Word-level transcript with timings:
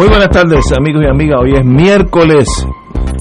Muy 0.00 0.08
buenas 0.08 0.30
tardes, 0.30 0.64
amigos 0.74 1.04
y 1.04 1.08
amigas. 1.10 1.40
Hoy 1.42 1.52
es 1.52 1.62
miércoles. 1.62 2.48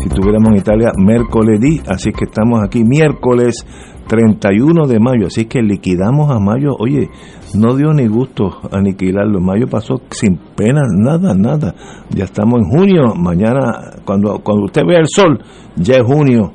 Si 0.01 0.07
tuviéramos 0.07 0.51
en 0.53 0.59
Italia, 0.59 0.93
miércoles, 0.95 1.59
así 1.85 2.13
que 2.13 2.23
estamos 2.23 2.63
aquí 2.63 2.85
miércoles 2.85 3.65
31 4.07 4.87
de 4.87 4.97
mayo. 4.97 5.27
Así 5.27 5.43
que 5.43 5.61
liquidamos 5.61 6.31
a 6.31 6.39
mayo. 6.39 6.77
Oye, 6.79 7.09
no 7.53 7.75
dio 7.75 7.91
ni 7.91 8.07
gusto 8.07 8.61
aniquilarlo. 8.71 9.41
Mayo 9.41 9.67
pasó 9.67 9.95
sin 10.11 10.37
pena, 10.55 10.83
nada, 10.87 11.35
nada. 11.35 11.75
Ya 12.11 12.23
estamos 12.23 12.61
en 12.61 12.69
junio. 12.69 13.13
Mañana, 13.13 13.99
cuando, 14.05 14.39
cuando 14.39 14.63
usted 14.63 14.83
vea 14.87 14.99
el 14.99 15.07
sol, 15.13 15.37
ya 15.75 15.97
es 15.97 16.03
junio. 16.03 16.53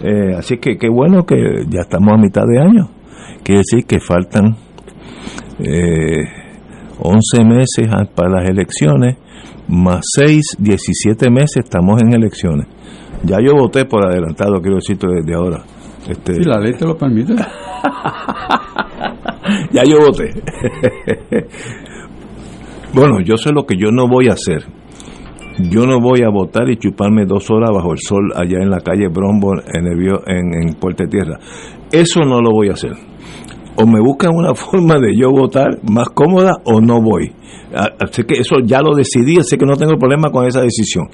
Eh, 0.00 0.36
así 0.38 0.58
que 0.58 0.78
qué 0.78 0.88
bueno 0.88 1.26
que 1.26 1.64
ya 1.68 1.80
estamos 1.80 2.14
a 2.14 2.18
mitad 2.18 2.44
de 2.46 2.60
año. 2.60 2.88
Quiere 3.42 3.62
decir 3.68 3.84
que 3.84 3.98
faltan 3.98 4.54
eh, 5.58 6.22
11 7.00 7.44
meses 7.44 7.88
para 8.14 8.30
las 8.30 8.48
elecciones, 8.48 9.16
más 9.68 10.00
6, 10.16 10.56
17 10.58 11.30
meses 11.30 11.64
estamos 11.64 12.00
en 12.02 12.12
elecciones. 12.12 12.66
Ya 13.24 13.38
yo 13.40 13.54
voté 13.54 13.84
por 13.84 14.06
adelantado, 14.06 14.60
quiero 14.60 14.76
decirte 14.76 15.06
desde 15.08 15.34
ahora. 15.34 15.62
Este, 16.08 16.34
Si 16.34 16.44
la 16.44 16.60
ley 16.60 16.72
te 16.74 16.86
lo 16.86 16.96
permite. 16.96 17.34
ya 19.72 19.82
yo 19.84 19.98
voté. 19.98 20.30
bueno, 22.94 23.20
yo 23.20 23.36
sé 23.36 23.50
lo 23.52 23.64
que 23.64 23.76
yo 23.76 23.90
no 23.90 24.06
voy 24.08 24.28
a 24.28 24.34
hacer. 24.34 24.64
Yo 25.58 25.86
no 25.86 26.00
voy 26.00 26.22
a 26.22 26.28
votar 26.28 26.68
y 26.68 26.76
chuparme 26.76 27.24
dos 27.24 27.50
horas 27.50 27.70
bajo 27.72 27.92
el 27.92 27.98
sol 27.98 28.30
allá 28.36 28.58
en 28.60 28.70
la 28.70 28.80
calle 28.80 29.08
Brombo 29.08 29.54
en, 29.54 29.86
el, 29.86 30.06
en, 30.26 30.62
en 30.62 30.74
Puerto 30.74 31.04
Tierra. 31.08 31.38
Eso 31.90 32.20
no 32.20 32.42
lo 32.42 32.50
voy 32.50 32.68
a 32.68 32.72
hacer. 32.72 32.92
O 33.78 33.86
me 33.86 34.00
buscan 34.00 34.30
una 34.34 34.54
forma 34.54 34.98
de 34.98 35.16
yo 35.16 35.30
votar 35.30 35.78
más 35.90 36.08
cómoda 36.10 36.52
o 36.64 36.80
no 36.80 37.00
voy. 37.02 37.32
Así 37.74 38.22
que 38.24 38.40
eso 38.40 38.56
ya 38.64 38.80
lo 38.80 38.94
decidí, 38.94 39.38
así 39.38 39.56
que 39.58 39.66
no 39.66 39.76
tengo 39.76 39.96
problema 39.98 40.30
con 40.30 40.46
esa 40.46 40.60
decisión. 40.62 41.06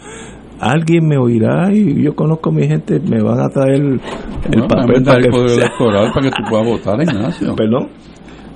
Alguien 0.61 1.09
me 1.09 1.19
oirá 1.19 1.73
y 1.73 2.03
yo 2.05 2.15
conozco 2.15 2.51
a 2.51 2.53
mi 2.53 2.69
gente, 2.69 3.01
me 3.01 3.21
van 3.21 3.41
a 3.41 3.49
traer 3.49 3.75
el 3.83 4.01
Bueno, 4.49 4.69
papel 4.69 5.03
para 5.03 5.19
el 5.19 5.23
que 5.31 5.39
electoral 5.55 6.13
para 6.15 6.23
que 6.27 6.31
tú 6.31 6.43
puedas 6.49 6.67
votar, 6.67 7.03
Ignacio. 7.03 7.55
Perdón, 7.57 7.89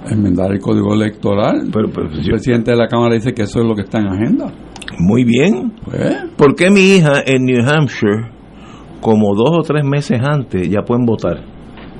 Enmendar 0.08 0.52
el 0.52 0.60
código 0.60 0.94
electoral. 0.94 1.68
pero, 1.72 1.88
pero 1.92 2.06
el 2.08 2.22
yo- 2.22 2.30
presidente 2.30 2.70
de 2.70 2.76
la 2.76 2.86
Cámara 2.86 3.14
dice 3.14 3.32
que 3.34 3.42
eso 3.42 3.58
es 3.60 3.66
lo 3.66 3.74
que 3.74 3.82
está 3.82 3.98
en 3.98 4.06
agenda. 4.06 4.52
muy 5.00 5.24
bien. 5.24 5.72
Pues, 5.84 6.16
¿Por 6.36 6.54
qué 6.54 6.70
mi 6.70 6.94
hija 6.94 7.22
en 7.26 7.44
New 7.44 7.60
Hampshire, 7.68 8.30
como 9.00 9.34
dos 9.34 9.50
o 9.58 9.62
tres 9.62 9.84
meses 9.84 10.20
antes, 10.22 10.68
ya 10.70 10.82
pueden 10.82 11.06
votar? 11.06 11.42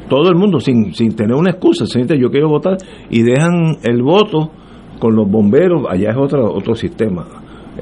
Todo 0.09 0.28
el 0.28 0.37
mundo, 0.37 0.61
sin, 0.61 0.94
sin 0.94 1.15
tener 1.15 1.34
una 1.34 1.50
excusa, 1.50 1.87
señorita, 1.87 2.15
yo 2.17 2.31
quiero 2.31 2.49
votar, 2.49 2.77
y 3.11 3.22
dejan 3.22 3.78
el 3.83 4.03
voto 4.03 4.50
con 5.00 5.15
los 5.17 5.28
bomberos, 5.28 5.83
allá 5.89 6.11
es 6.11 6.17
otro, 6.17 6.53
otro 6.55 6.75
sistema. 6.75 7.27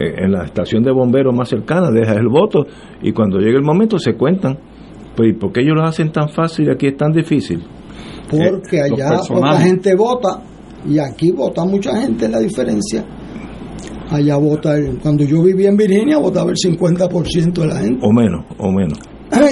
Eh, 0.01 0.15
en 0.25 0.33
la 0.33 0.45
estación 0.45 0.83
de 0.83 0.91
bomberos 0.91 1.35
más 1.37 1.49
cercana, 1.49 1.91
dejas 1.91 2.17
el 2.17 2.29
voto, 2.29 2.67
y 3.03 3.13
cuando 3.13 3.39
llegue 3.39 3.57
el 3.57 3.63
momento 3.63 3.99
se 3.99 4.15
cuentan. 4.15 4.59
Pues, 5.17 5.31
¿y 5.31 5.33
por 5.35 5.53
qué 5.53 5.61
ellos 5.61 5.75
lo 5.77 5.85
hacen 5.85 6.11
tan 6.11 6.29
fácil 6.29 6.67
y 6.67 6.71
aquí 6.71 6.87
es 6.89 6.97
tan 6.97 7.13
difícil? 7.13 7.63
porque 8.31 8.79
los 8.91 8.99
allá 9.01 9.11
poca 9.29 9.61
gente 9.61 9.95
vota 9.95 10.43
y 10.89 10.99
aquí 10.99 11.31
vota 11.31 11.65
mucha 11.65 11.95
gente, 12.01 12.29
la 12.29 12.41
diferencia. 12.41 13.05
Allá 14.11 14.37
vota, 14.37 14.77
el- 14.77 14.99
cuando 14.99 15.25
yo 15.25 15.43
vivía 15.43 15.69
en 15.69 15.77
Virginia, 15.77 16.19
votaba 16.19 16.51
el 16.51 16.57
50% 16.57 17.61
de 17.61 17.67
la 17.67 17.77
gente. 17.77 18.01
O 18.05 18.13
menos, 18.13 18.45
o 18.59 18.73
menos. 18.73 18.99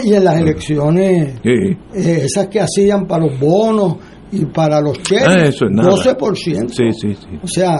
Y 0.04 0.14
en 0.14 0.24
las 0.24 0.40
elecciones, 0.40 1.34
Sí. 1.42 1.50
eh, 1.94 2.22
esas 2.24 2.48
que 2.48 2.60
hacían 2.60 3.06
para 3.06 3.26
los 3.26 3.38
bonos 3.38 3.96
y 4.30 4.44
para 4.46 4.80
los 4.80 5.00
cheques, 5.02 5.26
Ah, 5.26 5.44
es 5.46 5.60
nada. 5.70 5.90
12%. 5.90 6.68
Sí, 6.72 6.92
sí, 6.92 7.14
sí. 7.14 7.38
O 7.42 7.46
sea, 7.46 7.76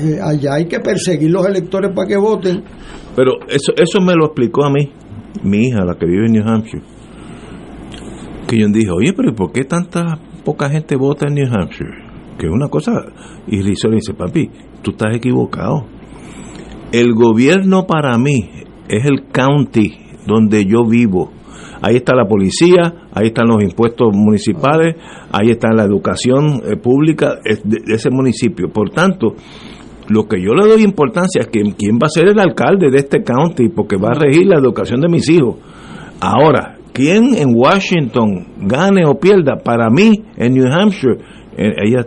eh, 0.00 0.18
allá 0.22 0.54
hay 0.54 0.66
que 0.66 0.80
perseguir 0.80 1.30
los 1.30 1.46
electores 1.46 1.92
para 1.94 2.06
que 2.08 2.16
voten. 2.16 2.62
Pero 3.16 3.32
eso, 3.48 3.72
eso 3.76 4.00
me 4.00 4.14
lo 4.14 4.26
explicó 4.26 4.64
a 4.64 4.70
mí, 4.70 4.92
mi 5.42 5.66
hija, 5.68 5.84
la 5.84 5.94
que 5.96 6.06
vive 6.06 6.26
en 6.26 6.32
New 6.32 6.46
Hampshire. 6.46 6.82
Que 8.46 8.58
yo 8.60 8.66
dije, 8.68 8.90
oye, 8.90 9.12
pero 9.14 9.30
¿y 9.30 9.34
¿por 9.34 9.52
qué 9.52 9.64
tanta 9.64 10.18
poca 10.44 10.70
gente 10.70 10.96
vota 10.96 11.26
en 11.28 11.34
New 11.34 11.46
Hampshire? 11.52 11.90
Que 12.38 12.46
es 12.46 12.52
una 12.52 12.68
cosa. 12.68 12.92
Y 13.46 13.62
dice, 13.62 13.88
papi, 14.16 14.50
tú 14.82 14.92
estás 14.92 15.14
equivocado. 15.16 15.86
El 16.92 17.12
gobierno 17.14 17.86
para 17.86 18.16
mí 18.16 18.50
es 18.88 19.04
el 19.04 19.26
county 19.32 19.94
donde 20.28 20.64
yo 20.64 20.84
vivo. 20.84 21.32
Ahí 21.80 21.96
está 21.96 22.14
la 22.14 22.26
policía, 22.26 23.08
ahí 23.12 23.28
están 23.28 23.48
los 23.48 23.62
impuestos 23.62 24.08
municipales, 24.12 24.96
ahí 25.32 25.50
está 25.50 25.72
la 25.72 25.84
educación 25.84 26.60
eh, 26.64 26.76
pública 26.76 27.36
de, 27.64 27.94
ese 27.94 28.10
municipio. 28.10 28.68
Por 28.68 28.90
tanto, 28.90 29.34
lo 30.08 30.26
que 30.26 30.40
yo 30.42 30.54
le 30.54 30.66
doy 30.66 30.82
importancia 30.82 31.42
es 31.42 31.48
que 31.48 31.60
quién 31.76 31.98
va 32.02 32.06
a 32.06 32.10
ser 32.10 32.28
el 32.28 32.38
alcalde 32.38 32.90
de 32.90 32.98
este 32.98 33.22
county, 33.22 33.68
porque 33.68 33.96
va 33.96 34.10
a 34.10 34.18
regir 34.18 34.46
la 34.46 34.58
educación 34.58 35.00
de 35.00 35.08
mis 35.08 35.28
hijos. 35.28 35.56
Ahora, 36.20 36.78
quién 36.92 37.34
en 37.36 37.54
Washington 37.54 38.46
gane 38.60 39.06
o 39.06 39.14
pierda, 39.18 39.56
para 39.56 39.88
mí 39.88 40.24
en 40.36 40.54
New 40.54 40.66
Hampshire, 40.66 41.16
eh, 41.56 41.74
ella 41.84 42.04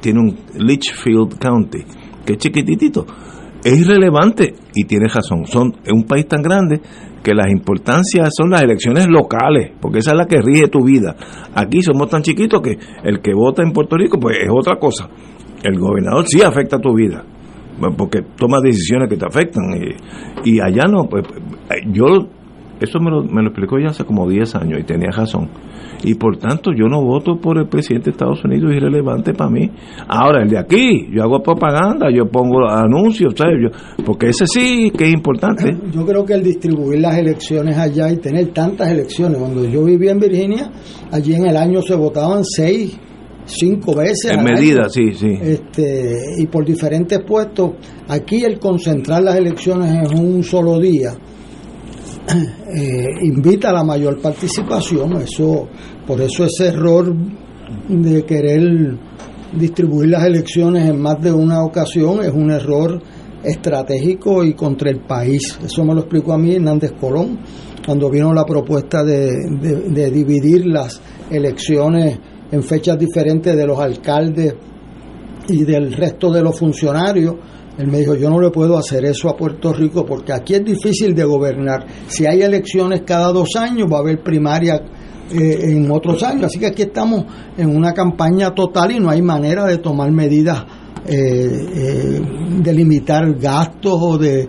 tiene 0.00 0.20
un 0.20 0.36
Litchfield 0.58 1.38
County, 1.38 1.80
que 2.24 2.32
es 2.32 2.38
chiquititito, 2.38 3.06
es 3.62 3.78
irrelevante 3.78 4.54
y 4.74 4.84
tiene 4.84 5.06
razón. 5.08 5.46
Son 5.46 5.74
es 5.84 5.92
un 5.92 6.04
país 6.04 6.26
tan 6.26 6.42
grande 6.42 6.80
que 7.22 7.34
las 7.34 7.50
importancias 7.50 8.30
son 8.36 8.50
las 8.50 8.62
elecciones 8.62 9.06
locales, 9.08 9.72
porque 9.80 9.98
esa 9.98 10.12
es 10.12 10.16
la 10.16 10.26
que 10.26 10.40
rige 10.40 10.68
tu 10.68 10.84
vida. 10.84 11.14
Aquí 11.54 11.82
somos 11.82 12.08
tan 12.08 12.22
chiquitos 12.22 12.60
que 12.60 12.78
el 13.04 13.20
que 13.20 13.32
vota 13.34 13.62
en 13.62 13.72
Puerto 13.72 13.96
Rico, 13.96 14.18
pues 14.18 14.38
es 14.42 14.50
otra 14.50 14.76
cosa. 14.76 15.08
El 15.62 15.78
gobernador 15.78 16.24
sí 16.26 16.42
afecta 16.42 16.78
tu 16.78 16.94
vida, 16.94 17.24
porque 17.96 18.22
toma 18.36 18.58
decisiones 18.62 19.08
que 19.08 19.16
te 19.16 19.26
afectan. 19.26 19.62
Y, 20.44 20.54
y 20.54 20.60
allá 20.60 20.84
no, 20.88 21.04
pues 21.08 21.24
yo, 21.92 22.04
eso 22.82 22.98
me 23.00 23.10
lo, 23.10 23.22
me 23.22 23.42
lo 23.42 23.48
explicó 23.48 23.78
ya 23.78 23.88
hace 23.88 24.04
como 24.04 24.28
10 24.28 24.54
años 24.56 24.80
y 24.80 24.84
tenía 24.84 25.10
razón. 25.10 25.48
Y 26.04 26.14
por 26.14 26.36
tanto 26.36 26.72
yo 26.76 26.86
no 26.88 27.00
voto 27.02 27.38
por 27.40 27.58
el 27.58 27.68
presidente 27.68 28.06
de 28.06 28.10
Estados 28.12 28.44
Unidos, 28.44 28.72
es 28.72 28.78
irrelevante 28.78 29.32
para 29.34 29.50
mí. 29.50 29.70
Ahora, 30.08 30.42
el 30.42 30.48
de 30.48 30.58
aquí, 30.58 31.08
yo 31.12 31.22
hago 31.22 31.42
propaganda, 31.42 32.08
yo 32.12 32.26
pongo 32.26 32.68
anuncios, 32.68 33.34
¿sabes? 33.36 33.54
Yo, 33.62 34.04
porque 34.04 34.28
ese 34.28 34.46
sí 34.46 34.90
que 34.96 35.04
es 35.04 35.12
importante. 35.12 35.76
Yo 35.92 36.04
creo 36.04 36.24
que 36.24 36.34
el 36.34 36.42
distribuir 36.42 37.00
las 37.00 37.16
elecciones 37.18 37.78
allá 37.78 38.10
y 38.10 38.16
tener 38.16 38.48
tantas 38.48 38.90
elecciones, 38.90 39.38
cuando 39.38 39.64
yo 39.64 39.84
vivía 39.84 40.10
en 40.10 40.18
Virginia, 40.18 40.70
allí 41.12 41.34
en 41.34 41.46
el 41.46 41.56
año 41.56 41.80
se 41.82 41.94
votaban 41.94 42.42
seis, 42.44 42.98
cinco 43.44 43.94
veces. 43.94 44.32
En 44.32 44.40
año. 44.40 44.54
medida, 44.54 44.88
sí, 44.88 45.12
sí. 45.14 45.38
este, 45.40 46.16
y 46.38 46.46
por 46.46 46.64
diferentes 46.64 47.20
puestos. 47.24 47.72
Aquí 48.08 48.44
el 48.44 48.58
concentrar 48.58 49.22
las 49.22 49.36
elecciones 49.36 49.88
en 49.88 50.18
un 50.18 50.42
solo 50.42 50.80
día 50.80 51.12
eh, 52.74 53.06
invita 53.22 53.70
a 53.70 53.72
la 53.72 53.84
mayor 53.84 54.20
participación. 54.20 55.14
Eso, 55.22 55.68
por 56.06 56.20
eso 56.20 56.44
ese 56.44 56.68
error 56.68 57.14
de 57.88 58.24
querer 58.24 58.96
distribuir 59.52 60.10
las 60.10 60.24
elecciones 60.24 60.88
en 60.88 61.00
más 61.00 61.20
de 61.20 61.32
una 61.32 61.62
ocasión 61.62 62.22
es 62.22 62.32
un 62.32 62.50
error 62.50 63.00
estratégico 63.42 64.44
y 64.44 64.54
contra 64.54 64.90
el 64.90 65.00
país. 65.00 65.58
Eso 65.64 65.84
me 65.84 65.94
lo 65.94 66.00
explicó 66.00 66.32
a 66.32 66.38
mí 66.38 66.54
Hernández 66.54 66.92
Colón 66.98 67.38
cuando 67.84 68.08
vino 68.08 68.32
la 68.32 68.44
propuesta 68.44 69.02
de, 69.02 70.10
dividir 70.10 70.66
las 70.66 71.00
elecciones 71.30 72.18
en 72.50 72.62
fechas 72.62 72.98
diferentes 72.98 73.56
de 73.56 73.66
los 73.66 73.78
alcaldes 73.78 74.54
y 75.48 75.64
del 75.64 75.92
resto 75.92 76.30
de 76.30 76.42
los 76.42 76.56
funcionarios 76.58 77.34
Él 77.78 77.86
me 77.86 77.98
dijo, 77.98 78.14
yo 78.14 78.28
no 78.28 78.40
le 78.40 78.50
puedo 78.50 78.76
hacer 78.76 79.04
eso 79.04 79.28
a 79.30 79.36
Puerto 79.36 79.72
Rico 79.72 80.04
porque 80.04 80.32
aquí 80.32 80.54
es 80.54 80.64
difícil 80.64 81.14
de 81.14 81.24
gobernar. 81.24 81.86
Si 82.06 82.26
hay 82.26 82.42
elecciones 82.42 83.02
cada 83.06 83.32
dos 83.32 83.56
años, 83.56 83.88
va 83.90 83.98
a 83.98 84.00
haber 84.00 84.22
primaria 84.22 84.82
eh, 85.30 85.70
en 85.70 85.90
otros 85.90 86.22
años. 86.22 86.44
Así 86.44 86.58
que 86.58 86.66
aquí 86.66 86.82
estamos 86.82 87.24
en 87.56 87.74
una 87.74 87.94
campaña 87.94 88.54
total 88.54 88.92
y 88.92 89.00
no 89.00 89.08
hay 89.08 89.22
manera 89.22 89.64
de 89.64 89.78
tomar 89.78 90.10
medidas 90.12 90.64
eh, 91.04 91.66
eh, 91.74 92.20
de 92.62 92.72
limitar 92.72 93.34
gastos 93.34 93.98
o 94.00 94.18
de 94.18 94.48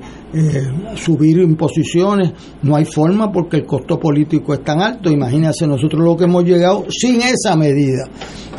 subir 0.95 1.37
imposiciones. 1.39 2.31
No 2.63 2.75
hay 2.75 2.85
forma 2.85 3.31
porque 3.31 3.57
el 3.57 3.65
costo 3.65 3.99
político 3.99 4.53
es 4.53 4.63
tan 4.63 4.81
alto. 4.81 5.11
Imagínense 5.11 5.67
nosotros 5.67 6.03
lo 6.03 6.17
que 6.17 6.23
hemos 6.23 6.43
llegado 6.43 6.85
sin 6.89 7.21
esa 7.21 7.55
medida. 7.55 8.07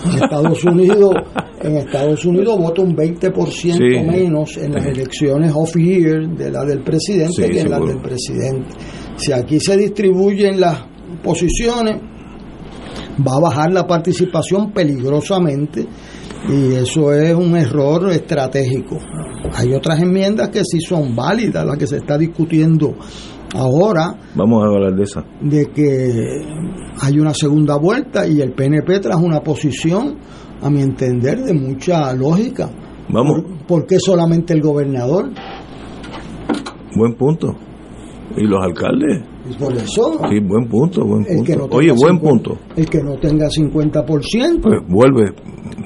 En 0.04 0.22
Estados 0.22 0.64
Unidos, 0.66 1.14
en 1.62 1.76
Estados 1.78 2.24
Unidos 2.24 2.58
vota 2.58 2.82
un 2.82 2.96
20% 2.96 4.06
menos 4.06 4.56
en 4.56 4.72
las 4.72 4.86
elecciones 4.86 5.52
off-year 5.54 6.28
de 6.36 6.50
la 6.50 6.64
del 6.64 6.82
presidente 6.82 7.50
que 7.50 7.60
en 7.60 7.70
las 7.70 7.80
del 7.80 8.00
presidente. 8.00 8.68
Si 9.16 9.32
aquí 9.32 9.58
se 9.58 9.76
distribuyen 9.76 10.60
las 10.60 10.84
posiciones, 11.22 12.00
va 13.26 13.36
a 13.36 13.40
bajar 13.40 13.72
la 13.72 13.86
participación 13.86 14.72
peligrosamente 14.72 15.86
y 16.48 16.74
eso 16.74 17.12
es 17.12 17.34
un 17.34 17.56
error 17.56 18.10
estratégico. 18.10 18.98
Hay 19.54 19.72
otras 19.72 20.00
enmiendas 20.00 20.50
que 20.50 20.62
sí 20.64 20.80
son 20.80 21.14
válidas, 21.14 21.64
las 21.64 21.76
que 21.76 21.86
se 21.86 21.96
está 21.98 22.18
discutiendo 22.18 22.94
ahora. 23.54 24.16
Vamos 24.34 24.62
a 24.62 24.66
hablar 24.66 24.94
de 24.94 25.02
esa. 25.02 25.24
De 25.40 25.66
que 25.66 26.42
hay 27.00 27.18
una 27.18 27.32
segunda 27.34 27.76
vuelta 27.76 28.26
y 28.26 28.40
el 28.40 28.52
PNP 28.52 29.00
tras 29.00 29.16
una 29.16 29.40
posición, 29.40 30.18
a 30.60 30.70
mi 30.70 30.82
entender, 30.82 31.42
de 31.42 31.54
mucha 31.54 32.12
lógica. 32.14 32.70
Vamos. 33.08 33.42
¿Por, 33.66 33.86
qué 33.86 33.98
solamente 33.98 34.54
el 34.54 34.60
gobernador? 34.60 35.30
Buen 36.96 37.14
punto. 37.14 37.54
¿Y 38.36 38.46
los 38.46 38.62
alcaldes? 38.62 39.22
Por 39.58 39.72
eso. 39.74 40.18
Sí, 40.30 40.40
buen 40.40 40.68
punto, 40.68 41.04
buen 41.04 41.24
punto. 41.24 41.68
Oye, 41.70 41.92
buen 41.92 42.18
punto. 42.18 42.58
El 42.76 42.88
que 42.88 43.02
no 43.02 43.16
tenga 43.16 43.46
50%. 43.48 44.60
Pues 44.60 44.80
vuelve. 44.88 45.32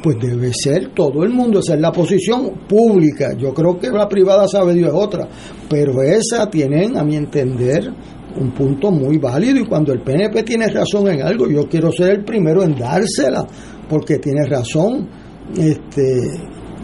Pues 0.02 0.16
debe 0.20 0.52
ser 0.52 0.92
todo 0.94 1.24
el 1.24 1.30
mundo. 1.30 1.58
Esa 1.58 1.74
es 1.74 1.80
la 1.80 1.90
posición 1.90 2.52
pública. 2.68 3.36
Yo 3.36 3.52
creo 3.52 3.78
que 3.78 3.90
la 3.90 4.08
privada 4.08 4.46
sabe 4.46 4.74
Dios 4.74 4.90
es 4.90 4.94
otra. 4.94 5.28
Pero 5.68 6.02
esa 6.02 6.48
tienen, 6.48 6.96
a 6.96 7.02
mi 7.02 7.16
entender, 7.16 7.92
un 8.40 8.52
punto 8.52 8.90
muy 8.90 9.18
válido. 9.18 9.58
Y 9.58 9.66
cuando 9.66 9.92
el 9.92 10.00
PNP 10.02 10.44
tiene 10.44 10.68
razón 10.68 11.08
en 11.08 11.22
algo, 11.22 11.48
yo 11.48 11.68
quiero 11.68 11.90
ser 11.90 12.10
el 12.10 12.24
primero 12.24 12.62
en 12.62 12.76
dársela. 12.76 13.46
Porque 13.88 14.18
tiene 14.18 14.46
razón. 14.46 15.08
Este 15.56 16.20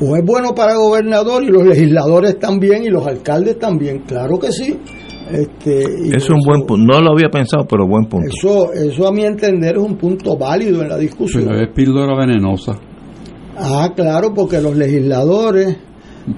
o 0.01 0.17
es 0.17 0.25
bueno 0.25 0.55
para 0.55 0.73
el 0.73 0.79
gobernador 0.79 1.45
y 1.45 1.49
los 1.49 1.65
legisladores 1.65 2.39
también 2.39 2.83
y 2.83 2.89
los 2.89 3.07
alcaldes 3.07 3.59
también, 3.59 4.01
claro 4.01 4.39
que 4.39 4.51
sí. 4.51 4.77
Este, 5.31 5.83
eso 6.09 6.17
es 6.17 6.31
un 6.31 6.41
buen 6.45 6.67
punto, 6.67 6.93
no 6.93 7.01
lo 7.01 7.13
había 7.13 7.29
pensado, 7.29 7.67
pero 7.67 7.87
buen 7.87 8.07
punto. 8.07 8.27
Eso, 8.29 8.73
eso 8.73 9.09
a 9.09 9.13
mi 9.13 9.25
entender 9.25 9.77
es 9.77 9.83
un 9.83 9.97
punto 9.97 10.37
válido 10.37 10.83
en 10.83 10.89
la 10.89 10.99
discusión. 10.99 11.45
Pero 11.47 11.63
es 11.63 11.71
píldora 11.73 12.15
venenosa. 12.17 12.79
Ah, 13.57 13.91
claro, 13.95 14.33
porque 14.35 14.61
los 14.61 14.77
legisladores... 14.77 15.79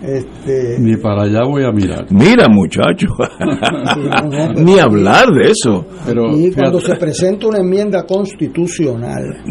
Este, 0.03 0.79
Ni 0.81 0.97
para 0.97 1.23
allá 1.23 1.45
voy 1.49 1.65
a 1.65 1.71
mirar. 1.71 2.07
Mira, 2.11 2.49
muchacho. 2.49 3.07
Ni 4.57 4.79
hablar 4.79 5.29
de 5.29 5.51
eso. 5.51 5.87
Pero, 6.05 6.37
y 6.37 6.51
cuando 6.53 6.81
se 6.81 6.97
presenta 6.97 7.47
una 7.47 7.59
enmienda 7.59 8.05
constitucional, 8.05 9.45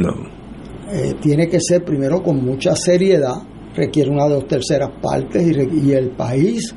eh, 0.91 1.13
tiene 1.21 1.47
que 1.47 1.59
ser 1.59 1.83
primero 1.83 2.21
con 2.21 2.43
mucha 2.43 2.75
seriedad, 2.75 3.35
requiere 3.75 4.09
una 4.09 4.25
de 4.25 4.33
dos 4.35 4.47
terceras 4.47 4.91
partes 5.01 5.41
y, 5.47 5.87
y 5.87 5.91
el 5.93 6.11
país 6.11 6.75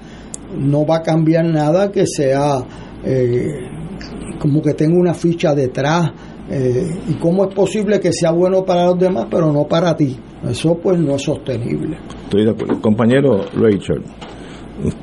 no 0.56 0.86
va 0.86 0.98
a 0.98 1.02
cambiar 1.02 1.44
nada 1.44 1.90
que 1.90 2.06
sea 2.06 2.58
eh, 3.04 3.68
como 4.38 4.62
que 4.62 4.74
tenga 4.74 4.98
una 4.98 5.14
ficha 5.14 5.54
detrás. 5.54 6.12
Eh, 6.50 6.88
¿Y 7.08 7.14
cómo 7.14 7.46
es 7.46 7.54
posible 7.54 8.00
que 8.00 8.12
sea 8.12 8.30
bueno 8.30 8.64
para 8.64 8.86
los 8.86 8.98
demás, 8.98 9.26
pero 9.30 9.52
no 9.52 9.64
para 9.64 9.94
ti? 9.94 10.16
Eso 10.48 10.78
pues 10.82 10.98
no 10.98 11.14
es 11.14 11.22
sostenible. 11.22 11.98
Estoy 12.24 12.44
de 12.44 12.50
acuerdo. 12.50 12.80
Compañero 12.80 13.44
Rachel. 13.54 14.02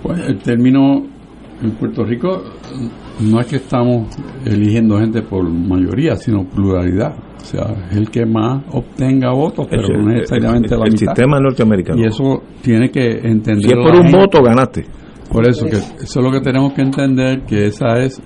Pues 0.02 0.20
el 0.28 0.40
término 0.40 1.04
en 1.62 1.72
Puerto 1.72 2.04
Rico 2.04 2.42
no 3.20 3.40
es 3.40 3.48
que 3.48 3.58
estamos 3.58 4.16
eligiendo 4.46 4.98
gente 4.98 5.22
por 5.22 5.48
mayoría, 5.48 6.16
sino 6.16 6.46
pluralidad. 6.46 7.14
O 7.36 7.46
sea, 7.46 7.76
es 7.92 7.98
el 7.98 8.10
que 8.10 8.26
más 8.26 8.64
obtenga 8.72 9.32
votos, 9.32 9.68
pero 9.70 9.88
no 9.88 10.10
necesariamente 10.10 10.74
el, 10.74 10.80
la 10.80 10.86
el 10.88 10.98
sistema 10.98 11.40
norteamericano. 11.40 12.02
Y 12.02 12.08
eso 12.08 12.42
tiene 12.62 12.90
que 12.90 13.20
entender. 13.20 13.62
Si 13.62 13.68
es 13.68 13.76
por 13.76 13.96
un 13.96 14.12
voto, 14.12 14.42
ganaste. 14.42 14.86
Por 15.32 15.48
eso, 15.48 15.66
que 15.66 15.78
eso 15.78 15.96
es 16.00 16.16
lo 16.16 16.32
que 16.32 16.42
tenemos 16.42 16.74
que 16.74 16.82
entender, 16.82 17.46
que 17.46 17.66
esa 17.66 17.98
es 17.98 18.22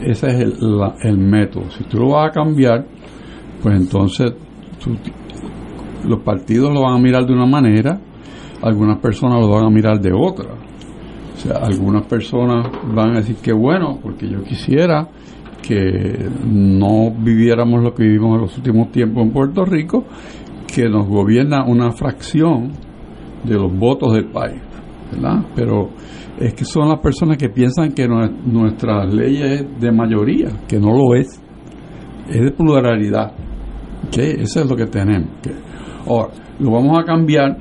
ese 0.00 0.26
es 0.28 0.40
el, 0.40 0.54
el 1.02 1.18
método. 1.18 1.70
Si 1.70 1.84
tú 1.84 1.98
lo 1.98 2.10
vas 2.10 2.30
a 2.30 2.32
cambiar, 2.32 2.86
pues 3.62 3.76
entonces 3.76 4.32
los 6.04 6.20
partidos 6.20 6.72
lo 6.72 6.82
van 6.82 6.94
a 6.94 6.98
mirar 6.98 7.26
de 7.26 7.32
una 7.32 7.46
manera, 7.46 8.00
algunas 8.62 8.98
personas 8.98 9.40
lo 9.40 9.50
van 9.50 9.64
a 9.64 9.70
mirar 9.70 10.00
de 10.00 10.12
otra. 10.12 10.54
O 11.34 11.38
sea, 11.38 11.58
algunas 11.62 12.06
personas 12.06 12.68
van 12.94 13.12
a 13.12 13.16
decir 13.16 13.36
que 13.36 13.52
bueno, 13.52 13.98
porque 14.02 14.28
yo 14.28 14.42
quisiera 14.42 15.08
que 15.62 16.28
no 16.46 17.10
viviéramos 17.10 17.82
lo 17.82 17.92
que 17.92 18.04
vivimos 18.04 18.36
en 18.36 18.40
los 18.42 18.56
últimos 18.56 18.90
tiempos 18.92 19.24
en 19.24 19.32
Puerto 19.32 19.64
Rico, 19.64 20.04
que 20.72 20.88
nos 20.88 21.06
gobierna 21.06 21.64
una 21.64 21.90
fracción 21.92 22.72
de 23.44 23.54
los 23.54 23.76
votos 23.76 24.14
del 24.14 24.26
país, 24.26 24.60
¿verdad? 25.12 25.44
Pero 25.54 25.90
es 26.38 26.54
que 26.54 26.64
son 26.64 26.88
las 26.88 27.00
personas 27.00 27.38
que 27.38 27.48
piensan 27.48 27.92
que 27.92 28.06
nuestra 28.06 29.04
ley 29.06 29.40
es 29.42 29.80
de 29.80 29.92
mayoría, 29.92 30.48
que 30.68 30.78
no 30.78 30.92
lo 30.92 31.14
es, 31.14 31.40
es 32.28 32.40
de 32.40 32.50
pluralidad. 32.52 33.32
¿Okay? 34.08 34.36
Eso 34.40 34.60
es 34.60 34.70
lo 34.70 34.76
que 34.76 34.86
tenemos. 34.86 35.30
Ahora, 36.06 36.32
lo 36.58 36.70
vamos 36.70 36.98
a 36.98 37.04
cambiar. 37.04 37.56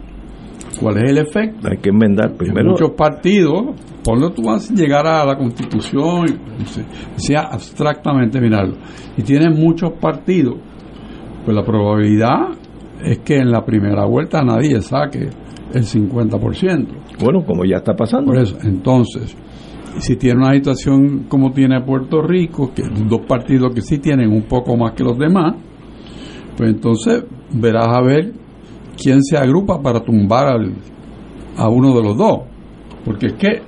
¿Cuál 0.80 0.98
es 0.98 1.12
el 1.12 1.18
efecto? 1.20 1.70
Hay 1.72 1.78
que 1.78 1.90
enmendar 1.90 2.36
primero. 2.36 2.72
muchos 2.72 2.92
partidos, 2.92 3.76
cuando 4.06 4.32
tú 4.32 4.50
a 4.50 4.58
llegar 4.58 5.08
a 5.08 5.26
la 5.26 5.38
constitución, 5.38 6.26
sea 7.16 7.44
abstractamente 7.44 8.42
mirarlo, 8.42 8.76
y 9.16 9.24
tienes 9.24 9.58
muchos 9.58 9.94
partidos, 10.02 10.56
pues 11.46 11.56
la 11.56 11.64
probabilidad 11.64 12.50
es 13.02 13.20
que 13.20 13.38
en 13.38 13.52
la 13.52 13.64
primera 13.64 14.06
vuelta 14.06 14.42
nadie 14.44 14.82
saque 14.82 15.30
el 15.74 15.84
50%. 15.84 17.05
Bueno, 17.20 17.46
como 17.46 17.64
ya 17.66 17.78
está 17.78 17.96
pasando. 17.96 18.28
Por 18.28 18.40
eso, 18.40 18.58
entonces, 18.64 19.36
si 20.00 20.16
tiene 20.18 20.42
una 20.42 20.54
situación 20.54 21.26
como 21.30 21.52
tiene 21.52 21.82
Puerto 21.82 22.22
Rico, 22.22 22.72
que 22.74 22.84
dos 23.08 23.22
partidos 23.28 23.74
que 23.74 23.82
sí 23.82 24.00
tienen 24.00 24.32
un 24.32 24.44
poco 24.44 24.76
más 24.76 24.94
que 24.94 25.04
los 25.04 25.18
demás, 25.18 25.56
pues 26.58 26.70
entonces 26.70 27.24
verás 27.52 27.88
a 27.88 28.02
ver 28.02 28.34
quién 29.02 29.22
se 29.24 29.38
agrupa 29.38 29.82
para 29.82 30.02
tumbar 30.02 30.60
a 31.58 31.70
uno 31.70 31.96
de 31.96 32.04
los 32.04 32.18
dos. 32.18 32.40
Porque 33.04 33.28
es 33.28 33.34
que 33.34 33.62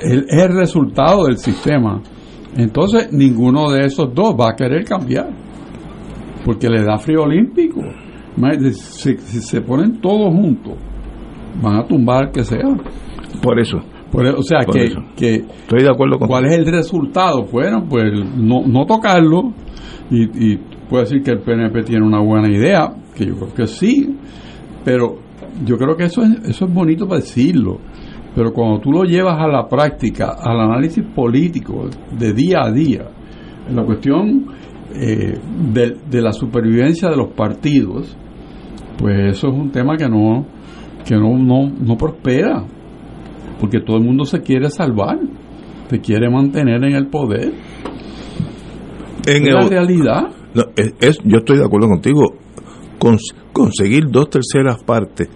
es 0.00 0.24
el 0.28 0.54
resultado 0.54 1.24
del 1.24 1.38
sistema. 1.38 2.00
Entonces, 2.56 3.12
ninguno 3.12 3.70
de 3.70 3.86
esos 3.86 4.14
dos 4.14 4.34
va 4.34 4.50
a 4.50 4.56
querer 4.56 4.84
cambiar. 4.84 5.30
Porque 6.44 6.68
le 6.68 6.84
da 6.84 6.98
frío 6.98 7.22
olímpico. 7.22 7.80
Si 8.62 9.16
se 9.16 9.60
ponen 9.62 10.00
todos 10.00 10.32
juntos 10.32 10.74
van 11.62 11.76
a 11.76 11.86
tumbar 11.86 12.30
que 12.30 12.44
sea. 12.44 12.68
Por 13.42 13.58
eso. 13.60 13.78
E, 13.78 14.30
o 14.30 14.42
sea, 14.42 14.60
que, 14.60 14.94
que, 15.16 15.34
Estoy 15.34 15.82
de 15.82 15.90
acuerdo 15.90 16.18
con 16.18 16.28
¿Cuál 16.28 16.46
es 16.46 16.58
el 16.58 16.66
resultado? 16.66 17.44
Bueno, 17.52 17.84
pues 17.88 18.04
no, 18.36 18.66
no 18.66 18.86
tocarlo 18.86 19.52
y, 20.10 20.52
y 20.52 20.56
puede 20.88 21.04
decir 21.04 21.22
que 21.22 21.32
el 21.32 21.40
PNP 21.40 21.82
tiene 21.82 22.06
una 22.06 22.20
buena 22.20 22.48
idea, 22.48 22.88
que 23.14 23.26
yo 23.26 23.34
creo 23.36 23.54
que 23.54 23.66
sí, 23.66 24.16
pero 24.84 25.18
yo 25.64 25.76
creo 25.76 25.96
que 25.96 26.04
eso 26.04 26.22
es, 26.22 26.48
eso 26.48 26.64
es 26.64 26.72
bonito 26.72 27.06
para 27.06 27.20
decirlo. 27.20 27.78
Pero 28.34 28.52
cuando 28.52 28.80
tú 28.80 28.92
lo 28.92 29.02
llevas 29.02 29.38
a 29.40 29.46
la 29.46 29.66
práctica, 29.66 30.36
al 30.40 30.60
análisis 30.60 31.04
político 31.14 31.88
de 32.16 32.32
día 32.32 32.58
a 32.64 32.70
día, 32.70 33.08
en 33.68 33.76
la 33.76 33.84
cuestión 33.84 34.46
eh, 34.94 35.38
de, 35.72 35.96
de 36.08 36.22
la 36.22 36.32
supervivencia 36.32 37.10
de 37.10 37.16
los 37.16 37.32
partidos, 37.32 38.16
pues 38.98 39.36
eso 39.36 39.48
es 39.48 39.54
un 39.54 39.70
tema 39.70 39.96
que 39.96 40.08
no, 40.08 40.46
que 41.08 41.16
no, 41.16 41.38
no, 41.38 41.70
no 41.70 41.96
prospera, 41.96 42.66
porque 43.58 43.80
todo 43.80 43.96
el 43.96 44.04
mundo 44.04 44.26
se 44.26 44.42
quiere 44.42 44.68
salvar, 44.68 45.18
se 45.88 46.00
quiere 46.00 46.28
mantener 46.28 46.84
en 46.84 46.94
el 46.94 47.06
poder. 47.06 47.50
En 49.26 49.44
la 49.46 49.66
realidad. 49.66 50.28
es, 50.76 51.18
yo 51.24 51.38
estoy 51.38 51.56
de 51.56 51.64
acuerdo 51.64 51.88
contigo. 51.88 52.34
conseguir 53.52 54.04
dos 54.10 54.28
terceras 54.28 54.82
partes 54.84 55.30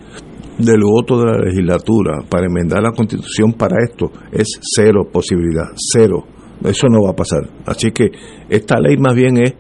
del 0.59 0.83
voto 0.83 1.19
de 1.21 1.33
la 1.33 1.39
legislatura 1.47 2.21
para 2.29 2.47
enmendar 2.47 2.83
la 2.83 2.93
constitución 2.93 3.55
para 3.55 3.77
esto 3.83 4.11
es 4.31 4.61
cero 4.61 5.09
posibilidad, 5.11 5.69
cero. 5.75 6.27
Eso 6.63 6.87
no 6.89 7.03
va 7.03 7.13
a 7.13 7.17
pasar. 7.17 7.49
Así 7.65 7.93
que 7.93 8.11
esta 8.51 8.79
ley 8.79 8.99
más 8.99 9.15
bien 9.15 9.39
es 9.43 9.55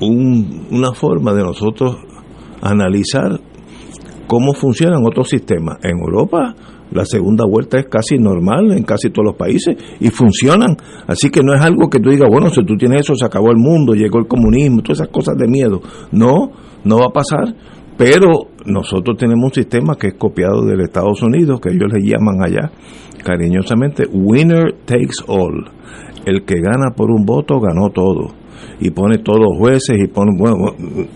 un, 0.00 0.66
una 0.72 0.92
forma 0.92 1.32
de 1.32 1.44
nosotros 1.44 1.96
analizar 2.60 3.40
cómo 4.26 4.52
funcionan 4.52 5.04
otros 5.04 5.28
sistemas. 5.28 5.78
En 5.82 5.98
Europa 5.98 6.54
la 6.92 7.04
segunda 7.04 7.44
vuelta 7.44 7.78
es 7.78 7.86
casi 7.86 8.16
normal 8.16 8.72
en 8.72 8.84
casi 8.84 9.10
todos 9.10 9.26
los 9.26 9.36
países 9.36 9.76
y 9.98 10.08
funcionan. 10.08 10.76
Así 11.06 11.30
que 11.30 11.42
no 11.42 11.52
es 11.54 11.60
algo 11.60 11.88
que 11.90 11.98
tú 11.98 12.10
digas, 12.10 12.28
bueno, 12.30 12.48
si 12.50 12.64
tú 12.64 12.76
tienes 12.76 13.00
eso, 13.00 13.14
se 13.14 13.24
acabó 13.24 13.50
el 13.50 13.56
mundo, 13.56 13.94
llegó 13.94 14.18
el 14.18 14.28
comunismo, 14.28 14.82
todas 14.82 15.00
esas 15.00 15.08
cosas 15.08 15.36
de 15.36 15.48
miedo. 15.48 15.80
No, 16.12 16.52
no 16.84 16.98
va 16.98 17.06
a 17.06 17.12
pasar. 17.12 17.54
Pero 17.96 18.50
nosotros 18.66 19.16
tenemos 19.16 19.44
un 19.44 19.54
sistema 19.54 19.96
que 19.96 20.08
es 20.08 20.14
copiado 20.14 20.64
del 20.64 20.80
Estados 20.82 21.22
Unidos, 21.22 21.60
que 21.60 21.70
ellos 21.70 21.90
le 21.92 22.02
llaman 22.02 22.44
allá 22.44 22.70
cariñosamente 23.26 24.04
winner 24.12 24.72
takes 24.84 25.18
all. 25.26 25.68
El 26.24 26.44
que 26.44 26.60
gana 26.60 26.92
por 26.96 27.10
un 27.10 27.24
voto 27.24 27.58
ganó 27.58 27.90
todo. 27.90 28.45
Y 28.80 28.90
pone 28.90 29.18
todos 29.18 29.40
los 29.40 29.58
jueces 29.58 29.96
y 29.98 30.06
pone 30.08 30.32
bueno, 30.38 30.56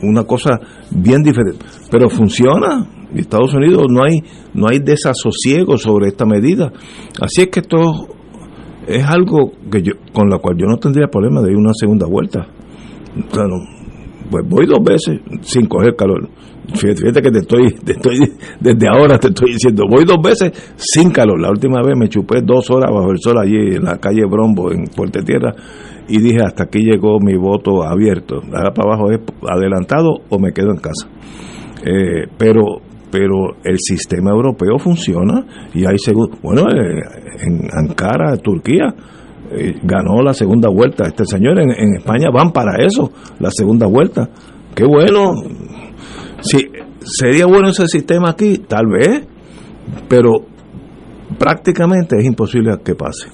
una 0.02 0.25
cosa 0.25 0.59
bien 0.90 1.23
diferente. 1.23 1.64
Pero 1.90 2.09
funciona. 2.09 2.87
En 3.11 3.18
Estados 3.18 3.52
Unidos 3.54 3.87
no 3.90 4.04
hay, 4.04 4.23
no 4.54 4.68
hay 4.68 4.78
desasosiego 4.78 5.76
sobre 5.76 6.09
esta 6.09 6.25
medida. 6.25 6.73
Así 7.20 7.42
es 7.42 7.49
que 7.49 7.61
esto 7.61 8.06
es 8.87 9.04
algo 9.04 9.52
que 9.70 9.82
yo, 9.82 9.92
con 10.12 10.28
la 10.28 10.38
cual 10.38 10.56
yo 10.56 10.66
no 10.66 10.78
tendría 10.78 11.09
problema 11.09 11.42
de 11.42 11.50
ir 11.50 11.56
una 11.56 11.75
segunda 11.75 12.06
vuelta. 12.06 12.47
pues 14.30 14.49
voy 14.49 14.66
dos 14.66 14.82
veces 14.82 15.20
sin 15.42 15.66
coger 15.66 15.97
calor. 15.97 16.28
Fíjate 16.74 17.22
que 17.22 17.30
te 17.30 17.38
estoy, 17.38 17.70
te 17.84 17.92
estoy, 17.92 18.18
desde 18.60 18.88
ahora 18.88 19.18
te 19.18 19.28
estoy 19.28 19.52
diciendo, 19.52 19.84
voy 19.88 20.04
dos 20.04 20.18
veces 20.22 20.52
sin 20.76 21.10
calor. 21.10 21.40
La 21.40 21.50
última 21.50 21.82
vez 21.82 21.96
me 21.96 22.08
chupé 22.08 22.40
dos 22.42 22.70
horas 22.70 22.90
bajo 22.92 23.10
el 23.10 23.18
sol 23.18 23.38
allí 23.38 23.76
en 23.76 23.84
la 23.84 23.98
calle 23.98 24.24
Brombo, 24.26 24.72
en 24.72 24.84
Puerto 24.84 25.20
Tierra, 25.22 25.54
y 26.08 26.20
dije, 26.20 26.42
hasta 26.44 26.64
aquí 26.64 26.80
llegó 26.80 27.18
mi 27.20 27.36
voto 27.36 27.82
abierto. 27.82 28.36
Ahora 28.36 28.72
para 28.72 28.94
abajo 28.94 29.10
es 29.10 29.20
adelantado 29.48 30.10
o 30.28 30.38
me 30.38 30.52
quedo 30.52 30.70
en 30.70 30.78
casa. 30.78 31.08
Eh, 31.84 32.26
pero 32.36 32.82
pero 33.10 33.56
el 33.64 33.76
sistema 33.78 34.30
europeo 34.30 34.78
funciona 34.78 35.44
y 35.74 35.84
hay 35.84 35.98
seguro. 35.98 36.36
Bueno, 36.42 36.62
eh, 36.70 37.00
en 37.44 37.68
Ankara, 37.72 38.36
Turquía, 38.36 38.94
eh, 39.50 39.74
ganó 39.82 40.22
la 40.22 40.32
segunda 40.32 40.68
vuelta. 40.68 41.06
Este 41.06 41.24
señor 41.24 41.58
en, 41.58 41.70
en 41.70 41.96
España 41.96 42.28
van 42.32 42.52
para 42.52 42.84
eso, 42.84 43.10
la 43.40 43.50
segunda 43.50 43.86
vuelta. 43.86 44.28
Qué 44.74 44.84
bueno, 44.84 45.32
Sí, 46.42 46.59
sería 47.02 47.47
bueno 47.47 47.68
ese 47.68 47.87
sistema 47.87 48.30
aquí, 48.30 48.59
tal 48.59 48.87
vez, 48.87 49.23
pero 50.09 50.32
prácticamente 51.38 52.16
es 52.18 52.25
imposible 52.25 52.73
que 52.85 52.94
pase, 52.94 53.28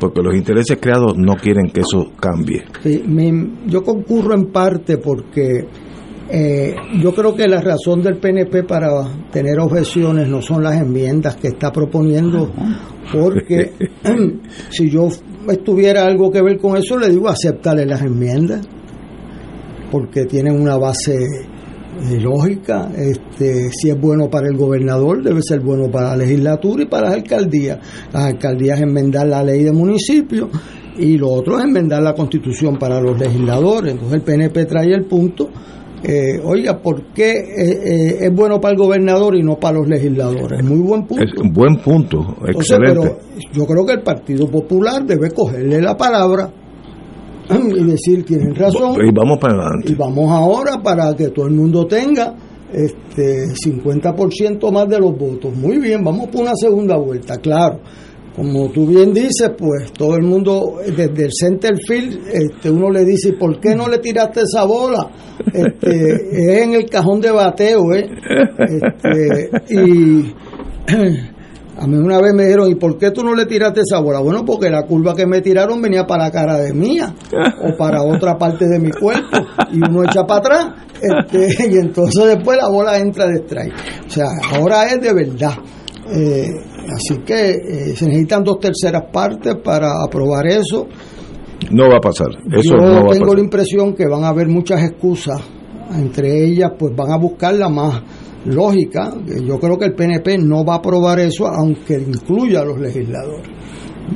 porque 0.00 0.22
los 0.22 0.34
intereses 0.34 0.78
creados 0.80 1.16
no 1.16 1.34
quieren 1.34 1.70
que 1.70 1.80
eso 1.80 2.12
cambie. 2.20 2.64
yo 3.66 3.82
concurro 3.82 4.34
en 4.34 4.52
parte 4.52 4.98
porque 4.98 5.66
eh, 6.30 6.74
yo 7.00 7.14
creo 7.14 7.34
que 7.34 7.46
la 7.46 7.60
razón 7.60 8.02
del 8.02 8.16
PNP 8.16 8.64
para 8.64 8.88
tener 9.30 9.58
objeciones 9.60 10.28
no 10.28 10.40
son 10.40 10.62
las 10.62 10.80
enmiendas 10.80 11.36
que 11.36 11.48
está 11.48 11.70
proponiendo, 11.70 12.50
porque 13.12 13.72
si 14.70 14.90
yo 14.90 15.08
estuviera 15.48 16.06
algo 16.06 16.30
que 16.30 16.42
ver 16.42 16.58
con 16.58 16.76
eso, 16.76 16.98
le 16.98 17.10
digo 17.10 17.28
aceptarle 17.28 17.84
las 17.84 18.02
enmiendas, 18.02 18.66
porque 19.90 20.24
tienen 20.24 20.60
una 20.60 20.76
base 20.76 21.14
lógica. 22.20 22.90
Este, 22.96 23.70
si 23.70 23.90
es 23.90 24.00
bueno 24.00 24.28
para 24.28 24.48
el 24.48 24.56
gobernador, 24.56 25.22
debe 25.22 25.40
ser 25.42 25.60
bueno 25.60 25.90
para 25.90 26.10
la 26.10 26.16
legislatura 26.16 26.82
y 26.82 26.86
para 26.86 27.08
las 27.08 27.14
alcaldías. 27.14 27.78
Las 28.12 28.24
alcaldías 28.24 28.80
enmendar 28.80 29.26
la 29.26 29.42
ley 29.42 29.62
de 29.62 29.72
municipio 29.72 30.50
y 30.98 31.16
lo 31.16 31.30
otro 31.30 31.58
es 31.58 31.64
enmendar 31.64 32.02
la 32.02 32.14
constitución 32.14 32.78
para 32.78 33.00
los 33.00 33.18
legisladores. 33.18 33.92
Entonces 33.92 34.16
el 34.16 34.22
PNP 34.22 34.66
trae 34.66 34.92
el 34.94 35.04
punto. 35.04 35.48
Eh, 36.06 36.38
oiga, 36.44 36.82
¿por 36.82 37.12
qué 37.14 37.30
eh, 37.30 37.46
eh, 37.56 38.18
es 38.26 38.34
bueno 38.34 38.60
para 38.60 38.72
el 38.72 38.78
gobernador 38.78 39.36
y 39.36 39.42
no 39.42 39.56
para 39.56 39.78
los 39.78 39.88
legisladores? 39.88 40.62
Muy 40.62 40.80
buen 40.80 41.06
punto. 41.06 41.24
Es 41.24 41.32
un 41.40 41.50
buen 41.50 41.76
punto, 41.76 42.36
excelente. 42.46 43.00
pero 43.00 43.18
yo 43.54 43.64
creo 43.64 43.86
que 43.86 43.92
el 43.94 44.02
Partido 44.02 44.46
Popular 44.50 45.04
debe 45.06 45.30
cogerle 45.30 45.80
la 45.80 45.96
palabra 45.96 46.50
y 47.76 47.84
decir 47.84 48.24
tienen 48.24 48.54
razón. 48.54 48.96
Y 49.04 49.12
vamos 49.12 49.38
para 49.38 49.54
adelante. 49.54 49.92
Y 49.92 49.94
vamos 49.94 50.30
ahora 50.30 50.82
para 50.82 51.14
que 51.14 51.28
todo 51.28 51.46
el 51.46 51.54
mundo 51.54 51.86
tenga 51.86 52.34
este 52.72 53.46
50% 53.54 54.72
más 54.72 54.88
de 54.88 54.98
los 54.98 55.16
votos. 55.16 55.54
Muy 55.56 55.78
bien, 55.78 56.02
vamos 56.02 56.28
por 56.28 56.42
una 56.42 56.54
segunda 56.54 56.96
vuelta, 56.96 57.38
claro. 57.38 57.80
Como 58.34 58.68
tú 58.70 58.88
bien 58.88 59.14
dices, 59.14 59.52
pues 59.56 59.92
todo 59.92 60.16
el 60.16 60.24
mundo 60.24 60.78
desde 60.84 61.26
el 61.26 61.30
center 61.32 61.76
field, 61.86 62.18
este, 62.32 62.68
uno 62.68 62.90
le 62.90 63.04
dice, 63.04 63.34
¿por 63.34 63.60
qué 63.60 63.76
no 63.76 63.88
le 63.88 63.98
tiraste 63.98 64.40
esa 64.40 64.64
bola? 64.64 65.08
Este, 65.52 66.14
es 66.32 66.62
en 66.62 66.74
el 66.74 66.90
cajón 66.90 67.20
de 67.20 67.30
bateo, 67.30 67.92
¿eh? 67.94 68.10
Este, 68.58 69.50
y 69.72 70.34
a 71.76 71.86
mí 71.86 71.96
una 71.96 72.20
vez 72.20 72.32
me 72.34 72.44
dijeron, 72.44 72.70
¿y 72.70 72.76
por 72.76 72.96
qué 72.98 73.10
tú 73.10 73.24
no 73.24 73.34
le 73.34 73.46
tiraste 73.46 73.80
esa 73.80 74.00
bola? 74.00 74.20
Bueno, 74.20 74.44
porque 74.44 74.70
la 74.70 74.82
curva 74.84 75.14
que 75.14 75.26
me 75.26 75.40
tiraron 75.40 75.82
venía 75.82 76.06
para 76.06 76.24
la 76.24 76.30
cara 76.30 76.56
de 76.58 76.72
mía 76.72 77.14
o 77.62 77.76
para 77.76 78.02
otra 78.02 78.36
parte 78.38 78.66
de 78.66 78.78
mi 78.78 78.90
cuerpo 78.90 79.38
y 79.72 79.78
uno 79.78 80.04
echa 80.04 80.24
para 80.24 80.40
atrás 80.40 80.66
este, 81.00 81.70
y 81.70 81.78
entonces 81.78 82.26
después 82.26 82.56
la 82.56 82.68
bola 82.68 82.98
entra 82.98 83.26
de 83.26 83.40
strike. 83.40 83.74
O 84.06 84.10
sea, 84.10 84.26
ahora 84.52 84.86
es 84.86 85.00
de 85.00 85.12
verdad. 85.12 85.54
Eh, 86.10 86.48
así 86.94 87.18
que 87.24 87.50
eh, 87.50 87.96
se 87.96 88.06
necesitan 88.06 88.44
dos 88.44 88.58
terceras 88.60 89.04
partes 89.12 89.56
para 89.56 89.90
aprobar 90.04 90.46
eso. 90.46 90.86
No 91.70 91.88
va 91.88 91.96
a 91.96 92.00
pasar. 92.00 92.28
Eso 92.52 92.76
Yo 92.76 93.06
tengo 93.10 93.34
la 93.34 93.40
impresión 93.40 93.94
que 93.94 94.06
van 94.06 94.24
a 94.24 94.28
haber 94.28 94.48
muchas 94.48 94.82
excusas. 94.82 95.40
Entre 95.92 96.44
ellas, 96.44 96.72
pues 96.78 96.94
van 96.94 97.12
a 97.12 97.16
buscar 97.16 97.54
la 97.54 97.68
más 97.68 98.02
lógica. 98.44 99.14
Yo 99.44 99.58
creo 99.58 99.78
que 99.78 99.86
el 99.86 99.94
PNP 99.94 100.38
no 100.38 100.64
va 100.64 100.74
a 100.74 100.78
aprobar 100.78 101.20
eso, 101.20 101.46
aunque 101.46 101.94
incluya 101.94 102.60
a 102.60 102.64
los 102.64 102.78
legisladores. 102.78 103.48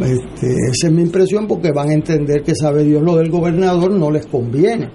Este, 0.01 0.47
esa 0.71 0.89
es 0.89 0.93
mi 0.93 1.03
impresión 1.03 1.47
porque 1.47 1.73
van 1.73 1.91
a 1.91 1.95
entender 1.95 2.43
que 2.43 2.55
sabe 2.55 2.85
Dios 2.85 3.03
lo 3.03 3.17
del 3.17 3.31
gobernador 3.31 3.91
no 3.91 4.11
les 4.11 4.27
conviene. 4.27 4.91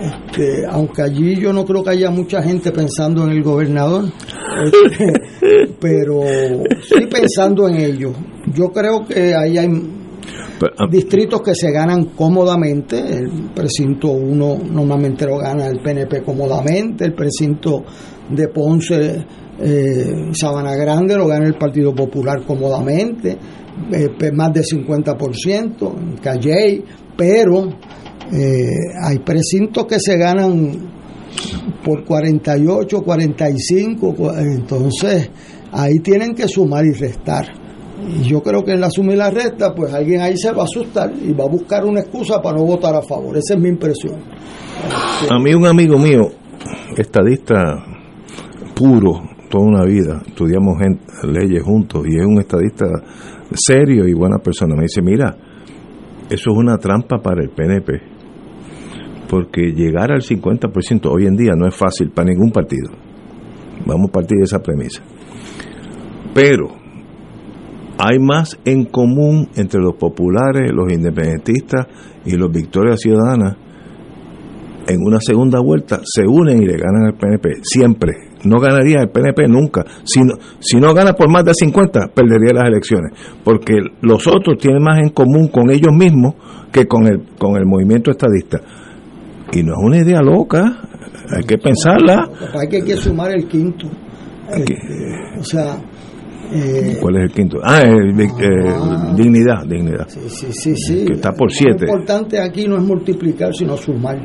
Este, 0.00 0.64
aunque 0.66 1.02
allí 1.02 1.36
yo 1.36 1.52
no 1.52 1.64
creo 1.64 1.82
que 1.82 1.90
haya 1.90 2.10
mucha 2.10 2.40
gente 2.42 2.70
pensando 2.70 3.24
en 3.24 3.30
el 3.30 3.42
gobernador, 3.42 4.04
este, 4.64 5.74
pero 5.80 6.22
sí 6.82 7.06
pensando 7.10 7.68
en 7.68 7.76
ello. 7.76 8.12
Yo 8.54 8.68
creo 8.68 9.04
que 9.04 9.34
ahí 9.34 9.58
hay 9.58 9.68
ah, 10.78 10.86
distritos 10.90 11.42
que 11.42 11.54
se 11.54 11.70
ganan 11.70 12.04
cómodamente. 12.16 12.98
El 12.98 13.50
precinto 13.54 14.12
1 14.12 14.58
normalmente 14.72 15.26
lo 15.26 15.36
gana 15.38 15.66
el 15.66 15.80
PNP 15.80 16.22
cómodamente, 16.22 17.04
el 17.04 17.12
precinto 17.12 17.84
de 18.30 18.48
Ponce, 18.48 19.24
eh, 19.62 20.30
Sabana 20.32 20.74
Grande 20.74 21.16
lo 21.16 21.26
gana 21.26 21.46
el 21.46 21.54
Partido 21.54 21.94
Popular 21.94 22.44
cómodamente, 22.46 23.36
eh, 23.92 24.32
más 24.32 24.52
de 24.52 24.62
50% 24.62 25.94
en 25.98 26.16
Calley, 26.16 26.84
pero 27.16 27.68
eh, 28.32 28.70
hay 29.02 29.18
precintos 29.18 29.86
que 29.86 29.98
se 29.98 30.16
ganan 30.16 30.90
por 31.84 32.04
48, 32.04 33.02
45, 33.02 34.14
entonces 34.38 35.30
ahí 35.72 35.98
tienen 35.98 36.34
que 36.34 36.48
sumar 36.48 36.84
y 36.84 36.92
restar. 36.92 37.46
Y 38.02 38.22
yo 38.28 38.42
creo 38.42 38.64
que 38.64 38.72
en 38.72 38.80
la 38.80 38.90
suma 38.90 39.12
y 39.12 39.16
la 39.16 39.30
resta, 39.30 39.74
pues 39.74 39.92
alguien 39.92 40.22
ahí 40.22 40.36
se 40.36 40.52
va 40.52 40.62
a 40.62 40.64
asustar 40.64 41.12
y 41.22 41.34
va 41.34 41.44
a 41.44 41.48
buscar 41.48 41.84
una 41.84 42.00
excusa 42.00 42.40
para 42.40 42.56
no 42.56 42.64
votar 42.64 42.94
a 42.94 43.02
favor. 43.02 43.36
Esa 43.36 43.54
es 43.54 43.60
mi 43.60 43.68
impresión. 43.68 44.16
A 45.30 45.38
mí 45.38 45.52
un 45.52 45.66
amigo 45.66 45.98
mío, 45.98 46.30
estadista 46.96 47.84
puro 48.80 49.20
toda 49.50 49.64
una 49.64 49.84
vida, 49.84 50.22
estudiamos 50.26 50.78
leyes 51.24 51.62
juntos 51.62 52.02
y 52.08 52.16
es 52.16 52.24
un 52.24 52.38
estadista 52.38 52.86
serio 53.52 54.08
y 54.08 54.14
buena 54.14 54.38
persona. 54.38 54.74
Me 54.74 54.84
dice, 54.84 55.02
mira, 55.02 55.36
eso 56.30 56.50
es 56.50 56.56
una 56.56 56.78
trampa 56.78 57.18
para 57.18 57.42
el 57.42 57.50
PNP, 57.50 58.00
porque 59.28 59.72
llegar 59.72 60.12
al 60.12 60.22
50% 60.22 61.10
hoy 61.10 61.26
en 61.26 61.36
día 61.36 61.52
no 61.54 61.66
es 61.66 61.76
fácil 61.76 62.10
para 62.10 62.30
ningún 62.30 62.52
partido. 62.52 62.90
Vamos 63.84 64.08
a 64.08 64.12
partir 64.12 64.38
de 64.38 64.44
esa 64.44 64.60
premisa. 64.60 65.02
Pero 66.32 66.68
hay 67.98 68.18
más 68.18 68.58
en 68.64 68.86
común 68.86 69.48
entre 69.56 69.82
los 69.82 69.96
populares, 69.96 70.70
los 70.72 70.90
independentistas 70.90 71.86
y 72.24 72.34
los 72.34 72.50
victorias 72.50 72.98
ciudadanas. 72.98 73.56
En 74.90 74.98
una 75.02 75.20
segunda 75.20 75.60
vuelta 75.60 76.00
se 76.04 76.22
unen 76.26 76.62
y 76.62 76.66
le 76.66 76.76
ganan 76.76 77.06
al 77.06 77.14
PNP, 77.14 77.60
siempre 77.62 78.30
no 78.44 78.58
ganaría 78.58 79.00
el 79.00 79.10
PNP 79.10 79.48
nunca. 79.48 79.84
Si 80.04 80.20
no, 80.20 80.34
si 80.60 80.78
no 80.78 80.94
gana 80.94 81.12
por 81.12 81.30
más 81.30 81.44
de 81.44 81.52
50, 81.54 82.08
perdería 82.14 82.52
las 82.54 82.68
elecciones. 82.68 83.12
Porque 83.44 83.74
los 84.00 84.26
otros 84.26 84.58
tienen 84.58 84.82
más 84.82 84.98
en 84.98 85.10
común 85.10 85.48
con 85.48 85.70
ellos 85.70 85.92
mismos 85.92 86.34
que 86.72 86.86
con 86.86 87.06
el, 87.06 87.22
con 87.38 87.56
el 87.56 87.66
movimiento 87.66 88.10
estadista. 88.10 88.60
Y 89.52 89.62
no 89.62 89.72
es 89.72 89.78
una 89.82 89.98
idea 89.98 90.20
loca, 90.22 90.62
hay 91.36 91.44
que 91.44 91.58
pensarla. 91.58 92.28
Hay 92.58 92.68
que, 92.68 92.76
hay 92.76 92.82
que 92.82 92.96
sumar 92.96 93.32
el 93.32 93.46
quinto. 93.46 93.88
O 95.38 95.44
sea. 95.44 95.76
Eh, 96.52 96.98
¿Cuál 97.00 97.16
es 97.18 97.22
el 97.24 97.30
quinto? 97.30 97.58
Ah, 97.62 97.82
ah. 97.84 99.14
dignidad, 99.16 99.64
dignidad. 99.68 100.08
Sí, 100.08 100.50
sí, 100.50 100.74
sí. 100.74 101.04
Que 101.04 101.14
está 101.14 101.30
por 101.30 101.52
siete. 101.52 101.86
Lo 101.86 101.92
importante 101.92 102.40
aquí 102.40 102.66
no 102.66 102.76
es 102.76 102.82
multiplicar, 102.82 103.54
sino 103.54 103.76
sumar. 103.76 104.18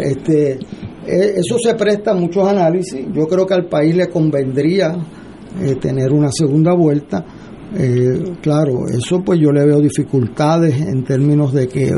Este, 0.00 0.52
eh, 0.52 1.34
eso 1.36 1.58
se 1.58 1.74
presta 1.74 2.12
a 2.12 2.14
muchos 2.14 2.46
análisis. 2.46 3.06
Yo 3.12 3.26
creo 3.26 3.46
que 3.46 3.54
al 3.54 3.66
país 3.66 3.94
le 3.94 4.08
convendría 4.08 4.96
eh, 5.60 5.76
tener 5.76 6.12
una 6.12 6.30
segunda 6.30 6.74
vuelta. 6.74 7.24
Eh, 7.76 8.36
claro, 8.40 8.86
eso 8.88 9.22
pues 9.24 9.40
yo 9.40 9.50
le 9.50 9.64
veo 9.64 9.80
dificultades 9.80 10.80
en 10.80 11.04
términos 11.04 11.52
de 11.52 11.68
que 11.68 11.94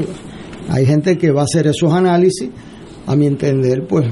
hay 0.68 0.86
gente 0.86 1.18
que 1.18 1.30
va 1.30 1.42
a 1.42 1.44
hacer 1.44 1.66
esos 1.66 1.92
análisis, 1.92 2.48
a 3.06 3.16
mi 3.16 3.26
entender, 3.26 3.86
pues 3.86 4.06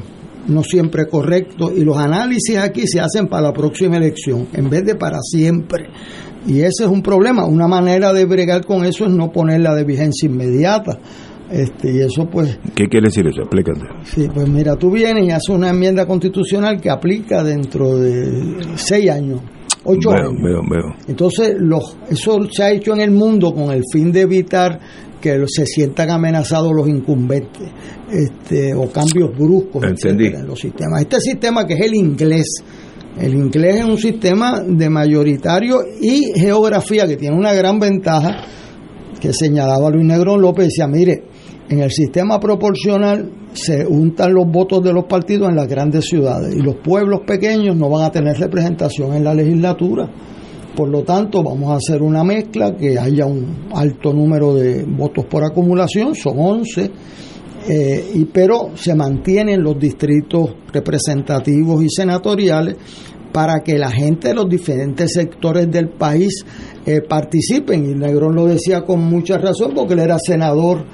no 0.48 0.62
siempre 0.62 1.06
correcto 1.06 1.72
y 1.74 1.84
los 1.84 1.96
análisis 1.96 2.56
aquí 2.58 2.86
se 2.86 3.00
hacen 3.00 3.28
para 3.28 3.48
la 3.48 3.52
próxima 3.52 3.96
elección 3.96 4.48
en 4.52 4.68
vez 4.68 4.84
de 4.84 4.96
para 4.96 5.20
siempre. 5.22 5.86
Y 6.46 6.60
ese 6.60 6.84
es 6.84 6.88
un 6.88 7.02
problema. 7.02 7.44
Una 7.46 7.68
manera 7.68 8.12
de 8.12 8.24
bregar 8.24 8.66
con 8.66 8.84
eso 8.84 9.04
es 9.04 9.12
no 9.12 9.30
ponerla 9.30 9.74
de 9.74 9.84
vigencia 9.84 10.28
inmediata. 10.28 10.98
Este, 11.52 11.92
y 11.92 12.00
eso 12.00 12.26
pues... 12.30 12.58
¿Qué 12.74 12.86
quiere 12.88 13.08
decir 13.08 13.26
eso? 13.26 13.42
Explícate. 13.42 13.80
Sí, 14.04 14.26
pues 14.32 14.48
mira, 14.48 14.74
tú 14.76 14.90
vienes 14.90 15.26
y 15.26 15.30
haces 15.30 15.50
una 15.50 15.68
enmienda 15.68 16.06
constitucional 16.06 16.80
que 16.80 16.88
aplica 16.88 17.44
dentro 17.44 17.98
de 17.98 18.56
seis 18.76 19.10
años, 19.10 19.40
ocho 19.84 20.10
Veo, 20.10 20.28
años. 20.30 20.42
veo, 20.42 20.60
veo. 20.70 20.94
Entonces, 21.08 21.54
los, 21.58 21.94
eso 22.08 22.38
se 22.50 22.62
ha 22.62 22.70
hecho 22.70 22.94
en 22.94 23.02
el 23.02 23.10
mundo 23.10 23.52
con 23.52 23.70
el 23.70 23.82
fin 23.92 24.10
de 24.10 24.22
evitar 24.22 24.80
que 25.20 25.44
se 25.46 25.66
sientan 25.66 26.10
amenazados 26.10 26.72
los 26.74 26.88
incumbentes 26.88 27.68
este, 28.10 28.74
o 28.74 28.90
cambios 28.90 29.30
bruscos 29.36 29.84
Entendí. 29.84 30.24
etcétera, 30.24 30.40
en 30.40 30.46
los 30.48 30.58
sistemas. 30.58 31.02
Este 31.02 31.20
sistema 31.20 31.66
que 31.66 31.74
es 31.74 31.80
el 31.82 31.94
inglés, 31.94 32.46
el 33.20 33.34
inglés 33.34 33.76
es 33.76 33.84
un 33.84 33.98
sistema 33.98 34.60
de 34.66 34.88
mayoritario 34.88 35.80
y 36.00 36.32
geografía 36.34 37.06
que 37.06 37.16
tiene 37.16 37.36
una 37.36 37.52
gran 37.52 37.78
ventaja 37.78 38.38
que 39.20 39.32
señalaba 39.34 39.90
Luis 39.90 40.04
Negrón 40.06 40.40
López, 40.40 40.64
decía, 40.68 40.88
mire, 40.88 41.22
en 41.68 41.80
el 41.80 41.90
sistema 41.90 42.38
proporcional 42.40 43.30
se 43.52 43.84
juntan 43.84 44.34
los 44.34 44.46
votos 44.46 44.82
de 44.82 44.92
los 44.92 45.04
partidos 45.04 45.48
en 45.48 45.56
las 45.56 45.68
grandes 45.68 46.06
ciudades 46.06 46.54
y 46.54 46.60
los 46.60 46.76
pueblos 46.76 47.20
pequeños 47.26 47.76
no 47.76 47.88
van 47.88 48.04
a 48.04 48.10
tener 48.10 48.38
representación 48.38 49.14
en 49.14 49.24
la 49.24 49.34
legislatura. 49.34 50.08
Por 50.76 50.88
lo 50.88 51.02
tanto, 51.02 51.42
vamos 51.42 51.70
a 51.70 51.76
hacer 51.76 52.02
una 52.02 52.24
mezcla, 52.24 52.74
que 52.74 52.98
haya 52.98 53.26
un 53.26 53.68
alto 53.74 54.12
número 54.12 54.54
de 54.54 54.84
votos 54.84 55.26
por 55.26 55.44
acumulación, 55.44 56.14
son 56.14 56.38
11, 56.38 56.90
eh, 57.68 58.10
y, 58.14 58.24
pero 58.24 58.70
se 58.74 58.94
mantienen 58.94 59.62
los 59.62 59.78
distritos 59.78 60.50
representativos 60.72 61.84
y 61.84 61.90
senatoriales 61.90 62.76
para 63.32 63.60
que 63.60 63.78
la 63.78 63.90
gente 63.90 64.28
de 64.28 64.34
los 64.34 64.48
diferentes 64.48 65.12
sectores 65.12 65.70
del 65.70 65.90
país 65.90 66.44
eh, 66.86 67.00
participen. 67.02 67.84
Y 67.84 67.94
Negrón 67.94 68.34
lo 68.34 68.46
decía 68.46 68.82
con 68.82 69.04
mucha 69.04 69.38
razón 69.38 69.72
porque 69.74 69.94
él 69.94 70.00
era 70.00 70.18
senador 70.18 70.84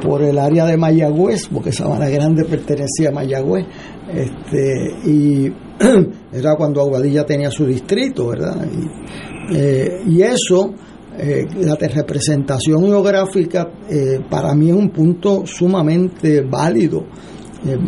por 0.00 0.22
el 0.22 0.38
área 0.38 0.64
de 0.66 0.76
Mayagüez, 0.76 1.48
porque 1.48 1.72
Sabana 1.72 2.08
Grande 2.08 2.44
pertenecía 2.44 3.08
a 3.08 3.12
Mayagüez, 3.12 3.66
este, 4.12 4.94
y 5.04 5.52
era 6.32 6.54
cuando 6.56 6.80
Aguadilla 6.80 7.24
tenía 7.24 7.50
su 7.50 7.66
distrito, 7.66 8.28
¿verdad? 8.28 8.66
Y, 8.66 9.56
eh, 9.56 10.00
eso, 10.32 10.72
eh, 11.18 11.46
la 11.60 11.74
representación 11.74 12.84
geográfica, 12.84 13.70
eh, 13.88 14.20
para 14.28 14.54
mí 14.54 14.70
es 14.70 14.76
un 14.76 14.90
punto 14.90 15.44
sumamente 15.46 16.40
válido, 16.42 17.04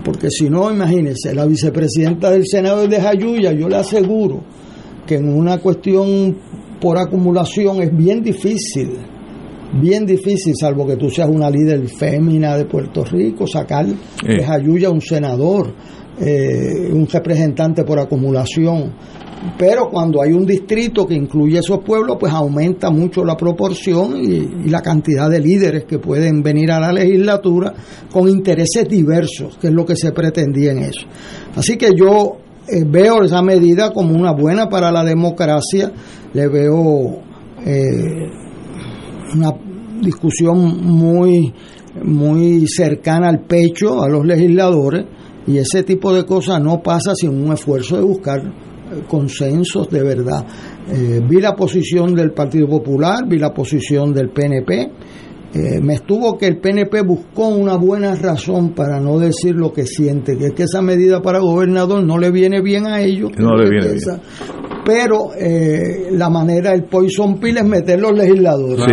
porque 0.04 0.30
si 0.30 0.48
no, 0.48 0.70
imagínense, 0.70 1.34
la 1.34 1.46
vicepresidenta 1.46 2.30
del 2.30 2.44
Senado 2.46 2.84
es 2.84 2.90
de 2.90 3.00
Jayuya, 3.00 3.52
yo 3.52 3.68
le 3.68 3.76
aseguro 3.76 4.44
que 5.04 5.16
en 5.16 5.28
una 5.28 5.58
cuestión 5.58 6.36
por 6.80 6.96
acumulación 6.96 7.82
es 7.82 7.96
bien 7.96 8.22
difícil 8.22 8.90
bien 9.80 10.06
difícil, 10.06 10.54
salvo 10.58 10.86
que 10.86 10.96
tú 10.96 11.08
seas 11.10 11.28
una 11.28 11.50
líder 11.50 11.86
fémina 11.88 12.56
de 12.56 12.64
Puerto 12.64 13.04
Rico, 13.04 13.46
sacar 13.46 13.86
de 13.86 14.44
Jayuya 14.44 14.90
un 14.90 15.00
senador, 15.00 15.74
eh, 16.20 16.90
un 16.92 17.06
representante 17.06 17.84
por 17.84 17.98
acumulación. 17.98 18.92
Pero 19.58 19.90
cuando 19.90 20.22
hay 20.22 20.32
un 20.32 20.46
distrito 20.46 21.06
que 21.06 21.14
incluye 21.14 21.58
esos 21.58 21.80
pueblos, 21.84 22.16
pues 22.18 22.32
aumenta 22.32 22.90
mucho 22.90 23.24
la 23.24 23.36
proporción 23.36 24.16
y, 24.16 24.66
y 24.66 24.70
la 24.70 24.80
cantidad 24.80 25.28
de 25.28 25.38
líderes 25.38 25.84
que 25.84 25.98
pueden 25.98 26.42
venir 26.42 26.70
a 26.70 26.80
la 26.80 26.92
legislatura 26.92 27.74
con 28.10 28.28
intereses 28.28 28.88
diversos, 28.88 29.58
que 29.58 29.66
es 29.66 29.72
lo 29.72 29.84
que 29.84 29.96
se 29.96 30.12
pretendía 30.12 30.72
en 30.72 30.78
eso. 30.78 31.06
Así 31.54 31.76
que 31.76 31.90
yo 31.94 32.38
eh, 32.66 32.82
veo 32.86 33.22
esa 33.22 33.42
medida 33.42 33.92
como 33.92 34.14
una 34.14 34.32
buena 34.32 34.70
para 34.70 34.90
la 34.90 35.04
democracia, 35.04 35.92
le 36.32 36.48
veo 36.48 37.20
eh, 37.66 38.30
una 39.34 39.52
discusión 40.04 40.80
muy 40.82 41.52
muy 42.02 42.66
cercana 42.66 43.28
al 43.28 43.40
pecho 43.40 44.02
a 44.02 44.08
los 44.08 44.26
legisladores 44.26 45.04
y 45.46 45.58
ese 45.58 45.82
tipo 45.82 46.12
de 46.12 46.24
cosas 46.24 46.60
no 46.60 46.82
pasa 46.82 47.14
sin 47.14 47.30
un 47.30 47.52
esfuerzo 47.52 47.96
de 47.96 48.02
buscar 48.02 48.40
eh, 48.40 49.02
consensos 49.06 49.88
de 49.90 50.02
verdad. 50.02 50.44
Eh, 50.90 51.20
vi 51.28 51.40
la 51.40 51.54
posición 51.54 52.14
del 52.14 52.32
Partido 52.32 52.66
Popular, 52.68 53.26
vi 53.28 53.38
la 53.38 53.52
posición 53.52 54.12
del 54.12 54.30
PNP. 54.30 54.90
Eh, 55.54 55.80
me 55.80 55.94
estuvo 55.94 56.36
que 56.36 56.46
el 56.46 56.58
PNP 56.58 57.02
buscó 57.02 57.46
una 57.48 57.76
buena 57.76 58.16
razón 58.16 58.70
para 58.74 58.98
no 58.98 59.18
decir 59.20 59.54
lo 59.54 59.72
que 59.72 59.86
siente, 59.86 60.36
que 60.36 60.46
es 60.46 60.52
que 60.52 60.64
esa 60.64 60.82
medida 60.82 61.22
para 61.22 61.38
gobernador 61.38 62.02
no 62.04 62.18
le 62.18 62.30
viene 62.32 62.60
bien 62.60 62.86
a 62.86 63.00
ellos. 63.00 63.30
No 63.38 63.54
le 63.56 63.70
viene 63.70 63.86
Esa- 63.94 64.20
Pero 64.84 65.28
eh, 65.38 66.08
la 66.10 66.28
manera, 66.28 66.72
el 66.74 66.84
poison 66.84 67.38
pill 67.38 67.56
es 67.58 67.64
meter 67.64 68.00
los 68.00 68.12
legisladores. 68.18 68.84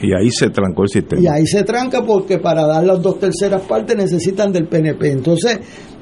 Sí, 0.00 0.06
y 0.08 0.12
ahí 0.18 0.30
se 0.30 0.48
trancó 0.50 0.84
el 0.84 0.88
sistema. 0.88 1.20
Y 1.22 1.26
ahí 1.26 1.46
se 1.46 1.62
tranca 1.64 2.02
porque 2.02 2.38
para 2.38 2.66
dar 2.66 2.84
las 2.84 3.00
dos 3.02 3.18
terceras 3.18 3.62
partes 3.62 3.94
necesitan 3.96 4.50
del 4.52 4.66
PNP. 4.68 5.10
Entonces, 5.10 5.60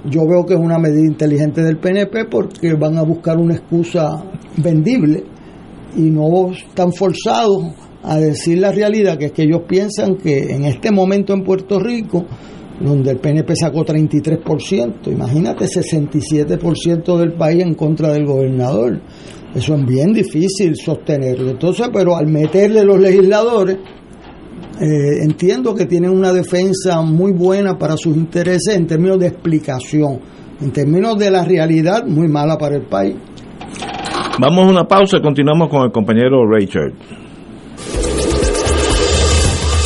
yo 0.08 0.20
veo 0.28 0.46
que 0.46 0.54
es 0.54 0.60
una 0.60 0.78
medida 0.78 1.04
inteligente 1.06 1.62
del 1.62 1.78
PNP 1.78 2.26
porque 2.30 2.72
van 2.74 2.96
a 2.98 3.02
buscar 3.02 3.36
una 3.36 3.54
excusa 3.54 4.22
vendible 4.58 5.24
y 5.96 6.02
no 6.10 6.50
están 6.52 6.92
forzados 6.92 7.64
a 8.04 8.18
decir 8.18 8.58
la 8.58 8.70
realidad, 8.70 9.18
que 9.18 9.26
es 9.26 9.32
que 9.32 9.42
ellos 9.44 9.62
piensan 9.66 10.16
que 10.16 10.54
en 10.54 10.64
este 10.64 10.92
momento 10.92 11.32
en 11.32 11.42
Puerto 11.42 11.80
Rico, 11.80 12.24
donde 12.80 13.12
el 13.12 13.18
PNP 13.18 13.56
sacó 13.56 13.84
33%, 13.84 15.10
imagínate 15.10 15.64
67% 15.64 17.16
del 17.18 17.32
país 17.32 17.62
en 17.62 17.74
contra 17.74 18.12
del 18.12 18.26
gobernador. 18.26 19.00
Eso 19.54 19.74
es 19.74 19.86
bien 19.86 20.12
difícil 20.12 20.74
sostenerlo. 20.76 21.50
Entonces, 21.50 21.88
pero 21.92 22.16
al 22.16 22.26
meterle 22.26 22.84
los 22.84 22.98
legisladores, 22.98 23.78
eh, 24.80 25.22
entiendo 25.22 25.74
que 25.74 25.86
tienen 25.86 26.10
una 26.10 26.32
defensa 26.32 27.00
muy 27.00 27.32
buena 27.32 27.78
para 27.78 27.96
sus 27.96 28.16
intereses 28.16 28.76
en 28.76 28.86
términos 28.86 29.18
de 29.20 29.28
explicación. 29.28 30.20
En 30.60 30.72
términos 30.72 31.16
de 31.16 31.30
la 31.30 31.44
realidad, 31.44 32.04
muy 32.06 32.28
mala 32.28 32.58
para 32.58 32.76
el 32.76 32.86
país. 32.86 33.14
Vamos 34.40 34.66
a 34.66 34.70
una 34.70 34.84
pausa 34.84 35.18
y 35.18 35.22
continuamos 35.22 35.68
con 35.68 35.84
el 35.84 35.92
compañero 35.92 36.44
Richard. 36.50 36.92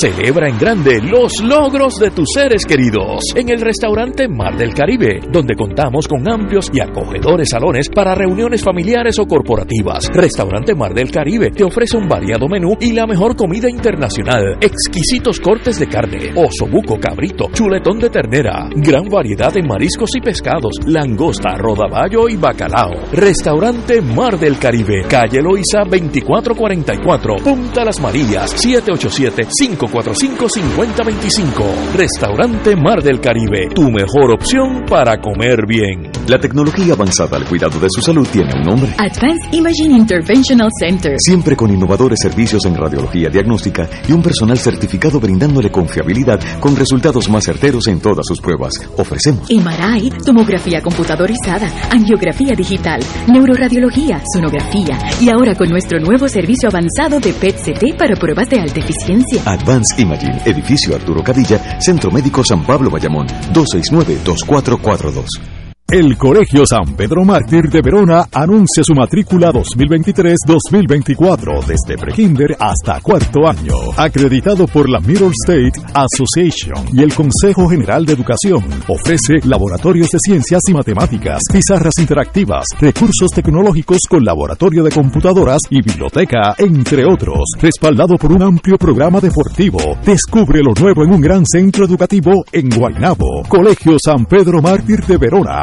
Celebra 0.00 0.48
en 0.48 0.58
grande 0.58 1.00
los 1.00 1.42
logros 1.42 1.98
de 1.98 2.10
tus 2.10 2.28
seres 2.34 2.64
queridos 2.66 3.22
en 3.34 3.48
el 3.48 3.60
restaurante 3.60 4.28
Mar 4.28 4.56
del 4.56 4.74
Caribe, 4.74 5.20
donde 5.32 5.54
contamos 5.54 6.06
con 6.06 6.28
amplios 6.30 6.70
y 6.72 6.80
acogedores 6.80 7.48
salones 7.50 7.88
para 7.88 8.14
reuniones 8.14 8.62
familiares 8.62 9.18
o 9.18 9.26
corporativas. 9.26 10.08
Restaurante 10.12 10.74
Mar 10.74 10.92
del 10.92 11.10
Caribe 11.10 11.50
te 11.50 11.64
ofrece 11.64 11.96
un 11.96 12.06
variado 12.06 12.48
menú 12.48 12.76
y 12.80 12.92
la 12.92 13.06
mejor 13.06 13.34
comida 13.34 13.70
internacional, 13.70 14.58
exquisitos 14.60 15.40
cortes 15.40 15.78
de 15.78 15.86
carne, 15.86 16.32
oso 16.36 16.66
buco, 16.66 16.98
cabrito, 17.00 17.48
chuletón 17.52 17.98
de 17.98 18.10
ternera, 18.10 18.68
gran 18.74 19.08
variedad 19.08 19.52
de 19.52 19.62
mariscos 19.62 20.10
y 20.16 20.20
pescados, 20.20 20.72
langosta, 20.86 21.56
rodaballo 21.56 22.28
y 22.28 22.36
bacalao. 22.36 22.92
Restaurante 23.12 24.02
Mar 24.02 24.38
del 24.38 24.58
Caribe, 24.58 25.04
calle 25.08 25.40
Loiza 25.40 25.84
2444, 25.84 27.36
Punta 27.42 27.84
Las 27.84 28.00
Marías, 28.00 28.50
787 28.50 29.48
545-5025. 29.76 31.94
Restaurante 31.94 32.74
Mar 32.76 33.02
del 33.02 33.20
Caribe, 33.20 33.68
tu 33.74 33.90
mejor 33.90 34.32
opción 34.32 34.84
para 34.88 35.20
comer 35.20 35.66
bien. 35.66 36.10
La 36.26 36.38
tecnología 36.38 36.94
avanzada 36.94 37.36
al 37.36 37.44
cuidado 37.44 37.78
de 37.78 37.88
su 37.90 38.00
salud 38.00 38.26
tiene 38.30 38.54
un 38.54 38.62
nombre. 38.62 38.92
Advanced 38.98 39.52
Imaging 39.52 39.92
Interventional 39.92 40.70
Center. 40.78 41.14
Siempre 41.18 41.56
con 41.56 41.70
innovadores 41.70 42.18
servicios 42.20 42.64
en 42.66 42.76
radiología 42.76 43.28
diagnóstica 43.28 43.88
y 44.08 44.12
un 44.12 44.22
personal 44.22 44.58
certificado 44.58 45.20
brindándole 45.20 45.70
confiabilidad 45.70 46.40
con 46.60 46.76
resultados 46.76 47.28
más 47.28 47.44
certeros 47.44 47.86
en 47.88 48.00
todas 48.00 48.26
sus 48.26 48.40
pruebas. 48.40 48.74
Ofrecemos 48.96 49.50
MRI, 49.50 50.10
tomografía 50.24 50.80
computadorizada, 50.82 51.70
angiografía 51.90 52.54
digital, 52.56 53.00
neuroradiología, 53.26 54.22
sonografía 54.32 54.98
y 55.20 55.30
ahora 55.30 55.54
con 55.54 55.68
nuestro 55.68 55.98
nuevo 56.00 56.28
servicio 56.28 56.68
avanzado 56.68 57.20
de 57.20 57.32
PET-CT 57.32 57.96
para 57.98 58.16
pruebas 58.16 58.48
de 58.48 58.60
alta 58.60 58.80
eficiencia. 58.80 59.42
Advanced 59.58 59.98
Imaging, 59.98 60.40
edificio 60.44 60.94
Arturo 60.94 61.22
Cadilla, 61.22 61.80
Centro 61.80 62.10
Médico 62.10 62.42
San 62.44 62.64
Pablo 62.64 62.90
Bayamón, 62.90 63.26
269-2442. 63.52 65.57
El 65.90 66.18
Colegio 66.18 66.66
San 66.66 66.96
Pedro 66.96 67.24
Mártir 67.24 67.70
de 67.70 67.80
Verona 67.80 68.28
anuncia 68.30 68.84
su 68.84 68.92
matrícula 68.92 69.50
2023-2024 69.52 71.64
desde 71.64 71.96
prekinder 71.96 72.54
hasta 72.60 73.00
cuarto 73.00 73.48
año. 73.48 73.72
Acreditado 73.96 74.66
por 74.66 74.86
la 74.86 75.00
Middle 75.00 75.32
State 75.46 75.80
Association 75.94 76.88
y 76.92 77.02
el 77.02 77.14
Consejo 77.14 77.70
General 77.70 78.04
de 78.04 78.12
Educación, 78.12 78.62
ofrece 78.86 79.36
laboratorios 79.44 80.10
de 80.10 80.18
ciencias 80.18 80.60
y 80.68 80.74
matemáticas, 80.74 81.40
pizarras 81.50 81.94
interactivas, 81.98 82.66
recursos 82.78 83.30
tecnológicos 83.30 84.00
con 84.10 84.22
laboratorio 84.22 84.84
de 84.84 84.90
computadoras 84.90 85.62
y 85.70 85.80
biblioteca, 85.80 86.54
entre 86.58 87.06
otros. 87.06 87.44
Respaldado 87.62 88.18
por 88.18 88.32
un 88.32 88.42
amplio 88.42 88.76
programa 88.76 89.22
deportivo. 89.22 89.78
Descubre 90.04 90.62
lo 90.62 90.74
nuevo 90.78 91.02
en 91.02 91.14
un 91.14 91.20
gran 91.22 91.46
centro 91.46 91.86
educativo 91.86 92.44
en 92.52 92.68
Guaynabo. 92.68 93.44
Colegio 93.48 93.96
San 93.98 94.26
Pedro 94.26 94.60
Mártir 94.60 95.06
de 95.06 95.16
Verona. 95.16 95.62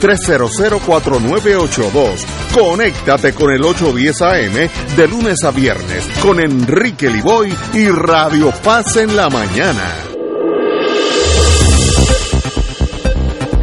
300-4982. 0.00 2.24
Conéctate 2.54 3.32
con 3.32 3.50
el 3.50 3.62
810 3.62 4.22
AM 4.22 4.68
de 4.96 5.08
lunes 5.08 5.42
a 5.44 5.50
viernes 5.50 6.08
con 6.22 6.40
Enrique 6.40 7.10
Liboy 7.10 7.52
y 7.74 7.88
Radio 7.88 8.52
Paz 8.62 8.96
en 8.96 9.16
la 9.16 9.28
mañana. 9.28 9.92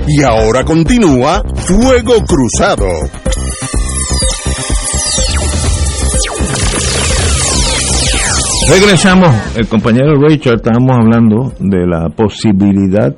Y 0.08 0.21
ahora 0.21 0.63
continúa 0.63 1.41
Fuego 1.56 2.23
Cruzado. 2.23 2.86
Regresamos, 8.69 9.56
el 9.56 9.67
compañero 9.67 10.19
Richard, 10.19 10.56
estábamos 10.56 10.97
hablando 10.97 11.54
de 11.60 11.86
la 11.86 12.10
posibilidad 12.10 13.15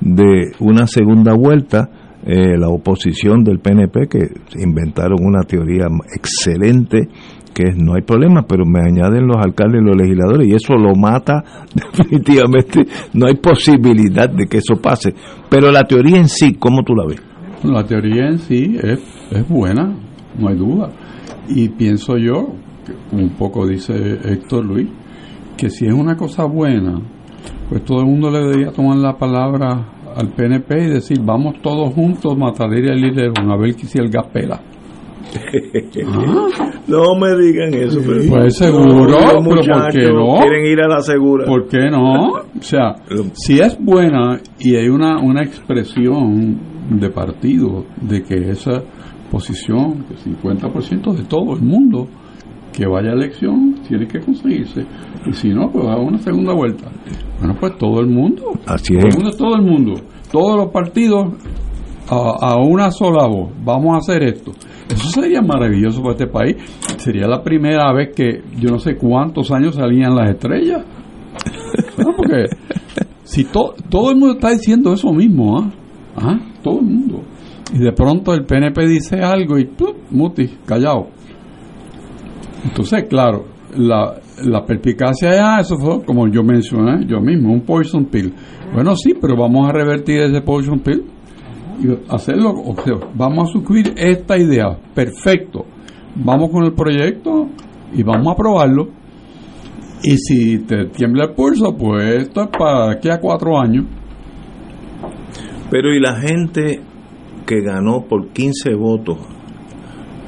de 0.00 0.52
una 0.60 0.86
segunda 0.86 1.34
vuelta 1.34 1.88
eh, 2.26 2.56
la 2.58 2.68
oposición 2.68 3.44
del 3.44 3.60
PNP, 3.60 4.08
que 4.08 4.18
inventaron 4.58 5.18
una 5.22 5.42
teoría 5.42 5.86
excelente, 6.16 7.08
que 7.52 7.68
es 7.68 7.76
no 7.76 7.94
hay 7.94 8.02
problema, 8.02 8.46
pero 8.48 8.64
me 8.64 8.80
añaden 8.80 9.26
los 9.26 9.36
alcaldes 9.36 9.82
y 9.82 9.84
los 9.84 9.96
legisladores, 9.96 10.48
y 10.48 10.54
eso 10.54 10.74
lo 10.74 10.94
mata 10.94 11.44
definitivamente. 11.74 12.86
No 13.12 13.26
hay 13.26 13.34
posibilidad 13.34 14.30
de 14.30 14.46
que 14.46 14.58
eso 14.58 14.80
pase. 14.80 15.14
Pero 15.50 15.70
la 15.70 15.82
teoría 15.82 16.16
en 16.16 16.28
sí, 16.28 16.54
¿cómo 16.54 16.82
tú 16.82 16.94
la 16.94 17.06
ves? 17.06 17.22
La 17.62 17.84
teoría 17.84 18.28
en 18.28 18.38
sí 18.38 18.76
es, 18.82 19.00
es 19.30 19.48
buena, 19.48 19.94
no 20.38 20.48
hay 20.48 20.56
duda. 20.56 20.90
Y 21.48 21.68
pienso 21.68 22.16
yo, 22.16 22.54
un 23.12 23.30
poco 23.38 23.66
dice 23.66 23.92
Héctor 24.24 24.64
Luis, 24.64 24.88
que 25.58 25.68
si 25.68 25.86
es 25.86 25.92
una 25.92 26.16
cosa 26.16 26.44
buena, 26.44 27.00
pues 27.68 27.84
todo 27.84 28.00
el 28.00 28.06
mundo 28.06 28.30
le 28.30 28.40
debería 28.40 28.72
tomar 28.72 28.96
la 28.96 29.16
palabra 29.16 29.93
al 30.14 30.28
PNP 30.28 30.84
y 30.84 30.90
decir, 30.90 31.18
vamos 31.22 31.60
todos 31.62 31.92
juntos, 31.94 32.36
Mataderia 32.36 32.94
y 32.94 33.00
líder, 33.00 33.32
a 33.36 33.56
ver 33.56 33.74
si 33.74 33.98
el 33.98 34.10
gas 34.10 34.26
pela. 34.32 34.60
No 36.86 37.14
me 37.18 37.34
digan 37.42 37.72
eso. 37.72 37.98
Pero 38.06 38.20
pues 38.28 38.58
seguro, 38.58 39.16
pero 39.18 39.42
¿por 39.42 39.90
qué 39.90 40.12
no? 40.12 40.36
Quieren 40.42 40.66
ir 40.66 40.80
a 40.82 40.88
la 40.88 41.00
segura. 41.00 41.46
¿Por 41.46 41.66
qué 41.66 41.90
no? 41.90 42.32
O 42.32 42.60
sea, 42.60 42.96
si 43.32 43.58
es 43.58 43.78
buena 43.80 44.38
y 44.58 44.76
hay 44.76 44.88
una, 44.88 45.18
una 45.18 45.42
expresión 45.42 46.60
de 46.90 47.08
partido 47.08 47.86
de 48.02 48.22
que 48.22 48.50
esa 48.50 48.82
posición, 49.30 50.04
que 50.04 50.14
50% 50.14 51.16
de 51.16 51.24
todo 51.24 51.54
el 51.54 51.62
mundo 51.62 52.06
que 52.74 52.86
vaya 52.86 53.10
a 53.10 53.12
elección 53.14 53.76
tiene 53.86 54.06
que 54.06 54.20
conseguirse. 54.20 54.84
Y 55.26 55.32
si 55.32 55.50
no, 55.50 55.70
pues 55.70 55.86
a 55.86 55.96
una 55.96 56.18
segunda 56.18 56.52
vuelta. 56.52 56.90
Bueno, 57.38 57.56
pues 57.58 57.78
todo 57.78 58.00
el 58.00 58.08
mundo. 58.08 58.52
Así 58.66 58.94
es. 58.96 59.02
Todo 59.02 59.08
el 59.08 59.22
mundo, 59.22 59.36
todo 59.36 59.56
el 59.56 59.62
mundo. 59.62 59.94
Todos 60.30 60.56
los 60.56 60.72
partidos 60.72 61.34
a, 62.08 62.52
a, 62.52 62.56
una 62.56 62.90
sola 62.90 63.26
voz. 63.26 63.52
Vamos 63.64 63.94
a 63.94 63.98
hacer 63.98 64.24
esto. 64.24 64.52
Eso 64.88 65.08
sería 65.08 65.40
maravilloso 65.40 66.02
para 66.02 66.12
este 66.12 66.26
país. 66.26 66.56
Sería 66.98 67.26
la 67.26 67.42
primera 67.42 67.92
vez 67.92 68.14
que 68.14 68.42
yo 68.58 68.70
no 68.70 68.78
sé 68.78 68.96
cuántos 68.96 69.50
años 69.52 69.76
salían 69.76 70.14
las 70.14 70.30
estrellas. 70.30 70.84
porque 72.16 72.46
si 73.22 73.44
to, 73.44 73.74
todo 73.88 74.10
el 74.10 74.16
mundo 74.16 74.34
está 74.34 74.50
diciendo 74.50 74.92
eso 74.92 75.12
mismo, 75.12 75.58
¿ah? 75.58 75.72
¿Ah? 76.16 76.38
Todo 76.62 76.80
el 76.80 76.86
mundo. 76.86 77.22
Y 77.72 77.78
de 77.78 77.92
pronto 77.92 78.34
el 78.34 78.44
PNP 78.44 78.86
dice 78.86 79.20
algo 79.20 79.58
y 79.58 79.64
¡plup! 79.64 79.96
muti, 80.10 80.48
callado. 80.66 81.08
Entonces, 82.64 83.04
claro, 83.08 83.44
la, 83.76 84.14
la 84.42 84.64
perspicacia 84.64 85.58
eso 85.60 85.76
fue 85.78 86.04
como 86.04 86.28
yo 86.28 86.42
mencioné, 86.42 87.06
yo 87.06 87.20
mismo, 87.20 87.52
un 87.52 87.62
poison 87.62 88.06
pill. 88.06 88.32
Bueno, 88.72 88.96
sí, 88.96 89.14
pero 89.20 89.36
vamos 89.36 89.68
a 89.68 89.72
revertir 89.72 90.20
ese 90.20 90.40
poison 90.40 90.80
pill 90.80 91.04
y 91.82 92.12
hacerlo, 92.12 92.52
o 92.52 92.74
sea, 92.82 92.94
vamos 93.14 93.48
a 93.48 93.52
suscribir 93.52 93.94
esta 93.96 94.38
idea, 94.38 94.76
perfecto. 94.94 95.66
Vamos 96.16 96.50
con 96.50 96.64
el 96.64 96.72
proyecto 96.72 97.48
y 97.92 98.02
vamos 98.02 98.28
a 98.28 98.32
aprobarlo. 98.32 98.88
Y 100.02 100.16
si 100.18 100.58
te 100.58 100.86
tiembla 100.86 101.24
el 101.24 101.34
pulso, 101.34 101.74
pues 101.76 102.22
esto 102.22 102.42
es 102.42 102.48
para 102.56 102.92
aquí 102.92 103.10
a 103.10 103.18
cuatro 103.18 103.58
años. 103.58 103.86
Pero 105.70 105.92
¿y 105.92 105.98
la 105.98 106.20
gente 106.20 106.80
que 107.46 107.60
ganó 107.62 108.02
por 108.02 108.28
15 108.28 108.74
votos 108.74 109.18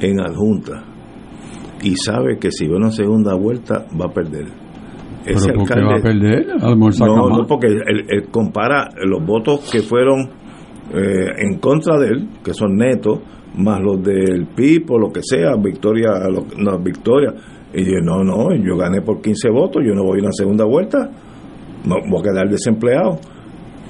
en 0.01 0.19
adjunta? 0.19 0.96
Y 1.81 1.95
sabe 1.95 2.37
que 2.39 2.51
si 2.51 2.67
va 2.67 2.75
a 2.75 2.77
una 2.77 2.91
segunda 2.91 3.35
vuelta 3.35 3.85
va 3.99 4.05
a 4.05 4.13
perder. 4.13 4.47
Ese 5.25 5.47
¿Pero 5.47 5.59
por 5.59 5.67
qué 5.67 5.81
va 5.81 5.97
a 5.97 6.01
perder? 6.01 6.51
A 6.61 6.75
no, 6.75 7.29
no, 7.29 7.45
porque 7.47 7.67
él, 7.67 8.27
compara 8.31 8.89
los 9.05 9.25
votos 9.25 9.69
que 9.69 9.81
fueron 9.81 10.29
eh, 10.93 11.31
en 11.37 11.59
contra 11.59 11.99
de 11.99 12.07
él, 12.07 12.29
que 12.43 12.53
son 12.53 12.75
netos, 12.75 13.19
más 13.57 13.81
los 13.81 14.01
del 14.01 14.47
PIB 14.55 14.91
o 14.91 14.99
lo 14.99 15.11
que 15.11 15.21
sea, 15.21 15.55
victoria, 15.57 16.11
no, 16.57 16.79
victoria. 16.79 17.33
Y 17.73 17.83
yo, 17.83 17.99
no, 18.01 18.23
no, 18.23 18.55
yo 18.55 18.77
gané 18.77 19.01
por 19.01 19.21
15 19.21 19.49
votos, 19.49 19.83
yo 19.85 19.93
no 19.93 20.03
voy 20.03 20.19
a 20.19 20.23
una 20.23 20.31
segunda 20.31 20.63
vuelta, 20.65 21.09
no, 21.85 21.95
voy 22.09 22.21
a 22.21 22.23
quedar 22.23 22.49
desempleado. 22.49 23.19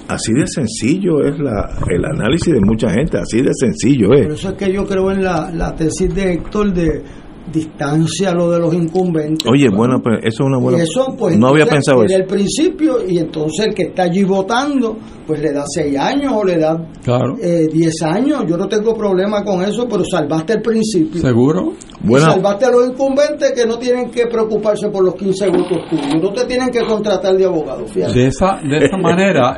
Así 0.08 0.34
de 0.34 0.48
sencillo 0.48 1.22
es 1.22 1.38
la, 1.38 1.70
el 1.90 2.04
análisis 2.06 2.54
de 2.54 2.62
mucha 2.62 2.90
gente, 2.90 3.18
así 3.20 3.42
de 3.42 3.52
sencillo 3.54 4.14
es. 4.14 4.26
Por 4.26 4.36
eso 4.36 4.50
es 4.50 4.56
que 4.56 4.74
yo 4.74 4.86
creo 4.86 5.12
en 5.12 5.22
la, 5.22 5.52
la 5.52 5.76
tesis 5.76 6.14
de 6.16 6.34
Héctor 6.34 6.74
de 6.74 7.04
distancia 7.52 8.34
lo 8.34 8.52
de 8.52 8.60
los 8.60 8.74
incumbentes. 8.74 9.50
Oye, 9.50 9.70
bueno, 9.70 10.02
pues 10.02 10.18
eso 10.24 10.44
es 10.44 10.48
una 10.48 10.58
buena. 10.58 10.84
Eso, 10.84 11.16
pues, 11.18 11.38
no 11.38 11.48
había 11.48 11.66
pensado 11.66 12.04
eso. 12.04 12.16
el 12.16 12.26
principio, 12.26 12.98
y 13.08 13.18
entonces 13.18 13.68
el 13.68 13.74
que 13.74 13.84
está 13.84 14.04
allí 14.04 14.24
votando, 14.24 14.98
pues 15.26 15.42
le 15.42 15.52
da 15.54 15.64
seis 15.66 15.98
años 15.98 16.34
o 16.36 16.44
le 16.44 16.58
da 16.58 16.78
claro. 17.04 17.36
eh, 17.42 17.68
diez 17.72 18.02
años. 18.04 18.44
Yo 18.48 18.58
no 18.58 18.68
tengo 18.68 18.94
problema 18.94 19.44
con 19.44 19.64
eso, 19.64 19.88
pero 19.90 20.04
salvaste 20.04 20.54
el 20.54 20.62
principio. 20.62 21.22
¿Seguro? 21.22 21.74
Y 22.04 22.16
salvaste 22.16 22.66
a 22.66 22.72
los 22.72 22.90
incumbentes 22.90 23.52
que 23.54 23.66
no 23.66 23.78
tienen 23.78 24.10
que 24.10 24.28
preocuparse 24.28 24.90
por 24.90 25.04
los 25.04 25.16
15 25.16 25.50
votos 25.50 25.80
tuyos. 25.90 26.16
No 26.22 26.32
te 26.32 26.46
tienen 26.46 26.70
que 26.70 26.86
contratar 26.86 27.36
de 27.36 27.46
abogado, 27.46 27.86
fíjate. 27.88 28.14
De 28.14 28.28
esa, 28.28 28.60
de 28.64 28.78
esa 28.78 28.98
manera, 29.02 29.58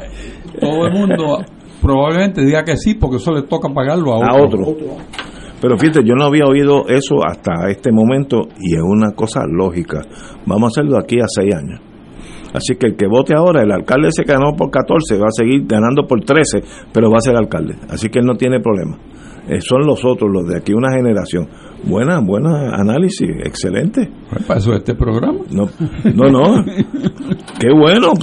todo 0.60 0.86
el 0.86 0.94
mundo 0.94 1.40
probablemente 1.82 2.42
diga 2.42 2.64
que 2.64 2.78
sí, 2.78 2.96
porque 2.96 3.18
eso 3.18 3.32
le 3.32 3.44
toca 3.44 3.70
pagarlo 3.70 4.14
a 4.14 4.18
otro. 4.44 4.66
A 4.66 4.70
otro. 4.70 4.98
Pero 5.62 5.78
fíjate, 5.78 6.04
yo 6.06 6.16
no 6.16 6.26
había 6.26 6.46
oído 6.46 6.88
eso 6.88 7.26
hasta 7.26 7.70
este 7.70 7.92
momento 7.92 8.48
y 8.60 8.76
es 8.76 8.82
una 8.82 9.12
cosa 9.12 9.42
lógica. 9.48 10.02
Vamos 10.46 10.78
a 10.78 10.82
hacerlo 10.82 10.98
aquí 10.98 11.20
a 11.20 11.26
seis 11.28 11.54
años. 11.54 11.82
Así 12.54 12.76
que 12.76 12.88
el 12.88 12.96
que 12.96 13.08
vote 13.08 13.34
ahora, 13.36 13.62
el 13.62 13.72
alcalde 13.72 14.10
se 14.12 14.24
ganó 14.24 14.56
por 14.56 14.72
14, 14.72 15.18
va 15.18 15.28
a 15.28 15.32
seguir 15.32 15.66
ganando 15.68 16.08
por 16.08 16.24
13, 16.24 16.64
pero 16.92 17.12
va 17.12 17.18
a 17.18 17.22
ser 17.22 17.36
alcalde. 17.36 17.76
Así 17.90 18.10
que 18.10 18.20
él 18.20 18.26
no 18.26 18.36
tiene 18.36 18.60
problema. 18.60 18.98
Eh, 19.48 19.62
son 19.62 19.86
los 19.86 20.04
otros, 20.06 20.32
los 20.32 20.48
de 20.48 20.58
aquí, 20.58 20.74
una 20.74 20.92
generación. 20.96 21.48
Buena, 21.84 22.20
buena 22.20 22.76
análisis, 22.76 23.30
excelente. 23.44 24.10
Eso 24.56 24.74
este 24.74 24.96
programa. 24.96 25.40
No, 25.52 25.70
no, 26.14 26.30
no. 26.30 26.64
Qué 27.60 27.70
bueno. 27.74 28.14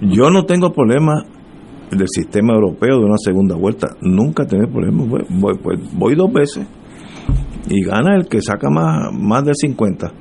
Yo 0.00 0.30
no 0.30 0.44
tengo 0.44 0.72
problema 0.72 1.24
del 1.90 2.08
sistema 2.08 2.54
europeo 2.54 2.98
de 2.98 3.04
una 3.04 3.18
segunda 3.18 3.56
vuelta. 3.56 3.88
Nunca 4.00 4.46
tengo 4.46 4.70
problema. 4.70 5.04
Voy, 5.04 5.58
voy, 5.62 5.76
voy 5.92 6.14
dos 6.14 6.32
veces 6.32 6.66
y 7.70 7.84
gana 7.84 8.16
el 8.16 8.28
que 8.28 8.40
saca 8.40 8.70
más, 8.70 9.12
más 9.12 9.44
de 9.44 9.52
50. 9.54 10.12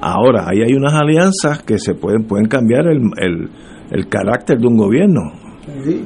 Ahora, 0.00 0.46
ahí 0.48 0.62
hay 0.62 0.74
unas 0.74 0.94
alianzas 0.94 1.62
que 1.62 1.78
se 1.78 1.94
pueden, 1.94 2.24
pueden 2.24 2.46
cambiar 2.46 2.86
el, 2.86 3.00
el, 3.16 3.50
el 3.90 4.08
carácter 4.08 4.58
de 4.58 4.66
un 4.66 4.76
gobierno. 4.76 5.20
Sí. 5.84 6.02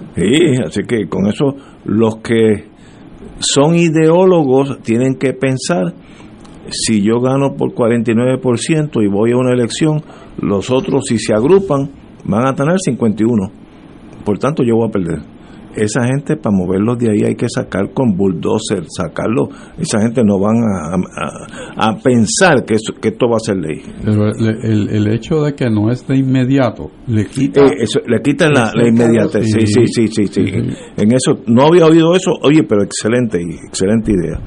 así 0.64 0.82
que 0.82 1.08
con 1.08 1.26
eso 1.26 1.54
los 1.84 2.16
que 2.16 2.66
son 3.38 3.76
ideólogos 3.76 4.80
tienen 4.82 5.14
que 5.14 5.32
pensar 5.32 5.94
si 6.70 7.02
yo 7.02 7.20
gano 7.20 7.54
por 7.54 7.72
49% 7.72 9.02
y 9.02 9.08
voy 9.08 9.32
a 9.32 9.36
una 9.36 9.52
elección, 9.52 10.02
los 10.40 10.70
otros 10.70 11.04
si 11.06 11.18
se 11.18 11.34
agrupan 11.34 11.90
van 12.24 12.46
a 12.46 12.54
tener 12.54 12.78
51. 12.78 13.63
Por 14.24 14.38
tanto, 14.38 14.62
yo 14.62 14.76
voy 14.76 14.88
a 14.88 14.92
perder 14.92 15.34
esa 15.76 16.04
gente 16.06 16.36
para 16.36 16.54
moverlos 16.54 16.98
de 16.98 17.10
ahí 17.10 17.22
hay 17.26 17.34
que 17.34 17.46
sacar 17.48 17.92
con 17.92 18.16
bulldozer, 18.16 18.84
sacarlo. 18.88 19.48
Esa 19.78 20.00
gente 20.00 20.22
no 20.24 20.38
van 20.38 20.56
a, 20.56 21.88
a, 21.90 21.96
pensar 21.98 22.64
que, 22.64 22.76
que 23.00 23.08
esto 23.08 23.26
va 23.28 23.36
a 23.36 23.40
ser 23.40 23.56
ley. 23.56 23.82
Pero 24.04 24.28
el, 24.28 24.88
el, 24.90 25.08
hecho 25.12 25.42
de 25.42 25.54
que 25.54 25.68
no 25.70 25.90
es 25.90 26.06
de 26.06 26.16
inmediato 26.16 26.90
le 27.06 27.26
quita. 27.26 27.60
Eh, 27.62 27.82
eso, 27.82 28.00
le 28.06 28.20
quitan 28.20 28.52
la, 28.52 28.72
la 28.74 28.88
inmediatez. 28.88 29.44
Sí 29.44 29.66
sí 29.66 29.86
sí, 29.86 30.08
sí 30.08 30.26
sí 30.26 30.40
En 30.96 31.12
eso, 31.12 31.40
no 31.46 31.64
había 31.64 31.86
oído 31.86 32.14
eso, 32.14 32.32
oye, 32.42 32.62
pero 32.64 32.82
excelente, 32.82 33.38
excelente 33.66 34.12
idea. 34.12 34.40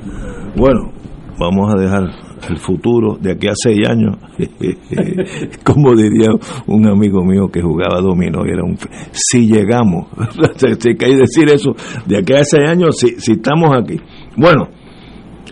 Bueno, 0.55 0.91
vamos 1.39 1.73
a 1.73 1.79
dejar 1.79 2.03
el 2.49 2.57
futuro 2.57 3.17
de 3.19 3.31
aquí 3.31 3.47
a 3.47 3.53
seis 3.55 3.87
años, 3.87 4.17
como 5.63 5.95
diría 5.95 6.29
un 6.67 6.87
amigo 6.87 7.23
mío 7.23 7.49
que 7.51 7.61
jugaba 7.61 8.01
dominó, 8.01 8.45
era 8.45 8.63
un 8.63 8.77
si 9.11 9.47
llegamos, 9.47 10.07
si 10.55 10.89
hay 10.89 11.15
decir 11.15 11.49
eso, 11.49 11.75
de 12.05 12.17
aquí 12.17 12.33
a 12.33 12.43
seis 12.43 12.69
años, 12.69 12.97
si, 12.97 13.19
si 13.19 13.33
estamos 13.33 13.69
aquí. 13.75 13.99
Bueno, 14.35 14.67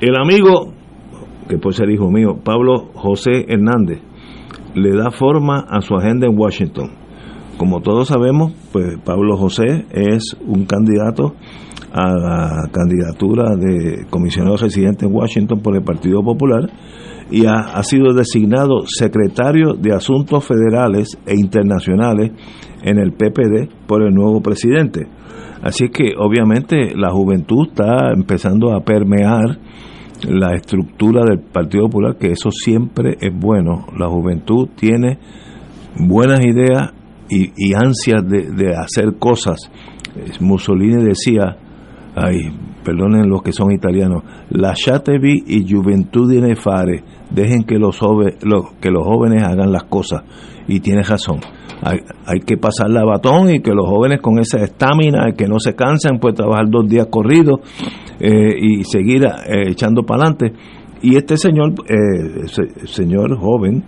el 0.02 0.16
amigo, 0.16 0.74
que 1.48 1.58
puede 1.58 1.76
ser 1.76 1.90
hijo 1.90 2.10
mío, 2.12 2.40
Pablo 2.44 2.92
José 2.94 3.46
Hernández, 3.48 4.02
le 4.76 4.96
da 4.96 5.12
forma 5.12 5.66
a 5.70 5.82
su 5.82 5.96
agenda 5.96 6.28
en 6.28 6.38
Washington. 6.38 6.92
Como 7.58 7.80
todos 7.80 8.10
sabemos, 8.10 8.54
pues 8.74 8.98
Pablo 9.06 9.38
José 9.38 9.86
es 9.92 10.36
un 10.46 10.66
candidato 10.66 11.36
a 11.96 12.14
la 12.14 12.70
candidatura 12.74 13.56
de 13.56 14.06
comisionado 14.10 14.58
residente 14.58 15.06
en 15.06 15.16
Washington 15.16 15.62
por 15.62 15.78
el 15.78 15.82
Partido 15.82 16.22
Popular 16.22 16.70
y 17.32 17.46
ha, 17.46 17.82
sido 17.84 18.14
designado 18.14 18.84
secretario 18.86 19.76
de 19.76 19.94
Asuntos 19.94 20.46
Federales 20.46 21.18
e 21.26 21.36
Internacionales 21.36 22.34
en 22.84 23.00
el 23.00 23.14
PPD 23.14 23.88
por 23.88 24.04
el 24.04 24.14
nuevo 24.14 24.42
presidente. 24.42 25.08
Así 25.64 25.88
que 25.88 26.12
obviamente 26.18 26.94
la 26.98 27.12
juventud 27.12 27.70
está 27.70 28.12
empezando 28.14 28.74
a 28.74 28.82
permear 28.82 29.58
la 30.28 30.54
estructura 30.54 31.24
del 31.24 31.40
Partido 31.40 31.86
Popular, 31.86 32.18
que 32.18 32.32
eso 32.32 32.52
siempre 32.52 33.16
es 33.22 33.34
bueno. 33.34 33.86
La 33.98 34.10
juventud 34.10 34.68
tiene 34.76 35.18
buenas 35.98 36.46
ideas 36.46 36.94
y, 37.30 37.74
ansias 37.74 38.22
de, 38.28 38.52
de 38.52 38.76
hacer 38.76 39.18
cosas. 39.18 39.72
Mussolini 40.42 41.04
decía, 41.04 41.58
ay, 42.16 42.50
perdonen 42.84 43.30
los 43.30 43.42
que 43.42 43.52
son 43.52 43.72
italianos, 43.72 44.24
la 44.50 44.74
chatevi 44.74 45.44
y 45.48 45.70
Juventudine 45.70 46.56
fare, 46.56 47.04
dejen 47.30 47.64
que 47.64 47.78
los, 47.78 48.00
jóvenes, 48.00 48.38
que 48.80 48.90
los 48.90 49.04
jóvenes 49.04 49.44
hagan 49.44 49.72
las 49.72 49.84
cosas. 49.84 50.24
Y 50.68 50.80
tiene 50.80 51.04
razón, 51.04 51.40
hay, 51.82 52.40
que 52.40 52.58
pasar 52.58 52.90
la 52.90 53.04
batón 53.04 53.50
y 53.50 53.60
que 53.60 53.72
los 53.72 53.88
jóvenes 53.88 54.22
con 54.22 54.40
esa 54.40 54.64
estamina, 54.64 55.34
que 55.38 55.48
no 55.48 55.60
se 55.60 55.76
cansan, 55.76 56.20
pueden 56.20 56.36
trabajar 56.36 56.70
dos 56.70 56.88
días 56.88 57.08
corridos 57.10 57.60
eh, 58.20 58.56
y 58.60 58.84
seguir 58.84 59.26
eh, 59.26 59.70
echando 59.70 60.04
para 60.04 60.24
adelante. 60.24 60.54
Y 61.02 61.18
este 61.18 61.38
señor, 61.38 61.74
eh, 61.88 62.48
señor 62.86 63.38
joven, 63.38 63.84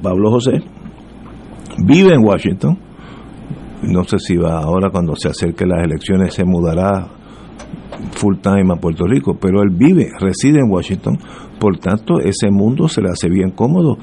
Pablo 0.00 0.30
José, 0.30 0.62
vive 1.84 2.14
en 2.14 2.24
Washington, 2.24 2.78
no 3.82 4.04
sé 4.04 4.18
si 4.20 4.36
va 4.36 4.60
ahora 4.60 4.90
cuando 4.90 5.16
se 5.16 5.28
acerque 5.28 5.66
las 5.66 5.82
elecciones 5.82 6.34
se 6.34 6.44
mudará 6.44 7.19
full 8.12 8.36
time 8.38 8.72
a 8.72 8.76
Puerto 8.76 9.06
Rico, 9.06 9.36
pero 9.40 9.62
él 9.62 9.70
vive, 9.70 10.08
reside 10.18 10.60
en 10.60 10.70
Washington, 10.70 11.18
por 11.58 11.78
tanto 11.78 12.20
ese 12.20 12.50
mundo 12.50 12.88
se 12.88 13.02
le 13.02 13.08
hace 13.10 13.28
bien 13.28 13.50
cómodo, 13.50 13.98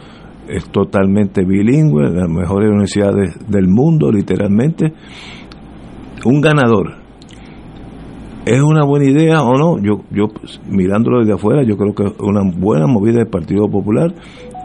es 0.48 0.70
totalmente 0.70 1.43
bilingüe, 1.43 2.10
las 2.10 2.30
mejores 2.30 2.70
universidades 2.70 3.36
del 3.48 3.67
mundo, 3.67 4.12
literalmente, 4.12 4.93
un 6.26 6.41
ganador. 6.41 6.96
¿Es 8.46 8.62
una 8.62 8.86
buena 8.86 9.06
idea 9.10 9.41
o 9.41 9.58
no? 9.58 9.78
Yo, 9.84 10.06
yo 10.10 10.28
mirándolo 10.70 11.20
desde 11.20 11.34
afuera, 11.34 11.63
yo 11.63 11.76
creo 11.76 11.93
que 11.93 12.06
es 12.06 12.13
una 12.20 12.50
buena 12.58 12.88
movida 12.88 13.17
del 13.17 13.28
Partido 13.28 13.67
Popular 13.70 14.13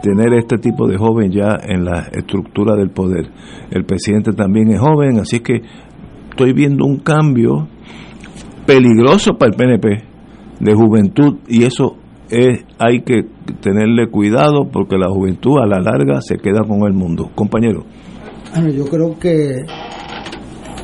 tener 0.03 0.33
este 0.33 0.57
tipo 0.57 0.85
de 0.85 0.97
joven 0.97 1.31
ya 1.31 1.57
en 1.63 1.85
la 1.85 2.09
estructura 2.11 2.75
del 2.75 2.89
poder. 2.89 3.29
El 3.71 3.85
presidente 3.85 4.33
también 4.33 4.69
es 4.69 4.79
joven, 4.79 5.17
así 5.19 5.39
que 5.39 5.61
estoy 6.29 6.51
viendo 6.51 6.85
un 6.85 6.97
cambio 6.97 7.69
peligroso 8.65 9.33
para 9.37 9.51
el 9.51 9.57
PNP 9.57 10.03
de 10.59 10.73
juventud 10.73 11.39
y 11.47 11.63
eso 11.63 11.97
es 12.29 12.61
hay 12.79 13.01
que 13.01 13.23
tenerle 13.61 14.09
cuidado 14.09 14.69
porque 14.71 14.97
la 14.97 15.09
juventud 15.09 15.59
a 15.59 15.67
la 15.67 15.79
larga 15.79 16.21
se 16.21 16.37
queda 16.37 16.61
con 16.67 16.87
el 16.87 16.93
mundo. 16.93 17.29
Compañero. 17.35 17.85
Bueno, 18.53 18.69
yo 18.69 18.85
creo 18.85 19.17
que 19.19 19.63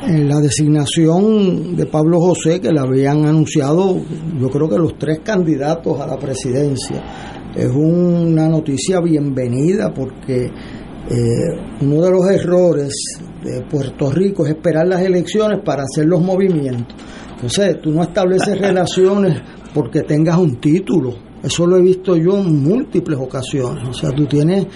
en 0.06 0.28
la 0.28 0.40
designación 0.40 1.76
de 1.76 1.86
Pablo 1.86 2.18
José, 2.20 2.60
que 2.60 2.70
le 2.70 2.80
habían 2.80 3.26
anunciado, 3.26 3.96
yo 4.40 4.48
creo 4.48 4.68
que 4.68 4.78
los 4.78 4.98
tres 4.98 5.20
candidatos 5.20 6.00
a 6.00 6.06
la 6.06 6.16
presidencia, 6.16 7.02
es 7.54 7.70
una 7.74 8.48
noticia 8.48 9.00
bienvenida 9.00 9.92
porque 9.92 10.46
eh, 10.46 10.50
uno 11.80 12.00
de 12.00 12.10
los 12.10 12.30
errores 12.30 12.94
de 13.42 13.62
Puerto 13.62 14.10
Rico 14.10 14.44
es 14.46 14.52
esperar 14.52 14.86
las 14.86 15.02
elecciones 15.02 15.60
para 15.64 15.82
hacer 15.82 16.06
los 16.06 16.22
movimientos. 16.22 16.96
Entonces, 17.40 17.80
tú 17.80 17.90
no 17.90 18.02
estableces 18.02 18.58
relaciones 18.58 19.40
porque 19.72 20.02
tengas 20.02 20.36
un 20.36 20.56
título. 20.56 21.14
Eso 21.42 21.66
lo 21.66 21.78
he 21.78 21.80
visto 21.80 22.14
yo 22.14 22.36
en 22.36 22.62
múltiples 22.62 23.18
ocasiones. 23.18 23.88
O 23.88 23.94
sea, 23.94 24.10
tú 24.10 24.26
tienes 24.26 24.66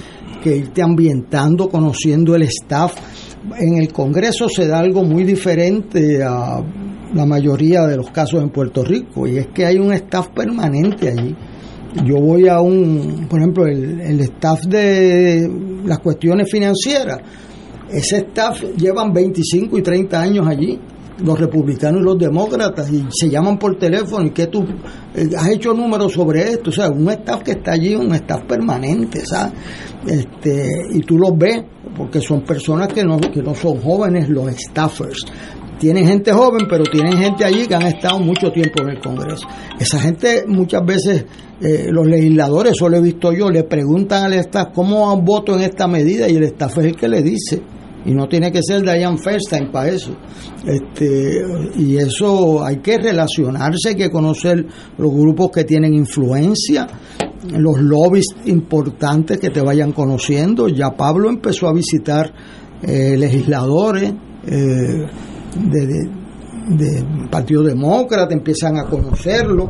que 0.43 0.57
irte 0.57 0.83
ambientando, 0.83 1.69
conociendo 1.69 2.35
el 2.35 2.45
staff. 2.45 2.95
En 3.59 3.77
el 3.83 3.93
Congreso 3.93 4.49
se 4.49 4.67
da 4.67 4.79
algo 4.79 5.05
muy 5.05 5.25
diferente 5.25 6.23
a 6.23 6.63
la 7.13 7.27
mayoría 7.27 7.87
de 7.87 7.99
los 7.99 8.11
casos 8.11 8.43
en 8.43 8.49
Puerto 8.49 8.83
Rico, 8.83 9.27
y 9.27 9.37
es 9.37 9.49
que 9.49 9.67
hay 9.67 9.77
un 9.77 9.93
staff 9.93 10.29
permanente 10.29 11.11
allí. 11.11 11.37
Yo 12.07 12.17
voy 12.17 12.49
a 12.49 12.61
un, 12.61 13.27
por 13.29 13.41
ejemplo, 13.41 13.67
el, 13.67 14.01
el 14.01 14.21
staff 14.21 14.63
de 14.63 15.49
las 15.85 15.99
cuestiones 15.99 16.51
financieras, 16.51 17.19
ese 17.91 18.17
staff 18.17 18.63
llevan 18.77 19.13
25 19.13 19.79
y 19.79 19.83
30 19.83 20.21
años 20.21 20.47
allí 20.49 20.81
los 21.19 21.39
republicanos 21.39 22.01
y 22.01 22.05
los 22.05 22.19
demócratas 22.19 22.91
y 22.91 23.05
se 23.11 23.31
llaman 23.31 23.59
por 23.59 23.79
teléfono 23.79 24.27
y 24.27 24.31
que 24.31 24.47
tú 24.49 24.65
eh, 25.15 25.29
has 25.37 25.49
hecho 25.49 25.73
números 25.73 26.13
sobre 26.13 26.43
esto, 26.43 26.71
o 26.71 26.73
sea, 26.73 26.89
un 26.91 27.09
staff 27.11 27.43
que 27.43 27.53
está 27.53 27.73
allí, 27.73 27.95
un 27.95 28.13
staff 28.15 28.43
permanente, 28.49 29.25
¿sabes? 29.25 29.55
Este, 30.07 30.69
y 30.93 31.01
tú 31.01 31.19
los 31.19 31.37
ves 31.37 31.63
porque 31.97 32.21
son 32.21 32.43
personas 32.43 32.89
que 32.89 33.05
no, 33.05 33.19
que 33.19 33.43
no 33.43 33.55
son 33.55 33.81
jóvenes, 33.81 34.29
los 34.29 34.51
staffers. 34.51 35.25
Tienen 35.79 36.07
gente 36.07 36.33
joven, 36.33 36.67
pero 36.69 36.85
tienen 36.85 37.17
gente 37.17 37.45
allí 37.45 37.67
que 37.67 37.75
han 37.75 37.87
estado 37.87 38.19
mucho 38.19 38.51
tiempo 38.51 38.83
en 38.83 38.91
el 38.91 39.01
Congreso. 39.01 39.47
Esa 39.79 40.01
gente 40.01 40.45
muchas 40.47 40.85
veces, 40.85 41.27
eh, 41.61 41.89
los 41.91 42.07
legisladores, 42.07 42.73
eso 42.73 42.89
lo 42.89 42.97
he 42.97 43.01
visto 43.01 43.33
yo, 43.33 43.51
le 43.51 43.65
preguntan 43.65 44.25
al 44.25 44.35
staff 44.35 44.69
cómo 44.75 45.17
voto 45.21 45.55
en 45.55 45.63
esta 45.63 45.87
medida 45.87 46.29
y 46.29 46.37
el 46.37 46.45
staff 46.45 46.79
es 46.79 46.85
el 46.87 46.97
que 46.97 47.09
le 47.09 47.23
dice 47.23 47.63
y 48.05 48.13
no 48.13 48.29
tiene 48.29 48.53
que 48.53 48.61
ser 48.63 48.83
Diane 48.83 49.19
Feinstein 49.19 49.71
para 49.71 49.91
eso. 49.91 50.15
Este, 50.65 51.43
y 51.77 51.97
eso 51.97 52.65
hay 52.65 52.79
que 52.79 52.99
relacionarse, 52.99 53.91
hay 53.91 53.95
que 53.97 54.11
conocer 54.11 54.67
los 54.99 55.13
grupos 55.13 55.51
que 55.51 55.65
tienen 55.65 55.95
influencia, 55.95 56.87
los 57.51 57.81
lobbies 57.81 58.27
importantes 58.47 59.39
que 59.39 59.51
te 59.51 59.61
vayan 59.61 59.93
conociendo. 59.93 60.69
Ya 60.69 60.91
Pablo 60.91 61.31
empezó 61.31 61.69
a 61.69 61.73
visitar 61.73 62.33
eh, 62.83 63.17
legisladores 63.17 64.13
eh, 64.47 65.07
de, 65.71 65.87
de, 66.77 67.05
Partido 67.31 67.63
Demócrata, 67.63 68.35
empiezan 68.35 68.79
a 68.79 68.85
conocerlo. 68.85 69.69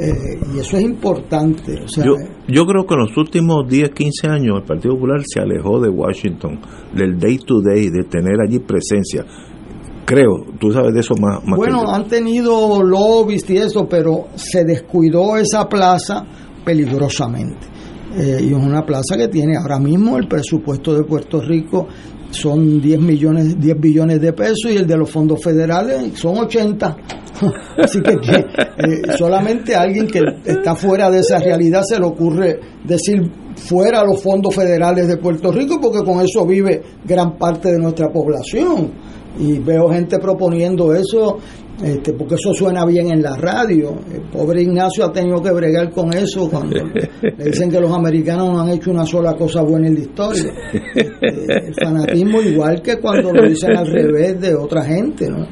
Eh, 0.00 0.38
y 0.54 0.60
eso 0.60 0.76
es 0.76 0.82
importante. 0.84 1.82
O 1.82 1.88
sea, 1.88 2.04
yo, 2.04 2.14
yo 2.46 2.64
creo 2.66 2.86
que 2.86 2.94
en 2.94 3.00
los 3.00 3.16
últimos 3.16 3.68
10, 3.68 3.90
15 3.90 4.28
años 4.28 4.58
el 4.60 4.64
Partido 4.64 4.94
Popular 4.94 5.20
se 5.26 5.40
alejó 5.40 5.80
de 5.80 5.88
Washington, 5.88 6.60
del 6.94 7.18
day 7.18 7.38
to 7.38 7.60
day, 7.60 7.90
de 7.90 8.04
tener 8.04 8.36
allí 8.40 8.60
presencia. 8.60 9.24
Creo, 10.04 10.46
tú 10.58 10.70
sabes 10.70 10.94
de 10.94 11.00
eso 11.00 11.14
más. 11.20 11.44
más 11.44 11.58
bueno, 11.58 11.84
que 11.84 11.90
han 11.90 12.08
tenido 12.08 12.82
lobbies 12.82 13.50
y 13.50 13.56
eso, 13.56 13.86
pero 13.88 14.28
se 14.36 14.64
descuidó 14.64 15.36
esa 15.36 15.68
plaza 15.68 16.24
peligrosamente. 16.64 17.66
Eh, 18.16 18.40
y 18.42 18.46
es 18.48 18.54
una 18.54 18.86
plaza 18.86 19.16
que 19.18 19.28
tiene 19.28 19.56
ahora 19.56 19.78
mismo 19.78 20.16
el 20.16 20.28
presupuesto 20.28 20.94
de 20.94 21.04
Puerto 21.04 21.40
Rico 21.40 21.88
son 22.30 22.80
10 22.80 23.00
millones 23.00 23.58
10 23.58 23.80
billones 23.80 24.20
de 24.20 24.32
pesos 24.32 24.70
y 24.70 24.76
el 24.76 24.86
de 24.86 24.96
los 24.96 25.10
fondos 25.10 25.42
federales 25.42 26.18
son 26.18 26.38
80 26.38 26.96
así 27.78 28.00
que, 28.00 28.12
eh, 28.12 29.16
solamente 29.16 29.74
alguien 29.74 30.06
que 30.06 30.20
está 30.44 30.74
fuera 30.74 31.10
de 31.10 31.20
esa 31.20 31.38
realidad 31.38 31.82
se 31.82 31.98
le 31.98 32.06
ocurre 32.06 32.58
decir 32.84 33.30
fuera 33.58 34.04
los 34.04 34.22
fondos 34.22 34.54
federales 34.54 35.08
de 35.08 35.16
Puerto 35.16 35.52
Rico 35.52 35.78
porque 35.80 36.02
con 36.04 36.20
eso 36.20 36.46
vive 36.46 36.82
gran 37.04 37.36
parte 37.36 37.72
de 37.72 37.78
nuestra 37.78 38.08
población. 38.08 38.92
Y 39.38 39.58
veo 39.58 39.88
gente 39.90 40.18
proponiendo 40.18 40.92
eso 40.94 41.38
este, 41.82 42.12
porque 42.12 42.34
eso 42.34 42.52
suena 42.52 42.84
bien 42.84 43.10
en 43.10 43.22
la 43.22 43.36
radio. 43.36 43.94
El 44.12 44.22
pobre 44.30 44.62
Ignacio 44.62 45.04
ha 45.04 45.12
tenido 45.12 45.40
que 45.40 45.52
bregar 45.52 45.90
con 45.90 46.12
eso 46.12 46.48
cuando 46.50 46.76
le 46.76 47.44
dicen 47.44 47.70
que 47.70 47.80
los 47.80 47.92
americanos 47.92 48.52
no 48.52 48.60
han 48.60 48.70
hecho 48.70 48.90
una 48.90 49.06
sola 49.06 49.34
cosa 49.34 49.62
buena 49.62 49.86
en 49.86 49.94
la 49.94 50.00
historia. 50.00 50.52
Este, 50.72 51.18
el 51.68 51.74
fanatismo 51.74 52.40
igual 52.42 52.82
que 52.82 52.96
cuando 52.98 53.32
lo 53.32 53.48
dicen 53.48 53.76
al 53.76 53.86
revés 53.86 54.40
de 54.40 54.54
otra 54.54 54.82
gente, 54.84 55.28
¿no? 55.28 55.46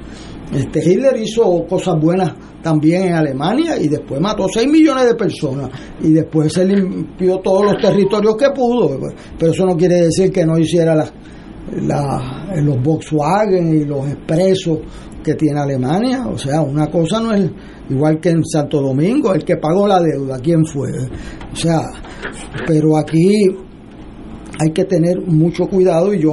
Este 0.53 0.81
Hitler 0.81 1.17
hizo 1.19 1.67
cosas 1.69 1.97
buenas 2.01 2.33
también 2.62 3.09
en 3.09 3.15
Alemania 3.15 3.77
y 3.79 3.89
después 3.89 4.21
mató 4.21 4.47
6 4.49 4.69
millones 4.69 5.07
de 5.07 5.15
personas 5.15 5.71
y 6.01 6.12
después 6.12 6.53
se 6.53 6.65
limpió 6.65 7.39
todos 7.39 7.65
los 7.65 7.83
territorios 7.83 8.37
que 8.37 8.51
pudo, 8.51 8.97
pero 9.39 9.53
eso 9.53 9.67
no 9.67 9.77
quiere 9.77 10.03
decir 10.03 10.31
que 10.31 10.47
no 10.47 10.57
hiciera 10.57 10.95
las 10.95 11.12
la, 11.73 12.47
los 12.62 12.81
Volkswagen 12.83 13.81
y 13.81 13.85
los 13.85 14.09
expresos 14.09 14.79
que 15.27 15.35
tiene 15.35 15.59
Alemania. 15.59 16.29
O 16.29 16.39
sea, 16.39 16.61
una 16.61 16.87
cosa 16.87 17.21
no 17.21 17.35
es 17.35 17.51
igual 17.91 18.21
que 18.21 18.31
en 18.31 18.45
Santo 18.45 18.81
Domingo, 18.81 19.35
el 19.35 19.45
que 19.45 19.57
pagó 19.57 19.89
la 19.89 20.01
deuda, 20.01 20.39
¿quién 20.39 20.65
fue? 20.65 20.89
O 21.53 21.57
sea, 21.57 21.83
pero 22.65 22.97
aquí 22.97 23.49
hay 24.59 24.71
que 24.71 24.85
tener 24.85 25.21
mucho 25.27 25.67
cuidado 25.67 26.15
y 26.15 26.21
yo 26.21 26.33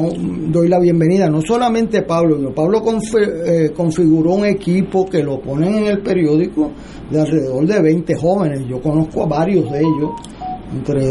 doy 0.49 0.69
la 0.69 0.79
bienvenida, 0.79 1.27
no 1.27 1.41
solamente 1.41 2.03
Pablo, 2.03 2.53
Pablo 2.53 2.81
eh, 3.19 3.71
configuró 3.75 4.35
un 4.35 4.45
equipo 4.45 5.05
que 5.09 5.23
lo 5.23 5.41
ponen 5.41 5.75
en 5.75 5.85
el 5.87 6.01
periódico 6.01 6.71
de 7.09 7.19
alrededor 7.19 7.65
de 7.65 7.81
20 7.81 8.15
jóvenes, 8.15 8.61
yo 8.69 8.79
conozco 8.79 9.23
a 9.23 9.27
varios 9.27 9.69
de 9.71 9.79
ellos, 9.79 10.11
entre 10.71 11.01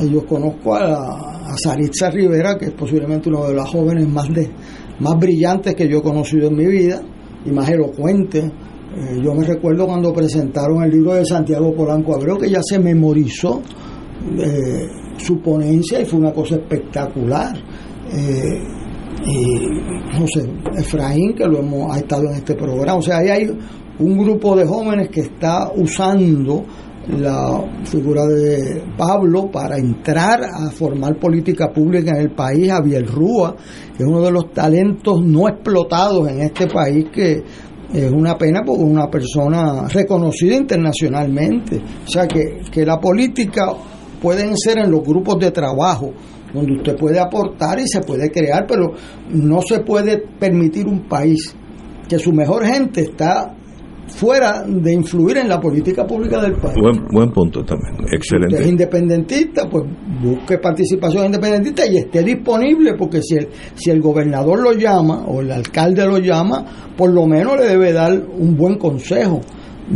ellos 0.00 0.24
conozco 0.26 0.74
a, 0.74 1.52
a 1.52 1.56
Saritza 1.62 2.08
Rivera, 2.08 2.56
que 2.56 2.66
es 2.66 2.72
posiblemente 2.72 3.28
uno 3.28 3.48
de 3.48 3.54
los 3.54 3.68
jóvenes 3.68 4.08
más, 4.08 4.28
de, 4.30 4.48
más 5.00 5.18
brillantes 5.18 5.74
que 5.74 5.86
yo 5.88 5.98
he 5.98 6.02
conocido 6.02 6.48
en 6.48 6.56
mi 6.56 6.66
vida 6.66 7.02
y 7.44 7.50
más 7.50 7.68
elocuente. 7.68 8.38
Eh, 8.40 9.20
yo 9.22 9.34
me 9.34 9.44
recuerdo 9.44 9.86
cuando 9.86 10.12
presentaron 10.12 10.82
el 10.82 10.90
libro 10.90 11.14
de 11.14 11.24
Santiago 11.24 11.74
Polanco 11.74 12.14
Abreu, 12.14 12.38
que 12.38 12.50
ya 12.50 12.60
se 12.62 12.78
memorizó 12.78 13.62
eh, 14.38 14.88
su 15.16 15.40
ponencia 15.40 16.00
y 16.00 16.04
fue 16.04 16.20
una 16.20 16.32
cosa 16.32 16.56
espectacular. 16.56 17.56
Eh, 18.12 18.58
y 19.24 20.18
José 20.18 20.48
Efraín, 20.76 21.34
que 21.34 21.46
lo 21.46 21.58
hemos, 21.60 21.94
ha 21.94 21.98
estado 21.98 22.24
en 22.28 22.34
este 22.34 22.54
programa. 22.54 22.98
O 22.98 23.02
sea, 23.02 23.18
ahí 23.18 23.28
hay 23.28 23.58
un 23.98 24.18
grupo 24.18 24.56
de 24.56 24.66
jóvenes 24.66 25.08
que 25.08 25.20
está 25.20 25.70
usando 25.74 26.64
la 27.08 27.60
figura 27.84 28.24
de 28.26 28.82
Pablo 28.96 29.50
para 29.50 29.76
entrar 29.76 30.40
a 30.44 30.70
formar 30.70 31.18
política 31.18 31.72
pública 31.72 32.12
en 32.12 32.18
el 32.18 32.30
país, 32.30 32.70
Javier 32.70 33.04
Rúa, 33.06 33.56
que 33.96 34.02
es 34.02 34.08
uno 34.08 34.22
de 34.22 34.30
los 34.30 34.52
talentos 34.52 35.24
no 35.24 35.48
explotados 35.48 36.28
en 36.28 36.42
este 36.42 36.66
país 36.68 37.06
que 37.12 37.42
es 37.92 38.10
una 38.10 38.38
pena 38.38 38.62
porque 38.64 38.82
es 38.82 38.88
una 38.88 39.10
persona 39.10 39.88
reconocida 39.88 40.54
internacionalmente. 40.54 41.80
O 42.06 42.08
sea 42.08 42.26
que, 42.26 42.60
que 42.70 42.86
la 42.86 42.98
política 42.98 43.66
pueden 44.20 44.56
ser 44.56 44.78
en 44.78 44.90
los 44.90 45.02
grupos 45.02 45.38
de 45.40 45.50
trabajo, 45.50 46.12
donde 46.54 46.76
usted 46.76 46.96
puede 46.96 47.18
aportar 47.18 47.80
y 47.80 47.88
se 47.88 48.00
puede 48.00 48.30
crear, 48.30 48.64
pero 48.66 48.92
no 49.30 49.60
se 49.62 49.80
puede 49.80 50.22
permitir 50.38 50.86
un 50.86 51.08
país 51.08 51.54
que 52.08 52.18
su 52.18 52.32
mejor 52.32 52.64
gente 52.64 53.02
está 53.02 53.54
fuera 54.06 54.64
de 54.66 54.92
influir 54.92 55.38
en 55.38 55.48
la 55.48 55.60
política 55.60 56.06
pública 56.06 56.40
del 56.40 56.54
país. 56.54 56.76
Buen, 56.80 57.06
buen 57.10 57.30
punto 57.30 57.64
también, 57.64 57.94
excelente. 58.12 58.48
Si 58.48 58.54
usted 58.54 58.60
es 58.60 58.68
independentista, 58.68 59.68
pues 59.68 59.84
busque 60.22 60.58
participación 60.58 61.26
independentista 61.26 61.86
y 61.86 61.98
esté 61.98 62.22
disponible, 62.22 62.94
porque 62.94 63.22
si 63.22 63.36
el, 63.36 63.48
si 63.74 63.90
el 63.90 64.00
gobernador 64.00 64.60
lo 64.60 64.72
llama 64.72 65.24
o 65.26 65.40
el 65.40 65.50
alcalde 65.50 66.04
lo 66.06 66.18
llama, 66.18 66.92
por 66.96 67.12
lo 67.12 67.26
menos 67.26 67.56
le 67.58 67.66
debe 67.66 67.92
dar 67.92 68.12
un 68.12 68.56
buen 68.56 68.76
consejo. 68.76 69.40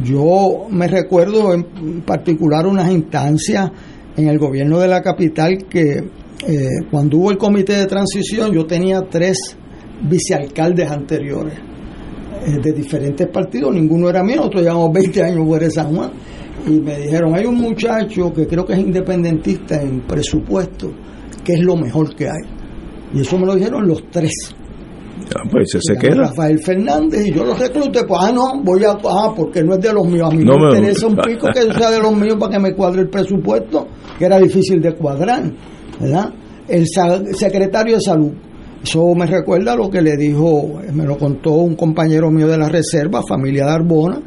Yo 0.02 0.66
me 0.70 0.88
recuerdo 0.88 1.54
en 1.54 2.02
particular 2.02 2.66
unas 2.66 2.90
instancias 2.90 3.70
en 4.16 4.28
el 4.28 4.38
gobierno 4.38 4.78
de 4.78 4.88
la 4.88 5.02
capital 5.02 5.58
que 5.68 6.04
eh, 6.46 6.68
cuando 6.90 7.18
hubo 7.18 7.30
el 7.30 7.38
comité 7.38 7.74
de 7.74 7.86
transición 7.86 8.52
yo 8.52 8.66
tenía 8.66 9.02
tres 9.08 9.56
vicealcaldes 10.02 10.90
anteriores 10.90 11.54
de 12.62 12.72
diferentes 12.72 13.26
partidos, 13.28 13.74
ninguno 13.74 14.08
era 14.08 14.22
mío, 14.22 14.36
nosotros 14.36 14.62
llevamos 14.62 14.92
20 14.92 15.22
años 15.22 15.46
fuera 15.46 15.64
de 15.66 15.70
San 15.70 15.94
Juan. 15.94 16.10
Y 16.66 16.80
me 16.80 16.98
dijeron, 16.98 17.34
hay 17.34 17.46
un 17.46 17.56
muchacho 17.56 18.32
que 18.32 18.46
creo 18.46 18.64
que 18.64 18.72
es 18.72 18.78
independentista 18.80 19.80
en 19.80 20.00
presupuesto, 20.00 20.90
que 21.44 21.54
es 21.54 21.60
lo 21.60 21.76
mejor 21.76 22.14
que 22.14 22.28
hay. 22.28 22.42
Y 23.14 23.20
eso 23.20 23.38
me 23.38 23.46
lo 23.46 23.54
dijeron 23.54 23.86
los 23.86 24.02
tres. 24.10 24.32
Ah, 25.34 25.48
pues 25.50 25.70
se, 25.70 25.78
se 25.80 25.96
queda. 25.96 26.28
Rafael 26.28 26.58
Fernández 26.58 27.26
y 27.26 27.32
yo 27.32 27.44
lo 27.44 27.54
recluté, 27.54 28.04
pues 28.04 28.20
ah 28.22 28.32
no, 28.32 28.62
voy 28.62 28.84
a, 28.84 28.92
ah, 28.92 29.32
porque 29.34 29.62
no 29.62 29.74
es 29.74 29.80
de 29.80 29.92
los 29.92 30.06
míos, 30.06 30.28
a 30.30 30.34
mí 30.34 30.44
No 30.44 30.58
me 30.58 30.76
interesa 30.76 31.06
un 31.06 31.16
pico 31.16 31.48
que 31.52 31.72
sea 31.72 31.90
de 31.90 32.00
los 32.00 32.16
míos 32.16 32.36
para 32.38 32.52
que 32.52 32.58
me 32.58 32.74
cuadre 32.74 33.02
el 33.02 33.08
presupuesto, 33.08 33.88
que 34.18 34.24
era 34.24 34.38
difícil 34.38 34.80
de 34.80 34.94
cuadrar, 34.94 35.50
¿verdad? 36.00 36.32
El 36.68 36.84
secretario 36.86 37.96
de 37.96 38.00
salud, 38.02 38.32
eso 38.86 39.12
me 39.16 39.26
recuerda 39.26 39.74
lo 39.74 39.90
que 39.90 40.00
le 40.00 40.16
dijo, 40.16 40.80
me 40.92 41.04
lo 41.04 41.18
contó 41.18 41.54
un 41.54 41.74
compañero 41.74 42.30
mío 42.30 42.46
de 42.46 42.56
la 42.56 42.68
reserva, 42.68 43.20
familia 43.28 43.64
de 43.64 43.72
Arbona, 43.72 44.20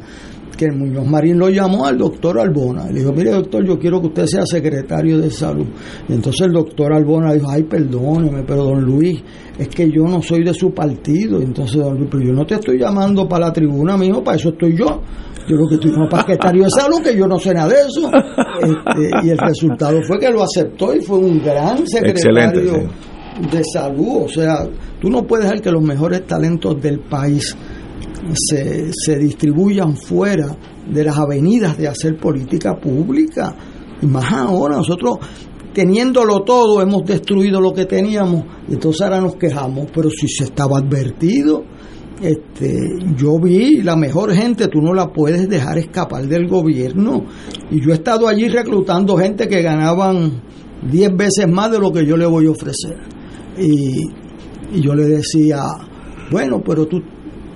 que 0.54 0.66
el 0.66 0.76
Muñoz 0.76 1.06
Marín 1.06 1.38
lo 1.38 1.48
llamó 1.48 1.86
al 1.86 1.96
doctor 1.96 2.38
Albona. 2.38 2.86
Le 2.88 3.00
dijo, 3.00 3.10
mire 3.14 3.30
doctor, 3.30 3.64
yo 3.64 3.78
quiero 3.78 4.02
que 4.02 4.08
usted 4.08 4.26
sea 4.26 4.44
secretario 4.44 5.18
de 5.18 5.30
salud. 5.30 5.66
Y 6.06 6.12
entonces 6.12 6.46
el 6.46 6.52
doctor 6.52 6.92
Albona 6.92 7.32
dijo, 7.32 7.48
ay, 7.48 7.62
perdóneme, 7.62 8.42
pero 8.46 8.64
don 8.64 8.82
Luis, 8.82 9.22
es 9.58 9.68
que 9.68 9.90
yo 9.90 10.02
no 10.02 10.20
soy 10.20 10.44
de 10.44 10.52
su 10.52 10.74
partido. 10.74 11.40
Y 11.40 11.44
entonces 11.44 11.78
don 11.78 11.96
Luis, 11.96 12.08
pero 12.10 12.22
yo 12.22 12.34
no 12.34 12.44
te 12.44 12.56
estoy 12.56 12.78
llamando 12.78 13.26
para 13.26 13.46
la 13.46 13.52
tribuna, 13.54 13.96
mijo, 13.96 14.22
para 14.22 14.36
eso 14.36 14.50
estoy 14.50 14.76
yo. 14.76 15.00
Yo 15.48 15.56
lo 15.56 15.66
que 15.66 15.76
estoy 15.76 15.92
como 15.92 16.10
secretario 16.10 16.64
de 16.64 16.70
salud, 16.70 17.00
que 17.02 17.16
yo 17.16 17.26
no 17.26 17.38
sé 17.38 17.54
nada 17.54 17.68
de 17.68 17.80
eso. 17.80 18.10
Este, 18.60 19.26
y 19.26 19.30
el 19.30 19.38
resultado 19.38 20.02
fue 20.02 20.18
que 20.18 20.28
lo 20.28 20.42
aceptó 20.42 20.94
y 20.94 21.00
fue 21.00 21.16
un 21.16 21.42
gran 21.42 21.78
secretario 21.86 22.50
Excelente, 22.60 22.88
de 23.50 23.62
salud. 23.64 24.24
O 24.24 24.28
sea, 24.28 24.68
tú 25.00 25.08
no 25.10 25.26
puedes 25.26 25.44
dejar 25.44 25.60
que 25.60 25.70
los 25.70 25.82
mejores 25.82 26.26
talentos 26.26 26.80
del 26.80 27.00
país 27.00 27.56
se, 28.34 28.90
se 28.92 29.16
distribuyan 29.18 29.96
fuera 29.96 30.56
de 30.86 31.04
las 31.04 31.18
avenidas 31.18 31.76
de 31.78 31.88
hacer 31.88 32.16
política 32.16 32.76
pública. 32.76 33.54
Y 34.02 34.06
más 34.06 34.32
ahora, 34.32 34.76
nosotros 34.76 35.18
teniéndolo 35.72 36.42
todo, 36.42 36.82
hemos 36.82 37.04
destruido 37.04 37.60
lo 37.60 37.72
que 37.72 37.86
teníamos, 37.86 38.44
y 38.68 38.74
entonces 38.74 39.02
ahora 39.02 39.20
nos 39.20 39.36
quejamos, 39.36 39.86
pero 39.94 40.10
si 40.10 40.28
se 40.28 40.44
estaba 40.44 40.78
advertido, 40.78 41.64
este, 42.20 42.98
yo 43.16 43.38
vi 43.40 43.80
la 43.82 43.96
mejor 43.96 44.32
gente, 44.34 44.68
tú 44.68 44.80
no 44.82 44.92
la 44.92 45.06
puedes 45.06 45.48
dejar 45.48 45.78
escapar 45.78 46.26
del 46.26 46.48
gobierno. 46.48 47.24
Y 47.70 47.80
yo 47.80 47.92
he 47.92 47.94
estado 47.94 48.28
allí 48.28 48.48
reclutando 48.48 49.16
gente 49.16 49.48
que 49.48 49.62
ganaban 49.62 50.42
10 50.90 51.16
veces 51.16 51.48
más 51.48 51.70
de 51.70 51.78
lo 51.78 51.90
que 51.92 52.04
yo 52.04 52.16
le 52.16 52.26
voy 52.26 52.46
a 52.46 52.50
ofrecer. 52.50 52.98
Y, 53.58 54.02
y 54.72 54.80
yo 54.80 54.94
le 54.94 55.06
decía, 55.06 55.62
bueno, 56.30 56.62
pero 56.64 56.86
tú, 56.86 57.00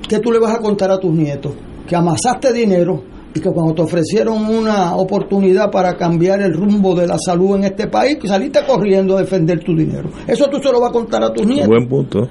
¿qué 0.09 0.19
tú 0.19 0.33
le 0.33 0.39
vas 0.39 0.55
a 0.55 0.59
contar 0.59 0.91
a 0.91 0.99
tus 0.99 1.13
nietos? 1.13 1.53
Que 1.87 1.97
amasaste 1.97 2.53
dinero 2.53 3.03
y 3.35 3.41
que 3.41 3.51
cuando 3.51 3.75
te 3.75 3.83
ofrecieron 3.83 4.47
una 4.47 4.95
oportunidad 4.97 5.71
para 5.71 5.97
cambiar 5.97 6.41
el 6.43 6.53
rumbo 6.55 6.95
de 6.95 7.07
la 7.07 7.17
salud 7.19 7.57
en 7.57 7.65
este 7.65 7.89
país, 7.89 8.17
que 8.21 8.29
saliste 8.29 8.61
corriendo 8.67 9.17
a 9.17 9.21
defender 9.21 9.63
tu 9.63 9.75
dinero. 9.77 10.09
Eso 10.27 10.47
tú 10.49 10.59
se 10.63 10.71
lo 10.71 10.81
vas 10.81 10.91
a 10.91 10.93
contar 10.93 11.23
a 11.25 11.33
tus 11.33 11.45
nietos 11.47 11.69
Buen 11.69 11.89
punto. 11.89 12.29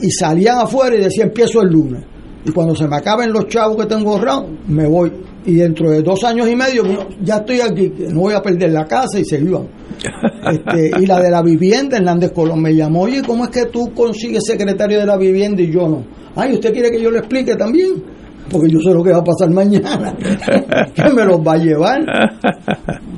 y 0.00 0.10
salían 0.10 0.58
afuera 0.58 0.96
y 0.96 1.00
decían 1.00 1.28
empiezo 1.28 1.62
el 1.62 1.68
lunes. 1.68 2.04
Y 2.44 2.50
cuando 2.52 2.74
se 2.74 2.88
me 2.88 2.96
acaben 2.96 3.32
los 3.32 3.46
chavos 3.48 3.76
que 3.76 3.86
tengo 3.86 4.12
ahorrados, 4.12 4.46
me 4.66 4.88
voy. 4.88 5.12
Y 5.46 5.54
dentro 5.54 5.90
de 5.90 6.02
dos 6.02 6.22
años 6.24 6.48
y 6.48 6.54
medio, 6.54 6.82
ya 7.22 7.36
estoy 7.36 7.60
aquí, 7.60 7.92
no 8.12 8.20
voy 8.20 8.34
a 8.34 8.42
perder 8.42 8.72
la 8.72 8.84
casa 8.86 9.18
y 9.18 9.24
se 9.24 9.38
iban. 9.38 9.68
Este, 10.40 10.90
y 10.98 11.04
la 11.04 11.20
de 11.20 11.30
la 11.30 11.42
vivienda, 11.42 11.98
Hernández 11.98 12.32
Colón 12.32 12.62
me 12.62 12.74
llamó, 12.74 13.02
oye, 13.02 13.20
¿cómo 13.22 13.44
es 13.44 13.50
que 13.50 13.66
tú 13.66 13.92
consigues 13.94 14.42
secretario 14.46 14.98
de 14.98 15.04
la 15.04 15.18
vivienda 15.18 15.60
y 15.60 15.70
yo 15.70 15.86
no? 15.86 16.02
Ay, 16.34 16.54
¿usted 16.54 16.72
quiere 16.72 16.90
que 16.90 17.00
yo 17.00 17.10
le 17.10 17.18
explique 17.18 17.56
también? 17.56 18.02
porque 18.50 18.68
yo 18.68 18.80
sé 18.80 18.92
lo 18.92 19.02
que 19.02 19.12
va 19.12 19.18
a 19.18 19.24
pasar 19.24 19.50
mañana, 19.50 20.14
que 20.94 21.10
me 21.14 21.24
los 21.24 21.38
va 21.38 21.52
a 21.52 21.58
llevar. 21.58 22.00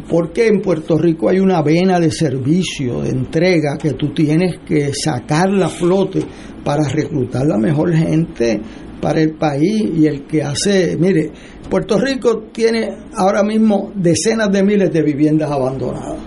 Porque 0.08 0.48
en 0.48 0.60
Puerto 0.60 0.98
Rico 0.98 1.30
hay 1.30 1.40
una 1.40 1.62
vena 1.62 1.98
de 1.98 2.10
servicio, 2.10 3.02
de 3.02 3.10
entrega, 3.10 3.78
que 3.78 3.94
tú 3.94 4.12
tienes 4.12 4.58
que 4.66 4.92
sacar 4.92 5.48
la 5.50 5.68
flote 5.68 6.20
para 6.62 6.86
reclutar 6.86 7.46
la 7.46 7.56
mejor 7.56 7.94
gente 7.94 8.60
para 9.00 9.20
el 9.20 9.34
país 9.34 9.82
y 9.96 10.06
el 10.06 10.26
que 10.26 10.42
hace, 10.42 10.96
mire, 10.96 11.32
Puerto 11.68 11.98
Rico 11.98 12.44
tiene 12.52 12.96
ahora 13.16 13.42
mismo 13.42 13.92
decenas 13.94 14.50
de 14.50 14.62
miles 14.62 14.92
de 14.92 15.02
viviendas 15.02 15.50
abandonadas. 15.50 16.18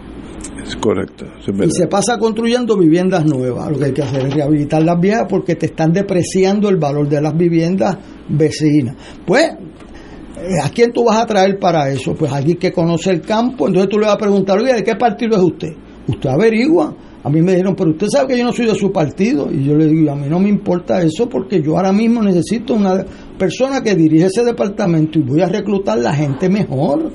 Es 0.65 0.75
correcto. 0.77 1.25
y 1.63 1.69
se 1.69 1.87
pasa 1.87 2.17
construyendo 2.17 2.75
viviendas 2.75 3.23
nuevas. 3.25 3.69
Lo 3.69 3.77
que 3.77 3.85
hay 3.85 3.93
que 3.93 4.01
hacer 4.01 4.25
es 4.25 4.33
rehabilitar 4.33 4.81
las 4.81 4.99
viejas 4.99 5.25
porque 5.29 5.55
te 5.55 5.67
están 5.67 5.93
depreciando 5.93 6.69
el 6.69 6.77
valor 6.77 7.07
de 7.07 7.21
las 7.21 7.37
viviendas 7.37 7.97
vecinas. 8.29 8.95
Pues, 9.25 9.45
eh, 9.45 10.61
¿a 10.63 10.69
quién 10.69 10.91
tú 10.91 11.03
vas 11.05 11.17
a 11.21 11.25
traer 11.27 11.59
para 11.59 11.89
eso? 11.89 12.15
Pues 12.15 12.31
alguien 12.31 12.57
que 12.57 12.71
conoce 12.71 13.11
el 13.11 13.21
campo. 13.21 13.67
Entonces 13.67 13.89
tú 13.89 13.99
le 13.99 14.07
vas 14.07 14.15
a 14.15 14.17
preguntar, 14.17 14.57
oye, 14.57 14.73
¿de 14.73 14.83
qué 14.83 14.95
partido 14.95 15.37
es 15.37 15.43
usted? 15.43 15.73
Usted 16.07 16.29
averigua. 16.29 16.95
A 17.25 17.29
mí 17.29 17.41
me 17.41 17.53
dijeron, 17.53 17.75
pero 17.75 17.89
usted 17.89 18.05
sabe 18.07 18.27
que 18.27 18.37
yo 18.37 18.45
no 18.45 18.53
soy 18.53 18.67
de 18.67 18.75
su 18.75 18.91
partido. 18.91 19.51
Y 19.51 19.63
yo 19.63 19.75
le 19.75 19.87
digo, 19.87 20.11
a 20.11 20.15
mí 20.15 20.27
no 20.29 20.39
me 20.39 20.47
importa 20.47 21.01
eso 21.01 21.27
porque 21.27 21.59
yo 21.59 21.75
ahora 21.75 21.91
mismo 21.91 22.21
necesito 22.21 22.75
una 22.75 23.03
persona 23.35 23.81
que 23.81 23.95
dirige 23.95 24.27
ese 24.27 24.43
departamento 24.43 25.17
y 25.17 25.23
voy 25.23 25.41
a 25.41 25.47
reclutar 25.47 25.97
la 25.97 26.13
gente 26.13 26.47
mejor. 26.49 27.11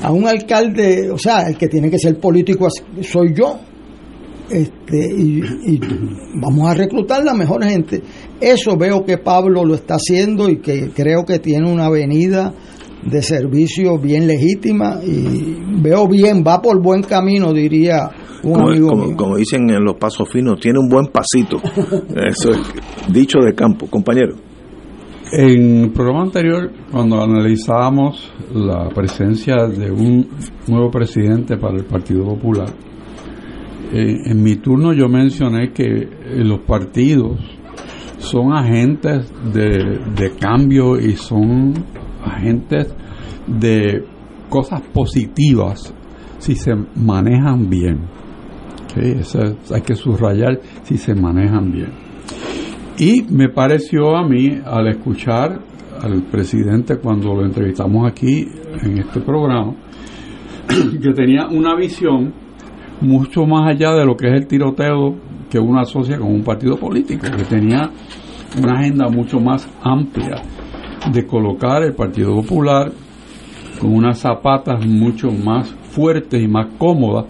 A 0.00 0.12
un 0.12 0.26
alcalde, 0.26 1.10
o 1.10 1.18
sea, 1.18 1.42
el 1.42 1.58
que 1.58 1.68
tiene 1.68 1.90
que 1.90 1.98
ser 1.98 2.18
político 2.18 2.68
soy 3.02 3.34
yo. 3.34 3.58
Este, 4.48 4.96
y, 4.96 5.42
y 5.66 5.80
vamos 6.40 6.66
a 6.66 6.72
reclutar 6.72 7.22
la 7.22 7.34
mejor 7.34 7.62
gente. 7.64 8.02
Eso 8.40 8.78
veo 8.78 9.04
que 9.04 9.18
Pablo 9.18 9.62
lo 9.62 9.74
está 9.74 9.96
haciendo 9.96 10.48
y 10.48 10.56
que 10.60 10.88
creo 10.88 11.26
que 11.26 11.38
tiene 11.38 11.70
una 11.70 11.84
avenida 11.84 12.54
de 13.04 13.20
servicio 13.20 13.98
bien 13.98 14.26
legítima 14.26 15.00
y 15.04 15.54
veo 15.82 16.08
bien, 16.08 16.42
va 16.42 16.62
por 16.62 16.80
buen 16.80 17.02
camino, 17.02 17.52
diría 17.52 18.10
como, 18.42 19.36
dicen 19.36 19.70
en 19.70 19.84
los 19.84 19.96
pasos 19.96 20.28
finos, 20.28 20.60
tiene 20.60 20.78
un 20.78 20.88
buen 20.88 21.06
pasito. 21.06 21.56
Eso 22.14 22.50
es 22.50 23.12
dicho 23.12 23.38
de 23.40 23.54
campo, 23.54 23.86
compañero. 23.86 24.36
En 25.30 25.84
el 25.84 25.90
programa 25.90 26.22
anterior, 26.22 26.70
cuando 26.90 27.22
analizábamos 27.22 28.32
la 28.54 28.88
presencia 28.88 29.66
de 29.66 29.90
un 29.90 30.26
nuevo 30.66 30.90
presidente 30.90 31.58
para 31.58 31.76
el 31.76 31.84
Partido 31.84 32.24
Popular, 32.24 32.68
eh, 33.92 34.16
en 34.24 34.42
mi 34.42 34.56
turno 34.56 34.92
yo 34.92 35.08
mencioné 35.08 35.72
que 35.72 35.84
eh, 35.84 36.08
los 36.44 36.60
partidos 36.60 37.38
son 38.18 38.52
agentes 38.52 39.30
de, 39.52 40.00
de 40.14 40.30
cambio 40.38 40.98
y 40.98 41.12
son 41.12 41.74
agentes 42.24 42.94
de 43.46 44.04
cosas 44.48 44.82
positivas 44.92 45.94
si 46.38 46.54
se 46.54 46.74
manejan 46.94 47.68
bien. 47.68 48.17
Hay 48.98 49.82
que 49.82 49.94
subrayar 49.94 50.60
si 50.84 50.96
se 50.96 51.14
manejan 51.14 51.72
bien. 51.72 51.92
Y 52.98 53.22
me 53.30 53.48
pareció 53.48 54.16
a 54.16 54.26
mí, 54.26 54.58
al 54.64 54.88
escuchar 54.88 55.60
al 56.02 56.22
presidente 56.22 56.98
cuando 56.98 57.34
lo 57.34 57.44
entrevistamos 57.44 58.10
aquí 58.10 58.46
en 58.82 58.98
este 58.98 59.20
programa, 59.20 59.74
que 61.02 61.12
tenía 61.12 61.46
una 61.48 61.74
visión 61.76 62.32
mucho 63.00 63.46
más 63.46 63.70
allá 63.70 63.94
de 63.94 64.04
lo 64.04 64.16
que 64.16 64.28
es 64.28 64.34
el 64.34 64.46
tiroteo 64.46 65.16
que 65.48 65.58
uno 65.58 65.80
asocia 65.80 66.18
con 66.18 66.32
un 66.32 66.42
partido 66.42 66.76
político, 66.76 67.26
que 67.36 67.44
tenía 67.44 67.90
una 68.60 68.80
agenda 68.80 69.08
mucho 69.08 69.40
más 69.40 69.68
amplia 69.82 70.42
de 71.12 71.26
colocar 71.26 71.82
el 71.82 71.94
Partido 71.94 72.34
Popular 72.34 72.92
con 73.80 73.94
unas 73.94 74.18
zapatas 74.18 74.84
mucho 74.84 75.30
más 75.30 75.72
fuertes 75.90 76.42
y 76.42 76.48
más 76.48 76.66
cómodas 76.78 77.26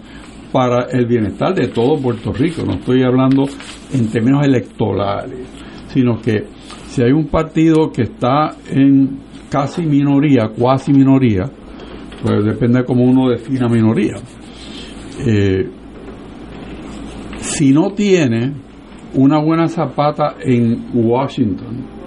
para 0.51 0.87
el 0.91 1.05
bienestar 1.05 1.53
de 1.53 1.67
todo 1.67 2.01
Puerto 2.01 2.31
Rico. 2.33 2.63
No 2.65 2.73
estoy 2.73 3.03
hablando 3.03 3.45
en 3.93 4.07
términos 4.09 4.45
electorales, 4.45 5.47
sino 5.87 6.19
que 6.19 6.45
si 6.87 7.03
hay 7.03 7.11
un 7.11 7.27
partido 7.27 7.91
que 7.91 8.03
está 8.03 8.55
en 8.69 9.19
casi 9.49 9.83
minoría, 9.83 10.49
cuasi 10.57 10.91
minoría, 10.91 11.49
pues 12.21 12.43
depende 12.43 12.79
de 12.79 12.85
cómo 12.85 13.03
uno 13.03 13.29
defina 13.29 13.67
minoría. 13.67 14.15
Eh, 15.25 15.69
si 17.37 17.71
no 17.71 17.91
tiene 17.91 18.53
una 19.13 19.39
buena 19.39 19.67
zapata 19.67 20.35
en 20.39 20.89
Washington, 20.93 21.99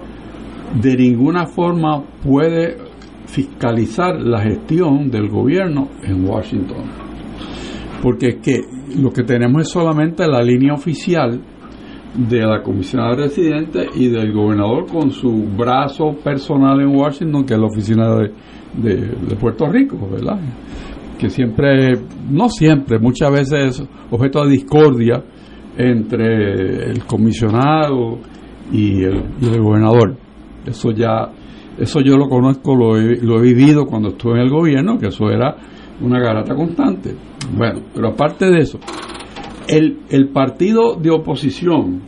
de 0.80 0.96
ninguna 0.96 1.46
forma 1.46 2.02
puede 2.22 2.78
fiscalizar 3.26 4.20
la 4.20 4.40
gestión 4.40 5.10
del 5.10 5.28
gobierno 5.28 5.88
en 6.02 6.26
Washington 6.26 7.11
porque 8.02 8.28
es 8.30 8.36
que 8.42 8.60
lo 9.00 9.12
que 9.12 9.22
tenemos 9.22 9.62
es 9.62 9.68
solamente 9.68 10.26
la 10.26 10.42
línea 10.42 10.74
oficial 10.74 11.40
de 12.14 12.40
la 12.40 12.60
comisionada 12.60 13.14
residente 13.14 13.86
y 13.94 14.08
del 14.08 14.32
gobernador 14.32 14.86
con 14.86 15.12
su 15.12 15.46
brazo 15.56 16.16
personal 16.22 16.80
en 16.80 16.88
Washington, 16.88 17.44
que 17.44 17.54
es 17.54 17.60
la 17.60 17.66
oficina 17.66 18.16
de, 18.16 18.32
de, 18.82 19.36
Puerto 19.36 19.66
Rico, 19.66 19.96
¿verdad? 20.10 20.38
Que 21.18 21.30
siempre, 21.30 21.92
no 22.28 22.48
siempre, 22.48 22.98
muchas 22.98 23.30
veces 23.30 23.80
es 23.80 23.88
objeto 24.10 24.44
de 24.44 24.50
discordia 24.50 25.22
entre 25.78 26.90
el 26.90 27.04
comisionado 27.04 28.18
y 28.72 29.04
el, 29.04 29.22
gobernador. 29.60 30.16
Eso 30.66 30.90
ya, 30.90 31.30
eso 31.78 32.00
yo 32.00 32.16
lo 32.16 32.28
conozco, 32.28 32.74
lo 32.74 32.96
lo 32.96 33.38
he 33.38 33.42
vivido 33.42 33.86
cuando 33.86 34.10
estuve 34.10 34.34
en 34.34 34.40
el 34.40 34.50
gobierno, 34.50 34.98
que 34.98 35.06
eso 35.06 35.30
era 35.30 35.56
una 36.02 36.20
garata 36.20 36.54
constante. 36.54 37.14
Bueno, 37.56 37.80
pero 37.94 38.08
aparte 38.08 38.46
de 38.46 38.58
eso, 38.58 38.78
el, 39.68 40.00
el 40.10 40.28
partido 40.28 40.96
de 40.96 41.10
oposición, 41.10 42.00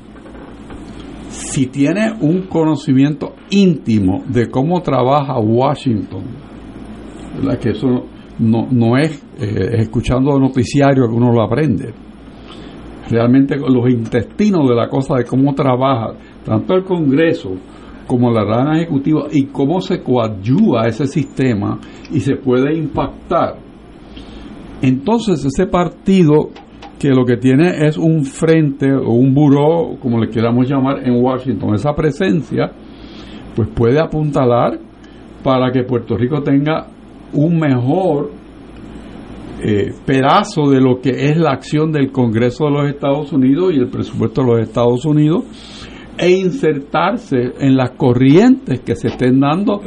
si 1.28 1.66
tiene 1.66 2.12
un 2.20 2.42
conocimiento 2.42 3.34
íntimo 3.50 4.22
de 4.28 4.50
cómo 4.50 4.80
trabaja 4.82 5.38
Washington, 5.38 6.24
¿verdad? 7.36 7.58
que 7.58 7.70
eso 7.70 8.06
no, 8.38 8.66
no 8.70 8.96
es 8.96 9.22
eh, 9.40 9.76
escuchando 9.78 10.38
noticiario 10.38 11.08
que 11.08 11.14
uno 11.14 11.32
lo 11.32 11.42
aprende. 11.42 11.92
Realmente 13.10 13.56
los 13.56 13.90
intestinos 13.90 14.68
de 14.68 14.74
la 14.74 14.88
cosa 14.88 15.16
de 15.16 15.24
cómo 15.24 15.54
trabaja 15.54 16.14
tanto 16.44 16.74
el 16.74 16.84
Congreso 16.84 17.50
como 18.06 18.30
la 18.30 18.44
rama 18.44 18.76
ejecutiva 18.76 19.26
y 19.30 19.46
cómo 19.46 19.80
se 19.80 20.02
coadyuva 20.02 20.86
ese 20.86 21.06
sistema 21.06 21.78
y 22.10 22.20
se 22.20 22.36
puede 22.36 22.76
impactar 22.76 23.63
entonces 24.88 25.44
ese 25.44 25.66
partido 25.66 26.50
que 26.98 27.08
lo 27.10 27.24
que 27.24 27.36
tiene 27.36 27.86
es 27.86 27.98
un 27.98 28.24
frente 28.24 28.92
o 28.92 29.10
un 29.10 29.34
buró, 29.34 29.96
como 30.00 30.18
le 30.18 30.30
queramos 30.30 30.68
llamar, 30.68 31.06
en 31.06 31.22
Washington, 31.22 31.74
esa 31.74 31.92
presencia, 31.94 32.72
pues 33.54 33.68
puede 33.68 34.00
apuntalar 34.00 34.78
para 35.42 35.70
que 35.70 35.82
Puerto 35.82 36.16
Rico 36.16 36.42
tenga 36.42 36.86
un 37.32 37.58
mejor 37.58 38.30
eh, 39.62 39.92
pedazo 40.04 40.70
de 40.70 40.80
lo 40.80 41.00
que 41.00 41.10
es 41.10 41.36
la 41.36 41.52
acción 41.52 41.92
del 41.92 42.10
Congreso 42.10 42.64
de 42.64 42.70
los 42.70 42.88
Estados 42.88 43.32
Unidos 43.32 43.72
y 43.74 43.78
el 43.78 43.88
presupuesto 43.88 44.42
de 44.42 44.46
los 44.48 44.60
Estados 44.60 45.04
Unidos 45.04 45.44
e 46.16 46.30
insertarse 46.30 47.54
en 47.58 47.76
las 47.76 47.90
corrientes 47.92 48.80
que 48.80 48.94
se 48.94 49.08
estén 49.08 49.40
dando 49.40 49.80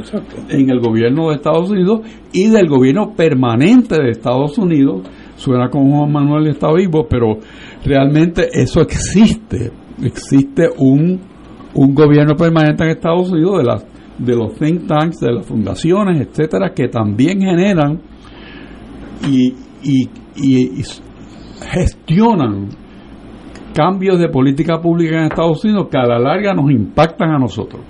en 0.48 0.70
el 0.70 0.80
gobierno 0.80 1.28
de 1.28 1.36
Estados 1.36 1.70
Unidos 1.70 2.00
y 2.32 2.50
del 2.50 2.68
gobierno 2.68 3.14
permanente 3.14 3.96
de 3.96 4.10
Estados 4.10 4.58
Unidos. 4.58 5.08
Suena 5.36 5.70
como 5.70 5.98
Juan 5.98 6.12
Manuel 6.12 6.48
está 6.48 6.72
vivo, 6.72 7.06
pero 7.08 7.38
realmente 7.84 8.48
eso 8.52 8.80
existe. 8.80 9.70
Existe 10.02 10.68
un, 10.76 11.20
un 11.74 11.94
gobierno 11.94 12.34
permanente 12.36 12.84
en 12.84 12.90
Estados 12.90 13.30
Unidos 13.30 13.58
de, 13.58 13.64
las, 13.64 13.86
de 14.18 14.36
los 14.36 14.54
think 14.56 14.86
tanks, 14.86 15.20
de 15.20 15.32
las 15.32 15.46
fundaciones, 15.46 16.20
etcétera, 16.20 16.72
que 16.74 16.88
también 16.88 17.40
generan 17.40 18.00
y, 19.26 19.54
y, 19.82 20.08
y 20.36 20.82
gestionan 21.72 22.68
cambios 23.78 24.18
de 24.18 24.28
política 24.28 24.80
pública 24.80 25.18
en 25.18 25.26
Estados 25.26 25.64
Unidos 25.64 25.86
que 25.88 25.96
a 25.96 26.04
la 26.04 26.18
larga 26.18 26.52
nos 26.52 26.68
impactan 26.68 27.30
a 27.30 27.38
nosotros. 27.38 27.80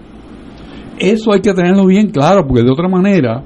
Eso 0.99 1.32
hay 1.32 1.41
que 1.41 1.55
tenerlo 1.55 1.86
bien 1.86 2.11
claro, 2.11 2.47
porque 2.47 2.62
de 2.62 2.70
otra 2.70 2.89
manera, 2.89 3.43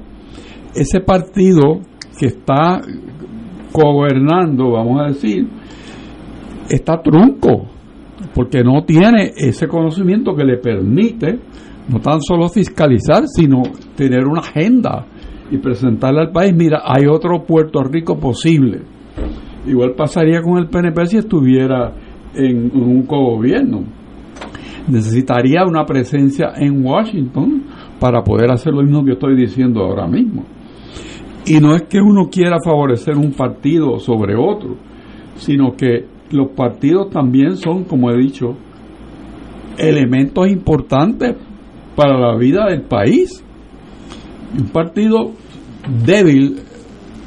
ese 0.75 0.99
partido 0.99 1.79
que 2.19 2.25
está 2.25 2.81
gobernando, 3.71 4.71
vamos 4.71 4.99
a 4.99 5.05
decir, 5.05 5.47
está 6.69 7.01
trunco, 7.01 7.65
porque 8.35 8.61
no 8.61 8.83
tiene 8.83 9.31
ese 9.37 9.65
conocimiento 9.69 10.35
que 10.35 10.43
le 10.43 10.57
permite 10.57 11.39
no 11.87 12.01
tan 12.01 12.19
solo 12.21 12.49
fiscalizar, 12.49 13.23
sino 13.25 13.63
tener 13.95 14.25
una 14.25 14.41
agenda 14.41 15.05
y 15.49 15.59
presentarle 15.59 16.19
al 16.19 16.31
país, 16.31 16.53
mira, 16.53 16.81
hay 16.83 17.05
otro 17.05 17.45
Puerto 17.45 17.81
Rico 17.83 18.19
posible. 18.19 18.81
Igual 19.65 19.93
pasaría 19.95 20.41
con 20.41 20.57
el 20.57 20.67
PNP 20.67 21.05
si 21.05 21.17
estuviera 21.19 21.93
en 22.35 22.71
un 22.73 23.03
cogobierno. 23.03 23.83
Necesitaría 24.87 25.65
una 25.65 25.85
presencia 25.85 26.53
en 26.57 26.85
Washington 26.85 27.63
para 27.99 28.23
poder 28.23 28.51
hacer 28.51 28.73
lo 28.73 28.83
mismo 28.83 29.05
que 29.05 29.13
estoy 29.13 29.35
diciendo 29.35 29.81
ahora 29.81 30.07
mismo. 30.07 30.43
Y 31.45 31.59
no 31.59 31.75
es 31.75 31.83
que 31.83 31.99
uno 31.99 32.29
quiera 32.29 32.57
favorecer 32.63 33.17
un 33.17 33.31
partido 33.31 33.99
sobre 33.99 34.35
otro, 34.35 34.75
sino 35.35 35.73
que 35.75 36.05
los 36.31 36.49
partidos 36.51 37.09
también 37.09 37.57
son, 37.57 37.83
como 37.83 38.11
he 38.11 38.17
dicho, 38.17 38.55
elementos 39.77 40.49
importantes 40.49 41.35
para 41.95 42.17
la 42.19 42.37
vida 42.37 42.67
del 42.69 42.83
país. 42.83 43.43
Un 44.57 44.67
partido 44.67 45.31
débil 46.05 46.57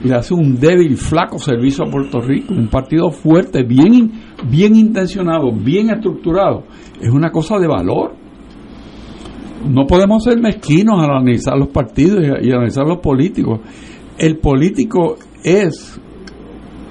le 0.02 0.14
hace 0.14 0.34
un 0.34 0.58
débil, 0.58 0.96
flaco 0.96 1.38
servicio 1.38 1.84
a 1.84 1.90
Puerto 1.90 2.20
Rico. 2.20 2.54
Un 2.54 2.68
partido 2.68 3.10
fuerte, 3.10 3.62
bien, 3.62 4.12
bien 4.44 4.76
intencionado, 4.76 5.50
bien 5.52 5.90
estructurado, 5.90 6.64
es 7.00 7.10
una 7.10 7.30
cosa 7.30 7.58
de 7.58 7.66
valor. 7.66 8.14
No 9.68 9.86
podemos 9.86 10.22
ser 10.24 10.38
mezquinos 10.38 11.02
al 11.02 11.10
analizar 11.10 11.58
los 11.58 11.68
partidos 11.68 12.20
y, 12.22 12.48
y 12.48 12.52
analizar 12.52 12.86
los 12.86 12.98
políticos. 12.98 13.60
El 14.18 14.38
político 14.38 15.16
es 15.42 16.00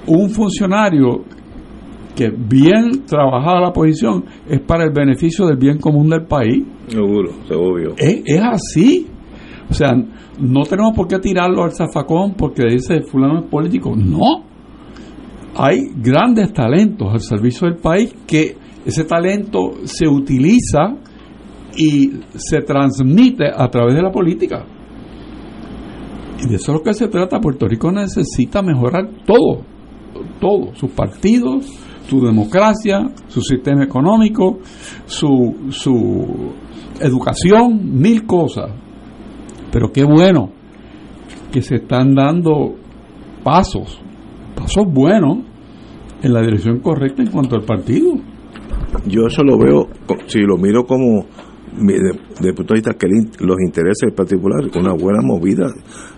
un 0.06 0.30
funcionario 0.30 1.24
que 2.16 2.30
bien 2.30 3.04
trabajada 3.06 3.60
la 3.60 3.72
posición 3.72 4.24
es 4.48 4.60
para 4.60 4.84
el 4.84 4.90
beneficio 4.90 5.46
del 5.46 5.58
bien 5.58 5.78
común 5.78 6.08
del 6.08 6.24
país. 6.24 6.64
Seguro, 6.88 7.30
obvio. 7.50 7.94
Es, 7.98 8.22
es 8.24 8.40
así. 8.42 9.06
O 9.68 9.74
sea, 9.74 9.90
no 10.40 10.62
tenemos 10.62 10.94
por 10.96 11.06
qué 11.06 11.18
tirarlo 11.18 11.62
al 11.62 11.72
zafacón 11.72 12.34
porque 12.34 12.64
dice 12.68 13.02
fulano 13.02 13.40
es 13.40 13.46
político. 13.46 13.94
No. 13.94 14.45
Hay 15.58 15.90
grandes 15.96 16.52
talentos 16.52 17.12
al 17.12 17.20
servicio 17.20 17.68
del 17.68 17.78
país 17.78 18.14
que 18.26 18.56
ese 18.84 19.04
talento 19.04 19.72
se 19.84 20.06
utiliza 20.06 20.96
y 21.76 22.12
se 22.36 22.60
transmite 22.60 23.46
a 23.54 23.68
través 23.68 23.94
de 23.94 24.02
la 24.02 24.10
política. 24.10 24.64
Y 26.42 26.48
de 26.48 26.56
eso 26.56 26.72
es 26.72 26.78
lo 26.78 26.82
que 26.82 26.92
se 26.92 27.08
trata. 27.08 27.40
Puerto 27.40 27.66
Rico 27.66 27.90
necesita 27.90 28.62
mejorar 28.62 29.08
todo, 29.26 29.62
todo, 30.40 30.74
sus 30.74 30.90
partidos, 30.90 31.66
su 32.08 32.20
democracia, 32.20 33.10
su 33.28 33.40
sistema 33.40 33.84
económico, 33.84 34.58
su, 35.06 35.68
su 35.70 36.52
educación, 37.00 37.98
mil 37.98 38.26
cosas. 38.26 38.70
Pero 39.72 39.90
qué 39.90 40.04
bueno 40.04 40.50
que 41.50 41.62
se 41.62 41.76
están 41.76 42.14
dando 42.14 42.74
pasos, 43.42 44.00
pasos 44.56 44.86
buenos 44.92 45.38
en 46.22 46.32
la 46.32 46.40
dirección 46.40 46.80
correcta 46.80 47.22
en 47.22 47.30
cuanto 47.30 47.54
al 47.56 47.62
partido. 47.62 48.14
Yo 49.06 49.26
eso 49.26 49.44
lo 49.44 49.58
veo, 49.58 49.88
si 50.26 50.40
lo 50.40 50.56
miro 50.56 50.84
como 50.84 51.26
de, 51.78 52.52
punto 52.54 52.74
de 52.74 52.78
vista 52.78 52.94
que 52.94 53.06
los 53.40 53.56
intereses 53.60 54.12
particular, 54.14 54.60
una 54.76 54.94
buena 54.94 55.20
movida, 55.22 55.66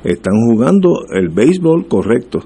están 0.04 0.34
jugando 0.48 1.04
el 1.12 1.28
béisbol 1.28 1.86
correcto. 1.88 2.40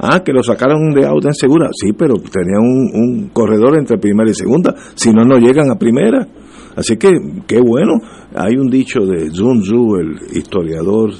Ah, 0.00 0.22
que 0.24 0.32
lo 0.32 0.42
sacaron 0.42 0.92
de 0.92 1.06
auto 1.06 1.28
en 1.28 1.34
segura. 1.34 1.68
Sí, 1.72 1.92
pero 1.92 2.14
tenían 2.16 2.60
un, 2.60 2.90
un, 2.94 3.28
corredor 3.28 3.78
entre 3.78 3.96
primera 3.98 4.28
y 4.28 4.34
segunda. 4.34 4.74
Si 4.94 5.12
no, 5.12 5.24
no 5.24 5.38
llegan 5.38 5.70
a 5.70 5.78
primera. 5.78 6.26
Así 6.74 6.96
que, 6.96 7.12
qué 7.46 7.60
bueno. 7.60 8.00
Hay 8.34 8.56
un 8.56 8.68
dicho 8.68 9.06
de 9.06 9.30
Sun 9.30 9.62
Tzu, 9.62 9.96
el 9.96 10.36
historiador, 10.36 11.12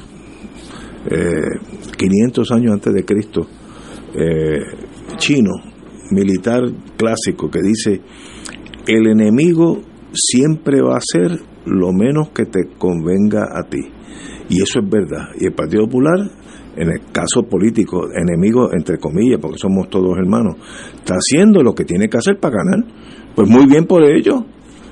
eh, 1.08 1.58
500 1.96 2.50
años 2.50 2.72
antes 2.72 2.92
de 2.92 3.04
Cristo, 3.04 3.46
eh, 4.14 4.60
chino, 5.16 5.52
militar 6.10 6.62
clásico, 6.96 7.50
que 7.50 7.60
dice, 7.62 8.00
el 8.86 9.06
enemigo 9.06 9.80
siempre 10.12 10.80
va 10.82 10.96
a 10.96 11.00
ser 11.00 11.40
lo 11.66 11.92
menos 11.92 12.30
que 12.30 12.44
te 12.44 12.68
convenga 12.78 13.48
a 13.52 13.68
ti. 13.68 13.80
Y 14.48 14.62
eso 14.62 14.80
es 14.80 14.88
verdad. 14.88 15.28
Y 15.40 15.46
el 15.46 15.52
Partido 15.52 15.84
Popular 15.86 16.30
en 16.76 16.90
el 16.90 17.00
caso 17.12 17.42
político, 17.48 18.08
enemigo 18.12 18.70
entre 18.72 18.98
comillas, 18.98 19.38
porque 19.40 19.58
somos 19.58 19.88
todos 19.88 20.16
hermanos, 20.18 20.56
está 20.96 21.14
haciendo 21.14 21.62
lo 21.62 21.74
que 21.74 21.84
tiene 21.84 22.08
que 22.08 22.18
hacer 22.18 22.38
para 22.40 22.56
ganar. 22.56 22.84
Pues 23.34 23.48
muy 23.48 23.66
bien 23.66 23.86
por 23.86 24.02
ello. 24.04 24.44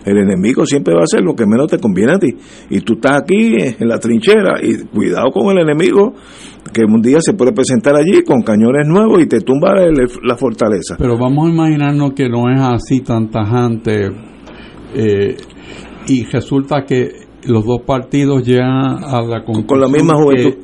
El 0.04 0.18
enemigo 0.18 0.66
siempre 0.66 0.94
va 0.94 1.00
a 1.00 1.04
hacer 1.04 1.22
lo 1.22 1.34
que 1.34 1.46
menos 1.46 1.68
te 1.68 1.78
conviene 1.78 2.12
a 2.12 2.18
ti. 2.18 2.34
Y 2.70 2.80
tú 2.80 2.94
estás 2.94 3.22
aquí 3.22 3.56
en 3.56 3.88
la 3.88 3.98
trinchera 3.98 4.60
y 4.62 4.84
cuidado 4.86 5.30
con 5.30 5.56
el 5.56 5.62
enemigo, 5.62 6.14
que 6.72 6.82
un 6.84 7.02
día 7.02 7.18
se 7.20 7.34
puede 7.34 7.52
presentar 7.52 7.94
allí 7.96 8.22
con 8.24 8.42
cañones 8.42 8.86
nuevos 8.86 9.22
y 9.22 9.26
te 9.26 9.40
tumba 9.40 9.82
el, 9.82 9.94
la 10.22 10.36
fortaleza. 10.36 10.96
Pero 10.98 11.18
vamos 11.18 11.48
a 11.48 11.50
imaginarnos 11.50 12.12
que 12.12 12.28
no 12.28 12.50
es 12.50 12.60
así 12.60 13.00
tan 13.00 13.30
tajante 13.30 14.10
eh, 14.94 15.36
y 16.08 16.24
resulta 16.24 16.84
que 16.84 17.22
los 17.44 17.64
dos 17.64 17.82
partidos 17.86 18.46
llegan 18.46 19.04
a 19.04 19.22
la 19.22 19.44
conclusión 19.44 19.66
con 19.66 19.80
la 19.80 19.88
misma 19.88 20.14
juventud. 20.14 20.54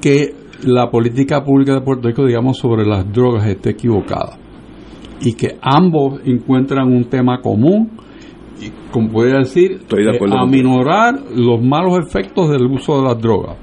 que, 0.00 0.30
que 0.30 0.40
la 0.64 0.90
política 0.90 1.42
pública 1.42 1.74
de 1.74 1.80
Puerto 1.80 2.08
Rico, 2.08 2.26
digamos, 2.26 2.58
sobre 2.58 2.84
las 2.84 3.10
drogas 3.12 3.46
esté 3.46 3.70
equivocada. 3.70 4.38
Y 5.22 5.34
que 5.34 5.58
ambos 5.60 6.20
encuentran 6.24 6.88
un 6.88 7.04
tema 7.04 7.40
común, 7.40 7.90
y, 8.60 8.72
como 8.90 9.10
puede 9.10 9.38
decir, 9.38 9.72
Estoy 9.80 10.04
de 10.04 10.16
acuerdo 10.16 10.36
eh, 10.36 10.42
aminorar 10.42 11.14
los 11.34 11.62
malos 11.62 11.98
efectos 11.98 12.50
del 12.50 12.66
uso 12.66 12.98
de 12.98 13.04
las 13.04 13.20
drogas. 13.20 13.56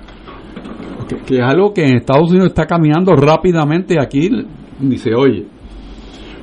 Que, 1.07 1.17
que, 1.17 1.35
es 1.37 1.43
algo 1.43 1.73
que 1.73 1.83
en 1.83 1.97
Estados 1.97 2.29
Unidos 2.29 2.47
está 2.47 2.65
caminando 2.65 3.15
rápidamente 3.15 3.95
y 3.95 3.97
aquí 4.01 4.29
ni 4.79 4.97
se 4.97 5.13
oye. 5.13 5.45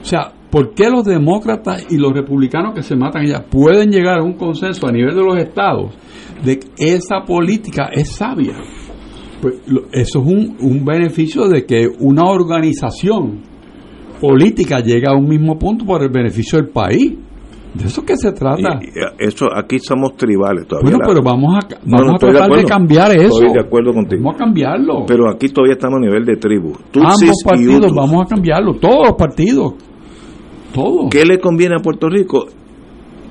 O 0.01 0.05
sea, 0.05 0.33
¿por 0.51 0.75
qué 0.75 0.91
los 0.91 1.05
demócratas 1.05 1.87
y 1.91 1.97
los 1.97 2.13
republicanos 2.13 2.75
que 2.75 2.83
se 2.83 2.95
matan 2.95 3.27
ya 3.27 3.43
pueden 3.43 3.91
llegar 3.91 4.19
a 4.19 4.23
un 4.23 4.35
consenso 4.35 4.87
a 4.87 4.93
nivel 4.93 5.15
de 5.15 5.23
los 5.23 5.37
estados 5.37 5.95
de 6.45 6.59
que 6.59 6.69
esa 6.77 7.23
política 7.27 7.89
es 7.93 8.13
sabia? 8.13 8.55
Pues 9.41 9.55
eso 9.93 10.21
es 10.21 10.27
un, 10.27 10.57
un, 10.61 10.85
beneficio 10.85 11.49
de 11.49 11.67
que 11.67 11.87
una 11.99 12.25
organización 12.25 13.43
política 14.21 14.81
llega 14.81 15.13
a 15.13 15.17
un 15.17 15.29
mismo 15.29 15.59
punto 15.59 15.85
por 15.85 16.03
el 16.03 16.09
beneficio 16.09 16.59
del 16.59 16.69
país. 16.69 17.15
De 17.75 17.87
eso 17.87 18.03
que 18.05 18.16
se 18.16 18.33
trata. 18.33 18.79
Y, 18.81 18.87
y 18.87 19.27
eso 19.27 19.47
aquí 19.55 19.79
somos 19.81 20.16
tribales 20.16 20.66
todavía. 20.66 20.93
Bueno, 20.93 21.05
pero 21.07 21.22
vamos 21.22 21.57
a, 21.57 21.68
vamos 21.85 21.85
no, 21.85 22.07
no, 22.07 22.14
a 22.14 22.18
tratar 22.18 22.51
de, 22.51 22.57
de, 22.59 22.64
cambiar 22.64 23.11
eso. 23.11 23.41
Estoy 23.41 23.53
de 23.53 23.61
acuerdo 23.61 23.93
contigo. 23.93 24.22
Vamos 24.22 24.41
a 24.41 24.45
cambiarlo. 24.45 25.05
Pero 25.07 25.29
aquí 25.29 25.49
todavía 25.49 25.75
estamos 25.75 25.99
a 25.99 26.01
nivel 26.01 26.25
de 26.25 26.37
tribu. 26.37 26.72
Ambos 26.95 27.43
partidos 27.45 27.93
vamos 27.93 28.25
a 28.25 28.29
cambiarlo. 28.29 28.75
Todos 28.75 29.09
los 29.09 29.16
partidos. 29.16 29.75
Todos. 30.72 31.09
¿Qué 31.11 31.25
le 31.25 31.39
conviene 31.39 31.77
a 31.77 31.83
Puerto 31.83 32.09
Rico? 32.09 32.47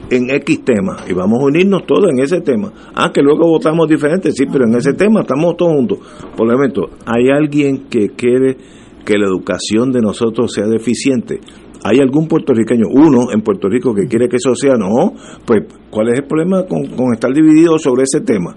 en 0.10 0.30
X 0.30 0.64
tema 0.64 0.98
y 1.10 1.14
vamos 1.14 1.40
a 1.42 1.46
unirnos 1.46 1.86
todos 1.86 2.10
en 2.12 2.20
ese 2.20 2.42
tema. 2.42 2.72
Ah, 2.94 3.12
que 3.14 3.22
luego 3.22 3.48
votamos 3.48 3.88
diferentes, 3.88 4.36
sí, 4.36 4.46
pero 4.52 4.66
en 4.66 4.76
ese 4.76 4.94
tema 4.94 5.22
estamos 5.22 5.56
todos 5.58 5.72
juntos. 5.74 6.00
Por 6.36 6.52
lo 6.52 6.60
tanto, 6.60 6.90
¿hay 7.06 7.30
alguien 7.30 7.86
que 7.90 8.10
quiere 8.10 8.58
que 9.06 9.18
la 9.18 9.26
educación 9.26 9.92
de 9.92 10.02
nosotros 10.02 10.54
sea 10.54 10.68
deficiente? 10.68 11.40
¿Hay 11.84 12.00
algún 12.00 12.28
puertorriqueño, 12.28 12.86
uno 12.92 13.32
en 13.34 13.42
Puerto 13.42 13.68
Rico, 13.68 13.94
que 13.94 14.08
quiere 14.08 14.30
que 14.30 14.38
eso 14.38 14.56
sea? 14.56 14.76
No, 14.76 15.14
pues 15.46 15.64
¿cuál 15.90 16.10
es 16.10 16.20
el 16.20 16.26
problema 16.26 16.66
con, 16.66 16.86
con 16.88 17.14
estar 17.14 17.34
dividido 17.34 17.78
sobre 17.78 18.04
ese 18.04 18.22
tema? 18.22 18.56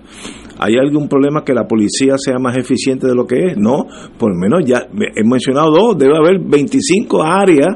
¿Hay 0.58 0.76
algún 0.76 1.08
problema 1.08 1.44
que 1.44 1.52
la 1.52 1.66
policía 1.66 2.14
sea 2.16 2.38
más 2.38 2.56
eficiente 2.56 3.06
de 3.06 3.14
lo 3.14 3.26
que 3.26 3.48
es? 3.48 3.56
No, 3.58 3.86
por 4.18 4.30
lo 4.30 4.38
menos 4.38 4.64
ya 4.64 4.86
he 5.14 5.24
mencionado 5.24 5.70
dos, 5.70 5.98
debe 5.98 6.16
haber 6.16 6.38
25 6.40 7.22
áreas 7.22 7.68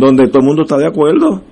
donde 0.00 0.26
todo 0.28 0.40
el 0.40 0.46
mundo 0.46 0.62
está 0.62 0.76
de 0.78 0.86
acuerdo. 0.86 1.42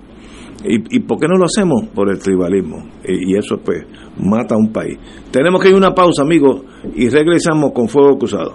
¿Y, 0.64 0.96
¿Y, 0.96 1.00
por 1.00 1.18
qué 1.18 1.26
no 1.26 1.36
lo 1.36 1.44
hacemos? 1.44 1.88
Por 1.94 2.10
el 2.10 2.18
tribalismo. 2.18 2.84
Y, 3.04 3.36
eso 3.36 3.58
pues 3.64 3.84
mata 4.18 4.54
a 4.54 4.58
un 4.58 4.72
país. 4.72 4.96
Tenemos 5.30 5.60
que 5.60 5.68
ir 5.68 5.74
a 5.74 5.78
una 5.78 5.94
pausa, 5.94 6.22
amigos, 6.22 6.62
y 6.94 7.08
regresamos 7.08 7.72
con 7.72 7.88
Fuego 7.88 8.16
Cruzado. 8.16 8.54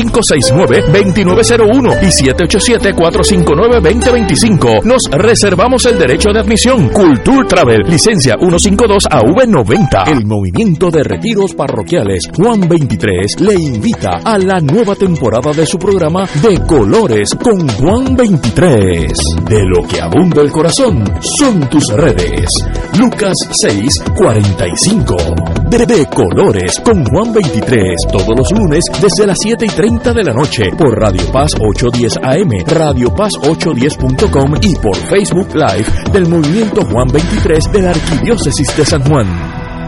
569-2901 0.01 2.01
y 2.01 2.07
787-459-2025. 2.07 4.83
Nos 4.83 5.03
reservamos 5.11 5.85
el 5.85 5.99
derecho 5.99 6.31
de 6.31 6.39
admisión. 6.39 6.89
Culture 6.89 7.47
Travel, 7.47 7.83
licencia 7.87 8.35
152AV90. 8.37 10.07
El 10.07 10.25
movimiento 10.25 10.89
de 10.89 11.03
retiros 11.03 11.53
parroquiales 11.53 12.23
Juan 12.35 12.67
23 12.67 13.41
le 13.41 13.53
invita 13.53 14.21
a 14.23 14.37
la 14.37 14.59
nueva 14.59 14.95
temporada 14.95 15.51
de 15.53 15.65
su 15.65 15.77
programa 15.77 16.27
De 16.41 16.59
Colores 16.65 17.35
con 17.35 17.67
Juan 17.67 18.15
23. 18.15 19.11
De 19.47 19.65
lo 19.65 19.83
que 19.87 20.01
abunda 20.01 20.41
el 20.41 20.51
corazón 20.51 21.03
son 21.19 21.69
tus 21.69 21.85
redes. 21.93 22.49
Lucas 22.97 23.35
6:45. 23.61 25.69
De, 25.69 25.85
de 25.85 26.07
Colores 26.07 26.81
con 26.83 27.05
Juan 27.05 27.31
23. 27.33 27.95
Todos 28.11 28.35
los 28.35 28.51
lunes 28.51 28.83
desde 29.01 29.27
las 29.27 29.37
7 29.41 29.65
y 29.65 29.69
30 29.69 29.90
de 29.99 30.23
la 30.23 30.33
noche 30.33 30.63
por 30.77 30.97
Radio 30.97 31.21
Paz 31.33 31.51
810 31.59 32.17
AM, 32.23 32.51
Radio 32.65 33.13
Paz 33.13 33.31
810.com 33.41 34.55
y 34.61 34.75
por 34.77 34.95
Facebook 34.95 35.53
Live 35.53 36.11
del 36.13 36.27
Movimiento 36.27 36.81
Juan 36.85 37.07
23 37.09 37.71
de 37.73 37.81
la 37.81 37.89
Arquidiócesis 37.89 38.77
de 38.77 38.85
San 38.85 39.03
Juan. 39.03 39.60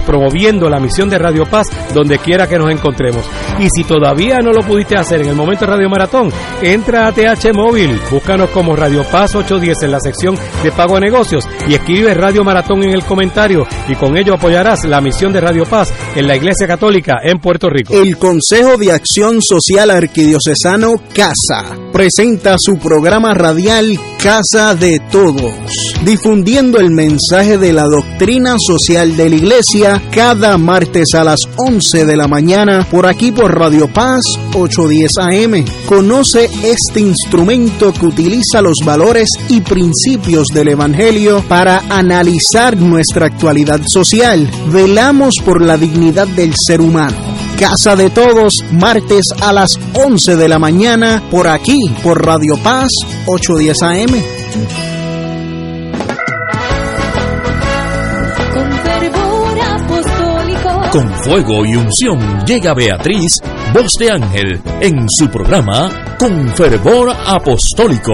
promoviendo 0.00 0.70
la 0.70 0.80
misión 0.80 1.08
de 1.08 1.18
Radio 1.18 1.44
Paz 1.44 1.66
donde 1.92 2.18
quiera 2.18 2.48
que 2.48 2.58
nos 2.58 2.70
encontremos. 2.70 3.24
Y 3.58 3.68
si 3.68 3.84
todavía 3.84 4.38
no 4.38 4.52
lo 4.52 4.62
pudiste 4.62 4.96
hacer 4.96 5.20
en 5.20 5.28
el 5.28 5.36
momento 5.36 5.66
de 5.66 5.72
Radio 5.72 5.90
Maratón, 5.90 6.32
entra 6.62 7.06
a 7.06 7.12
TH 7.12 7.52
Móvil, 7.54 8.00
búscanos 8.10 8.50
como 8.50 8.74
Radio 8.76 9.04
Paz 9.04 9.34
810 9.34 9.82
en 9.82 9.90
la 9.90 10.00
sección 10.00 10.38
de 10.62 10.72
pago 10.72 10.96
a 10.96 11.00
negocios 11.00 11.46
y 11.68 11.74
escribe 11.74 12.14
Radio 12.14 12.44
Maratón 12.44 12.82
en 12.84 12.90
el 12.90 13.04
comentario 13.04 13.66
y 13.88 13.94
con 13.96 14.16
ello 14.16 14.34
apoyarás 14.34 14.84
la 14.84 15.00
misión 15.00 15.32
de 15.32 15.40
Radio 15.40 15.64
Paz 15.64 15.92
en 16.14 16.26
la 16.26 16.36
Iglesia 16.36 16.66
Católica 16.66 17.16
en 17.22 17.38
Puerto 17.38 17.68
Rico. 17.68 17.94
El 17.94 18.16
Consejo 18.16 18.76
de 18.76 18.92
Acción 18.92 19.40
Social 19.42 19.90
Arquidiocesano 19.90 20.94
CASA 21.14 21.76
presenta 21.92 22.56
su 22.58 22.78
programa 22.78 23.34
radial 23.34 23.98
Casa 24.22 24.74
de 24.74 25.00
Todos, 25.10 25.52
difundiendo 26.04 26.78
el 26.78 26.90
mensaje 26.90 27.58
de 27.58 27.72
la 27.72 27.84
doctrina 27.84 28.56
social 28.58 29.16
de 29.16 29.30
la 29.30 29.36
Iglesia 29.36 29.81
cada 30.12 30.58
martes 30.58 31.08
a 31.14 31.24
las 31.24 31.40
11 31.56 32.06
de 32.06 32.16
la 32.16 32.28
mañana 32.28 32.86
por 32.88 33.04
aquí 33.04 33.32
por 33.32 33.58
Radio 33.58 33.88
Paz 33.88 34.22
810 34.54 35.18
AM. 35.18 35.64
Conoce 35.86 36.48
este 36.62 37.00
instrumento 37.00 37.92
que 37.92 38.06
utiliza 38.06 38.62
los 38.62 38.76
valores 38.84 39.28
y 39.48 39.60
principios 39.60 40.46
del 40.54 40.68
Evangelio 40.68 41.42
para 41.48 41.82
analizar 41.88 42.76
nuestra 42.76 43.26
actualidad 43.26 43.80
social. 43.84 44.48
Velamos 44.68 45.34
por 45.44 45.60
la 45.60 45.76
dignidad 45.76 46.28
del 46.28 46.54
ser 46.56 46.80
humano. 46.80 47.16
Casa 47.58 47.96
de 47.96 48.10
Todos, 48.10 48.54
martes 48.70 49.24
a 49.40 49.52
las 49.52 49.76
11 49.94 50.36
de 50.36 50.48
la 50.48 50.60
mañana, 50.60 51.24
por 51.28 51.48
aquí, 51.48 51.78
por 52.04 52.24
Radio 52.24 52.56
Paz 52.62 52.88
810 53.26 53.82
AM. 53.82 54.81
Con 60.92 61.08
fuego 61.08 61.64
y 61.64 61.74
unción 61.74 62.44
llega 62.44 62.74
Beatriz, 62.74 63.40
voz 63.72 63.94
de 63.98 64.10
ángel, 64.10 64.60
en 64.78 65.08
su 65.08 65.26
programa 65.30 66.16
Con 66.18 66.48
fervor 66.48 67.08
apostólico, 67.08 68.12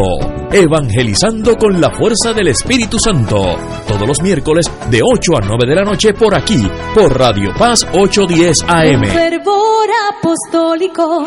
evangelizando 0.52 1.56
con 1.56 1.80
la 1.80 1.90
fuerza 1.90 2.32
del 2.32 2.46
Espíritu 2.46 3.00
Santo, 3.00 3.56
todos 3.88 4.06
los 4.06 4.22
miércoles 4.22 4.70
de 4.88 5.00
8 5.02 5.38
a 5.38 5.40
9 5.40 5.66
de 5.66 5.74
la 5.74 5.82
noche 5.82 6.14
por 6.14 6.36
aquí, 6.36 6.70
por 6.94 7.18
Radio 7.18 7.52
Paz 7.58 7.84
810 7.92 8.62
AM. 8.68 9.00
Con 9.00 9.08
fervor 9.08 9.88
apostólico. 10.12 11.26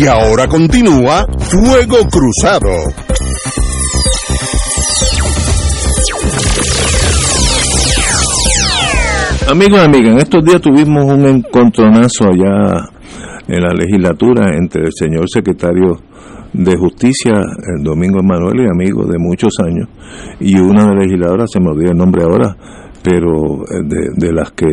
Y 0.00 0.06
ahora 0.06 0.48
continúa 0.48 1.26
Fuego 1.40 1.98
Cruzado. 2.08 2.70
Amigos 9.50 9.80
amigas, 9.80 10.12
en 10.12 10.18
estos 10.20 10.42
días 10.42 10.62
tuvimos 10.62 11.04
un 11.04 11.26
encontronazo 11.26 12.28
allá 12.28 12.88
en 13.46 13.60
la 13.60 13.74
legislatura 13.74 14.56
entre 14.56 14.84
el 14.84 14.92
señor 14.94 15.28
secretario 15.28 15.98
de 16.54 16.78
Justicia, 16.78 17.34
el 17.76 17.84
Domingo 17.84 18.20
Emanuel, 18.20 18.60
y 18.60 18.70
amigo 18.70 19.04
de 19.04 19.18
muchos 19.18 19.52
años, 19.62 19.86
y 20.40 20.58
una 20.58 20.94
legisladora, 20.94 21.46
se 21.46 21.60
me 21.60 21.72
olvida 21.72 21.90
el 21.90 21.98
nombre 21.98 22.22
ahora, 22.22 22.56
pero 23.02 23.64
eh, 23.64 24.12
de 24.16 24.32
las 24.32 24.50
que 24.52 24.64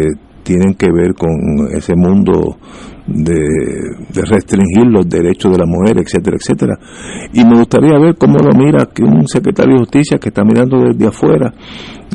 tienen 0.44 0.76
que 0.76 0.88
ver 0.90 1.14
con 1.16 1.68
ese 1.76 1.96
mundo 1.98 2.56
de, 3.08 4.24
restringir 4.30 4.86
los 4.90 5.08
derechos 5.08 5.52
de 5.52 5.58
la 5.58 5.66
mujer, 5.66 5.98
etcétera, 6.00 6.38
etcétera. 6.40 6.78
Y 7.34 7.44
me 7.46 7.58
gustaría 7.58 7.98
ver 7.98 8.16
cómo 8.16 8.38
lo 8.38 8.52
mira 8.58 8.90
que 8.94 9.04
un 9.04 9.28
secretario 9.28 9.76
de 9.76 9.80
justicia 9.80 10.18
que 10.18 10.30
está 10.30 10.44
mirando 10.44 10.80
desde 10.80 11.08
afuera. 11.08 11.54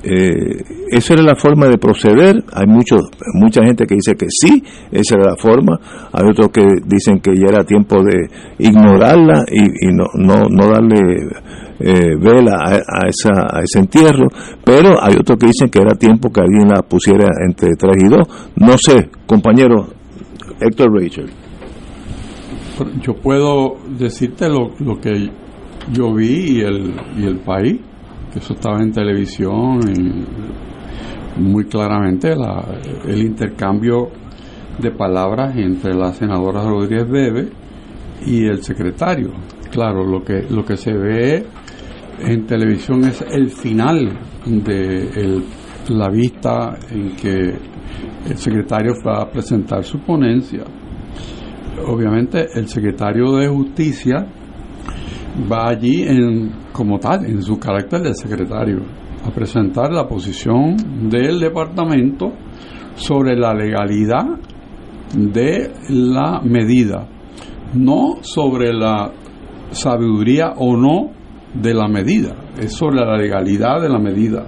Eh, 0.05 0.57
esa 0.91 1.15
era 1.15 1.23
la 1.23 1.35
forma 1.35 1.67
de 1.69 1.79
proceder. 1.79 2.45
Hay 2.53 2.67
mucho, 2.67 2.97
mucha 3.35 3.63
gente 3.65 3.87
que 3.87 3.95
dice 3.95 4.15
que 4.15 4.27
sí, 4.29 4.63
esa 4.91 5.17
era 5.17 5.31
la 5.31 5.37
forma. 5.37 5.79
Hay 6.13 6.29
otros 6.29 6.49
que 6.49 6.63
dicen 6.87 7.21
que 7.21 7.35
ya 7.35 7.47
era 7.49 7.65
tiempo 7.65 8.03
de 8.03 8.29
ignorarla 8.59 9.45
y, 9.51 9.93
no, 9.93 10.05
no, 10.15 10.45
no 10.51 10.67
darle 10.69 11.29
eh, 11.81 12.17
vela 12.21 12.59
a, 12.65 13.09
esa, 13.09 13.47
a 13.51 13.63
ese 13.63 13.81
entierro, 13.81 14.29
pero 14.65 15.03
hay 15.03 15.15
otros 15.19 15.39
que 15.39 15.47
dicen 15.47 15.69
que 15.69 15.81
era 15.81 15.95
tiempo 15.95 16.31
que 16.31 16.41
alguien 16.41 16.69
la 16.69 16.83
pusiera 16.83 17.29
entre 17.47 17.71
3 17.79 17.97
y 18.05 18.09
2. 18.09 18.19
No 18.57 18.75
sé, 18.79 19.09
compañero 19.27 20.02
Héctor 20.63 20.93
Rachel. 20.93 21.31
Yo 23.03 23.15
puedo 23.15 23.77
decirte 23.99 24.49
lo, 24.49 24.73
lo 24.81 24.99
que 25.01 25.31
yo 25.93 26.15
vi 26.15 26.59
y 26.59 26.61
el, 26.61 26.95
y 27.19 27.27
el 27.27 27.39
país, 27.39 27.81
que 28.33 28.39
eso 28.39 28.55
estaba 28.55 28.79
en 28.81 28.93
televisión 28.93 29.81
y 29.89 31.41
muy 31.41 31.65
claramente 31.65 32.35
la, 32.37 32.65
el 33.07 33.23
intercambio 33.23 34.11
de 34.79 34.91
palabras 34.91 35.57
entre 35.57 35.95
la 35.95 36.13
senadora 36.13 36.63
Rodríguez 36.63 37.09
Bebe 37.09 37.49
y 38.27 38.45
el 38.47 38.63
secretario. 38.63 39.33
Claro, 39.71 40.05
lo 40.05 40.23
que, 40.23 40.43
lo 40.51 40.65
que 40.65 40.77
se 40.77 40.93
ve 40.93 41.45
en 42.21 42.47
televisión 42.47 43.05
es 43.05 43.23
el 43.23 43.51
final 43.51 44.19
de 44.47 45.09
el, 45.15 45.45
la 45.89 46.09
vista 46.09 46.77
en 46.91 47.17
que 47.17 47.55
el 48.29 48.37
secretario 48.37 48.95
va 49.07 49.23
a 49.23 49.31
presentar 49.31 49.85
su 49.85 49.99
ponencia. 50.01 50.65
Obviamente 51.87 52.47
el 52.55 52.69
secretario 52.69 53.33
de 53.37 53.49
Justicia 53.49 54.27
va 55.51 55.69
allí 55.69 56.03
en, 56.03 56.53
como 56.73 56.99
tal, 56.99 57.25
en 57.25 57.43
su 57.43 57.59
carácter 57.59 58.03
de 58.03 58.15
secretario, 58.15 58.81
a 59.25 59.31
presentar 59.31 59.93
la 59.93 60.07
posición 60.07 60.77
del 61.09 61.41
departamento 61.41 62.33
sobre 62.95 63.37
la 63.37 63.55
legalidad 63.55 64.27
de 65.15 65.73
la 65.89 66.41
medida, 66.43 67.09
no 67.75 68.19
sobre 68.23 68.73
la 68.73 69.11
sabiduría 69.71 70.53
o 70.57 70.77
no 70.77 71.11
de 71.55 71.75
la 71.75 71.89
medida, 71.89 72.35
es 72.59 72.73
sobre 72.73 72.97
la 72.97 73.17
legalidad 73.17 73.81
de 73.81 73.89
la 73.89 73.99
medida. 73.99 74.45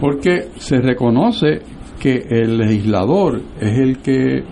Porque 0.00 0.48
se 0.56 0.80
reconoce 0.80 1.60
que 2.00 2.26
el 2.28 2.58
legislador 2.58 3.40
es 3.60 3.78
el 3.78 3.98
que 3.98 4.42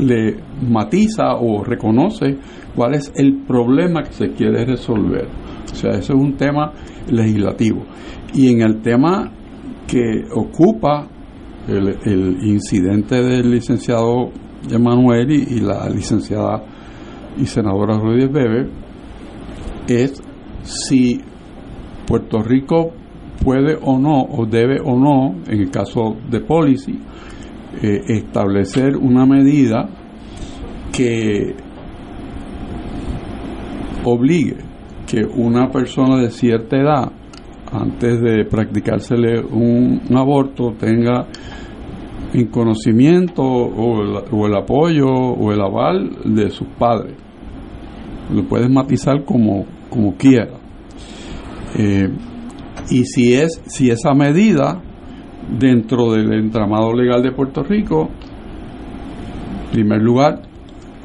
le 0.00 0.36
matiza 0.68 1.34
o 1.34 1.62
reconoce 1.62 2.38
cuál 2.74 2.94
es 2.94 3.12
el 3.14 3.42
problema 3.46 4.02
que 4.02 4.12
se 4.12 4.30
quiere 4.30 4.64
resolver. 4.64 5.26
O 5.70 5.74
sea, 5.74 5.90
ese 5.90 6.12
es 6.12 6.18
un 6.18 6.36
tema 6.36 6.72
legislativo. 7.10 7.84
Y 8.32 8.52
en 8.52 8.62
el 8.62 8.80
tema 8.80 9.30
que 9.86 10.24
ocupa 10.34 11.08
el, 11.66 12.38
incidente 12.42 13.22
del 13.22 13.50
licenciado 13.50 14.30
Emanuel 14.70 15.30
y, 15.30 15.56
y 15.56 15.60
la 15.60 15.88
licenciada 15.88 16.62
y 17.38 17.46
senadora 17.46 17.98
Ruiz 17.98 18.30
Bebe, 18.30 18.68
es 19.86 20.20
si 20.62 21.20
Puerto 22.06 22.42
Rico 22.42 22.92
puede 23.42 23.76
o 23.80 23.98
no, 23.98 24.22
o 24.22 24.46
debe 24.46 24.80
o 24.80 24.98
no, 24.98 25.36
en 25.46 25.60
el 25.60 25.70
caso 25.70 26.16
de 26.30 26.40
policy, 26.40 26.98
eh, 27.82 28.02
establecer 28.08 28.96
una 28.96 29.24
medida 29.26 29.88
que 30.92 31.54
obligue 34.04 34.56
que 35.06 35.24
una 35.24 35.70
persona 35.70 36.16
de 36.16 36.30
cierta 36.30 36.76
edad, 36.76 37.12
antes 37.72 38.20
de 38.20 38.44
practicársele 38.44 39.40
un, 39.40 40.00
aborto, 40.14 40.74
tenga 40.78 41.26
en 42.34 42.46
conocimiento 42.48 43.42
o 43.42 44.02
el, 44.02 44.16
o 44.30 44.46
el, 44.46 44.54
apoyo 44.54 45.06
o 45.06 45.52
el 45.52 45.60
aval 45.60 46.10
de 46.24 46.50
sus 46.50 46.68
padres. 46.78 47.14
Lo 48.34 48.44
puedes 48.44 48.70
matizar 48.70 49.24
como, 49.24 49.64
como 49.88 50.14
quiera. 50.14 50.58
Eh, 51.78 52.08
y 52.90 53.04
si 53.04 53.34
es 53.34 53.60
si 53.66 53.90
esa 53.90 54.14
medida 54.14 54.82
dentro 55.58 56.12
del 56.12 56.32
entramado 56.32 56.92
legal 56.92 57.22
de 57.22 57.32
Puerto 57.32 57.62
Rico, 57.62 58.08
en 59.66 59.70
primer 59.72 60.02
lugar, 60.02 60.42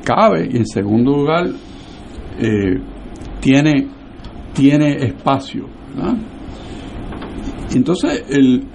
cabe 0.03 0.49
y 0.51 0.57
en 0.57 0.65
segundo 0.65 1.17
lugar, 1.17 1.47
eh, 2.39 2.79
tiene, 3.39 3.87
tiene 4.53 5.05
espacio. 5.05 5.67
Entonces, 7.73 8.25
el, 8.29 8.65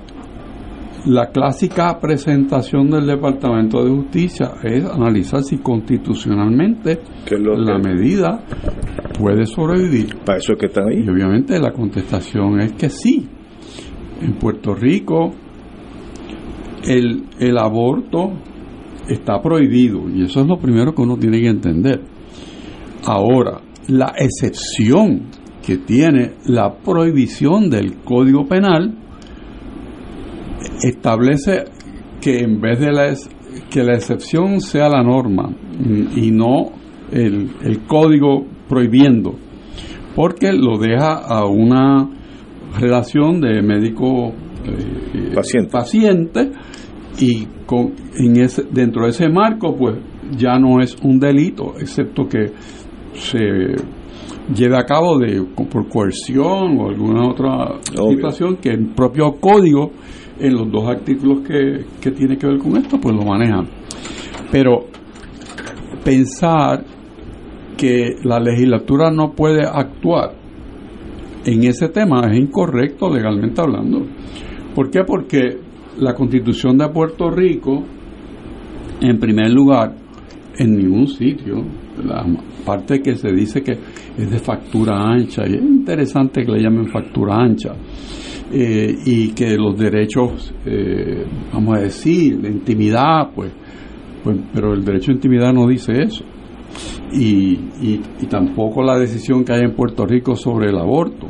la 1.09 1.31
clásica 1.31 1.99
presentación 1.99 2.91
del 2.91 3.07
Departamento 3.07 3.83
de 3.83 3.91
Justicia 3.91 4.53
es 4.63 4.85
analizar 4.85 5.43
si 5.43 5.57
constitucionalmente 5.57 7.01
la 7.31 7.79
medida 7.79 8.45
puede 9.19 9.47
sobrevivir. 9.47 10.17
Para 10.25 10.39
eso 10.39 10.53
es 10.53 10.59
que 10.59 10.67
está 10.67 10.83
ahí. 10.83 11.03
Y 11.05 11.09
obviamente 11.09 11.59
la 11.59 11.73
contestación 11.73 12.61
es 12.61 12.73
que 12.73 12.91
sí. 12.91 13.27
En 14.21 14.35
Puerto 14.35 14.75
Rico 14.75 15.33
el, 16.85 17.25
el 17.39 17.59
aborto 17.59 18.33
está 19.09 19.41
prohibido 19.41 20.11
y 20.11 20.25
eso 20.25 20.41
es 20.41 20.47
lo 20.47 20.59
primero 20.59 20.95
que 20.95 21.03
uno 21.03 21.17
tiene 21.17 21.41
que 21.41 21.49
entender. 21.49 22.03
Ahora, 23.07 23.63
la 23.87 24.13
excepción 24.19 25.29
que 25.65 25.79
tiene 25.79 26.33
la 26.47 26.77
prohibición 26.77 27.71
del 27.71 27.97
Código 28.03 28.47
Penal 28.47 29.08
establece 30.83 31.65
que 32.21 32.41
en 32.41 32.61
vez 32.61 32.81
de 32.81 32.93
la, 32.93 33.15
que 33.71 33.83
la 33.83 33.95
excepción 33.95 34.61
sea 34.61 34.89
la 34.89 35.03
norma 35.03 35.51
y 36.15 36.31
no 36.31 36.73
el, 37.13 37.51
el 37.63 37.87
código 37.87 38.45
prohibiendo, 38.69 39.35
porque 40.15 40.53
lo 40.53 40.79
deja 40.79 41.15
a 41.15 41.47
una 41.47 42.11
relación 42.79 43.41
de 43.41 43.63
médico 43.63 44.33
eh, 44.65 45.33
paciente. 45.35 45.71
paciente 45.71 46.51
y 47.21 47.47
con, 47.67 47.93
en 48.17 48.37
ese, 48.41 48.65
dentro 48.71 49.05
de 49.05 49.11
ese 49.11 49.29
marco 49.29 49.75
pues 49.75 49.97
ya 50.37 50.59
no 50.59 50.81
es 50.81 50.97
un 51.03 51.19
delito 51.19 51.75
excepto 51.81 52.29
que 52.29 52.53
se 53.15 53.41
lleve 54.55 54.77
a 54.77 54.85
cabo 54.85 55.19
de 55.19 55.43
por 55.71 55.89
coerción 55.89 56.79
o 56.79 56.89
alguna 56.89 57.29
otra 57.29 57.79
Obvio. 57.99 58.17
situación 58.17 58.57
que 58.57 58.71
el 58.71 58.87
propio 58.95 59.33
código 59.41 59.93
en 60.41 60.55
los 60.55 60.71
dos 60.71 60.87
artículos 60.89 61.41
que, 61.47 61.85
que 62.01 62.11
tiene 62.11 62.37
que 62.37 62.47
ver 62.47 62.59
con 62.59 62.77
esto 62.77 62.99
pues 63.01 63.15
lo 63.15 63.25
manejan 63.25 63.67
pero 64.51 64.87
pensar 66.05 66.85
que 67.77 68.17
la 68.25 68.41
legislatura 68.41 69.11
no 69.11 69.33
puede 69.33 69.63
actuar 69.65 70.39
en 71.45 71.65
ese 71.65 71.89
tema 71.89 72.21
es 72.31 72.39
incorrecto 72.39 73.13
legalmente 73.13 73.61
hablando. 73.61 74.07
¿Por 74.75 74.91
qué? 74.91 75.01
Porque 75.05 75.59
la 75.99 76.15
constitución 76.15 76.77
de 76.77 76.89
Puerto 76.89 77.31
Rico, 77.31 77.85
en 79.01 79.19
primer 79.19 79.51
lugar, 79.51 79.95
en 80.59 80.77
ningún 80.77 81.07
sitio, 81.07 81.65
la 82.05 82.25
parte 82.65 83.01
que 83.01 83.15
se 83.15 83.33
dice 83.33 83.63
que 83.63 83.73
es 83.73 84.31
de 84.31 84.39
factura 84.39 85.01
ancha, 85.01 85.43
y 85.49 85.55
es 85.55 85.63
interesante 85.63 86.45
que 86.45 86.53
le 86.53 86.63
llamen 86.63 86.89
factura 86.89 87.37
ancha, 87.37 87.75
eh, 88.51 88.99
y 89.05 89.33
que 89.33 89.57
los 89.57 89.77
derechos, 89.79 90.55
eh, 90.65 91.27
vamos 91.53 91.77
a 91.77 91.81
decir, 91.81 92.41
de 92.41 92.51
intimidad, 92.51 93.31
pues, 93.35 93.53
pues, 94.25 94.39
pero 94.55 94.73
el 94.73 94.85
derecho 94.85 95.09
de 95.09 95.17
intimidad 95.17 95.53
no 95.53 95.67
dice 95.67 95.93
eso. 96.03 96.25
Y, 97.13 97.53
y, 97.83 98.01
y, 98.21 98.27
tampoco 98.27 98.83
la 98.83 98.99
decisión 98.99 99.45
que 99.45 99.53
hay 99.53 99.63
en 99.63 99.75
Puerto 99.75 100.05
Rico 100.05 100.37
sobre 100.37 100.71
el 100.71 100.79
aborto, 100.79 101.27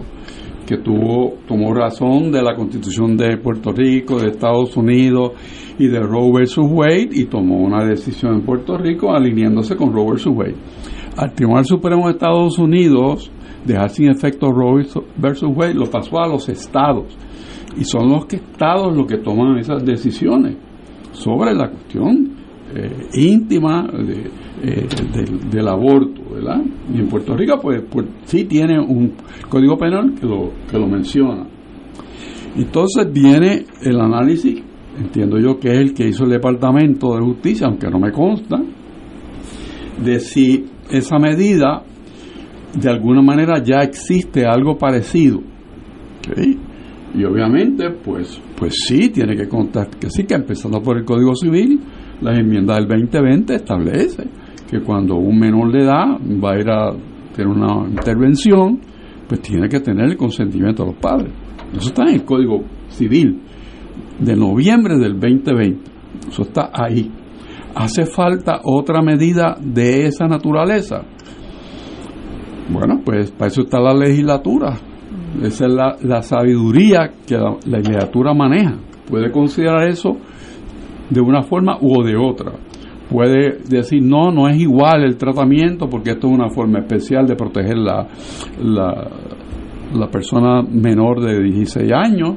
que 0.66 0.79
tuvo, 0.79 1.39
tomó 1.47 1.73
razón 1.73 2.31
de 2.31 2.43
la 2.43 2.55
constitución 2.55 3.16
de 3.16 3.39
Puerto 3.39 3.73
Rico, 3.73 4.21
de 4.21 4.31
Estados 4.31 4.77
Unidos 4.77 5.33
y 5.79 5.87
de 5.87 6.01
Roe 6.01 6.33
versus 6.33 6.66
Wade 6.69 7.09
y 7.12 7.25
tomó 7.25 7.59
una 7.59 7.85
decisión 7.85 8.35
en 8.35 8.43
Puerto 8.43 8.77
Rico 8.77 9.14
alineándose 9.14 9.77
con 9.77 9.93
Roe 9.93 10.11
versus 10.11 10.37
Wade. 10.37 10.57
Al 11.16 11.33
Tribunal 11.33 11.64
Supremo 11.64 12.07
de 12.07 12.12
Estados 12.12 12.59
Unidos 12.59 13.31
dejar 13.64 13.90
sin 13.90 14.09
efecto 14.09 14.50
Roe 14.50 14.84
versus 15.16 15.50
Wade 15.54 15.74
lo 15.74 15.90
pasó 15.90 16.18
a 16.20 16.28
los 16.28 16.48
estados 16.48 17.16
y 17.76 17.84
son 17.84 18.11
los 18.11 18.26
estados 18.32 18.96
los 18.96 19.06
que 19.06 19.18
toman 19.18 19.59
esas 19.59 19.84
decisiones 19.84 20.56
sobre 21.12 21.54
la 21.54 21.68
cuestión 21.68 22.38
eh, 22.74 23.09
íntima 23.14 23.88
eh, 24.62 24.86
del, 25.12 25.50
del, 25.50 25.68
aborto, 25.68 26.20
¿verdad? 26.34 26.61
Y 26.92 26.98
en 26.98 27.09
Puerto 27.09 27.34
Rico, 27.34 27.59
pues, 27.62 27.82
pues, 27.90 28.06
sí 28.24 28.44
tiene 28.44 28.78
un 28.78 29.14
código 29.48 29.78
penal 29.78 30.14
que 30.14 30.26
lo, 30.26 30.52
que 30.70 30.78
lo 30.78 30.86
menciona. 30.86 31.46
Entonces 32.56 33.11
viene 33.11 33.64
el 33.82 33.98
análisis, 34.00 34.62
entiendo 34.98 35.38
yo 35.38 35.59
que 35.59 35.68
es 35.70 35.78
el 35.78 35.94
que 35.94 36.09
hizo 36.09 36.24
el 36.24 36.30
Departamento 36.30 37.14
de 37.14 37.22
Justicia, 37.22 37.68
aunque 37.68 37.88
no 37.88 37.98
me 37.98 38.12
consta, 38.12 38.61
de 40.04 40.20
si 40.20 40.66
esa 40.90 41.18
medida 41.18 41.84
de 42.75 42.91
alguna 42.91 43.23
manera 43.23 43.62
ya 43.62 43.79
existe 43.83 44.45
algo 44.47 44.77
parecido. 44.77 45.41
Y 47.14 47.25
obviamente, 47.25 47.91
pues, 47.91 48.41
pues 48.57 48.75
sí, 48.87 49.09
tiene 49.09 49.35
que 49.35 49.49
contar 49.49 49.89
que 49.89 50.11
sí, 50.11 50.25
que 50.25 50.35
empezando 50.35 50.81
por 50.83 50.99
el 50.99 51.05
Código 51.05 51.35
Civil, 51.35 51.81
las 52.21 52.39
enmiendas 52.39 52.79
del 52.79 52.89
2020 52.89 53.55
establece 53.55 54.25
que 54.71 54.81
cuando 54.81 55.16
un 55.16 55.39
menor 55.39 55.73
de 55.73 55.85
edad 55.85 56.19
va 56.45 56.53
a 56.53 56.59
ir 56.59 56.69
a 56.69 56.91
tener 57.35 57.49
una 57.49 57.89
intervención, 57.89 58.81
pues 59.27 59.41
tiene 59.41 59.69
que 59.69 59.81
tener 59.81 60.07
el 60.07 60.16
consentimiento 60.16 60.85
de 60.85 60.91
los 60.91 61.01
padres. 61.01 61.33
Eso 61.73 61.89
está 61.89 62.03
en 62.03 62.14
el 62.14 62.25
Código 62.25 62.64
Civil 62.89 63.41
de 64.19 64.37
noviembre 64.37 64.99
del 64.99 65.19
2020. 65.19 65.91
Eso 66.29 66.43
está 66.43 66.71
ahí. 66.73 67.11
¿Hace 67.75 68.07
falta 68.07 68.61
otra 68.64 69.03
medida 69.03 69.57
de 69.62 70.07
esa 70.07 70.27
naturaleza? 70.27 71.03
Bueno, 72.69 73.01
pues 73.05 73.31
para 73.31 73.49
eso 73.49 73.62
está 73.62 73.81
la 73.81 73.95
legislatura. 73.95 74.75
Esa 75.43 75.66
es 75.66 75.73
la, 75.73 75.97
la 76.03 76.23
sabiduría 76.23 77.12
que 77.27 77.37
la, 77.37 77.57
la 77.66 77.79
legislatura 77.79 78.35
maneja. 78.35 78.77
Puede 79.09 79.31
considerar 79.31 79.89
eso 79.89 80.16
de 81.09 81.21
una 81.21 81.43
forma 81.43 81.79
u 81.81 82.03
de 82.03 82.16
otra. 82.16 82.53
Puede 83.11 83.61
decir, 83.69 84.03
no, 84.03 84.31
no 84.31 84.49
es 84.49 84.61
igual 84.61 85.03
el 85.03 85.16
tratamiento 85.16 85.89
porque 85.89 86.11
esto 86.11 86.29
es 86.29 86.35
una 86.35 86.51
forma 86.51 86.81
especial 86.81 87.27
de 87.27 87.37
proteger 87.37 87.79
la, 87.79 88.07
la, 88.62 89.11
la 89.95 90.11
persona 90.11 90.62
menor 90.62 91.21
de 91.25 91.43
16 91.43 91.91
años. 91.93 92.37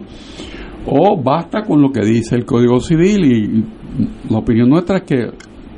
O 0.86 1.22
basta 1.22 1.62
con 1.64 1.82
lo 1.82 1.92
que 1.92 2.06
dice 2.06 2.36
el 2.36 2.46
Código 2.46 2.80
Civil 2.80 3.26
y 3.26 4.32
la 4.32 4.40
opinión 4.40 4.70
nuestra 4.70 5.00
es 5.00 5.04
que 5.04 5.30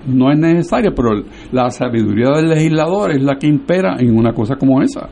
no 0.08 0.32
es 0.32 0.39
necesaria, 0.39 0.91
pero 0.95 1.24
la 1.51 1.70
sabiduría 1.70 2.32
del 2.36 2.49
legislador 2.49 3.12
es 3.12 3.22
la 3.22 3.36
que 3.36 3.47
impera 3.47 3.95
en 3.99 4.18
una 4.18 4.34
cosa 4.34 4.56
como 4.56 4.82
esa 4.82 5.10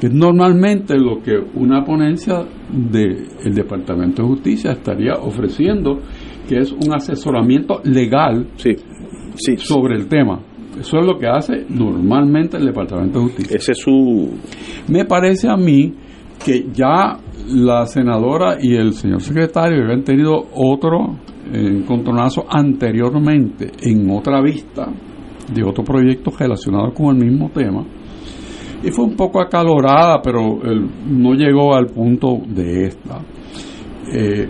que 0.00 0.06
es 0.06 0.14
normalmente 0.14 0.96
lo 0.96 1.20
que 1.20 1.36
una 1.54 1.84
ponencia 1.84 2.44
del 2.70 3.28
de 3.44 3.50
Departamento 3.50 4.22
de 4.22 4.28
Justicia 4.28 4.72
estaría 4.72 5.14
ofreciendo, 5.14 5.98
que 6.48 6.58
es 6.58 6.72
un 6.72 6.94
asesoramiento 6.94 7.80
legal 7.84 8.46
sí, 8.56 8.76
sí, 9.34 9.56
sobre 9.56 9.96
el 9.96 10.06
tema. 10.08 10.40
Eso 10.78 10.98
es 10.98 11.06
lo 11.06 11.18
que 11.18 11.26
hace 11.26 11.66
normalmente 11.68 12.56
el 12.56 12.66
Departamento 12.66 13.18
de 13.18 13.24
Justicia. 13.24 13.56
Ese 13.56 13.72
es 13.72 13.78
su... 13.78 14.30
Me 14.88 15.04
parece 15.04 15.48
a 15.48 15.56
mí 15.56 15.92
que 16.44 16.66
ya 16.72 17.18
la 17.48 17.84
senadora 17.86 18.58
y 18.60 18.76
el 18.76 18.92
señor 18.92 19.20
secretario 19.20 19.82
habían 19.82 20.04
tenido 20.04 20.46
otro 20.54 21.18
encontronazo 21.52 22.44
anteriormente 22.48 23.70
en 23.82 24.10
otra 24.10 24.40
vista 24.42 24.88
de 25.52 25.62
otro 25.62 25.82
proyecto 25.82 26.30
relacionado 26.38 26.92
con 26.92 27.16
el 27.16 27.24
mismo 27.24 27.50
tema 27.50 27.84
y 28.82 28.90
fue 28.90 29.04
un 29.04 29.16
poco 29.16 29.40
acalorada, 29.40 30.20
pero 30.22 30.60
no 31.06 31.34
llegó 31.34 31.74
al 31.74 31.86
punto 31.86 32.38
de 32.46 32.86
esta. 32.86 33.20
Eh, 34.12 34.48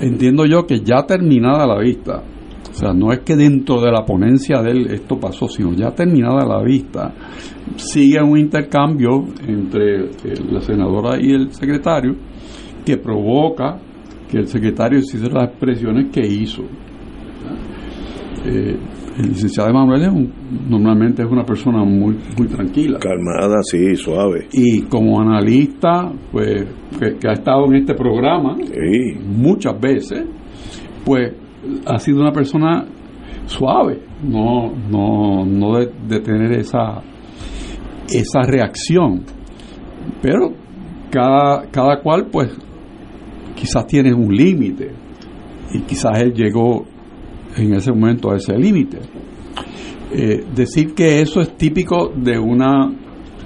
entiendo 0.00 0.46
yo 0.46 0.66
que 0.66 0.80
ya 0.80 1.04
terminada 1.06 1.66
la 1.66 1.80
vista, 1.80 2.22
o 2.70 2.74
sea, 2.74 2.92
no 2.92 3.12
es 3.12 3.20
que 3.20 3.36
dentro 3.36 3.80
de 3.80 3.90
la 3.90 4.04
ponencia 4.04 4.62
de 4.62 4.70
él 4.70 4.86
esto 4.90 5.18
pasó, 5.18 5.48
sino 5.48 5.72
ya 5.72 5.90
terminada 5.90 6.46
la 6.46 6.62
vista, 6.62 7.12
sigue 7.76 8.22
un 8.22 8.38
intercambio 8.38 9.24
entre 9.46 10.04
eh, 10.04 10.10
la 10.50 10.60
senadora 10.60 11.20
y 11.20 11.32
el 11.32 11.52
secretario 11.52 12.14
que 12.84 12.96
provoca 12.96 13.78
que 14.34 14.40
el 14.40 14.48
secretario 14.48 14.98
hiciera 14.98 15.28
las 15.28 15.50
expresiones 15.50 16.12
que 16.12 16.26
hizo. 16.26 16.62
Eh, 18.44 18.76
el 19.16 19.28
licenciado 19.28 19.70
Emanuel 19.70 20.28
normalmente 20.68 21.22
es 21.22 21.30
una 21.30 21.44
persona 21.44 21.84
muy 21.84 22.16
muy 22.36 22.48
tranquila. 22.48 22.98
Calmada, 22.98 23.62
sí, 23.62 23.94
suave. 23.94 24.48
Y 24.52 24.82
como 24.82 25.20
analista, 25.20 26.10
pues, 26.32 26.66
que, 26.98 27.28
ha 27.28 27.32
estado 27.32 27.66
en 27.66 27.76
este 27.76 27.94
programa 27.94 28.56
muchas 29.24 29.80
veces, 29.80 30.26
pues 31.04 31.32
ha 31.86 31.98
sido 32.00 32.20
una 32.20 32.32
persona 32.32 32.84
suave, 33.46 34.00
no, 34.24 34.72
no, 34.90 35.46
no 35.46 35.78
de, 35.78 36.20
tener 36.20 36.58
esa, 36.58 37.02
esa 38.08 38.42
reacción. 38.42 39.22
Pero 40.20 40.50
cada, 41.10 41.70
cada 41.70 42.00
cual, 42.00 42.26
pues, 42.32 42.50
quizás 43.54 43.86
tiene 43.86 44.12
un 44.12 44.34
límite. 44.34 44.90
Y 45.72 45.80
quizás 45.82 46.20
él 46.20 46.32
llegó 46.32 46.84
en 47.56 47.74
ese 47.74 47.92
momento 47.92 48.30
a 48.30 48.36
ese 48.36 48.56
límite. 48.56 48.98
Eh, 50.12 50.44
decir 50.54 50.94
que 50.94 51.20
eso 51.20 51.40
es 51.40 51.56
típico 51.56 52.12
de 52.14 52.38
una 52.38 52.92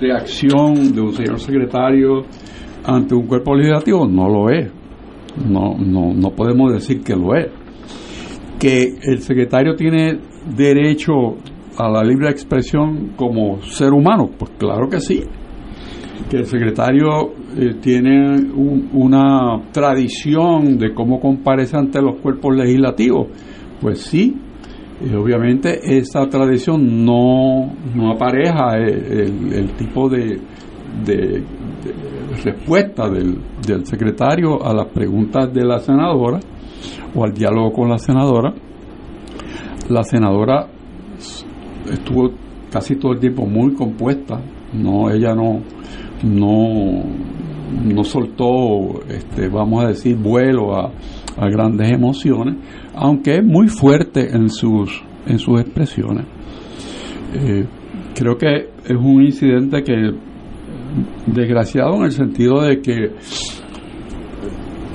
reacción 0.00 0.94
de 0.94 1.00
un 1.00 1.12
señor 1.12 1.40
secretario 1.40 2.24
ante 2.84 3.14
un 3.14 3.26
cuerpo 3.26 3.54
legislativo 3.54 4.06
no 4.06 4.28
lo 4.28 4.50
es. 4.50 4.70
No, 5.46 5.76
no, 5.78 6.12
no 6.14 6.30
podemos 6.30 6.72
decir 6.72 7.02
que 7.02 7.14
lo 7.14 7.34
es. 7.34 7.46
Que 8.58 8.96
el 9.02 9.20
secretario 9.20 9.74
tiene 9.76 10.18
derecho 10.56 11.36
a 11.76 11.88
la 11.88 12.02
libre 12.02 12.28
expresión 12.28 13.12
como 13.16 13.62
ser 13.62 13.92
humano, 13.92 14.30
pues 14.36 14.50
claro 14.58 14.88
que 14.88 15.00
sí. 15.00 15.22
Que 16.28 16.38
el 16.38 16.46
secretario 16.46 17.32
eh, 17.60 17.74
tiene 17.80 18.52
una 18.92 19.60
tradición 19.72 20.78
de 20.78 20.94
cómo 20.94 21.18
comparece 21.18 21.76
ante 21.76 22.00
los 22.00 22.20
cuerpos 22.20 22.54
legislativos, 22.54 23.26
pues 23.80 24.00
sí, 24.02 24.32
y 25.00 25.12
obviamente 25.12 25.98
esa 25.98 26.28
tradición 26.28 27.04
no, 27.04 27.72
no 27.96 28.12
apareja 28.12 28.76
el, 28.76 29.72
tipo 29.76 30.08
de, 30.08 30.40
de, 31.04 31.42
respuesta 32.44 33.08
del, 33.08 33.38
del, 33.66 33.84
secretario 33.86 34.64
a 34.64 34.72
las 34.72 34.86
preguntas 34.92 35.52
de 35.52 35.64
la 35.64 35.80
senadora 35.80 36.38
o 37.12 37.24
al 37.24 37.32
diálogo 37.32 37.72
con 37.72 37.88
la 37.88 37.98
senadora. 37.98 38.54
La 39.88 40.04
senadora 40.04 40.68
estuvo 41.90 42.30
casi 42.70 42.94
todo 42.96 43.14
el 43.14 43.18
tiempo 43.18 43.46
muy 43.46 43.74
compuesta, 43.74 44.40
no 44.72 45.10
ella 45.10 45.34
no 45.34 45.60
no 46.22 47.02
no 47.84 48.02
soltó 48.04 49.02
este 49.08 49.48
vamos 49.48 49.84
a 49.84 49.88
decir 49.88 50.16
vuelo 50.16 50.74
a, 50.74 50.90
grandes 51.50 51.92
emociones 51.92 52.56
aunque 53.00 53.36
es 53.36 53.44
muy 53.44 53.68
fuerte 53.68 54.34
en 54.34 54.50
sus, 54.50 55.02
en 55.26 55.38
sus 55.38 55.60
expresiones. 55.60 56.26
Eh, 57.34 57.64
creo 58.14 58.36
que 58.36 58.70
es 58.84 58.96
un 58.96 59.22
incidente 59.22 59.82
que 59.82 59.94
desgraciado 61.26 61.96
en 61.96 62.04
el 62.04 62.12
sentido 62.12 62.62
de 62.62 62.80
que 62.80 63.12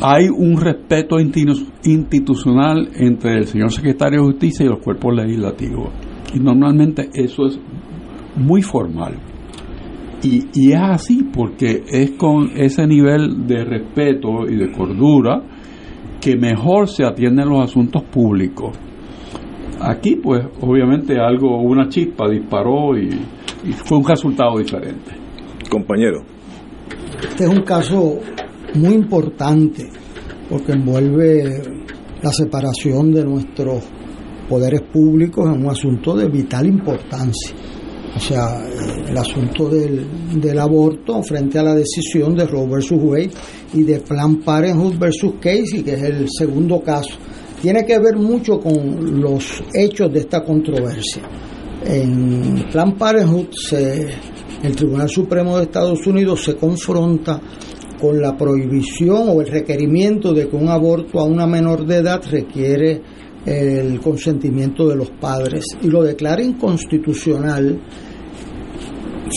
hay 0.01 0.27
un 0.27 0.59
respeto 0.59 1.17
institucional 1.19 2.89
entre 2.95 3.37
el 3.37 3.47
señor 3.47 3.71
secretario 3.71 4.19
de 4.19 4.25
justicia 4.25 4.65
y 4.65 4.69
los 4.69 4.79
cuerpos 4.79 5.15
legislativos. 5.15 5.91
Y 6.33 6.39
normalmente 6.39 7.09
eso 7.13 7.45
es 7.45 7.57
muy 8.35 8.61
formal. 8.61 9.13
Y, 10.23 10.45
y, 10.53 10.71
es 10.71 10.79
así 10.81 11.23
porque 11.33 11.83
es 11.85 12.11
con 12.11 12.51
ese 12.55 12.87
nivel 12.87 13.45
de 13.45 13.65
respeto 13.65 14.47
y 14.47 14.55
de 14.55 14.71
cordura 14.71 15.43
que 16.21 16.37
mejor 16.37 16.87
se 16.87 17.03
atienden 17.03 17.49
los 17.49 17.65
asuntos 17.65 18.03
públicos. 18.03 18.71
Aquí, 19.81 20.15
pues, 20.15 20.45
obviamente 20.61 21.19
algo, 21.19 21.61
una 21.61 21.89
chispa 21.89 22.29
disparó 22.29 22.97
y, 22.97 23.09
fue 23.73 23.97
un 23.97 24.05
resultado 24.05 24.57
diferente. 24.57 25.11
Compañero. 25.69 26.21
Este 27.27 27.43
es 27.43 27.49
un 27.49 27.63
caso 27.63 28.19
muy 28.75 28.93
importante 28.93 29.89
porque 30.49 30.73
envuelve 30.73 31.61
la 32.21 32.31
separación 32.31 33.11
de 33.13 33.25
nuestros 33.25 33.83
poderes 34.47 34.81
públicos 34.81 35.45
en 35.45 35.65
un 35.65 35.69
asunto 35.69 36.15
de 36.15 36.29
vital 36.29 36.65
importancia. 36.67 37.53
O 38.15 38.19
sea, 38.19 38.63
el 39.09 39.17
asunto 39.17 39.69
del, 39.69 40.05
del 40.39 40.59
aborto 40.59 41.23
frente 41.23 41.57
a 41.57 41.63
la 41.63 41.73
decisión 41.73 42.35
de 42.35 42.45
Roe 42.45 42.67
versus 42.67 42.99
Wade 43.01 43.31
y 43.73 43.83
de 43.83 43.99
Planned 43.99 44.43
Parenthood 44.43 44.97
versus 44.97 45.33
Casey, 45.39 45.83
que 45.83 45.93
es 45.93 46.03
el 46.03 46.27
segundo 46.29 46.81
caso, 46.81 47.15
tiene 47.61 47.85
que 47.85 47.97
ver 47.97 48.15
mucho 48.15 48.59
con 48.59 49.19
los 49.19 49.63
hechos 49.73 50.11
de 50.13 50.19
esta 50.19 50.43
controversia. 50.43 51.23
En 51.85 52.65
Planned 52.71 52.97
Parenthood, 52.97 53.47
el 54.63 54.75
Tribunal 54.75 55.09
Supremo 55.09 55.57
de 55.57 55.63
Estados 55.63 56.05
Unidos 56.05 56.43
se 56.43 56.55
confronta 56.55 57.41
con 57.99 58.21
la 58.21 58.37
prohibición 58.37 59.29
o 59.29 59.41
el 59.41 59.47
requerimiento 59.47 60.33
de 60.33 60.47
que 60.47 60.55
un 60.55 60.69
aborto 60.69 61.19
a 61.19 61.23
una 61.23 61.47
menor 61.47 61.85
de 61.85 61.97
edad 61.97 62.21
requiere 62.29 63.01
el 63.45 63.99
consentimiento 63.99 64.87
de 64.87 64.95
los 64.95 65.09
padres 65.11 65.65
y 65.81 65.87
lo 65.87 66.03
declara 66.03 66.41
inconstitucional 66.41 67.79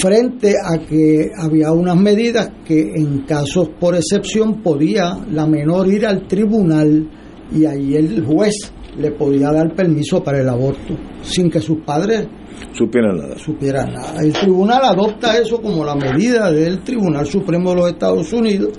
frente 0.01 0.55
a 0.65 0.79
que 0.79 1.31
había 1.37 1.73
unas 1.73 1.97
medidas 1.97 2.51
que 2.65 2.93
en 2.95 3.23
casos 3.23 3.71
por 3.81 3.95
excepción 3.95 4.63
podía 4.63 5.19
la 5.31 5.47
menor 5.47 5.89
ir 5.89 6.07
al 6.07 6.27
tribunal 6.27 7.09
y 7.53 7.65
ahí 7.65 7.95
el 7.95 8.25
juez 8.25 8.73
le 8.99 9.13
podía 9.13 9.53
dar 9.53 9.75
permiso 9.75 10.23
para 10.23 10.41
el 10.41 10.49
aborto 10.49 10.95
sin 11.23 11.51
que 11.51 11.61
sus 11.61 11.79
padres 11.85 12.27
supieran 12.73 13.17
nada. 13.17 13.39
supieran 13.39 13.93
nada. 13.93 14.23
El 14.23 14.33
tribunal 14.33 14.81
adopta 14.85 15.39
eso 15.39 15.61
como 15.61 15.85
la 15.85 15.95
medida 15.95 16.51
del 16.51 16.83
Tribunal 16.83 17.27
Supremo 17.27 17.71
de 17.71 17.77
los 17.77 17.91
Estados 17.91 18.33
Unidos 18.33 18.73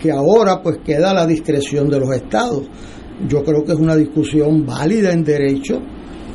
que 0.00 0.10
ahora 0.12 0.60
pues 0.62 0.78
queda 0.84 1.10
a 1.10 1.14
la 1.14 1.26
discreción 1.26 1.88
de 1.88 2.00
los 2.00 2.10
estados. 2.14 2.64
Yo 3.28 3.42
creo 3.42 3.64
que 3.64 3.72
es 3.72 3.78
una 3.78 3.96
discusión 3.96 4.66
válida 4.66 5.12
en 5.12 5.24
derecho 5.24 5.80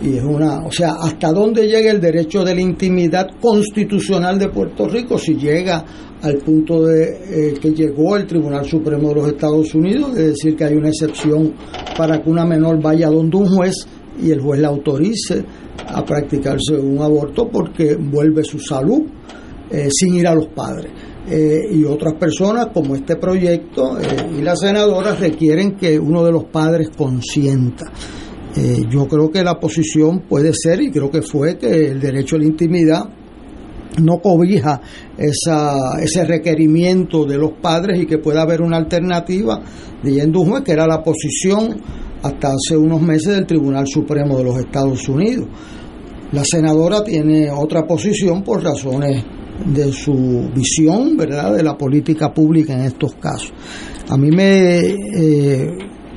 y 0.01 0.17
es 0.17 0.23
una, 0.23 0.65
o 0.65 0.71
sea, 0.71 0.93
hasta 0.99 1.31
dónde 1.31 1.67
llega 1.67 1.91
el 1.91 2.01
derecho 2.01 2.43
de 2.43 2.55
la 2.55 2.61
intimidad 2.61 3.27
constitucional 3.39 4.39
de 4.39 4.49
Puerto 4.49 4.87
Rico 4.87 5.17
si 5.17 5.35
llega 5.35 5.85
al 6.21 6.37
punto 6.37 6.83
de 6.85 7.49
eh, 7.49 7.53
que 7.61 7.71
llegó 7.71 8.15
el 8.17 8.25
Tribunal 8.25 8.65
Supremo 8.65 9.09
de 9.09 9.15
los 9.15 9.27
Estados 9.27 9.75
Unidos, 9.75 10.15
de 10.15 10.29
decir 10.29 10.55
que 10.55 10.63
hay 10.65 10.75
una 10.75 10.89
excepción 10.89 11.53
para 11.95 12.21
que 12.21 12.29
una 12.29 12.45
menor 12.45 12.81
vaya 12.81 13.09
donde 13.09 13.37
un 13.37 13.47
juez 13.47 13.85
y 14.21 14.31
el 14.31 14.39
juez 14.39 14.59
la 14.59 14.69
autorice 14.69 15.43
a 15.87 16.03
practicarse 16.03 16.73
un 16.73 16.99
aborto 16.99 17.47
porque 17.49 17.95
vuelve 17.95 18.43
su 18.43 18.59
salud 18.59 19.03
eh, 19.69 19.89
sin 19.91 20.15
ir 20.15 20.27
a 20.27 20.35
los 20.35 20.47
padres. 20.47 20.91
Eh, 21.29 21.67
y 21.71 21.83
otras 21.83 22.15
personas 22.15 22.69
como 22.73 22.95
este 22.95 23.15
proyecto 23.15 23.95
y 24.35 24.41
la 24.41 24.55
senadora 24.55 25.13
requieren 25.13 25.77
que 25.77 25.99
uno 25.99 26.23
de 26.23 26.31
los 26.31 26.45
padres 26.45 26.89
consienta. 26.97 27.91
Eh, 28.55 28.81
yo 28.89 29.07
creo 29.07 29.29
que 29.29 29.43
la 29.43 29.59
posición 29.59 30.23
puede 30.27 30.51
ser, 30.53 30.81
y 30.81 30.91
creo 30.91 31.11
que 31.11 31.21
fue, 31.21 31.57
que 31.57 31.91
el 31.91 31.99
derecho 31.99 32.35
a 32.35 32.39
la 32.39 32.45
intimidad 32.45 33.03
no 34.01 34.19
cobija 34.19 34.81
esa, 35.17 35.99
ese 36.01 36.25
requerimiento 36.25 37.25
de 37.25 37.37
los 37.37 37.51
padres 37.61 38.01
y 38.01 38.05
que 38.05 38.17
pueda 38.17 38.41
haber 38.41 38.61
una 38.61 38.77
alternativa 38.77 39.61
juez 40.03 40.63
que 40.63 40.71
era 40.71 40.87
la 40.87 41.03
posición 41.03 41.81
hasta 42.23 42.49
hace 42.49 42.77
unos 42.77 43.01
meses 43.01 43.35
del 43.35 43.45
Tribunal 43.45 43.87
Supremo 43.87 44.37
de 44.37 44.43
los 44.43 44.57
Estados 44.57 45.07
Unidos. 45.07 45.47
La 46.31 46.43
senadora 46.45 47.03
tiene 47.03 47.51
otra 47.51 47.85
posición 47.85 48.43
por 48.43 48.63
razones 48.63 49.23
de 49.65 49.91
su 49.91 50.49
visión, 50.55 51.17
¿verdad?, 51.17 51.55
de 51.55 51.63
la 51.63 51.77
política 51.77 52.33
pública 52.33 52.73
en 52.73 52.81
estos 52.81 53.15
casos. 53.15 53.53
A 54.09 54.17
mí 54.17 54.29
me 54.31 54.79
eh, 54.79 55.67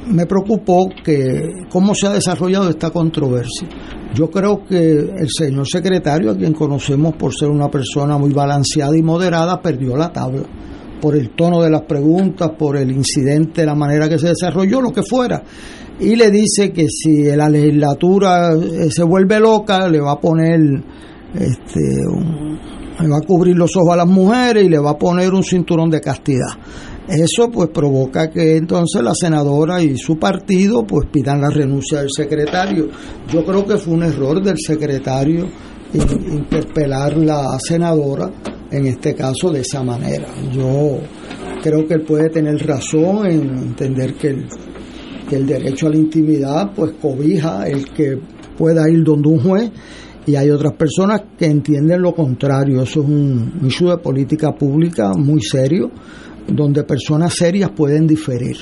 me 0.07 0.27
preocupó 0.27 0.89
que 1.05 1.67
cómo 1.71 1.95
se 1.95 2.07
ha 2.07 2.13
desarrollado 2.13 2.69
esta 2.69 2.91
controversia. 2.91 3.69
Yo 4.15 4.31
creo 4.31 4.65
que 4.65 4.91
el 4.91 5.29
señor 5.29 5.67
secretario, 5.67 6.31
a 6.31 6.37
quien 6.37 6.53
conocemos 6.53 7.15
por 7.17 7.35
ser 7.35 7.49
una 7.49 7.71
persona 7.71 8.17
muy 8.19 8.33
balanceada 8.33 8.97
y 8.97 9.03
moderada, 9.03 9.61
perdió 9.61 9.97
la 9.97 10.13
tabla, 10.13 10.43
por 11.01 11.17
el 11.17 11.31
tono 11.31 11.63
de 11.63 11.71
las 11.71 11.83
preguntas, 11.83 12.51
por 12.59 12.77
el 12.77 12.91
incidente, 12.93 13.67
la 13.67 13.75
manera 13.75 14.09
que 14.09 14.19
se 14.19 14.29
desarrolló, 14.29 14.81
lo 14.81 14.93
que 14.93 15.03
fuera. 15.03 15.43
Y 15.99 16.17
le 16.17 16.31
dice 16.31 16.73
que 16.73 16.87
si 16.89 17.25
la 17.25 17.49
legislatura 17.49 18.53
eh, 18.53 18.91
se 18.91 19.03
vuelve 19.03 19.41
loca, 19.41 19.89
le 19.89 20.01
va 20.01 20.13
a 20.13 20.21
poner, 20.21 20.61
este, 21.35 21.81
le 23.01 23.09
va 23.09 23.19
a 23.19 23.27
cubrir 23.27 23.57
los 23.57 23.77
ojos 23.77 23.93
a 23.93 23.97
las 23.97 24.07
mujeres 24.07 24.65
y 24.65 24.69
le 24.69 24.79
va 24.79 24.91
a 24.91 24.99
poner 24.99 25.33
un 25.33 25.43
cinturón 25.43 25.91
de 25.91 26.01
castidad. 26.01 26.59
Eso 27.09 27.51
pues 27.51 27.69
provoca 27.69 28.31
que 28.31 28.57
entonces 28.57 29.03
la 29.03 29.15
senadora 29.15 29.83
y 29.83 29.97
su 29.97 30.19
partido 30.19 30.85
pues 30.85 31.07
pidan 31.13 31.41
la 31.41 31.51
renuncia 31.51 31.99
del 31.99 32.09
secretario. 32.11 32.89
Yo 33.31 33.45
creo 33.45 33.67
que 33.67 33.77
fue 33.77 33.95
un 33.95 34.05
error 34.05 34.43
del 34.43 34.57
secretario 34.59 35.47
interpelar 35.93 37.17
la 37.19 37.59
senadora 37.59 38.31
en 38.71 38.87
este 38.87 39.15
caso 39.15 39.51
de 39.51 39.61
esa 39.61 39.83
manera. 39.83 40.27
Yo 40.53 40.99
creo 41.63 41.87
que 41.87 41.95
él 41.95 42.03
puede 42.03 42.31
tener 42.31 42.67
razón 42.67 43.27
en 43.27 43.57
entender 43.59 44.15
que 44.15 44.29
el, 45.31 45.47
derecho 45.47 45.87
a 45.87 45.91
la 45.91 45.97
intimidad 45.97 46.73
pues 46.75 46.93
cobija 47.01 47.67
el 47.67 47.87
que 47.91 48.19
pueda 48.57 48.89
ir 48.89 49.03
donde 49.05 49.29
un 49.29 49.41
juez 49.41 49.71
y 50.27 50.37
hay 50.37 50.51
otras 50.51 50.73
personas 50.75 51.23
que 51.39 51.47
entienden 51.47 52.01
lo 52.01 52.15
contrario. 52.15 52.83
Eso 52.83 53.03
es 53.03 53.09
un 53.09 53.61
issue 53.65 53.91
de 53.91 53.99
política 53.99 54.53
pública 54.53 55.13
muy 55.15 55.41
serio, 55.41 55.91
donde 56.47 56.85
personas 56.85 57.35
serias 57.35 57.71
pueden 57.71 58.07
diferir. 58.07 58.57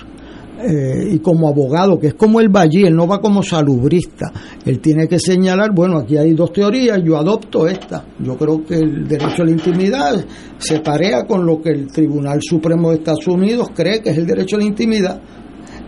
Eh, 0.65 1.15
y 1.15 1.19
como 1.19 1.49
abogado, 1.49 1.99
que 1.99 2.09
es 2.09 2.15
como 2.15 2.39
el 2.41 2.49
allí, 2.55 2.85
él 2.85 2.95
no 2.95 3.07
va 3.07 3.21
como 3.21 3.43
salubrista, 3.43 4.31
él 4.65 4.79
tiene 4.79 5.09
que 5.09 5.19
señalar, 5.19 5.73
bueno, 5.75 5.99
aquí 5.99 6.17
hay 6.17 6.35
dos 6.35 6.53
teorías, 6.53 7.01
yo 7.05 7.17
adopto 7.17 7.67
esta. 7.67 8.05
Yo 8.21 8.37
creo 8.37 8.65
que 8.65 8.77
el 8.77 9.09
derecho 9.09 9.43
a 9.43 9.47
la 9.47 9.51
intimidad 9.51 10.25
se 10.59 10.79
parea 10.79 11.25
con 11.25 11.45
lo 11.45 11.61
que 11.61 11.71
el 11.71 11.89
Tribunal 11.89 12.39
Supremo 12.43 12.91
de 12.91 12.99
Estados 12.99 13.27
Unidos 13.27 13.71
cree 13.75 14.01
que 14.03 14.11
es 14.11 14.19
el 14.19 14.27
derecho 14.27 14.55
a 14.57 14.61
la 14.61 14.67
intimidad, 14.67 15.21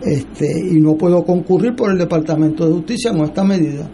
este, 0.03 0.47
y 0.73 0.81
no 0.81 0.97
puedo 0.97 1.23
concurrir 1.25 1.77
por 1.77 1.93
el 1.93 1.99
Departamento 1.99 2.67
de 2.67 2.75
Justicia 2.75 3.13
con 3.13 3.25
esta 3.25 3.45
medida 3.45 3.89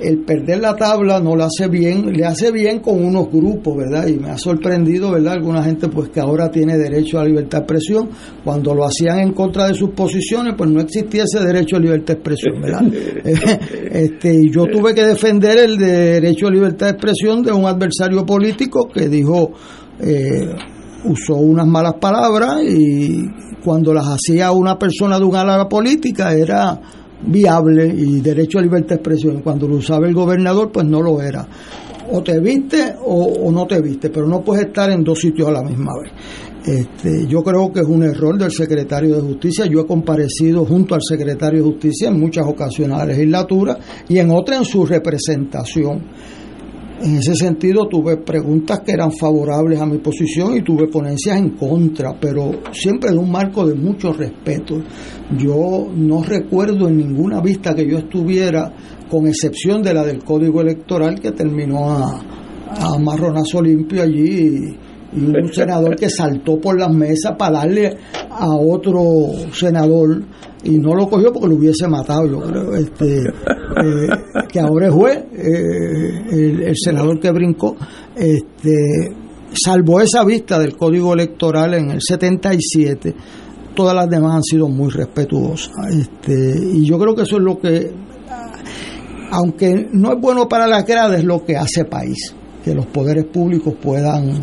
el 0.00 0.18
perder 0.24 0.60
la 0.60 0.76
tabla 0.76 1.20
no 1.20 1.34
le 1.36 1.44
hace 1.44 1.68
bien, 1.68 2.12
le 2.12 2.24
hace 2.24 2.50
bien 2.52 2.80
con 2.80 3.04
unos 3.04 3.30
grupos, 3.30 3.76
¿verdad? 3.76 4.06
Y 4.06 4.16
me 4.18 4.30
ha 4.30 4.38
sorprendido, 4.38 5.10
¿verdad? 5.10 5.34
Alguna 5.34 5.62
gente 5.62 5.88
pues 5.88 6.10
que 6.10 6.20
ahora 6.20 6.50
tiene 6.50 6.76
derecho 6.76 7.18
a 7.18 7.24
libertad 7.24 7.58
de 7.58 7.64
expresión, 7.64 8.08
cuando 8.44 8.74
lo 8.74 8.84
hacían 8.84 9.20
en 9.20 9.32
contra 9.32 9.66
de 9.68 9.74
sus 9.74 9.90
posiciones, 9.90 10.54
pues 10.56 10.70
no 10.70 10.80
existía 10.80 11.24
ese 11.24 11.44
derecho 11.44 11.76
a 11.76 11.80
libertad 11.80 12.14
de 12.14 12.20
expresión, 12.20 12.60
¿verdad? 12.60 12.82
este, 13.92 14.34
y 14.34 14.50
yo 14.50 14.66
tuve 14.66 14.94
que 14.94 15.04
defender 15.04 15.58
el 15.58 15.76
derecho 15.76 16.46
a 16.46 16.50
libertad 16.50 16.86
de 16.86 16.92
expresión 16.92 17.42
de 17.42 17.52
un 17.52 17.66
adversario 17.66 18.24
político 18.24 18.88
que 18.88 19.08
dijo, 19.08 19.52
eh, 20.00 20.54
usó 21.04 21.36
unas 21.36 21.66
malas 21.66 21.94
palabras 21.94 22.62
y 22.62 23.24
cuando 23.64 23.92
las 23.92 24.06
hacía 24.06 24.52
una 24.52 24.78
persona 24.78 25.18
de 25.18 25.24
un 25.24 25.36
ala 25.36 25.68
política 25.68 26.32
era 26.32 26.80
viable 27.22 27.86
y 27.86 28.20
derecho 28.20 28.58
a 28.58 28.62
libertad 28.62 28.90
de 28.90 28.94
expresión. 28.96 29.42
Cuando 29.42 29.66
lo 29.66 29.76
usaba 29.76 30.06
el 30.06 30.14
gobernador, 30.14 30.70
pues 30.72 30.86
no 30.86 31.02
lo 31.02 31.20
era. 31.20 31.46
O 32.10 32.22
te 32.22 32.40
viste 32.40 32.94
o, 33.04 33.50
no 33.52 33.66
te 33.66 33.80
viste, 33.80 34.08
pero 34.10 34.26
no 34.26 34.42
puedes 34.42 34.66
estar 34.66 34.90
en 34.90 35.04
dos 35.04 35.18
sitios 35.18 35.48
a 35.48 35.52
la 35.52 35.62
misma 35.62 35.92
vez. 36.02 36.12
Este, 36.64 37.26
yo 37.26 37.42
creo 37.42 37.72
que 37.72 37.80
es 37.80 37.86
un 37.86 38.02
error 38.02 38.36
del 38.38 38.50
secretario 38.50 39.16
de 39.16 39.22
Justicia. 39.22 39.66
Yo 39.66 39.80
he 39.80 39.86
comparecido 39.86 40.64
junto 40.64 40.94
al 40.94 41.02
secretario 41.02 41.62
de 41.62 41.70
Justicia 41.70 42.08
en 42.08 42.18
muchas 42.18 42.46
ocasiones 42.46 42.96
a 42.96 43.00
la 43.00 43.12
legislatura 43.12 43.78
y 44.08 44.18
en 44.18 44.30
otras 44.30 44.58
en 44.58 44.64
su 44.64 44.86
representación 44.86 46.02
en 47.00 47.16
ese 47.16 47.34
sentido 47.34 47.86
tuve 47.86 48.16
preguntas 48.18 48.80
que 48.80 48.92
eran 48.92 49.12
favorables 49.12 49.80
a 49.80 49.86
mi 49.86 49.98
posición 49.98 50.56
y 50.56 50.62
tuve 50.62 50.88
ponencias 50.88 51.36
en 51.36 51.50
contra, 51.50 52.18
pero 52.20 52.50
siempre 52.72 53.10
en 53.10 53.18
un 53.18 53.30
marco 53.30 53.66
de 53.66 53.74
mucho 53.74 54.12
respeto. 54.12 54.82
Yo 55.36 55.88
no 55.94 56.22
recuerdo 56.22 56.88
en 56.88 56.96
ninguna 56.96 57.40
vista 57.40 57.74
que 57.74 57.88
yo 57.88 57.98
estuviera, 57.98 58.72
con 59.08 59.26
excepción 59.26 59.82
de 59.82 59.94
la 59.94 60.04
del 60.04 60.24
Código 60.24 60.60
Electoral 60.60 61.20
que 61.20 61.32
terminó 61.32 61.90
a, 61.90 62.20
a 62.70 62.98
marronazo 62.98 63.62
limpio 63.62 64.02
allí 64.02 64.76
y 65.12 65.24
un 65.24 65.48
senador 65.52 65.96
que 65.96 66.08
saltó 66.08 66.58
por 66.60 66.78
las 66.78 66.92
mesas 66.92 67.34
para 67.38 67.58
darle 67.58 67.96
a 68.30 68.48
otro 68.48 69.02
senador 69.52 70.22
y 70.64 70.78
no 70.78 70.94
lo 70.94 71.08
cogió 71.08 71.32
porque 71.32 71.48
lo 71.48 71.54
hubiese 71.54 71.86
matado 71.88 72.26
yo 72.26 72.40
creo 72.40 72.74
este 72.74 73.20
eh, 73.20 74.08
que 74.50 74.60
ahora 74.60 74.88
es 74.88 74.92
juez 74.92 75.18
eh, 75.32 76.64
el, 76.66 76.74
senador 76.76 77.20
que 77.20 77.30
brincó 77.30 77.76
este 78.16 79.14
salvo 79.52 80.00
esa 80.00 80.24
vista 80.24 80.58
del 80.58 80.76
código 80.76 81.14
electoral 81.14 81.74
en 81.74 81.90
el 81.90 82.00
77 82.02 83.14
todas 83.74 83.94
las 83.94 84.08
demás 84.10 84.36
han 84.36 84.42
sido 84.42 84.68
muy 84.68 84.90
respetuosas 84.90 85.70
este 85.90 86.58
y 86.74 86.84
yo 86.84 86.98
creo 86.98 87.14
que 87.14 87.22
eso 87.22 87.36
es 87.36 87.42
lo 87.42 87.58
que 87.58 87.92
aunque 89.30 89.88
no 89.92 90.12
es 90.12 90.20
bueno 90.20 90.48
para 90.48 90.66
la 90.66 90.82
grada 90.82 91.16
es 91.16 91.24
lo 91.24 91.44
que 91.44 91.56
hace 91.56 91.84
país 91.84 92.34
que 92.68 92.74
los 92.74 92.86
poderes 92.86 93.24
públicos 93.24 93.72
puedan 93.80 94.42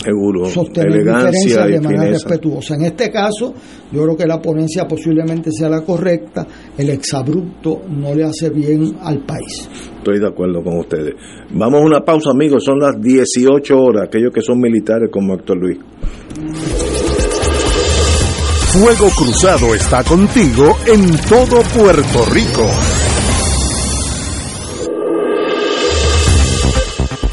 sostener 0.49 1.03
diferencias 1.05 1.67
de 1.67 1.79
manera 1.79 2.05
respetuosa. 2.05 2.73
En 2.73 2.85
este 2.85 3.11
caso, 3.11 3.53
yo 3.91 4.01
creo 4.01 4.17
que 4.17 4.25
la 4.25 4.41
ponencia 4.41 4.87
posiblemente 4.87 5.51
sea 5.51 5.69
la 5.69 5.81
correcta, 5.81 6.47
el 6.75 6.89
exabrupto 6.89 7.83
no 7.87 8.15
le 8.15 8.23
hace 8.23 8.49
bien 8.49 8.97
al 9.01 9.19
país. 9.19 9.69
Estoy 9.97 10.19
de 10.19 10.27
acuerdo 10.27 10.63
con 10.63 10.79
ustedes. 10.79 11.13
Vamos 11.51 11.81
a 11.81 11.85
una 11.85 11.99
pausa, 12.03 12.31
amigos, 12.31 12.63
son 12.63 12.79
las 12.79 12.99
18 12.99 13.77
horas, 13.77 14.07
aquellos 14.07 14.33
que 14.33 14.41
son 14.41 14.59
militares 14.59 15.09
como 15.11 15.35
Héctor 15.35 15.57
Luis. 15.57 15.77
Fuego 18.73 19.07
Cruzado 19.15 19.75
está 19.75 20.03
contigo 20.03 20.75
en 20.87 21.15
todo 21.29 21.61
Puerto 21.77 22.25
Rico. 22.33 23.04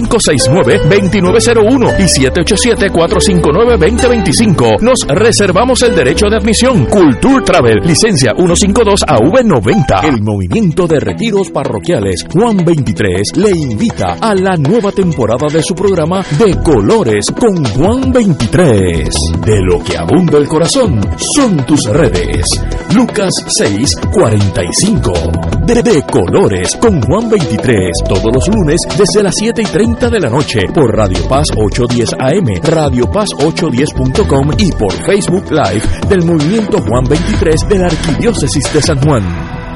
569-2901 0.00 1.98
y 1.98 2.04
787-459-2025. 2.04 4.80
Nos 4.80 5.00
reservamos 5.06 5.82
el 5.82 5.94
derecho 5.94 6.30
de 6.30 6.36
admisión. 6.36 6.86
Culture 6.86 7.44
Travel, 7.44 7.80
licencia 7.84 8.32
152AV90. 8.32 10.04
El 10.04 10.22
movimiento 10.22 10.86
de 10.86 11.00
retiros 11.00 11.50
parroquiales 11.50 12.24
Juan 12.32 12.64
23 12.64 13.36
le 13.36 13.50
invita 13.50 14.16
a 14.20 14.34
la 14.34 14.56
nueva 14.56 14.92
temporada 14.92 15.48
de 15.52 15.62
su 15.62 15.74
programa 15.74 16.24
De 16.38 16.56
Colores 16.62 17.26
con 17.38 17.62
Juan 17.64 18.12
23. 18.12 19.08
De 19.44 19.60
lo 19.60 19.82
que 19.82 19.96
abunda 19.96 20.38
el 20.38 20.46
corazón 20.48 21.00
son 21.36 21.64
tus 21.66 21.84
redes. 21.86 22.46
Lucas 22.94 23.32
6:45. 23.60 25.66
De, 25.66 25.82
de 25.82 26.02
Colores 26.02 26.76
con 26.76 27.02
Juan 27.02 27.28
23. 27.28 27.90
Todos 28.08 28.32
los 28.32 28.46
lunes 28.48 28.80
desde 28.96 29.22
las 29.22 29.34
7 29.36 29.62
y 29.62 29.64
30 29.64 29.79
de 29.80 30.20
la 30.20 30.28
noche 30.28 30.60
por 30.74 30.94
Radio 30.94 31.26
Paz 31.26 31.46
810 31.56 32.12
AM, 32.18 32.70
Radio 32.70 33.10
Paz 33.10 33.30
810.com 33.38 34.50
y 34.58 34.70
por 34.72 34.92
Facebook 34.92 35.50
Live 35.50 36.06
del 36.06 36.22
Movimiento 36.22 36.82
Juan 36.82 37.04
23 37.08 37.66
de 37.66 37.78
la 37.78 37.86
Arquidiócesis 37.86 38.74
de 38.74 38.82
San 38.82 39.00
Juan. 39.00 39.59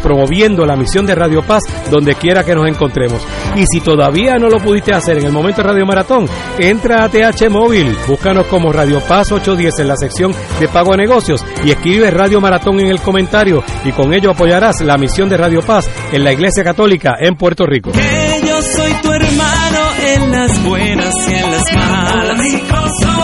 promoviendo 0.00 0.64
la 0.64 0.76
misión 0.76 1.06
de 1.06 1.14
Radio 1.14 1.42
Paz 1.42 1.62
donde 1.90 2.14
quiera 2.14 2.44
que 2.44 2.54
nos 2.54 2.68
encontremos. 2.68 3.26
Y 3.56 3.64
si 3.66 3.80
todavía 3.80 4.36
no 4.36 4.48
lo 4.48 4.58
pudiste 4.58 4.92
hacer 4.92 5.18
en 5.18 5.26
el 5.26 5.32
momento 5.32 5.62
de 5.62 5.68
Radio 5.68 5.86
Maratón, 5.86 6.26
entra 6.58 7.04
a 7.04 7.08
TH 7.08 7.48
Móvil, 7.50 7.96
búscanos 8.06 8.46
como 8.46 8.72
Radio 8.72 9.00
Paz 9.00 9.32
810 9.32 9.78
en 9.80 9.88
la 9.88 9.96
sección 9.96 10.34
de 10.60 10.68
pago 10.68 10.92
a 10.92 10.96
negocios 10.96 11.44
y 11.64 11.70
escribe 11.70 12.10
Radio 12.10 12.40
Maratón 12.40 12.80
en 12.80 12.88
el 12.88 13.00
comentario 13.00 13.62
y 13.84 13.92
con 13.92 14.12
ello 14.12 14.30
apoyarás 14.30 14.80
la 14.80 14.96
misión 14.96 15.28
de 15.28 15.36
Radio 15.36 15.62
Paz 15.62 15.88
en 16.12 16.24
la 16.24 16.32
Iglesia 16.32 16.64
Católica 16.64 17.14
en 17.18 17.36
Puerto 17.36 17.66
Rico. 17.66 17.92
yo 17.92 18.62
soy 18.62 18.92
tu 19.02 19.12
hermano 19.12 19.78
en 20.02 20.32
las 20.32 20.64
buenas 20.64 21.14
y 21.28 21.34
en 21.34 21.50
las 21.50 21.72
malas. 21.72 23.23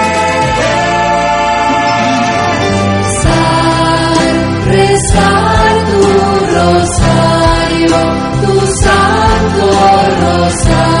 Rosario, 6.61 7.97
tu 8.45 8.67
santo 8.83 9.65
rosario, 10.21 11.00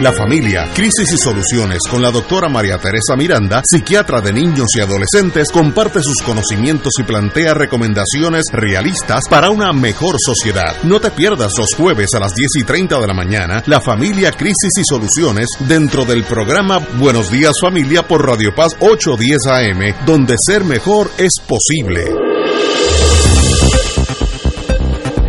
La 0.00 0.12
familia, 0.12 0.68
crisis 0.74 1.12
y 1.12 1.18
soluciones 1.18 1.80
con 1.90 2.00
la 2.00 2.12
doctora 2.12 2.48
María 2.48 2.78
Teresa 2.78 3.16
Miranda, 3.16 3.62
psiquiatra 3.64 4.20
de 4.20 4.32
niños 4.32 4.68
y 4.76 4.80
adolescentes, 4.80 5.48
comparte 5.50 6.00
sus 6.04 6.22
conocimientos 6.24 6.92
y 7.00 7.02
plantea 7.02 7.52
recomendaciones 7.52 8.44
realistas 8.52 9.24
para 9.28 9.50
una 9.50 9.72
mejor 9.72 10.14
sociedad. 10.24 10.76
No 10.84 11.00
te 11.00 11.10
pierdas 11.10 11.50
los 11.58 11.74
jueves 11.76 12.14
a 12.14 12.20
las 12.20 12.32
10 12.32 12.48
y 12.60 12.62
30 12.62 13.00
de 13.00 13.06
la 13.08 13.12
mañana, 13.12 13.64
la 13.66 13.80
familia, 13.80 14.30
crisis 14.30 14.70
y 14.78 14.84
soluciones 14.88 15.48
dentro 15.66 16.04
del 16.04 16.22
programa 16.22 16.78
Buenos 17.00 17.28
Días 17.32 17.54
Familia 17.60 18.06
por 18.06 18.24
Radio 18.24 18.54
Paz 18.54 18.76
810 18.78 19.46
AM, 19.48 20.06
donde 20.06 20.36
ser 20.38 20.62
mejor 20.62 21.10
es 21.18 21.32
posible. 21.44 22.04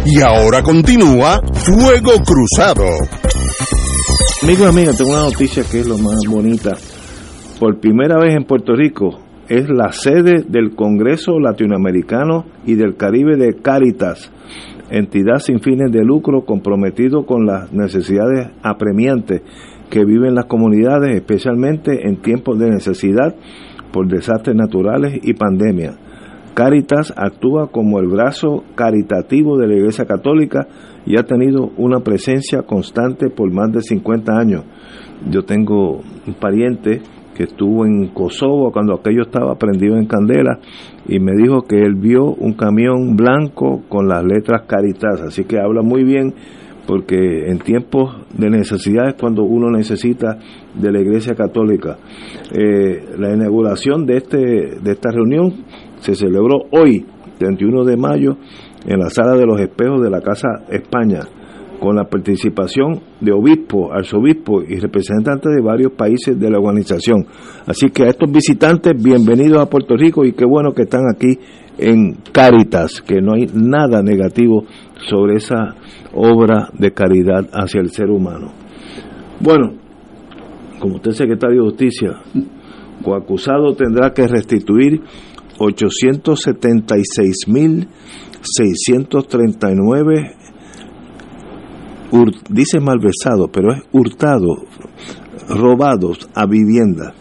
Y 0.05 0.21
ahora 0.21 0.61
continúa 0.61 1.41
Fuego 1.53 2.19
Cruzado. 2.23 2.85
Amigo 4.41 4.67
amiga, 4.67 4.93
tengo 4.97 5.11
una 5.11 5.25
noticia 5.25 5.63
que 5.69 5.81
es 5.81 5.87
lo 5.87 5.97
más 5.97 6.21
bonita. 6.25 6.77
Por 7.59 7.81
primera 7.81 8.17
vez 8.17 8.35
en 8.35 8.45
Puerto 8.45 8.73
Rico 8.73 9.19
es 9.49 9.69
la 9.69 9.91
sede 9.91 10.45
del 10.47 10.75
Congreso 10.75 11.41
Latinoamericano 11.41 12.45
y 12.65 12.75
del 12.75 12.95
Caribe 12.95 13.35
de 13.35 13.61
Caritas, 13.61 14.31
entidad 14.89 15.39
sin 15.39 15.59
fines 15.59 15.91
de 15.91 16.05
lucro 16.05 16.45
comprometido 16.45 17.25
con 17.25 17.45
las 17.45 17.73
necesidades 17.73 18.47
apremiantes 18.63 19.41
que 19.89 20.05
viven 20.05 20.35
las 20.35 20.45
comunidades, 20.45 21.17
especialmente 21.17 22.07
en 22.07 22.21
tiempos 22.21 22.57
de 22.59 22.69
necesidad 22.69 23.35
por 23.91 24.07
desastres 24.07 24.55
naturales 24.55 25.19
y 25.21 25.33
pandemia. 25.33 25.97
Caritas 26.53 27.13
actúa 27.17 27.71
como 27.71 27.99
el 27.99 28.07
brazo 28.07 28.63
caritativo 28.75 29.57
de 29.57 29.67
la 29.67 29.75
Iglesia 29.75 30.05
Católica 30.05 30.67
y 31.09 31.17
ha 31.17 31.23
tenido 31.23 31.71
una 31.75 32.01
presencia 32.01 32.61
constante 32.61 33.29
por 33.29 33.51
más 33.51 33.71
de 33.71 33.81
50 33.81 34.31
años. 34.31 34.63
Yo 35.29 35.43
tengo 35.43 36.01
un 36.25 36.33
pariente 36.39 37.01
que 37.35 37.43
estuvo 37.43 37.85
en 37.85 38.09
Kosovo 38.09 38.71
cuando 38.71 38.93
aquello 38.93 39.23
estaba 39.23 39.55
prendido 39.55 39.97
en 39.97 40.05
candela 40.05 40.59
y 41.07 41.19
me 41.19 41.31
dijo 41.35 41.63
que 41.63 41.81
él 41.81 41.95
vio 41.95 42.25
un 42.25 42.53
camión 42.53 43.15
blanco 43.15 43.81
con 43.89 44.07
las 44.07 44.23
letras 44.23 44.63
Caritas, 44.67 45.21
así 45.21 45.45
que 45.45 45.59
habla 45.59 45.81
muy 45.81 46.03
bien 46.03 46.35
porque 46.85 47.49
en 47.49 47.59
tiempos 47.59 48.15
de 48.37 48.49
necesidad 48.49 49.09
es 49.09 49.15
cuando 49.15 49.43
uno 49.43 49.71
necesita 49.71 50.37
de 50.75 50.91
la 50.91 50.99
Iglesia 50.99 51.33
Católica. 51.33 51.97
Eh, 52.51 53.15
la 53.17 53.33
inauguración 53.33 54.05
de, 54.05 54.17
este, 54.17 54.37
de 54.37 54.91
esta 54.91 55.09
reunión 55.11 55.65
se 55.99 56.13
celebró 56.13 56.65
hoy, 56.71 57.05
31 57.39 57.83
de 57.83 57.97
mayo, 57.97 58.37
en 58.85 58.99
la 58.99 59.09
Sala 59.09 59.35
de 59.35 59.45
los 59.45 59.59
Espejos 59.59 60.01
de 60.01 60.09
la 60.09 60.21
Casa 60.21 60.47
España, 60.69 61.21
con 61.79 61.95
la 61.95 62.05
participación 62.05 62.99
de 63.21 63.31
obispos, 63.31 63.89
arzobispos 63.91 64.65
y 64.67 64.79
representantes 64.79 65.55
de 65.55 65.61
varios 65.61 65.93
países 65.93 66.39
de 66.39 66.49
la 66.49 66.59
organización. 66.59 67.25
Así 67.65 67.89
que 67.89 68.03
a 68.03 68.09
estos 68.09 68.29
visitantes, 68.31 69.01
bienvenidos 69.01 69.61
a 69.61 69.69
Puerto 69.69 69.95
Rico 69.95 70.25
y 70.25 70.33
qué 70.33 70.45
bueno 70.45 70.73
que 70.73 70.83
están 70.83 71.03
aquí 71.13 71.39
en 71.77 72.17
Caritas, 72.31 73.01
que 73.01 73.21
no 73.21 73.33
hay 73.33 73.47
nada 73.53 74.03
negativo 74.03 74.65
sobre 75.09 75.37
esa 75.37 75.75
obra 76.13 76.69
de 76.77 76.91
caridad 76.91 77.47
hacia 77.53 77.79
el 77.79 77.89
ser 77.89 78.09
humano. 78.09 78.51
Bueno, 79.39 79.73
como 80.79 80.95
usted 80.95 81.11
es 81.11 81.17
secretario 81.17 81.63
de 81.63 81.69
Justicia, 81.69 82.11
coacusado 83.03 83.73
tendrá 83.75 84.13
que 84.13 84.27
restituir 84.27 85.01
876.639, 88.41 90.35
dice 92.49 92.79
malversado, 92.79 93.49
pero 93.51 93.73
es 93.73 93.81
hurtado, 93.91 94.63
robados 95.49 96.29
a 96.33 96.45
vivienda. 96.45 97.13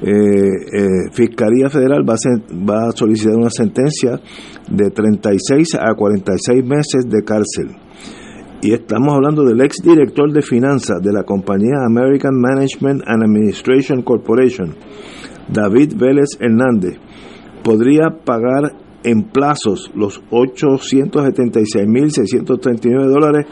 Eh, 0.00 0.10
eh, 0.12 1.10
Fiscalía 1.12 1.68
Federal 1.68 2.08
va 2.08 2.14
a, 2.14 2.18
va 2.54 2.88
a 2.88 2.92
solicitar 2.92 3.34
una 3.34 3.50
sentencia 3.50 4.20
de 4.70 4.90
36 4.90 5.74
a 5.74 5.94
46 5.94 6.64
meses 6.64 7.04
de 7.08 7.24
cárcel. 7.24 7.76
Y 8.60 8.72
estamos 8.72 9.14
hablando 9.14 9.44
del 9.44 9.60
ex 9.60 9.76
director 9.82 10.32
de 10.32 10.42
finanzas 10.42 11.00
de 11.00 11.12
la 11.12 11.22
compañía 11.22 11.84
American 11.86 12.40
Management 12.40 13.02
and 13.06 13.22
Administration 13.22 14.02
Corporation, 14.02 14.74
David 15.48 15.94
Vélez 15.96 16.36
Hernández. 16.40 16.98
Podría 17.62 18.10
pagar 18.24 18.72
en 19.04 19.24
plazos 19.24 19.90
los 19.94 20.22
876.639 20.30 23.06
dólares 23.06 23.46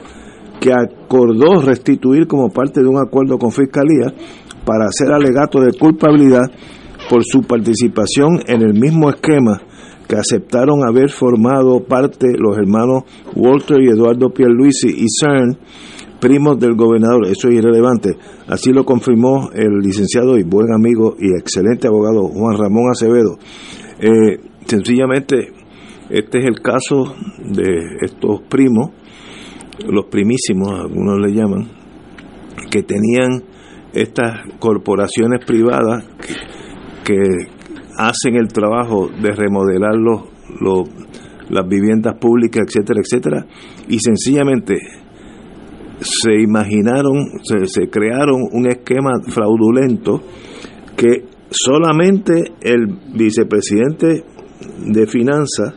que 0.61 0.73
acordó 0.73 1.61
restituir 1.61 2.27
como 2.27 2.49
parte 2.49 2.83
de 2.83 2.89
un 2.89 2.99
acuerdo 2.99 3.39
con 3.39 3.53
Fiscalía 3.53 4.13
para 4.65 4.87
hacer 4.87 5.13
alegato 5.13 5.61
de 5.61 5.79
culpabilidad 5.79 6.51
por 7.09 7.23
su 7.25 7.43
participación 7.43 8.41
en 8.47 8.63
el 8.63 8.75
mismo 8.75 9.11
esquema 9.11 9.61
que 10.09 10.17
aceptaron 10.17 10.85
haber 10.85 11.11
formado 11.11 11.85
parte 11.85 12.27
los 12.39 12.57
hermanos 12.57 13.05
Walter 13.35 13.81
y 13.81 13.89
Eduardo 13.89 14.31
Pierluisi 14.31 14.89
y 14.89 15.07
CERN 15.09 15.59
primos 16.21 16.59
del 16.59 16.75
gobernador, 16.75 17.27
eso 17.27 17.49
es 17.49 17.57
irrelevante. 17.57 18.17
Así 18.49 18.73
lo 18.73 18.85
confirmó 18.85 19.51
el 19.53 19.81
licenciado 19.81 20.39
y 20.39 20.45
buen 20.45 20.73
amigo 20.73 21.15
y 21.19 21.29
excelente 21.39 21.87
abogado 21.87 22.29
Juan 22.29 22.57
Ramón 22.57 22.91
Acevedo. 22.91 23.37
Eh, 24.01 24.41
sencillamente, 24.67 25.53
este 26.11 26.39
es 26.39 26.45
el 26.45 26.61
caso 26.61 27.15
de 27.39 27.97
estos 28.03 28.43
primos, 28.49 28.91
los 29.87 30.07
primísimos, 30.07 30.71
algunos 30.73 31.19
le 31.21 31.33
llaman, 31.33 31.69
que 32.71 32.83
tenían 32.83 33.43
estas 33.93 34.41
corporaciones 34.59 35.45
privadas 35.45 36.05
que, 37.05 37.17
hacen 37.99 38.37
el 38.37 38.49
trabajo 38.49 39.09
de 39.09 39.33
remodelar 39.33 39.97
los, 39.97 40.25
los, 40.61 40.89
las 41.49 41.67
viviendas 41.67 42.19
públicas, 42.19 42.67
etcétera, 42.67 43.01
etcétera, 43.01 43.47
y 43.89 43.99
sencillamente 43.99 44.75
se 46.01 46.35
imaginaron, 46.35 47.41
se, 47.43 47.67
se 47.67 47.89
crearon 47.89 48.43
un 48.53 48.67
esquema 48.67 49.13
fraudulento 49.29 50.21
que 50.95 51.25
solamente 51.51 52.53
el 52.61 52.87
vicepresidente 53.15 54.25
de 54.79 55.07
finanzas, 55.07 55.75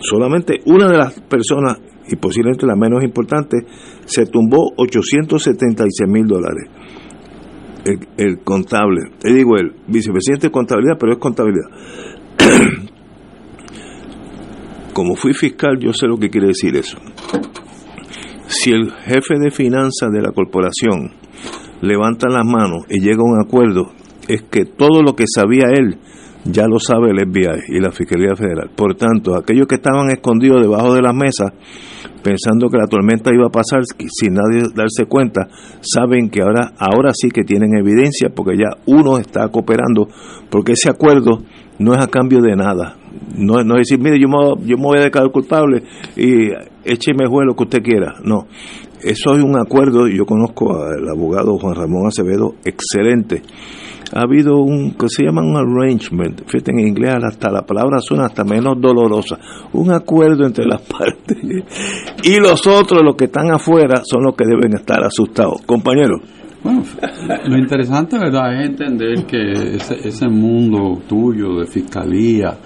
solamente 0.00 0.60
una 0.66 0.88
de 0.88 0.98
las 0.98 1.20
personas, 1.20 1.78
y 2.08 2.16
posiblemente 2.16 2.66
la 2.66 2.76
menos 2.76 3.02
importante, 3.02 3.58
se 4.04 4.26
tumbó 4.26 4.72
876 4.76 6.08
mil 6.08 6.26
dólares. 6.26 6.70
El, 7.84 7.98
el, 8.16 8.38
contable, 8.40 9.10
te 9.18 9.32
digo, 9.32 9.56
el 9.56 9.72
vicepresidente 9.88 10.46
de 10.46 10.52
contabilidad, 10.52 10.96
pero 10.98 11.12
es 11.12 11.18
contabilidad. 11.18 11.68
Como 14.94 15.16
fui 15.16 15.34
fiscal, 15.34 15.78
yo 15.78 15.92
sé 15.92 16.06
lo 16.06 16.16
que 16.16 16.30
quiere 16.30 16.48
decir 16.48 16.76
eso. 16.76 16.96
Si 18.46 18.70
el 18.70 18.90
jefe 18.90 19.38
de 19.38 19.50
finanzas 19.50 20.10
de 20.12 20.22
la 20.22 20.30
corporación 20.32 21.10
levanta 21.82 22.28
las 22.28 22.46
manos 22.46 22.84
y 22.88 23.00
llega 23.00 23.18
a 23.18 23.24
un 23.24 23.40
acuerdo, 23.40 23.92
es 24.28 24.42
que 24.42 24.64
todo 24.64 25.02
lo 25.02 25.14
que 25.14 25.24
sabía 25.26 25.66
él 25.68 25.98
ya 26.44 26.66
lo 26.66 26.78
sabe 26.78 27.10
el 27.10 27.26
FBI 27.26 27.76
y 27.76 27.80
la 27.80 27.90
Fiscalía 27.90 28.36
Federal. 28.36 28.70
Por 28.74 28.94
tanto, 28.94 29.36
aquellos 29.36 29.66
que 29.66 29.76
estaban 29.76 30.10
escondidos 30.10 30.60
debajo 30.60 30.94
de 30.94 31.02
las 31.02 31.14
mesas, 31.14 31.52
pensando 32.22 32.68
que 32.68 32.78
la 32.78 32.86
tormenta 32.86 33.30
iba 33.34 33.46
a 33.46 33.50
pasar 33.50 33.82
sin 34.08 34.34
nadie 34.34 34.68
darse 34.74 35.06
cuenta, 35.08 35.48
saben 35.80 36.28
que 36.28 36.42
ahora, 36.42 36.72
ahora 36.78 37.12
sí 37.14 37.28
que 37.28 37.44
tienen 37.44 37.76
evidencia 37.76 38.28
porque 38.34 38.56
ya 38.58 38.76
uno 38.86 39.18
está 39.18 39.48
cooperando, 39.48 40.08
porque 40.50 40.72
ese 40.72 40.90
acuerdo 40.90 41.42
no 41.78 41.94
es 41.94 42.00
a 42.00 42.08
cambio 42.08 42.40
de 42.40 42.56
nada. 42.56 42.96
No, 43.36 43.62
no 43.64 43.74
es 43.76 43.88
decir, 43.88 43.98
mire, 43.98 44.20
yo 44.20 44.28
me, 44.28 44.66
yo 44.66 44.76
me 44.76 44.84
voy 44.84 44.98
a 44.98 45.04
declarar 45.04 45.30
culpable 45.30 45.82
y 46.16 46.50
écheme 46.84 47.26
juez 47.26 47.46
lo 47.46 47.54
que 47.54 47.64
usted 47.64 47.82
quiera. 47.82 48.16
No, 48.22 48.46
eso 49.02 49.34
es 49.34 49.42
un 49.42 49.58
acuerdo, 49.58 50.08
yo 50.08 50.26
conozco 50.26 50.82
al 50.82 51.08
abogado 51.08 51.56
Juan 51.58 51.74
Ramón 51.74 52.06
Acevedo, 52.06 52.54
excelente 52.64 53.42
ha 54.12 54.22
habido 54.22 54.58
un 54.58 54.92
que 54.92 55.08
se 55.08 55.24
llama 55.24 55.42
un 55.42 55.56
arrangement, 55.56 56.42
fíjate 56.46 56.72
en 56.72 56.80
inglés 56.80 57.14
hasta 57.22 57.50
la 57.50 57.62
palabra 57.62 57.98
suena 58.00 58.26
hasta 58.26 58.44
menos 58.44 58.80
dolorosa, 58.80 59.38
un 59.72 59.92
acuerdo 59.92 60.46
entre 60.46 60.64
las 60.66 60.80
partes 60.98 61.38
y 62.22 62.38
los 62.38 62.66
otros, 62.66 63.02
los 63.02 63.16
que 63.16 63.24
están 63.24 63.52
afuera, 63.52 64.02
son 64.04 64.24
los 64.24 64.34
que 64.34 64.44
deben 64.46 64.74
estar 64.74 65.02
asustados. 65.02 65.62
Compañeros. 65.66 66.20
Bueno, 66.62 66.82
lo 67.46 67.58
interesante, 67.58 68.18
¿verdad?, 68.18 68.58
es 68.58 68.70
entender 68.70 69.26
que 69.26 69.76
ese, 69.76 70.08
ese 70.08 70.28
mundo 70.28 71.02
tuyo 71.06 71.58
de 71.58 71.66
fiscalía, 71.66 72.56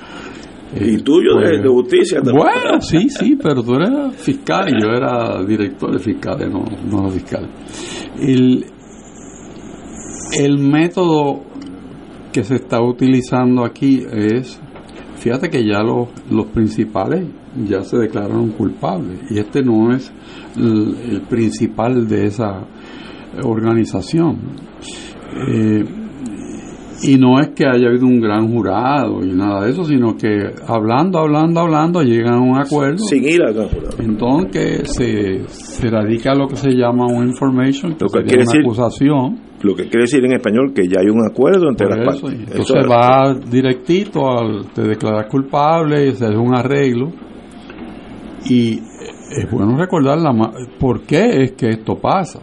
y 0.76 0.98
tuyo 0.98 1.32
pues, 1.34 1.50
de, 1.50 1.62
de, 1.62 1.68
justicia 1.68 2.20
también. 2.20 2.46
Bueno, 2.46 2.80
sí, 2.80 3.08
sí, 3.08 3.38
pero 3.42 3.62
tú 3.62 3.74
eras 3.74 4.14
fiscal 4.16 4.68
y 4.68 4.82
yo 4.82 4.90
era 4.90 5.42
director 5.42 5.92
de 5.92 5.98
fiscales, 5.98 6.48
no, 6.50 6.64
no 6.90 7.08
fiscal. 7.08 7.48
El, 8.20 8.64
el 10.36 10.58
método 10.58 11.40
que 12.32 12.44
se 12.44 12.56
está 12.56 12.82
utilizando 12.82 13.64
aquí 13.64 14.04
es, 14.10 14.60
fíjate 15.16 15.48
que 15.48 15.64
ya 15.64 15.82
los, 15.82 16.08
los 16.30 16.46
principales 16.46 17.26
ya 17.66 17.82
se 17.82 17.96
declararon 17.96 18.50
culpables 18.50 19.20
y 19.30 19.38
este 19.38 19.62
no 19.62 19.92
es 19.94 20.12
el, 20.56 20.96
el 21.10 21.20
principal 21.22 22.06
de 22.06 22.26
esa 22.26 22.66
organización. 23.42 24.38
Eh, 25.48 25.84
y 27.00 27.16
no 27.16 27.38
es 27.38 27.50
que 27.50 27.64
haya 27.64 27.88
habido 27.88 28.06
un 28.06 28.20
gran 28.20 28.52
jurado 28.52 29.24
y 29.24 29.32
nada 29.32 29.64
de 29.64 29.70
eso, 29.70 29.84
sino 29.84 30.16
que 30.16 30.50
hablando, 30.66 31.18
hablando, 31.20 31.60
hablando, 31.60 32.02
llegan 32.02 32.34
a 32.34 32.40
un 32.40 32.58
acuerdo. 32.58 32.98
Sin 32.98 33.24
ir 33.24 33.40
al 33.42 33.54
gran 33.54 33.68
jurado. 33.68 33.96
Entonces 34.00 34.90
se, 34.96 35.48
se 35.48 35.88
radica 35.88 36.34
lo 36.34 36.48
que 36.48 36.56
se 36.56 36.70
llama 36.70 37.06
un 37.06 37.28
information, 37.28 37.94
que, 37.94 38.04
lo 38.04 38.10
que 38.10 38.24
quiere 38.24 38.42
una 38.42 38.52
decir, 38.52 38.60
acusación. 38.62 39.47
Lo 39.62 39.74
que 39.74 39.84
quiere 39.84 40.02
decir 40.02 40.24
en 40.24 40.32
español 40.32 40.72
que 40.72 40.86
ya 40.86 41.00
hay 41.00 41.08
un 41.08 41.26
acuerdo 41.26 41.68
entre 41.68 41.88
las 41.88 41.98
eso, 41.98 42.26
partes. 42.26 42.40
Entonces 42.40 42.76
eso 42.76 42.88
va 42.88 43.34
directito 43.34 44.30
al 44.30 44.66
te 44.72 44.82
declarar 44.82 45.28
culpable 45.28 46.08
y 46.08 46.12
se 46.12 46.26
hace 46.26 46.36
un 46.36 46.54
arreglo. 46.54 47.10
Y 48.48 48.78
es 48.78 49.50
bueno 49.50 49.76
recordar 49.76 50.18
la, 50.18 50.32
por 50.78 51.02
qué 51.02 51.42
es 51.42 51.52
que 51.52 51.68
esto 51.70 51.96
pasa. 51.96 52.40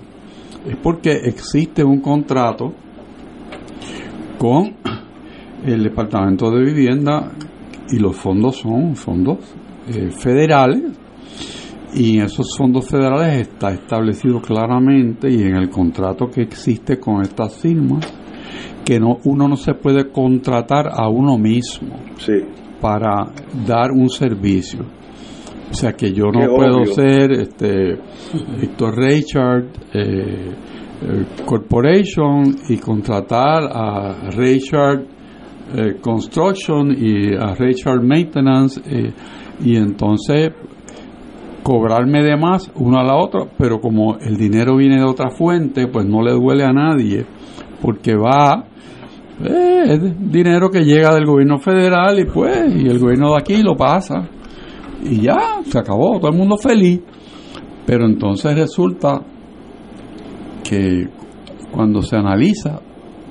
Es 0.68 0.76
porque 0.78 1.12
existe 1.12 1.84
un 1.84 2.02
contrato 2.02 2.74
con 4.38 4.74
el 5.66 5.84
Departamento 5.84 6.52
de 6.52 6.64
Vivienda 6.64 7.32
y 7.90 8.00
los 8.00 8.16
fondos 8.16 8.58
son 8.58 8.96
fondos 8.96 9.38
eh, 9.88 10.10
federales 10.12 11.05
y 11.96 12.18
en 12.18 12.26
esos 12.26 12.56
fondos 12.58 12.90
federales 12.90 13.48
está 13.48 13.72
establecido 13.72 14.42
claramente 14.42 15.30
y 15.32 15.42
en 15.42 15.56
el 15.56 15.70
contrato 15.70 16.28
que 16.28 16.42
existe 16.42 17.00
con 17.00 17.22
estas 17.22 17.56
firmas 17.62 18.06
que 18.84 19.00
no 19.00 19.18
uno 19.24 19.48
no 19.48 19.56
se 19.56 19.74
puede 19.74 20.12
contratar 20.12 20.88
a 20.92 21.08
uno 21.10 21.38
mismo 21.38 21.96
sí. 22.18 22.34
para 22.82 23.32
dar 23.66 23.92
un 23.92 24.10
servicio 24.10 24.82
o 25.72 25.74
sea 25.74 25.94
que 25.94 26.12
yo 26.12 26.26
no 26.26 26.42
Qué 26.42 26.48
puedo 26.48 26.78
obvio. 26.82 26.94
ser 26.94 27.32
este 27.32 27.94
Héctor 28.62 28.98
Richard 28.98 29.66
eh, 29.94 30.56
Corporation 31.46 32.56
y 32.70 32.78
contratar 32.78 33.64
a 33.72 34.30
Richard 34.32 35.06
eh, 35.76 35.96
Construction 36.02 36.92
y 36.98 37.36
a 37.36 37.54
Richard 37.56 38.02
Maintenance 38.04 38.80
eh, 38.86 39.12
y 39.64 39.76
entonces 39.76 40.52
cobrarme 41.66 42.22
de 42.22 42.38
más 42.38 42.72
uno 42.76 43.00
a 43.00 43.04
la 43.04 43.16
otra, 43.16 43.48
pero 43.58 43.82
como 43.82 44.20
el 44.20 44.38
dinero 44.38 44.78
viene 44.78 44.98
de 44.98 45.04
otra 45.04 45.32
fuente, 45.32 45.88
pues 45.88 46.06
no 46.06 46.22
le 46.22 46.32
duele 46.32 46.64
a 46.64 46.72
nadie, 46.72 47.26
porque 47.82 48.16
va, 48.16 48.66
eh, 49.44 49.84
es 49.88 50.32
dinero 50.32 50.70
que 50.70 50.86
llega 50.86 51.16
del 51.16 51.26
gobierno 51.26 51.58
federal 51.58 52.20
y 52.20 52.26
pues, 52.26 52.72
y 52.72 52.88
el 52.88 53.00
gobierno 53.00 53.32
de 53.32 53.38
aquí 53.40 53.64
lo 53.64 53.76
pasa, 53.76 54.30
y 55.06 55.22
ya, 55.22 55.64
se 55.64 55.80
acabó, 55.80 56.20
todo 56.20 56.30
el 56.30 56.38
mundo 56.38 56.56
feliz, 56.56 57.02
pero 57.88 58.06
entonces 58.06 58.56
resulta 58.56 59.22
que 60.64 61.10
cuando 61.72 62.04
se 62.04 62.16
analiza, 62.16 62.80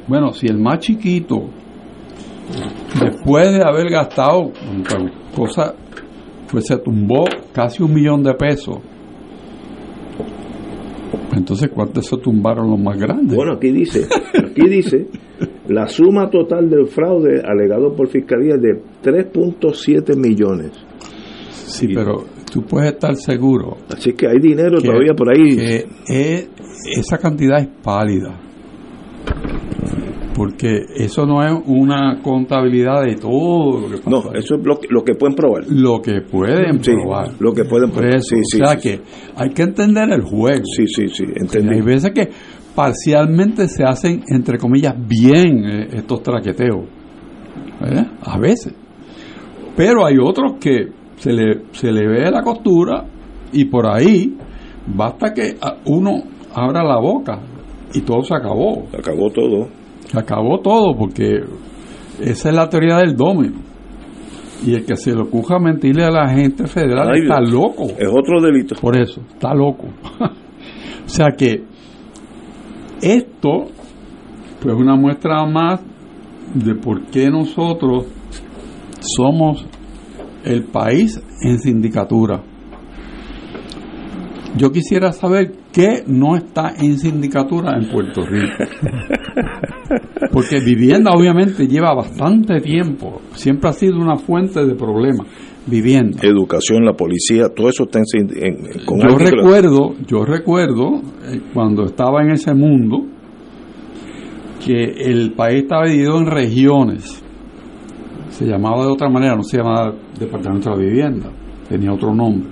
bueno, 0.09 0.33
si 0.33 0.49
el 0.49 0.59
más 0.59 0.81
chiquito, 0.81 1.51
después 3.01 3.53
de 3.53 3.63
haber 3.65 3.89
gastado 3.91 4.51
cosa, 5.37 5.77
pues 6.51 6.67
se 6.67 6.77
tumbó 6.79 7.25
casi 7.53 7.83
un 7.83 7.95
millón 7.95 8.23
de 8.23 8.35
pesos. 8.35 8.79
Entonces, 11.37 11.71
¿cuántos 11.75 12.07
se 12.07 12.17
tumbaron 12.19 12.71
los 12.71 12.79
más 12.79 12.99
grandes? 12.99 13.37
Bueno, 13.37 13.55
aquí 13.55 13.71
dice, 13.73 14.07
aquí 14.39 14.69
dice, 14.69 15.09
la 15.69 15.87
suma 15.87 16.31
total 16.31 16.71
del 16.71 16.87
fraude 16.87 17.43
alegado 17.45 17.95
por 17.95 18.09
fiscalía 18.09 18.55
es 18.55 18.63
de 18.63 18.83
3.7 19.03 20.17
millones. 20.17 20.73
Sí, 21.51 21.87
y, 21.91 21.95
pero 21.95 22.25
tú 22.53 22.63
puedes 22.63 22.93
estar 22.93 23.17
seguro. 23.17 23.79
Así 23.89 24.13
que 24.13 24.29
hay 24.29 24.39
dinero 24.39 24.79
que, 24.79 24.87
todavía 24.87 25.15
por 25.15 25.31
ahí. 25.31 25.57
Que 25.57 25.87
es, 26.07 26.49
esa 26.99 27.19
cantidad 27.19 27.59
es 27.61 27.69
pálida. 27.83 28.41
Porque 30.35 30.87
eso 30.97 31.27
no 31.27 31.43
es 31.43 31.53
una 31.67 32.21
contabilidad 32.21 33.05
de 33.05 33.17
todo 33.17 33.81
lo 33.81 33.89
que 33.89 33.99
pasa. 33.99 34.11
No, 34.11 34.19
eso 34.35 34.57
es 34.57 34.65
lo 34.65 34.81
que, 34.81 34.89
lo 34.91 35.05
que 35.05 35.15
pueden 35.15 35.37
probar. 35.37 35.65
Lo 35.69 36.03
que 36.03 36.23
pueden 36.23 36.83
sí, 36.83 36.91
probar. 36.93 37.35
Lo 37.39 37.53
que 37.53 37.65
pueden 37.65 37.91
probar. 37.91 38.17
Eso, 38.17 38.35
sí, 38.43 38.61
o 38.61 38.67
sea 38.67 38.77
que 38.77 39.01
hay 39.37 39.51
que 39.51 39.63
entender 39.63 40.11
el 40.11 40.23
juego. 40.23 40.65
Sí, 40.65 40.87
sí, 40.89 41.09
sí. 41.09 41.25
Entendí. 41.37 41.75
Hay 41.75 41.83
veces 41.83 42.11
que 42.13 42.31
parcialmente 42.75 43.69
se 43.69 43.85
hacen, 43.85 44.23
entre 44.29 44.59
comillas, 44.59 44.95
bien 44.99 45.65
eh, 45.65 45.89
estos 45.93 46.23
traqueteos. 46.23 46.85
¿verdad? 47.81 48.07
A 48.23 48.39
veces. 48.39 48.75
Pero 49.77 50.07
hay 50.07 50.17
otros 50.19 50.55
que 50.61 50.89
se 51.17 51.33
le, 51.33 51.63
se 51.73 51.91
le 51.91 52.07
ve 52.07 52.31
la 52.31 52.43
costura 52.43 53.05
y 53.53 53.65
por 53.67 53.87
ahí 53.87 54.37
basta 54.87 55.33
que 55.33 55.57
uno 55.87 56.23
abra 56.55 56.83
la 56.85 56.99
boca 56.99 57.41
y 57.93 58.01
todo 58.03 58.23
se 58.23 58.35
acabó. 58.35 58.87
Se 58.91 58.99
acabó 58.99 59.31
todo. 59.31 59.84
Se 60.15 60.21
acabó 60.21 60.61
todo 60.61 60.97
porque 60.97 61.41
esa 62.21 62.49
es 62.49 62.55
la 62.55 62.69
teoría 62.69 62.99
del 62.99 63.17
domino. 63.17 63.57
Y 64.65 64.75
el 64.75 64.85
que 64.87 64.95
se 64.95 65.13
le 65.13 65.23
ocurra 65.23 65.59
mentirle 65.59 66.05
a 66.05 66.11
la 66.13 66.29
gente 66.29 66.69
federal 66.69 67.11
Ay, 67.13 67.23
está 67.23 67.41
loco. 67.41 67.87
Es 67.99 68.09
otro 68.09 68.41
delito. 68.41 68.77
Por 68.81 68.97
eso, 68.97 69.23
está 69.33 69.53
loco. 69.53 69.89
o 70.21 71.09
sea 71.09 71.33
que 71.37 71.65
esto, 73.03 73.67
pues 74.63 74.75
una 74.77 74.95
muestra 74.95 75.45
más 75.47 75.81
de 76.55 76.77
por 76.77 77.07
qué 77.07 77.29
nosotros 77.29 78.07
somos 79.17 79.67
el 80.45 80.63
país 80.63 81.21
en 81.43 81.59
sindicatura. 81.59 82.41
Yo 84.57 84.71
quisiera 84.71 85.13
saber 85.13 85.53
qué 85.73 86.05
no 86.07 86.37
está 86.37 86.75
en 86.79 86.99
sindicatura 86.99 87.77
en 87.77 87.91
Puerto 87.91 88.25
Rico. 88.25 88.55
Porque 90.33 90.61
vivienda 90.61 91.11
obviamente 91.13 91.67
lleva 91.67 91.95
bastante 91.95 92.61
tiempo, 92.61 93.21
siempre 93.33 93.71
ha 93.71 93.73
sido 93.73 93.97
una 93.99 94.17
fuente 94.17 94.65
de 94.65 94.75
problemas. 94.75 95.27
Vivienda. 95.67 96.19
Educación, 96.23 96.85
la 96.85 96.93
policía, 96.93 97.49
todo 97.49 97.71
eso 97.71 97.85
está 97.85 97.99
en, 97.99 98.29
en- 98.37 98.85
con 98.85 99.01
Yo 99.01 99.17
recuerdo, 99.17 99.95
yo 100.07 100.25
recuerdo 100.25 101.01
eh, 101.27 101.41
cuando 101.55 101.85
estaba 101.85 102.23
en 102.23 102.33
ese 102.33 102.53
mundo 102.55 103.07
que 104.65 104.75
el 105.11 105.33
país 105.33 105.63
estaba 105.63 105.87
dividido 105.87 106.19
en 106.19 106.27
regiones. 106.27 107.23
Se 108.29 108.45
llamaba 108.47 108.85
de 108.85 108.93
otra 108.93 109.09
manera, 109.09 109.37
no 109.37 109.43
se 109.43 109.57
llamaba 109.57 109.95
Departamento 110.19 110.71
de 110.71 110.77
la 110.77 110.83
Vivienda, 110.83 111.31
tenía 111.69 111.93
otro 111.93 112.15
nombre. 112.15 112.51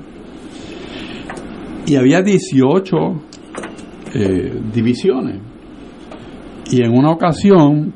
Y 1.86 1.96
había 1.96 2.22
18 2.22 2.96
eh, 4.14 4.60
divisiones. 4.72 5.40
Y 6.70 6.82
en 6.82 6.92
una 6.92 7.10
ocasión, 7.10 7.92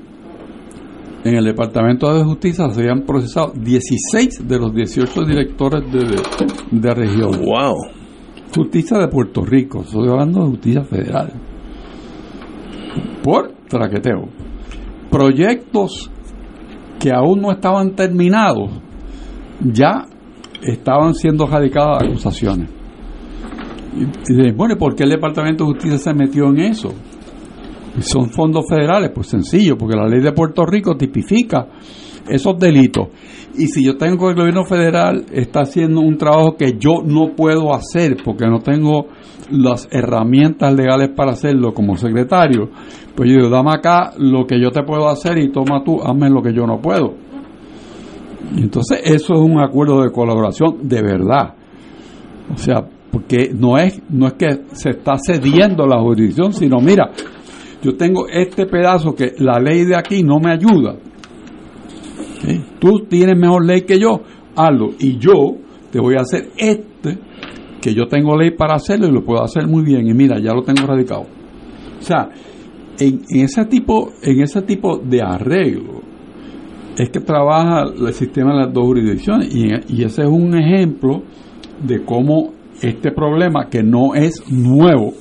en 1.24 1.34
el 1.34 1.44
Departamento 1.44 2.12
de 2.12 2.24
Justicia 2.24 2.68
se 2.70 2.80
habían 2.80 3.02
procesado 3.02 3.52
16 3.54 4.46
de 4.46 4.58
los 4.58 4.74
18 4.74 5.24
directores 5.24 5.90
de, 5.92 5.98
de, 6.00 6.22
de 6.70 6.94
región. 6.94 7.30
¡Wow! 7.44 7.76
Justicia 8.54 8.98
de 8.98 9.08
Puerto 9.08 9.44
Rico, 9.44 9.82
estoy 9.82 10.08
hablando 10.08 10.40
de 10.40 10.50
justicia 10.50 10.84
federal. 10.84 11.32
Por 13.22 13.52
traqueteo. 13.68 14.28
Proyectos 15.10 16.10
que 16.98 17.12
aún 17.12 17.40
no 17.40 17.52
estaban 17.52 17.94
terminados, 17.94 18.70
ya 19.60 20.06
estaban 20.62 21.14
siendo 21.14 21.46
radicadas 21.46 22.04
acusaciones. 22.04 22.75
Y, 23.96 24.32
y 24.32 24.52
bueno, 24.52 24.74
¿y 24.74 24.78
por 24.78 24.94
qué 24.94 25.04
el 25.04 25.10
Departamento 25.10 25.64
de 25.64 25.72
Justicia 25.72 25.98
se 25.98 26.14
metió 26.14 26.48
en 26.48 26.60
eso? 26.60 26.92
Son 28.00 28.28
fondos 28.28 28.64
federales, 28.68 29.10
pues 29.14 29.28
sencillo, 29.28 29.76
porque 29.78 29.96
la 29.96 30.06
ley 30.06 30.20
de 30.20 30.32
Puerto 30.32 30.66
Rico 30.66 30.96
tipifica 30.96 31.68
esos 32.28 32.58
delitos. 32.58 33.08
Y 33.58 33.68
si 33.68 33.84
yo 33.84 33.96
tengo 33.96 34.18
que 34.18 34.32
el 34.32 34.36
gobierno 34.36 34.64
federal 34.64 35.24
está 35.32 35.60
haciendo 35.60 36.00
un 36.00 36.18
trabajo 36.18 36.56
que 36.56 36.76
yo 36.78 37.02
no 37.04 37.34
puedo 37.34 37.74
hacer 37.74 38.16
porque 38.22 38.46
no 38.46 38.58
tengo 38.58 39.06
las 39.50 39.88
herramientas 39.90 40.74
legales 40.74 41.10
para 41.16 41.32
hacerlo 41.32 41.72
como 41.72 41.96
secretario, 41.96 42.68
pues 43.14 43.30
yo 43.30 43.36
digo, 43.36 43.48
dame 43.48 43.70
acá 43.72 44.12
lo 44.18 44.46
que 44.46 44.60
yo 44.60 44.70
te 44.70 44.82
puedo 44.82 45.08
hacer 45.08 45.38
y 45.38 45.50
toma 45.50 45.82
tú, 45.82 46.02
hazme 46.02 46.28
lo 46.28 46.42
que 46.42 46.52
yo 46.52 46.66
no 46.66 46.80
puedo. 46.80 47.14
Entonces 48.56 49.00
eso 49.04 49.34
es 49.34 49.40
un 49.40 49.58
acuerdo 49.58 50.02
de 50.02 50.10
colaboración 50.10 50.86
de 50.86 51.02
verdad. 51.02 51.54
O 52.52 52.58
sea, 52.58 52.86
porque 53.16 53.50
no 53.58 53.78
es, 53.78 53.98
no 54.10 54.26
es 54.26 54.34
que 54.34 54.60
se 54.72 54.90
está 54.90 55.14
cediendo 55.16 55.86
la 55.86 55.98
jurisdicción, 56.00 56.52
sino 56.52 56.80
mira, 56.80 57.12
yo 57.82 57.96
tengo 57.96 58.28
este 58.28 58.66
pedazo 58.66 59.14
que 59.14 59.32
la 59.38 59.58
ley 59.58 59.86
de 59.86 59.96
aquí 59.96 60.22
no 60.22 60.38
me 60.38 60.52
ayuda. 60.52 60.96
Tú 62.78 63.06
tienes 63.08 63.34
mejor 63.38 63.64
ley 63.64 63.82
que 63.82 63.98
yo, 63.98 64.20
hazlo. 64.54 64.90
Y 64.98 65.16
yo 65.16 65.56
te 65.90 65.98
voy 65.98 66.16
a 66.18 66.20
hacer 66.20 66.50
este, 66.58 67.18
que 67.80 67.94
yo 67.94 68.06
tengo 68.06 68.36
ley 68.36 68.50
para 68.50 68.74
hacerlo 68.74 69.06
y 69.06 69.12
lo 69.12 69.24
puedo 69.24 69.42
hacer 69.42 69.66
muy 69.66 69.82
bien. 69.82 70.06
Y 70.06 70.12
mira, 70.12 70.38
ya 70.38 70.52
lo 70.52 70.62
tengo 70.62 70.86
radicado. 70.86 71.22
O 71.98 72.02
sea, 72.02 72.28
en, 72.98 73.22
en 73.30 73.44
ese 73.46 73.64
tipo, 73.64 74.10
en 74.22 74.42
ese 74.42 74.60
tipo 74.60 74.98
de 74.98 75.22
arreglo 75.22 76.02
es 76.98 77.08
que 77.08 77.20
trabaja 77.20 77.84
el 77.98 78.12
sistema 78.12 78.52
de 78.52 78.66
las 78.66 78.74
dos 78.74 78.84
jurisdicciones. 78.84 79.48
Y 79.54 80.02
ese 80.02 80.22
es 80.22 80.28
un 80.28 80.54
ejemplo 80.54 81.22
de 81.82 82.04
cómo 82.04 82.56
este 82.82 83.12
problema, 83.12 83.68
que 83.70 83.82
no 83.82 84.14
es 84.14 84.42
nuevo, 84.50 85.12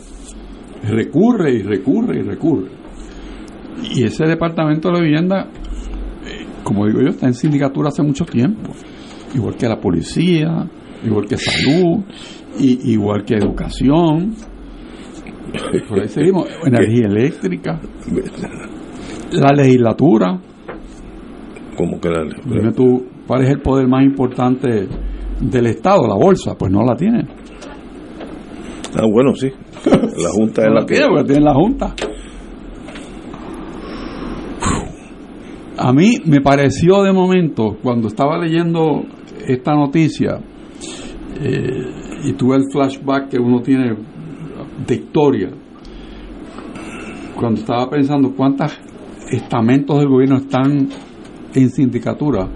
recurre 0.84 1.53
y 1.53 1.61
recurre 1.61 2.19
y 2.19 2.22
recurre. 2.22 2.69
Y 3.95 4.03
ese 4.03 4.26
departamento 4.26 4.91
de 4.91 5.02
vivienda, 5.02 5.49
eh, 6.26 6.45
como 6.64 6.86
digo 6.88 7.02
yo, 7.02 7.10
está 7.10 7.27
en 7.27 7.34
sindicatura 7.34 7.90
hace 7.90 8.03
mucho 8.03 8.26
tiempo. 8.26 8.72
Igual 9.34 9.56
que 9.56 9.68
la 9.68 9.80
policía, 9.80 10.69
igual 11.03 11.26
que 11.27 11.38
salud, 11.38 12.03
y, 12.60 12.94
igual 12.94 13.26
que 13.26 13.36
educación. 13.36 14.34
Por 15.88 16.02
ahí 16.02 16.07
seguimos. 16.07 16.48
Energía 16.65 17.07
eléctrica. 17.07 17.80
La 19.32 19.53
legislatura. 19.53 20.40
Como 21.77 21.99
que 21.99 22.10
la 22.10 22.23
Dime 22.45 22.72
tú, 22.72 23.06
¿cuál 23.27 23.44
es 23.44 23.49
el 23.49 23.60
poder 23.60 23.88
más 23.88 24.03
importante 24.06 24.88
del 25.41 25.65
Estado? 25.68 26.07
La 26.07 26.15
bolsa. 26.15 26.56
Pues 26.57 26.72
no 26.72 26.84
la 26.84 26.95
tiene. 26.95 27.27
Ah, 28.98 29.06
bueno, 29.12 29.36
sí. 29.36 29.50
La 29.86 30.30
Junta 30.32 30.64
es 30.64 30.72
la 30.74 30.86
que... 30.86 30.96
tiene, 30.96 31.10
porque 31.10 31.24
tiene 31.26 31.42
la 31.42 31.54
Junta. 31.54 31.94
A 35.78 35.92
mí 35.92 36.20
me 36.26 36.40
pareció 36.40 37.04
de 37.04 37.12
momento, 37.12 37.78
cuando 37.84 38.08
estaba 38.08 38.38
leyendo 38.38 39.04
esta 39.46 39.74
noticia, 39.74 40.40
eh, 41.42 41.86
y 42.24 42.34
tuve 42.34 42.56
el 42.56 42.64
flashback 42.72 43.30
que 43.30 43.38
uno 43.38 43.62
tiene 43.62 43.96
de 44.88 44.96
historia, 44.96 45.50
cuando 47.36 47.60
estaba 47.60 47.90
pensando 47.90 48.34
cuántos 48.34 48.80
estamentos 49.30 50.00
del 50.00 50.08
gobierno 50.08 50.38
están 50.38 50.88
en 51.54 51.70
sindicatura, 51.70 52.48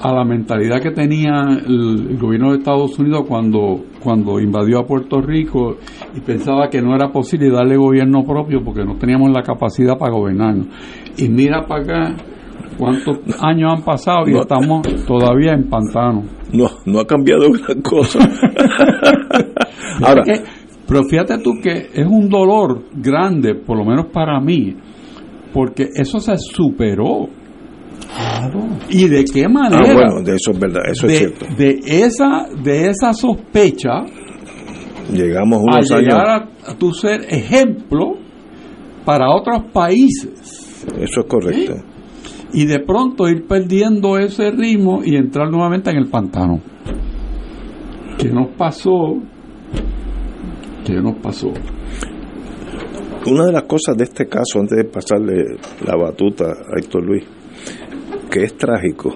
a 0.00 0.12
la 0.12 0.24
mentalidad 0.24 0.80
que 0.80 0.90
tenía 0.92 1.42
el, 1.66 2.16
gobierno 2.18 2.52
de 2.52 2.58
Estados 2.58 2.98
Unidos 2.98 3.24
cuando, 3.28 3.84
cuando 4.02 4.38
invadió 4.40 4.78
a 4.80 4.86
Puerto 4.86 5.20
Rico 5.20 5.76
y 6.16 6.20
pensaba 6.20 6.68
que 6.68 6.80
no 6.80 6.94
era 6.94 7.10
posible 7.10 7.50
darle 7.50 7.76
gobierno 7.76 8.22
propio 8.24 8.62
porque 8.64 8.84
no 8.84 8.96
teníamos 8.96 9.30
la 9.32 9.42
capacidad 9.42 9.98
para 9.98 10.12
gobernarnos. 10.12 10.68
Y 11.16 11.28
mira 11.28 11.66
para 11.66 11.82
acá 11.82 12.16
cuántos 12.78 13.18
años 13.42 13.72
han 13.76 13.82
pasado 13.84 14.28
y 14.28 14.32
No. 14.34 14.40
estamos 14.42 14.82
todavía 15.06 15.52
en 15.54 15.68
pantano. 15.68 16.22
No, 16.52 16.66
no 16.86 17.00
ha 17.00 17.04
cambiado 17.06 17.50
gran 17.66 17.82
cosa. 17.82 18.20
Ahora, 20.04 20.22
Es 20.26 20.40
que- 20.40 20.46
pero 20.86 21.02
fíjate 21.04 21.38
tú 21.42 21.52
que 21.62 21.88
es 21.92 22.06
un 22.06 22.28
dolor 22.30 22.82
grande, 22.94 23.54
por 23.54 23.76
lo 23.76 23.84
menos 23.84 24.06
para 24.06 24.40
mí, 24.40 24.74
porque 25.52 25.88
eso 25.94 26.18
se 26.18 26.38
superó. 26.38 27.28
¿Y 28.88 29.08
de 29.08 29.24
qué 29.24 29.48
manera? 29.48 29.82
ah, 29.86 29.92
bueno, 29.94 30.22
de 30.24 30.36
eso 30.36 30.50
es 30.52 30.58
verdad, 30.58 30.82
eso 30.90 31.06
de, 31.06 31.12
es 31.12 31.18
cierto. 31.18 31.46
de 31.56 31.78
esa 31.84 32.46
de 32.62 32.86
esa 32.90 33.12
sospecha 33.12 34.04
Llegamos 35.12 35.58
a 35.58 35.62
unos 35.62 35.90
años... 35.90 36.02
llegar 36.02 36.28
a, 36.28 36.70
a 36.70 36.74
tu 36.76 36.92
ser 36.92 37.22
ejemplo 37.28 38.12
para 39.04 39.30
otros 39.34 39.64
países 39.72 40.84
Eso 40.98 41.20
es 41.20 41.26
correcto. 41.26 41.74
y 42.52 42.66
de 42.66 42.80
pronto 42.80 43.28
ir 43.28 43.46
perdiendo 43.46 44.18
ese 44.18 44.50
ritmo 44.50 45.00
y 45.04 45.16
entrar 45.16 45.50
nuevamente 45.50 45.90
en 45.90 45.96
el 45.98 46.08
pantano. 46.08 46.60
¿Qué 48.18 48.28
nos 48.30 48.48
pasó? 48.56 49.16
¿Qué 50.84 50.94
nos 50.94 51.16
pasó? 51.22 51.52
Una 53.26 53.46
de 53.46 53.52
las 53.52 53.62
cosas 53.64 53.96
de 53.96 54.04
este 54.04 54.26
caso, 54.26 54.60
antes 54.60 54.76
de 54.78 54.84
pasarle 54.84 55.56
la 55.86 55.96
batuta 55.96 56.46
a 56.46 56.78
Héctor 56.78 57.04
Luis, 57.04 57.24
que 58.28 58.44
es 58.44 58.56
trágico, 58.56 59.14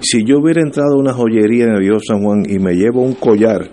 si 0.00 0.24
yo 0.24 0.38
hubiera 0.40 0.60
entrado 0.60 0.94
a 0.94 0.98
una 0.98 1.12
joyería 1.12 1.64
en 1.64 1.74
el 1.74 1.80
Viejo 1.80 2.00
San 2.00 2.22
Juan 2.22 2.42
y 2.48 2.58
me 2.58 2.74
llevo 2.74 3.02
un 3.02 3.14
collar 3.14 3.70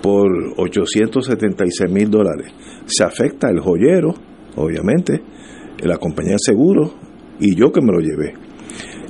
por 0.00 0.30
876 0.56 1.90
mil 1.90 2.08
dólares, 2.08 2.52
se 2.86 3.02
afecta 3.04 3.50
el 3.50 3.58
joyero, 3.60 4.14
obviamente, 4.56 5.20
la 5.82 5.98
compañía 5.98 6.32
de 6.32 6.38
seguro 6.38 6.94
y 7.40 7.56
yo 7.56 7.72
que 7.72 7.80
me 7.80 7.92
lo 7.92 8.00
llevé. 8.00 8.34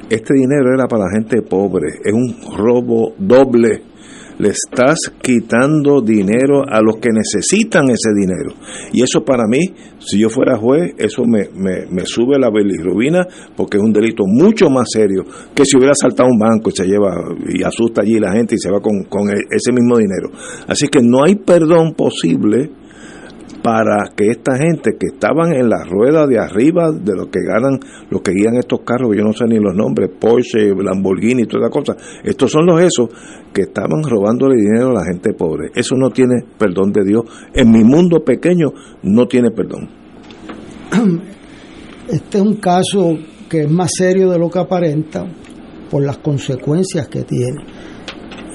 Este 0.08 0.34
dinero 0.34 0.74
era 0.74 0.86
para 0.86 1.04
la 1.04 1.10
gente 1.10 1.42
pobre, 1.42 1.88
es 2.04 2.12
un 2.12 2.36
robo 2.56 3.14
doble. 3.18 3.82
Le 4.38 4.48
estás 4.48 4.98
quitando 5.20 6.00
dinero 6.00 6.62
a 6.68 6.80
los 6.80 6.96
que 6.96 7.10
necesitan 7.10 7.84
ese 7.90 8.10
dinero. 8.14 8.54
Y 8.92 9.02
eso 9.02 9.24
para 9.24 9.44
mí, 9.46 9.60
si 9.98 10.18
yo 10.18 10.28
fuera 10.28 10.56
juez, 10.56 10.92
eso 10.98 11.24
me, 11.24 11.48
me, 11.54 11.86
me 11.90 12.04
sube 12.04 12.38
la 12.38 12.50
bilirrubina 12.50 13.26
porque 13.56 13.76
es 13.76 13.82
un 13.82 13.92
delito 13.92 14.24
mucho 14.26 14.68
más 14.70 14.88
serio 14.90 15.24
que 15.54 15.64
si 15.64 15.76
hubiera 15.76 15.94
saltado 15.94 16.28
un 16.30 16.38
banco 16.38 16.70
y 16.70 16.76
se 16.76 16.86
lleva 16.86 17.14
y 17.48 17.62
asusta 17.62 18.02
allí 18.02 18.18
la 18.18 18.32
gente 18.32 18.54
y 18.56 18.58
se 18.58 18.70
va 18.70 18.80
con, 18.80 19.04
con 19.04 19.28
e- 19.28 19.46
ese 19.50 19.72
mismo 19.72 19.98
dinero. 19.98 20.30
Así 20.66 20.88
que 20.88 21.00
no 21.00 21.24
hay 21.24 21.36
perdón 21.36 21.94
posible 21.94 22.70
para 23.64 24.10
que 24.14 24.26
esta 24.26 24.58
gente 24.58 24.98
que 25.00 25.06
estaban 25.06 25.54
en 25.54 25.70
la 25.70 25.84
rueda 25.84 26.26
de 26.26 26.38
arriba 26.38 26.92
de 26.92 27.16
los 27.16 27.28
que 27.28 27.40
ganan, 27.40 27.80
los 28.10 28.20
que 28.20 28.32
guían 28.32 28.58
estos 28.58 28.80
carros, 28.84 29.16
yo 29.16 29.24
no 29.24 29.32
sé 29.32 29.46
ni 29.46 29.58
los 29.58 29.74
nombres, 29.74 30.10
Porsche, 30.20 30.74
Lamborghini 30.76 31.44
y 31.44 31.46
toda 31.46 31.68
esa 31.68 31.72
cosa, 31.72 31.96
estos 32.22 32.52
son 32.52 32.66
los 32.66 32.78
esos 32.82 33.08
que 33.54 33.62
estaban 33.62 34.02
robándole 34.02 34.56
dinero 34.56 34.90
a 34.90 35.00
la 35.00 35.04
gente 35.10 35.32
pobre. 35.32 35.70
Eso 35.74 35.96
no 35.96 36.10
tiene 36.10 36.44
perdón 36.58 36.92
de 36.92 37.04
Dios. 37.06 37.22
En 37.54 37.70
mi 37.70 37.82
mundo 37.84 38.22
pequeño 38.22 38.70
no 39.02 39.26
tiene 39.26 39.50
perdón. 39.50 39.88
Este 42.06 42.36
es 42.36 42.44
un 42.44 42.56
caso 42.56 43.16
que 43.48 43.62
es 43.62 43.70
más 43.70 43.92
serio 43.96 44.28
de 44.28 44.38
lo 44.38 44.50
que 44.50 44.58
aparenta 44.58 45.24
por 45.90 46.04
las 46.04 46.18
consecuencias 46.18 47.08
que 47.08 47.22
tiene. 47.22 47.64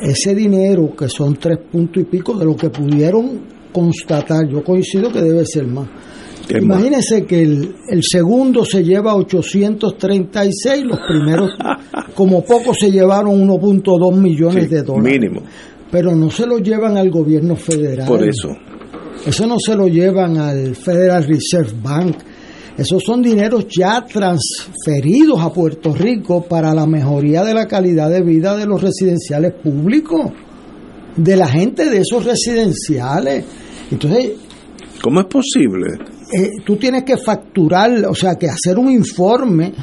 Ese 0.04 0.36
dinero, 0.36 0.96
que 0.96 1.10
son 1.10 1.36
tres 1.38 1.58
puntos 1.72 2.04
y 2.04 2.06
pico 2.06 2.38
de 2.38 2.46
lo 2.46 2.56
que 2.56 2.70
pudieron 2.70 3.59
constatar, 3.72 4.48
yo 4.48 4.64
coincido 4.64 5.12
que 5.12 5.22
debe 5.22 5.46
ser 5.46 5.68
más. 5.68 5.88
Imagínense 6.50 7.26
que 7.26 7.42
el, 7.42 7.76
el, 7.90 8.02
segundo 8.04 8.66
se 8.66 8.84
lleva 8.84 9.16
836, 9.16 10.84
los 10.84 11.00
primeros 11.08 11.52
como 12.16 12.44
poco 12.44 12.74
se 12.74 12.92
llevaron 12.92 13.48
1.2 13.48 14.16
millones 14.16 14.70
de 14.70 14.82
dólares. 14.82 15.20
Mínimo. 15.20 15.42
Pero 15.92 16.16
no 16.16 16.32
se 16.32 16.48
lo 16.48 16.58
llevan 16.58 16.98
al 16.98 17.12
gobierno 17.12 17.56
federal. 17.56 18.08
Por 18.08 18.28
eso. 18.28 18.50
Eso 19.26 19.46
no 19.46 19.58
se 19.60 19.76
lo 19.76 19.88
llevan 19.88 20.38
al 20.38 20.76
Federal 20.76 21.24
Reserve 21.24 21.74
Bank. 21.84 22.16
Esos 22.78 23.04
son 23.04 23.22
dineros 23.22 23.68
ya 23.68 24.06
transferidos 24.06 25.42
a 25.42 25.52
Puerto 25.52 25.94
Rico 25.94 26.46
para 26.46 26.74
la 26.74 26.86
mejoría 26.86 27.44
de 27.44 27.54
la 27.54 27.68
calidad 27.68 28.10
de 28.10 28.22
vida 28.22 28.56
de 28.56 28.66
los 28.66 28.82
residenciales 28.82 29.54
públicos, 29.62 30.32
de 31.20 31.36
la 31.36 31.48
gente 31.48 31.90
de 31.90 31.98
esos 32.00 32.24
residenciales. 32.24 33.44
Entonces, 33.92 34.32
¿cómo 35.02 35.22
es 35.22 35.26
posible? 35.28 35.88
Eh, 36.34 36.62
tú 36.66 36.78
tienes 36.78 37.04
que 37.04 37.18
facturar, 37.18 38.06
o 38.06 38.16
sea, 38.16 38.36
que 38.36 38.48
hacer 38.48 38.78
un 38.78 38.90
informe 38.90 39.74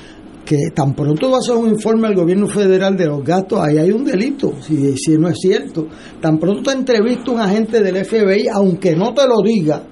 que 0.44 0.56
tan 0.72 0.94
pronto 0.94 1.28
vas 1.28 1.48
a 1.48 1.52
hacer 1.52 1.64
un 1.64 1.70
informe 1.70 2.06
al 2.06 2.14
gobierno 2.14 2.46
federal 2.46 2.96
de 2.96 3.06
los 3.06 3.22
gastos, 3.24 3.60
ahí 3.60 3.78
hay 3.78 3.90
un 3.90 4.04
delito, 4.04 4.54
si, 4.60 4.96
si 4.96 5.18
no 5.18 5.28
es 5.28 5.38
cierto. 5.40 5.88
Tan 6.20 6.38
pronto 6.38 6.70
te 6.70 6.76
entrevista 6.76 7.32
un 7.32 7.40
agente 7.40 7.82
del 7.82 8.04
FBI, 8.04 8.46
aunque 8.52 8.94
no 8.94 9.12
te 9.12 9.26
lo 9.26 9.42
diga, 9.44 9.82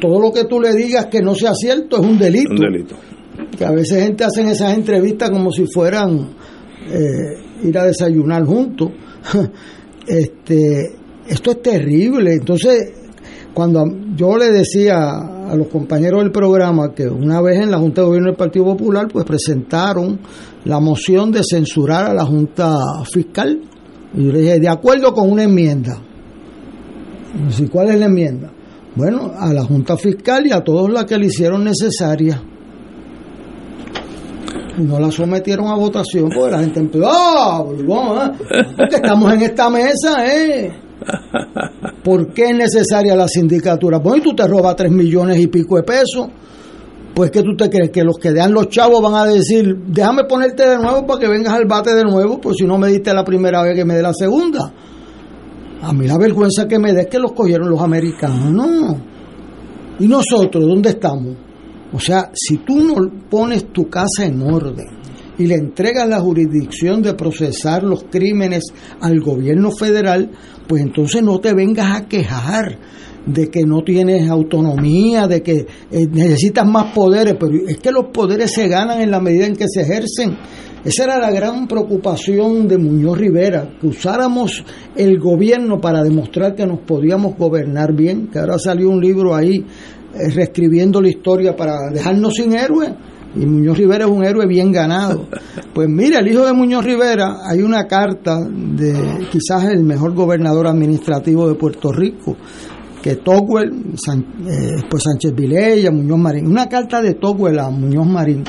todo 0.00 0.18
lo 0.18 0.32
que 0.32 0.44
tú 0.44 0.58
le 0.58 0.72
digas 0.72 1.06
que 1.06 1.20
no 1.20 1.34
sea 1.34 1.52
cierto 1.54 1.98
es 1.98 2.02
un 2.02 2.18
delito. 2.18 2.50
Un 2.50 2.60
delito. 2.60 2.96
Que 3.56 3.64
a 3.64 3.70
veces 3.70 4.02
gente 4.02 4.24
hacen 4.24 4.48
esas 4.48 4.74
entrevistas 4.74 5.30
como 5.30 5.52
si 5.52 5.66
fueran 5.66 6.30
eh, 6.88 7.66
ir 7.68 7.78
a 7.78 7.84
desayunar 7.84 8.44
juntos. 8.44 8.90
este, 10.06 10.96
esto 11.28 11.50
es 11.50 11.62
terrible. 11.62 12.34
Entonces, 12.34 12.92
cuando 13.54 13.84
yo 14.16 14.36
le 14.36 14.50
decía 14.50 14.96
a 15.48 15.54
los 15.54 15.68
compañeros 15.68 16.22
del 16.22 16.32
programa 16.32 16.92
que 16.92 17.06
una 17.06 17.40
vez 17.40 17.60
en 17.60 17.70
la 17.70 17.78
Junta 17.78 18.00
de 18.00 18.06
Gobierno 18.08 18.30
del 18.30 18.36
Partido 18.36 18.64
Popular 18.64 19.06
pues 19.10 19.24
presentaron 19.24 20.18
la 20.64 20.80
moción 20.80 21.30
de 21.30 21.42
censurar 21.48 22.06
a 22.06 22.14
la 22.14 22.24
Junta 22.24 22.76
Fiscal 23.12 23.60
y 24.14 24.24
yo 24.24 24.32
le 24.32 24.40
dije 24.40 24.58
de 24.58 24.68
acuerdo 24.68 25.14
con 25.14 25.30
una 25.30 25.44
enmienda 25.44 25.98
¿Y 27.58 27.66
¿cuál 27.68 27.90
es 27.90 27.98
la 27.98 28.06
enmienda? 28.06 28.50
bueno 28.96 29.32
a 29.38 29.52
la 29.52 29.62
Junta 29.64 29.96
Fiscal 29.96 30.46
y 30.46 30.52
a 30.52 30.60
todos 30.62 30.90
las 30.90 31.04
que 31.04 31.18
le 31.18 31.26
hicieron 31.26 31.62
necesaria 31.64 32.42
no 34.78 34.98
la 34.98 35.10
sometieron 35.10 35.66
a 35.66 35.74
votación 35.74 36.30
porque 36.34 36.50
la 36.50 36.60
gente 36.60 36.80
empezó 36.80 37.06
¡ah! 37.08 37.64
porque 37.64 38.96
estamos 38.96 39.32
en 39.32 39.42
esta 39.42 39.70
mesa 39.70 40.26
eh 40.26 40.72
¿Por 42.02 42.32
qué 42.32 42.50
es 42.50 42.56
necesaria 42.56 43.16
la 43.16 43.28
sindicatura? 43.28 43.98
Bueno, 43.98 44.18
y 44.18 44.20
tú 44.20 44.34
te 44.34 44.46
robas 44.46 44.76
tres 44.76 44.92
millones 44.92 45.38
y 45.38 45.46
pico 45.46 45.76
de 45.76 45.82
pesos. 45.82 46.28
Pues 47.14 47.30
que 47.30 47.42
tú 47.42 47.56
te 47.56 47.70
crees 47.70 47.90
que 47.90 48.02
los 48.02 48.18
que 48.18 48.32
dan 48.32 48.52
los 48.52 48.68
chavos 48.68 49.00
van 49.00 49.14
a 49.14 49.24
decir, 49.24 49.76
déjame 49.86 50.24
ponerte 50.24 50.68
de 50.68 50.76
nuevo 50.76 51.06
para 51.06 51.20
que 51.20 51.28
vengas 51.28 51.54
al 51.54 51.64
bate 51.64 51.94
de 51.94 52.02
nuevo, 52.02 52.40
pues 52.40 52.56
si 52.58 52.64
no 52.64 52.76
me 52.76 52.88
diste 52.88 53.14
la 53.14 53.24
primera 53.24 53.62
vez 53.62 53.76
que 53.76 53.84
me 53.84 53.94
dé 53.94 54.02
la 54.02 54.12
segunda. 54.12 54.72
A 55.80 55.92
mí 55.92 56.06
la 56.08 56.18
vergüenza 56.18 56.66
que 56.66 56.78
me 56.78 56.92
dé 56.92 57.02
es 57.02 57.06
que 57.06 57.18
los 57.18 57.32
cogieron 57.32 57.70
los 57.70 57.80
americanos. 57.80 58.96
¿Y 60.00 60.08
nosotros 60.08 60.64
dónde 60.66 60.90
estamos? 60.90 61.36
O 61.94 62.00
sea, 62.00 62.30
si 62.34 62.58
tú 62.58 62.80
no 62.80 62.94
pones 63.30 63.72
tu 63.72 63.88
casa 63.88 64.26
en 64.26 64.42
orden, 64.42 64.86
y 65.38 65.46
le 65.46 65.54
entregas 65.56 66.08
la 66.08 66.20
jurisdicción 66.20 67.02
de 67.02 67.14
procesar 67.14 67.82
los 67.82 68.04
crímenes 68.04 68.64
al 69.00 69.20
gobierno 69.20 69.70
federal, 69.70 70.30
pues 70.68 70.82
entonces 70.82 71.22
no 71.22 71.40
te 71.40 71.52
vengas 71.54 71.96
a 71.96 72.06
quejar 72.06 72.78
de 73.26 73.48
que 73.48 73.64
no 73.64 73.82
tienes 73.82 74.28
autonomía, 74.28 75.26
de 75.26 75.42
que 75.42 75.66
eh, 75.90 76.06
necesitas 76.10 76.66
más 76.66 76.92
poderes, 76.92 77.36
pero 77.38 77.52
es 77.66 77.78
que 77.78 77.90
los 77.90 78.06
poderes 78.12 78.52
se 78.52 78.68
ganan 78.68 79.00
en 79.00 79.10
la 79.10 79.20
medida 79.20 79.46
en 79.46 79.56
que 79.56 79.66
se 79.68 79.82
ejercen. 79.82 80.36
Esa 80.84 81.04
era 81.04 81.18
la 81.18 81.30
gran 81.30 81.66
preocupación 81.66 82.68
de 82.68 82.76
Muñoz 82.76 83.16
Rivera, 83.16 83.70
que 83.80 83.86
usáramos 83.86 84.62
el 84.94 85.18
gobierno 85.18 85.80
para 85.80 86.02
demostrar 86.02 86.54
que 86.54 86.66
nos 86.66 86.80
podíamos 86.80 87.38
gobernar 87.38 87.94
bien, 87.94 88.28
que 88.30 88.38
ahora 88.38 88.58
salió 88.58 88.90
un 88.90 89.00
libro 89.00 89.34
ahí 89.34 89.64
reescribiendo 90.34 91.00
la 91.00 91.08
historia 91.08 91.56
para 91.56 91.90
dejarnos 91.92 92.34
sin 92.34 92.56
héroes 92.56 92.92
y 93.36 93.46
Muñoz 93.46 93.76
Rivera 93.76 94.04
es 94.04 94.10
un 94.10 94.24
héroe 94.24 94.46
bien 94.46 94.70
ganado. 94.70 95.26
Pues 95.74 95.88
mira, 95.88 96.20
el 96.20 96.28
hijo 96.28 96.46
de 96.46 96.52
Muñoz 96.52 96.84
Rivera, 96.84 97.38
hay 97.44 97.62
una 97.62 97.86
carta 97.86 98.38
de 98.48 99.26
quizás 99.30 99.64
el 99.64 99.82
mejor 99.82 100.14
gobernador 100.14 100.68
administrativo 100.68 101.48
de 101.48 101.56
Puerto 101.56 101.90
Rico, 101.90 102.36
que 103.02 103.16
Togwell, 103.16 103.72
eh, 103.72 104.82
pues 104.88 105.02
Sánchez 105.02 105.34
Vilella, 105.34 105.90
Muñoz 105.90 106.18
Marín, 106.18 106.46
una 106.46 106.68
carta 106.68 107.02
de 107.02 107.14
Togwell 107.14 107.58
a 107.58 107.70
Muñoz 107.70 108.06
Marín, 108.06 108.44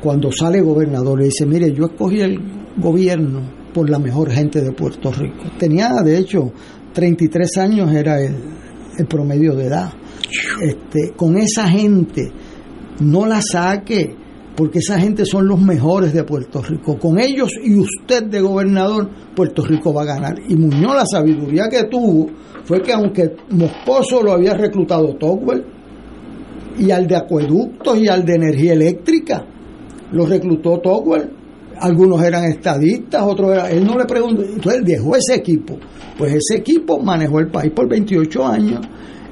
cuando 0.00 0.32
sale 0.32 0.60
gobernador, 0.62 1.18
le 1.18 1.26
dice, 1.26 1.44
mire, 1.44 1.72
yo 1.72 1.86
escogí 1.86 2.20
el 2.20 2.40
gobierno 2.78 3.42
por 3.74 3.90
la 3.90 3.98
mejor 3.98 4.30
gente 4.30 4.62
de 4.62 4.72
Puerto 4.72 5.12
Rico. 5.12 5.44
Tenía, 5.58 5.90
de 6.02 6.16
hecho, 6.16 6.52
33 6.94 7.58
años 7.58 7.92
era 7.92 8.18
el 8.22 9.06
promedio 9.06 9.54
de 9.54 9.66
edad. 9.66 9.92
Este, 10.62 11.12
con 11.16 11.36
esa 11.36 11.68
gente 11.68 12.32
no 13.00 13.26
la 13.26 13.40
saque, 13.42 14.14
porque 14.56 14.78
esa 14.78 14.98
gente 14.98 15.24
son 15.26 15.46
los 15.46 15.60
mejores 15.60 16.12
de 16.12 16.24
Puerto 16.24 16.62
Rico. 16.62 16.98
Con 16.98 17.20
ellos 17.20 17.50
y 17.62 17.78
usted 17.78 18.24
de 18.24 18.40
gobernador, 18.40 19.10
Puerto 19.34 19.62
Rico 19.64 19.92
va 19.92 20.02
a 20.02 20.06
ganar. 20.06 20.34
Y 20.48 20.56
Muñoz 20.56 20.94
la 20.94 21.06
sabiduría 21.06 21.68
que 21.70 21.84
tuvo 21.84 22.30
fue 22.64 22.80
que 22.82 22.92
aunque 22.92 23.36
Moscoso 23.50 24.22
lo 24.22 24.32
había 24.32 24.54
reclutado 24.54 25.14
Togwell, 25.16 25.64
y 26.78 26.90
al 26.90 27.06
de 27.06 27.16
acueductos 27.16 27.98
y 27.98 28.08
al 28.08 28.24
de 28.24 28.34
energía 28.34 28.72
eléctrica, 28.74 29.46
lo 30.12 30.26
reclutó 30.26 30.78
Togwell. 30.80 31.30
Algunos 31.78 32.22
eran 32.22 32.44
estadistas, 32.44 33.22
otros 33.22 33.52
eran... 33.52 33.70
Él 33.70 33.84
no 33.84 33.98
le 33.98 34.06
preguntó, 34.06 34.42
entonces 34.42 34.80
él 34.80 34.84
dejó 34.84 35.16
ese 35.16 35.34
equipo. 35.34 35.78
Pues 36.16 36.34
ese 36.34 36.60
equipo 36.60 36.98
manejó 36.98 37.38
el 37.40 37.48
país 37.48 37.72
por 37.72 37.88
28 37.88 38.46
años 38.46 38.80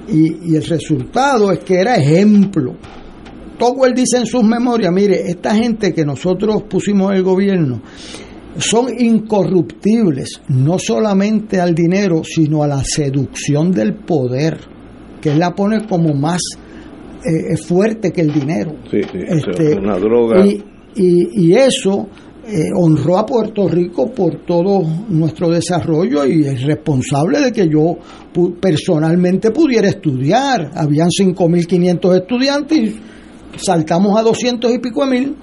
y, 0.09 0.52
y 0.52 0.56
el 0.56 0.64
resultado 0.64 1.52
es 1.52 1.60
que 1.60 1.74
era 1.74 1.97
ejemplo 1.97 2.76
Togwell 3.59 3.94
dice 3.94 4.18
en 4.18 4.26
sus 4.26 4.43
memorias, 4.43 4.93
mire, 4.93 5.22
esta 5.28 5.55
gente 5.55 5.93
que 5.93 6.05
nosotros 6.05 6.64
pusimos 6.64 7.10
en 7.10 7.18
el 7.18 7.22
gobierno 7.22 7.82
son 8.56 8.86
incorruptibles, 8.98 10.43
no 10.48 10.78
solamente 10.78 11.60
al 11.60 11.74
dinero, 11.74 12.22
sino 12.24 12.62
a 12.62 12.68
la 12.68 12.82
seducción 12.85 13.70
del 13.72 13.94
poder, 13.94 14.59
que 15.20 15.31
él 15.31 15.39
la 15.39 15.55
pone 15.55 15.86
como 15.86 16.14
más 16.14 16.40
eh, 17.24 17.56
fuerte 17.56 18.12
que 18.12 18.20
el 18.20 18.32
dinero. 18.32 18.76
Sí, 18.90 19.01
sí, 19.02 19.18
este, 19.26 19.76
una 19.76 19.98
droga. 19.98 20.47
Y, 20.47 20.62
y, 20.97 21.47
y 21.47 21.55
eso 21.55 22.09
eh, 22.47 22.70
honró 22.76 23.18
a 23.18 23.26
Puerto 23.26 23.66
Rico 23.68 24.12
por 24.12 24.44
todo 24.44 24.82
nuestro 25.09 25.48
desarrollo 25.48 26.26
y 26.26 26.47
es 26.47 26.62
responsable 26.62 27.40
de 27.40 27.52
que 27.52 27.68
yo 27.68 27.97
personalmente 28.61 29.51
pudiera 29.51 29.89
estudiar. 29.89 30.70
Habían 30.74 31.09
5.500 31.09 32.16
estudiantes 32.16 32.94
saltamos 33.56 34.19
a 34.19 34.23
200 34.23 34.73
y 34.73 34.78
pico 34.78 35.06
mil, 35.06 35.36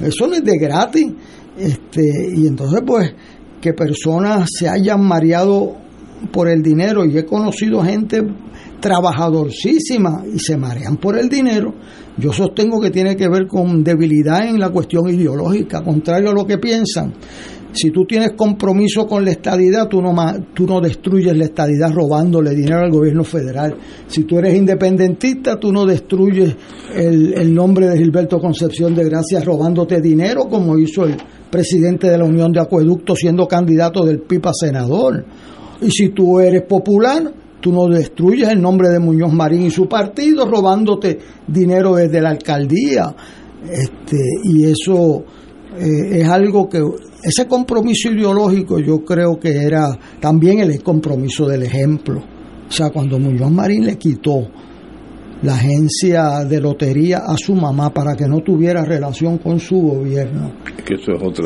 eso 0.00 0.26
no 0.26 0.34
es 0.34 0.44
de 0.44 0.58
gratis. 0.58 1.06
Este, 1.58 2.02
y 2.36 2.46
entonces, 2.46 2.82
pues, 2.86 3.12
que 3.60 3.72
personas 3.72 4.48
se 4.56 4.68
hayan 4.68 5.04
mareado 5.04 5.76
por 6.32 6.48
el 6.48 6.62
dinero, 6.62 7.04
y 7.04 7.16
he 7.16 7.24
conocido 7.24 7.82
gente 7.82 8.22
trabajadorcísima 8.80 10.22
y 10.32 10.38
se 10.38 10.56
marean 10.56 10.96
por 10.98 11.18
el 11.18 11.28
dinero, 11.28 11.74
yo 12.16 12.32
sostengo 12.32 12.80
que 12.80 12.90
tiene 12.90 13.16
que 13.16 13.28
ver 13.28 13.48
con 13.48 13.82
debilidad 13.82 14.48
en 14.48 14.60
la 14.60 14.70
cuestión 14.70 15.08
ideológica, 15.08 15.82
contrario 15.82 16.30
a 16.30 16.34
lo 16.34 16.46
que 16.46 16.58
piensan. 16.58 17.12
Si 17.72 17.90
tú 17.90 18.04
tienes 18.06 18.32
compromiso 18.32 19.06
con 19.06 19.24
la 19.24 19.32
estadidad, 19.32 19.88
tú 19.88 20.00
no, 20.00 20.14
tú 20.54 20.66
no 20.66 20.80
destruyes 20.80 21.36
la 21.36 21.44
estadidad 21.44 21.92
robándole 21.92 22.54
dinero 22.54 22.80
al 22.80 22.90
gobierno 22.90 23.24
federal. 23.24 23.76
Si 24.06 24.24
tú 24.24 24.38
eres 24.38 24.56
independentista, 24.56 25.56
tú 25.56 25.70
no 25.70 25.84
destruyes 25.84 26.56
el, 26.94 27.34
el 27.34 27.54
nombre 27.54 27.88
de 27.88 27.98
Gilberto 27.98 28.38
Concepción 28.38 28.94
de 28.94 29.04
Gracia 29.04 29.40
robándote 29.40 30.00
dinero 30.00 30.48
como 30.48 30.78
hizo 30.78 31.04
el 31.04 31.16
presidente 31.50 32.08
de 32.08 32.18
la 32.18 32.24
Unión 32.24 32.52
de 32.52 32.60
Acueductos 32.60 33.18
siendo 33.18 33.46
candidato 33.46 34.04
del 34.04 34.20
PIPA 34.20 34.52
senador. 34.54 35.24
Y 35.80 35.90
si 35.90 36.08
tú 36.08 36.40
eres 36.40 36.62
popular, 36.62 37.32
tú 37.60 37.72
no 37.72 37.86
destruyes 37.86 38.48
el 38.48 38.60
nombre 38.60 38.88
de 38.88 38.98
Muñoz 38.98 39.32
Marín 39.32 39.62
y 39.62 39.70
su 39.70 39.88
partido 39.88 40.46
robándote 40.46 41.18
dinero 41.46 41.96
desde 41.96 42.20
la 42.20 42.30
alcaldía. 42.30 43.14
Este, 43.70 44.16
y 44.44 44.64
eso 44.64 45.24
eh, 45.78 46.20
es 46.20 46.28
algo 46.28 46.68
que 46.68 46.82
ese 47.22 47.46
compromiso 47.46 48.10
ideológico 48.10 48.78
yo 48.78 49.04
creo 49.04 49.38
que 49.38 49.50
era 49.50 49.88
también 50.20 50.60
el 50.60 50.82
compromiso 50.82 51.46
del 51.46 51.64
ejemplo. 51.64 52.22
O 52.68 52.72
sea, 52.72 52.90
cuando 52.90 53.18
Muñoz 53.18 53.50
Marín 53.50 53.86
le 53.86 53.96
quitó 53.96 54.46
la 55.42 55.54
agencia 55.54 56.44
de 56.44 56.60
lotería 56.60 57.18
a 57.18 57.36
su 57.36 57.54
mamá 57.54 57.92
para 57.92 58.14
que 58.14 58.26
no 58.26 58.40
tuviera 58.40 58.84
relación 58.84 59.38
con 59.38 59.58
su 59.58 59.80
gobierno. 59.80 60.52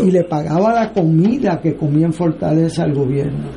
Y 0.03 0.11
le 0.11 0.25
pagaba 0.25 0.73
la 0.73 0.93
comida 0.93 1.61
que 1.61 1.75
comía 1.75 2.07
en 2.07 2.13
Fortaleza 2.13 2.85
al 2.85 2.95
gobierno. 2.95 3.51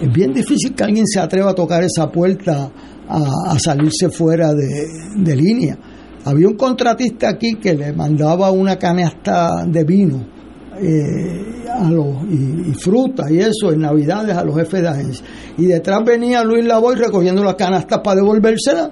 Es 0.00 0.12
bien 0.12 0.32
difícil 0.32 0.74
que 0.74 0.84
alguien 0.84 1.06
se 1.06 1.20
atreva 1.20 1.50
a 1.50 1.54
tocar 1.54 1.82
esa 1.82 2.10
puerta 2.10 2.70
a, 3.08 3.58
salirse 3.58 4.10
fuera 4.10 4.52
de, 4.52 5.36
línea. 5.36 5.78
Había 6.24 6.48
un 6.48 6.56
contratista 6.56 7.28
aquí 7.28 7.54
que 7.54 7.74
le 7.74 7.92
mandaba 7.92 8.50
una 8.50 8.76
canasta 8.76 9.64
de 9.66 9.84
vino 9.84 10.35
eh, 10.80 11.64
a 11.72 11.90
los, 11.90 12.06
y, 12.30 12.74
fruta 12.74 13.30
y 13.30 13.38
eso 13.38 13.72
en 13.72 13.80
Navidades 13.80 14.36
a 14.36 14.44
los 14.44 14.56
jefes 14.56 14.82
de 14.82 14.88
agencia. 14.88 15.26
Y 15.58 15.66
detrás 15.66 16.04
venía 16.04 16.42
Luis 16.44 16.64
Lavoy 16.64 16.96
recogiendo 16.96 17.42
las 17.42 17.54
canastas 17.54 18.00
para 18.02 18.16
devolvérselas 18.16 18.90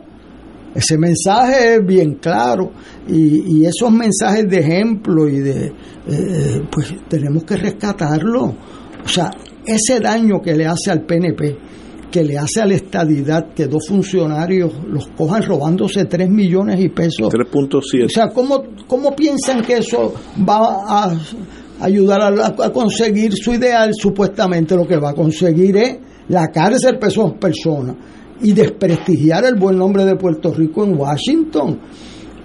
ese 0.74 0.98
mensaje 0.98 1.76
es 1.76 1.86
bien 1.86 2.14
claro 2.14 2.72
y, 3.06 3.64
esos 3.64 3.92
mensajes 3.92 4.48
de 4.48 4.58
ejemplo 4.58 5.28
y 5.28 5.38
de, 5.38 5.66
eh, 6.08 6.62
pues 6.70 6.92
tenemos 7.08 7.44
que 7.44 7.56
rescatarlo. 7.56 8.44
O 9.04 9.08
sea, 9.08 9.30
ese 9.64 10.00
daño 10.00 10.40
que 10.42 10.54
le 10.54 10.66
hace 10.66 10.90
al 10.90 11.02
PNP, 11.02 11.56
que 12.10 12.24
le 12.24 12.36
hace 12.36 12.60
a 12.60 12.66
la 12.66 12.74
estadidad, 12.74 13.52
que 13.54 13.66
dos 13.66 13.86
funcionarios 13.88 14.72
los 14.88 15.06
cojan 15.08 15.42
robándose 15.42 16.04
3 16.06 16.28
millones 16.28 16.80
y 16.80 16.88
pesos. 16.88 17.32
3.7. 17.32 18.06
O 18.06 18.08
sea, 18.08 18.28
¿cómo, 18.28 18.64
¿cómo 18.86 19.14
piensan 19.14 19.62
que 19.62 19.78
eso 19.78 20.14
va 20.48 20.82
a 20.86 21.14
ayudar 21.80 22.20
a, 22.22 22.70
conseguir 22.70 23.32
su 23.34 23.54
ideal? 23.54 23.90
Supuestamente 23.94 24.76
lo 24.76 24.86
que 24.86 24.96
va 24.96 25.10
a 25.10 25.14
conseguir 25.14 25.76
es 25.76 25.98
la 26.28 26.48
cárcel 26.48 26.98
por 26.98 27.38
personas 27.38 27.96
y 28.42 28.52
desprestigiar 28.52 29.44
el 29.44 29.54
buen 29.54 29.78
nombre 29.78 30.04
de 30.04 30.16
Puerto 30.16 30.52
Rico 30.52 30.84
en 30.84 30.98
Washington. 30.98 31.80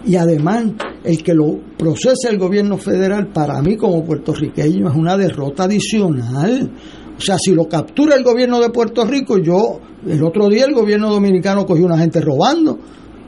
Y 0.06 0.16
además, 0.16 0.66
el 1.04 1.22
que 1.22 1.34
lo 1.34 1.60
procese 1.78 2.30
el 2.30 2.38
gobierno 2.38 2.78
federal, 2.78 3.28
para 3.34 3.62
mí 3.62 3.76
como 3.76 4.04
puertorriqueño, 4.04 4.90
es 4.90 4.96
una 4.96 5.18
derrota 5.18 5.66
adicional. 5.66 6.72
O 7.18 7.22
sea, 7.22 7.38
si 7.38 7.54
lo 7.54 7.68
captura 7.68 8.16
el 8.16 8.24
gobierno 8.24 8.60
de 8.60 8.70
Puerto 8.70 9.06
Rico, 9.06 9.38
yo, 9.38 9.80
el 10.08 10.24
otro 10.24 10.48
día 10.48 10.66
el 10.66 10.74
gobierno 10.74 11.10
dominicano 11.10 11.66
cogió 11.66 11.86
una 11.86 11.98
gente 11.98 12.22
robando. 12.22 12.80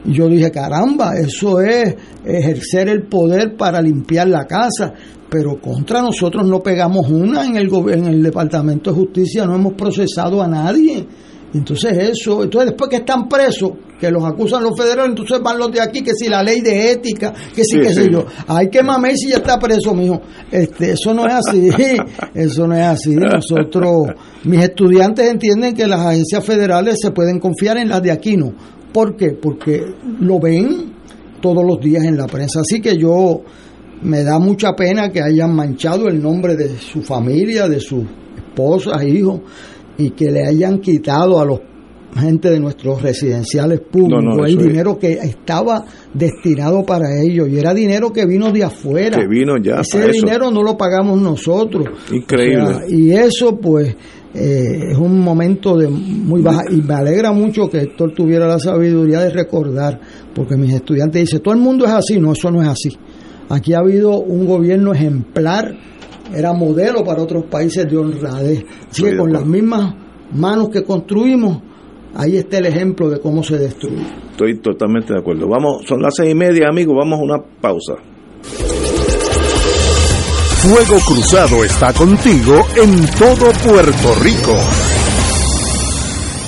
Yo 0.04 0.28
dije, 0.28 0.50
caramba, 0.50 1.12
eso 1.14 1.60
es 1.60 1.94
ejercer 2.24 2.88
el 2.88 3.04
poder 3.04 3.56
para 3.56 3.80
limpiar 3.80 4.28
la 4.28 4.46
casa. 4.46 4.92
Pero 5.30 5.60
contra 5.60 6.02
nosotros 6.02 6.46
no 6.46 6.60
pegamos 6.60 7.08
una 7.10 7.46
en 7.46 7.56
el, 7.56 7.70
en 7.90 8.06
el 8.06 8.22
Departamento 8.22 8.90
de 8.90 8.96
Justicia, 8.96 9.46
no 9.46 9.54
hemos 9.54 9.74
procesado 9.74 10.42
a 10.42 10.48
nadie. 10.48 11.06
Entonces 11.54 11.92
eso, 11.98 12.44
entonces 12.44 12.70
después 12.70 12.88
que 12.88 12.96
están 12.96 13.28
presos, 13.28 13.72
que 14.00 14.10
los 14.10 14.24
acusan 14.24 14.62
los 14.62 14.72
federales, 14.76 15.10
entonces 15.10 15.40
van 15.42 15.58
los 15.58 15.70
de 15.70 15.80
aquí, 15.80 16.02
que 16.02 16.12
si 16.14 16.28
la 16.28 16.42
ley 16.42 16.60
de 16.60 16.92
ética, 16.92 17.32
que 17.54 17.62
si, 17.62 17.78
que 17.78 17.92
si 17.92 18.10
yo. 18.10 18.24
Hay 18.48 18.68
que 18.68 18.82
mames 18.82 19.20
si 19.20 19.30
ya 19.30 19.36
está 19.36 19.58
preso, 19.58 19.94
mijo. 19.94 20.20
Este, 20.50 20.92
eso 20.92 21.12
no 21.12 21.26
es 21.26 21.34
así, 21.34 21.68
eso 22.34 22.66
no 22.66 22.74
es 22.74 22.84
así. 22.84 23.14
Nosotros, 23.14 24.08
mis 24.44 24.60
estudiantes 24.60 25.30
entienden 25.30 25.74
que 25.74 25.86
las 25.86 26.00
agencias 26.00 26.44
federales 26.44 26.96
se 27.00 27.10
pueden 27.10 27.38
confiar 27.38 27.76
en 27.76 27.90
las 27.90 28.02
de 28.02 28.10
aquí, 28.10 28.36
¿no? 28.36 28.54
¿Por 28.92 29.14
qué? 29.14 29.32
Porque 29.32 29.84
lo 30.20 30.40
ven 30.40 30.94
todos 31.42 31.64
los 31.64 31.78
días 31.80 32.04
en 32.04 32.16
la 32.16 32.26
prensa. 32.26 32.60
Así 32.60 32.80
que 32.80 32.96
yo 32.96 33.42
me 34.02 34.24
da 34.24 34.38
mucha 34.38 34.72
pena 34.72 35.10
que 35.10 35.20
hayan 35.20 35.54
manchado 35.54 36.08
el 36.08 36.20
nombre 36.20 36.56
de 36.56 36.78
su 36.78 37.02
familia, 37.02 37.68
de 37.68 37.78
sus 37.78 38.04
esposas, 38.36 39.02
hijos 39.04 39.40
y 40.02 40.10
que 40.10 40.30
le 40.30 40.46
hayan 40.46 40.80
quitado 40.80 41.40
a 41.40 41.44
los 41.44 41.60
gente 42.14 42.50
de 42.50 42.60
nuestros 42.60 43.00
residenciales 43.00 43.80
públicos 43.80 44.46
el 44.46 44.58
dinero 44.58 44.98
que 44.98 45.12
estaba 45.12 45.84
destinado 46.12 46.84
para 46.84 47.06
ellos 47.22 47.48
y 47.48 47.58
era 47.58 47.72
dinero 47.72 48.12
que 48.12 48.26
vino 48.26 48.52
de 48.52 48.64
afuera. 48.64 49.18
Que 49.18 49.26
vino 49.26 49.56
ya 49.56 49.80
ese 49.80 50.10
dinero 50.10 50.50
no 50.50 50.62
lo 50.62 50.76
pagamos 50.76 51.20
nosotros. 51.20 51.86
Increíble. 52.12 52.80
Y 52.88 53.12
eso 53.12 53.56
pues 53.58 53.96
eh, 54.34 54.90
es 54.90 54.98
un 54.98 55.20
momento 55.20 55.76
de 55.76 55.88
muy 55.88 56.42
baja 56.42 56.62
y 56.70 56.82
me 56.82 56.94
alegra 56.94 57.32
mucho 57.32 57.68
que 57.68 57.78
Héctor 57.78 58.12
tuviera 58.14 58.46
la 58.46 58.58
sabiduría 58.58 59.20
de 59.20 59.30
recordar 59.30 59.98
porque 60.34 60.56
mis 60.56 60.74
estudiantes 60.74 61.22
dicen 61.22 61.40
todo 61.40 61.54
el 61.54 61.60
mundo 61.60 61.86
es 61.86 61.92
así 61.92 62.20
no 62.20 62.32
eso 62.32 62.50
no 62.50 62.60
es 62.62 62.68
así. 62.68 62.90
Aquí 63.48 63.74
ha 63.74 63.78
habido 63.78 64.18
un 64.18 64.46
gobierno 64.46 64.92
ejemplar 64.92 65.74
era 66.34 66.52
modelo 66.52 67.04
para 67.04 67.22
otros 67.22 67.44
países 67.44 67.88
de 67.88 67.96
honradez. 67.96 68.64
Así 68.90 69.02
que 69.02 69.16
con 69.16 69.32
las 69.32 69.44
mismas 69.44 69.94
manos 70.32 70.68
que 70.70 70.82
construimos, 70.82 71.60
ahí 72.14 72.36
está 72.36 72.58
el 72.58 72.66
ejemplo 72.66 73.10
de 73.10 73.20
cómo 73.20 73.42
se 73.42 73.58
destruye. 73.58 74.06
Estoy 74.30 74.58
totalmente 74.58 75.12
de 75.12 75.20
acuerdo. 75.20 75.48
Vamos, 75.48 75.84
son 75.86 76.00
las 76.00 76.14
seis 76.16 76.32
y 76.32 76.34
media, 76.34 76.68
amigos, 76.68 76.96
vamos 76.96 77.20
a 77.20 77.22
una 77.22 77.38
pausa. 77.60 77.94
Fuego 80.62 80.98
Cruzado 81.06 81.64
está 81.64 81.92
contigo 81.92 82.54
en 82.76 83.04
todo 83.18 83.50
Puerto 83.64 84.14
Rico. 84.22 84.56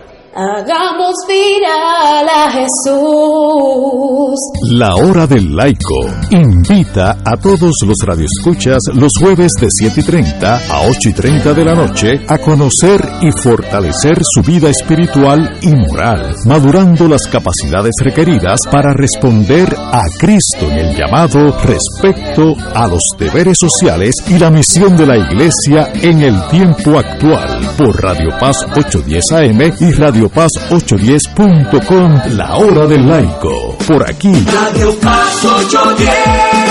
Hagamos 0.33 1.13
viral 1.27 2.29
a 2.29 2.49
Jesús. 2.51 4.39
La 4.71 4.95
hora 4.95 5.27
del 5.27 5.53
laico 5.53 6.05
invita 6.29 7.17
a 7.25 7.35
todos 7.35 7.73
los 7.85 7.97
radioescuchas 8.05 8.79
los 8.93 9.11
jueves 9.19 9.51
de 9.59 9.67
7 9.69 9.99
y 9.99 10.03
30 10.03 10.55
a 10.55 10.87
8 10.87 11.09
y 11.09 11.13
30 11.13 11.53
de 11.53 11.65
la 11.65 11.75
noche 11.75 12.21
a 12.29 12.37
conocer 12.37 13.01
y 13.21 13.29
fortalecer 13.43 14.21
su 14.23 14.41
vida 14.41 14.69
espiritual 14.69 15.57
y 15.63 15.75
moral, 15.75 16.33
madurando 16.45 17.09
las 17.09 17.27
capacidades 17.29 17.95
requeridas 18.01 18.61
para 18.71 18.93
responder 18.93 19.75
a 19.77 20.03
Cristo 20.17 20.65
en 20.71 20.77
el 20.77 20.95
llamado 20.95 21.57
respecto 21.61 22.55
a 22.73 22.87
los 22.87 23.03
deberes 23.19 23.57
sociales 23.59 24.15
y 24.29 24.39
la 24.39 24.49
misión 24.49 24.95
de 24.95 25.07
la 25.07 25.17
Iglesia 25.17 25.91
en 25.93 26.21
el 26.21 26.47
tiempo 26.47 26.97
actual 26.97 27.59
por 27.77 28.01
Radio 28.01 28.29
Paz 28.39 28.65
810 28.73 29.31
AM 29.33 29.61
y 29.81 29.91
Radio 30.21 30.35
Paz 30.35 30.51
810.com, 30.69 32.35
la 32.35 32.55
hora 32.55 32.85
del 32.85 33.07
laico. 33.09 33.75
Por 33.87 34.07
aquí. 34.07 34.31
Radio 34.31 34.95
Paz 34.99 35.43
810. 35.43 36.70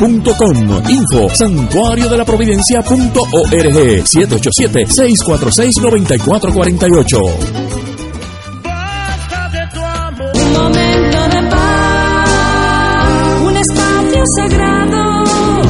Punto 0.01 0.35
com 0.35 0.51
Info 0.89 1.29
Santuario 1.31 2.09
de 2.09 2.17
la 2.17 2.25
Providencia 2.25 2.81
punto 2.81 3.21
ORG, 3.21 4.01
Siete 4.03 4.33
ocho, 4.33 4.49
siete, 4.51 4.83
seis, 4.89 5.21
cuatro, 5.23 5.51
seis, 5.51 5.77
noventa 5.77 6.15
y 6.15 6.17
cuatro, 6.17 6.51
cuarenta 6.51 6.87
y 6.87 6.91
ocho. 6.91 7.19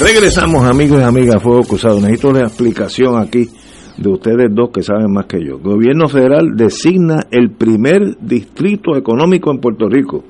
Regresamos, 0.00 0.64
amigos 0.64 1.00
y 1.00 1.04
amigas, 1.04 1.40
Fuego 1.40 1.62
Cruzado. 1.62 2.00
Necesito 2.00 2.32
la 2.32 2.40
explicación 2.40 3.16
aquí 3.16 3.48
de 3.96 4.08
ustedes 4.08 4.52
dos 4.52 4.70
que 4.70 4.82
saben 4.82 5.12
más 5.12 5.26
que 5.26 5.38
yo. 5.40 5.60
gobierno 5.60 6.08
federal 6.08 6.56
designa 6.56 7.26
el 7.30 7.52
primer 7.52 8.18
distrito 8.20 8.96
económico 8.96 9.52
en 9.52 9.60
Puerto 9.60 9.88
Rico. 9.88 10.24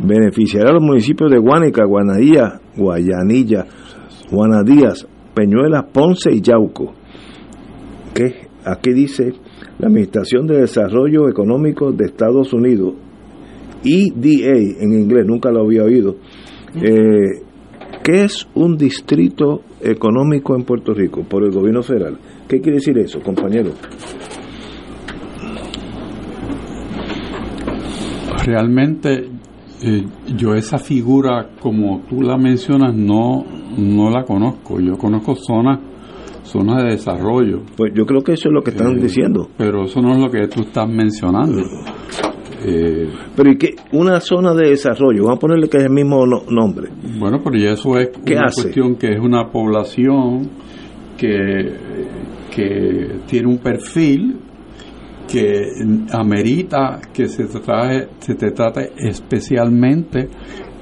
Beneficiará 0.00 0.70
a 0.70 0.72
los 0.72 0.82
municipios 0.82 1.30
de 1.30 1.38
Guánica, 1.38 1.84
Guanadía, 1.84 2.60
Guayanilla, 2.76 3.66
Juanadías, 4.30 5.06
Peñuelas, 5.32 5.84
Ponce 5.92 6.32
y 6.32 6.40
Yauco. 6.40 6.92
Que 8.12 8.48
aquí 8.64 8.92
dice 8.92 9.32
la 9.78 9.86
Administración 9.86 10.48
de 10.48 10.62
Desarrollo 10.62 11.28
Económico 11.28 11.92
de 11.92 12.06
Estados 12.06 12.52
Unidos, 12.52 12.94
EDA 13.84 14.58
en 14.80 14.92
inglés, 14.92 15.24
nunca 15.24 15.52
lo 15.52 15.60
había 15.60 15.84
oído. 15.84 16.16
Eh, 16.74 17.47
¿Qué 18.08 18.24
es 18.24 18.48
un 18.54 18.78
distrito 18.78 19.60
económico 19.82 20.56
en 20.56 20.64
Puerto 20.64 20.94
Rico 20.94 21.24
por 21.28 21.44
el 21.44 21.50
gobierno 21.50 21.82
federal? 21.82 22.16
¿Qué 22.48 22.58
quiere 22.58 22.76
decir 22.78 22.96
eso, 22.96 23.20
compañero? 23.20 23.72
Realmente 28.46 29.28
eh, 29.82 30.06
yo 30.38 30.54
esa 30.54 30.78
figura, 30.78 31.50
como 31.60 32.00
tú 32.08 32.22
la 32.22 32.38
mencionas, 32.38 32.94
no, 32.94 33.44
no 33.76 34.08
la 34.08 34.24
conozco. 34.24 34.80
Yo 34.80 34.96
conozco 34.96 35.34
zonas 35.34 35.78
zonas 36.44 36.82
de 36.84 36.92
desarrollo. 36.92 37.60
Pues 37.76 37.92
yo 37.94 38.06
creo 38.06 38.22
que 38.22 38.32
eso 38.32 38.48
es 38.48 38.54
lo 38.54 38.62
que 38.62 38.70
están 38.70 38.96
Eh, 38.96 39.02
diciendo. 39.02 39.50
Pero 39.58 39.84
eso 39.84 40.00
no 40.00 40.12
es 40.12 40.18
lo 40.18 40.30
que 40.30 40.48
tú 40.48 40.62
estás 40.62 40.88
mencionando. 40.88 41.60
Eh, 42.64 43.08
Pero 43.36 43.50
¿y 43.52 43.56
qué? 43.58 43.74
Una 43.92 44.20
zona 44.20 44.52
de 44.54 44.70
desarrollo, 44.70 45.24
vamos 45.24 45.36
a 45.36 45.40
ponerle 45.40 45.68
que 45.68 45.76
es 45.78 45.84
el 45.84 45.90
mismo 45.90 46.26
no- 46.26 46.42
nombre. 46.50 46.88
Bueno, 47.18 47.38
pero 47.42 47.56
ya 47.56 47.72
eso 47.72 47.96
es 47.98 48.08
¿Qué 48.24 48.34
una 48.34 48.46
hace? 48.46 48.62
cuestión 48.62 48.96
que 48.96 49.08
es 49.12 49.20
una 49.20 49.48
población 49.50 50.48
que, 51.16 51.72
que 52.54 53.08
tiene 53.26 53.48
un 53.48 53.58
perfil 53.58 54.36
que 55.30 55.62
amerita 56.12 57.00
que 57.12 57.26
se 57.28 57.44
traje- 57.46 58.08
se 58.18 58.34
te 58.34 58.50
trate 58.50 58.92
especialmente 58.96 60.28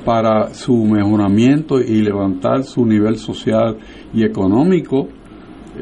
para 0.05 0.55
su 0.55 0.85
mejoramiento 0.85 1.81
y 1.81 2.01
levantar 2.01 2.63
su 2.63 2.87
nivel 2.87 3.17
social 3.17 3.77
y 4.15 4.25
económico. 4.25 5.09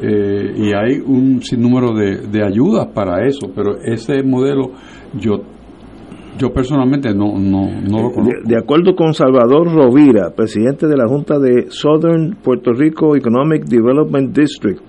eh, 0.01 0.53
y 0.57 0.73
hay 0.73 0.99
un 0.99 1.41
sinnúmero 1.41 1.93
de, 1.93 2.27
de 2.27 2.43
ayudas 2.43 2.87
para 2.93 3.25
eso, 3.25 3.49
pero 3.55 3.77
ese 3.81 4.23
modelo 4.23 4.71
yo 5.17 5.35
yo 6.37 6.51
personalmente 6.51 7.13
no, 7.13 7.37
no, 7.37 7.69
no 7.81 8.01
lo 8.01 8.11
conozco. 8.11 8.39
De, 8.43 8.53
de 8.53 8.57
acuerdo 8.57 8.95
con 8.95 9.13
Salvador 9.13 9.73
Rovira, 9.73 10.31
presidente 10.35 10.87
de 10.87 10.97
la 10.97 11.07
Junta 11.07 11.39
de 11.39 11.67
Southern 11.69 12.35
Puerto 12.43 12.71
Rico 12.73 13.15
Economic 13.15 13.65
Development 13.65 14.35
District, 14.35 14.81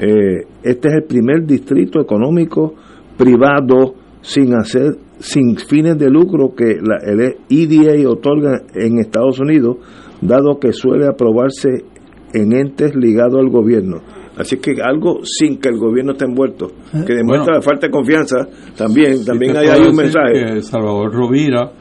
eh, 0.00 0.46
este 0.62 0.88
es 0.88 0.94
el 0.94 1.04
primer 1.04 1.44
distrito 1.44 2.00
económico 2.00 2.74
privado 3.16 3.94
sin 4.20 4.54
hacer 4.54 4.96
sin 5.18 5.56
fines 5.56 5.98
de 5.98 6.08
lucro 6.08 6.54
que 6.54 6.76
la, 6.80 6.98
el 7.02 7.36
EDA 7.50 8.08
otorga 8.08 8.62
en 8.74 8.98
Estados 8.98 9.40
Unidos, 9.40 9.78
dado 10.20 10.58
que 10.60 10.72
suele 10.72 11.06
aprobarse 11.06 11.84
en 12.32 12.52
entes 12.52 12.94
ligados 12.94 13.40
al 13.40 13.48
gobierno. 13.48 14.00
Así 14.38 14.56
que 14.58 14.74
algo 14.82 15.20
sin 15.24 15.58
que 15.58 15.68
el 15.68 15.78
gobierno 15.78 16.12
esté 16.12 16.24
envuelto, 16.26 16.68
que 17.06 17.12
demuestra 17.14 17.44
Bueno. 17.46 17.52
la 17.56 17.62
falta 17.62 17.86
de 17.88 17.90
confianza, 17.92 18.36
también, 18.76 19.24
también 19.24 19.56
hay, 19.56 19.80
un 19.82 19.96
mensaje. 19.96 20.54
que 20.54 20.62
Salvador 20.62 21.12
Rovira 21.12 21.72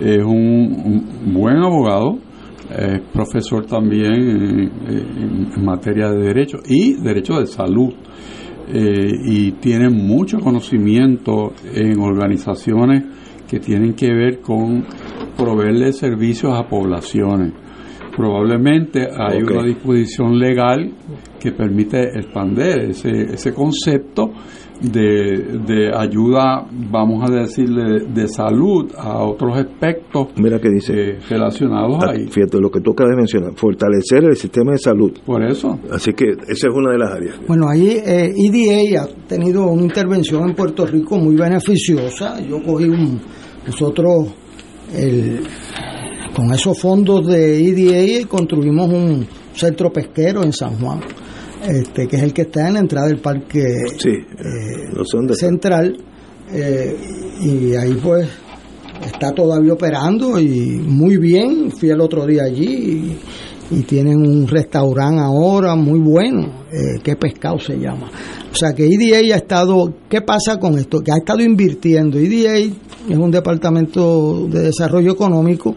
es 0.00 0.24
un, 0.24 1.04
un 1.24 1.32
buen 1.34 1.56
abogado, 1.58 2.18
es 2.70 3.00
profesor 3.12 3.66
también 3.66 4.12
en, 4.14 4.60
en- 4.88 5.52
en 5.56 5.64
materia 5.64 6.10
de 6.10 6.18
derecho 6.22 6.58
y 6.66 6.94
derecho 7.02 7.34
de 7.38 7.46
salud. 7.46 7.92
eh, 8.68 9.12
y 9.24 9.52
tiene 9.60 9.88
mucho 9.90 10.38
conocimiento 10.40 11.52
en 11.72 12.00
organizaciones 12.00 13.04
que 13.48 13.60
tienen 13.60 13.94
que 13.94 14.12
ver 14.12 14.40
con 14.40 14.84
proveerle 15.36 15.92
servicios 15.92 16.52
a 16.52 16.64
poblaciones. 16.66 17.52
Probablemente 18.16 19.06
hay 19.16 19.42
una 19.42 19.62
disposición 19.62 20.38
legal 20.38 20.90
que 21.50 21.56
permite 21.56 22.02
expandir 22.18 22.90
ese, 22.90 23.10
ese 23.34 23.52
concepto 23.52 24.30
de, 24.80 25.60
de 25.66 25.90
ayuda, 25.96 26.66
vamos 26.90 27.28
a 27.28 27.32
decirle, 27.32 28.00
de 28.12 28.28
salud 28.28 28.90
a 28.98 29.22
otros 29.24 29.56
aspectos 29.56 30.28
Mira 30.36 30.58
que 30.60 30.68
dice. 30.68 30.92
eh, 30.92 31.18
relacionados 31.30 31.98
Ah, 32.02 32.10
ahí. 32.10 32.26
Fíjate 32.28 32.58
lo 32.60 32.70
que 32.70 32.80
tú 32.80 32.90
acabas 32.92 33.12
de 33.12 33.16
mencionar, 33.16 33.52
fortalecer 33.54 34.24
el 34.24 34.36
sistema 34.36 34.72
de 34.72 34.78
salud. 34.78 35.12
Por 35.24 35.42
eso. 35.44 35.78
Así 35.90 36.12
que 36.12 36.30
esa 36.48 36.68
es 36.68 36.74
una 36.74 36.90
de 36.92 36.98
las 36.98 37.10
áreas. 37.12 37.36
Bueno, 37.46 37.68
ahí 37.68 37.88
eh, 38.04 38.32
EDA 38.36 39.04
ha 39.04 39.06
tenido 39.28 39.66
una 39.66 39.82
intervención 39.82 40.48
en 40.48 40.54
Puerto 40.54 40.84
Rico 40.84 41.16
muy 41.16 41.36
beneficiosa. 41.36 42.38
Yo 42.46 42.62
cogí 42.62 42.84
un, 42.88 43.20
nosotros 43.66 44.34
el- 44.94 45.40
con 46.34 46.52
esos 46.52 46.78
fondos 46.78 47.26
de 47.26 47.64
EDA 47.66 48.26
construimos 48.28 48.92
un 48.92 49.26
centro 49.54 49.90
pesquero 49.90 50.42
en 50.44 50.52
San 50.52 50.78
Juan, 50.78 51.00
este, 51.66 52.06
que 52.06 52.16
es 52.16 52.22
el 52.22 52.32
que 52.32 52.42
está 52.42 52.68
en 52.68 52.74
la 52.74 52.80
entrada 52.80 53.08
del 53.08 53.18
parque 53.18 53.64
Sí, 53.98 54.10
eh, 54.10 54.88
no 54.94 55.04
central. 55.34 55.96
eh, 56.52 56.96
y 57.40 57.74
ahí 57.74 57.94
pues 58.02 58.28
está 59.04 59.32
todavía 59.32 59.72
operando 59.74 60.38
y 60.40 60.78
muy 60.86 61.16
bien. 61.18 61.70
Fui 61.70 61.90
el 61.90 62.00
otro 62.00 62.24
día 62.26 62.44
allí 62.44 63.18
y, 63.70 63.78
y 63.78 63.82
tienen 63.82 64.18
un 64.26 64.46
restaurante 64.46 65.20
ahora 65.20 65.74
muy 65.74 65.98
bueno, 65.98 66.64
eh, 66.72 67.00
que 67.02 67.16
pescado 67.16 67.58
se 67.58 67.76
llama. 67.78 68.10
O 68.52 68.56
sea 68.56 68.72
que 68.72 68.86
EDA 68.86 69.34
ha 69.34 69.38
estado, 69.38 69.92
¿qué 70.08 70.22
pasa 70.22 70.58
con 70.58 70.78
esto? 70.78 71.00
Que 71.00 71.12
ha 71.12 71.16
estado 71.18 71.42
invirtiendo. 71.42 72.18
EDA 72.18 72.56
es 72.56 73.18
un 73.18 73.30
departamento 73.30 74.46
de 74.48 74.62
desarrollo 74.62 75.12
económico 75.12 75.74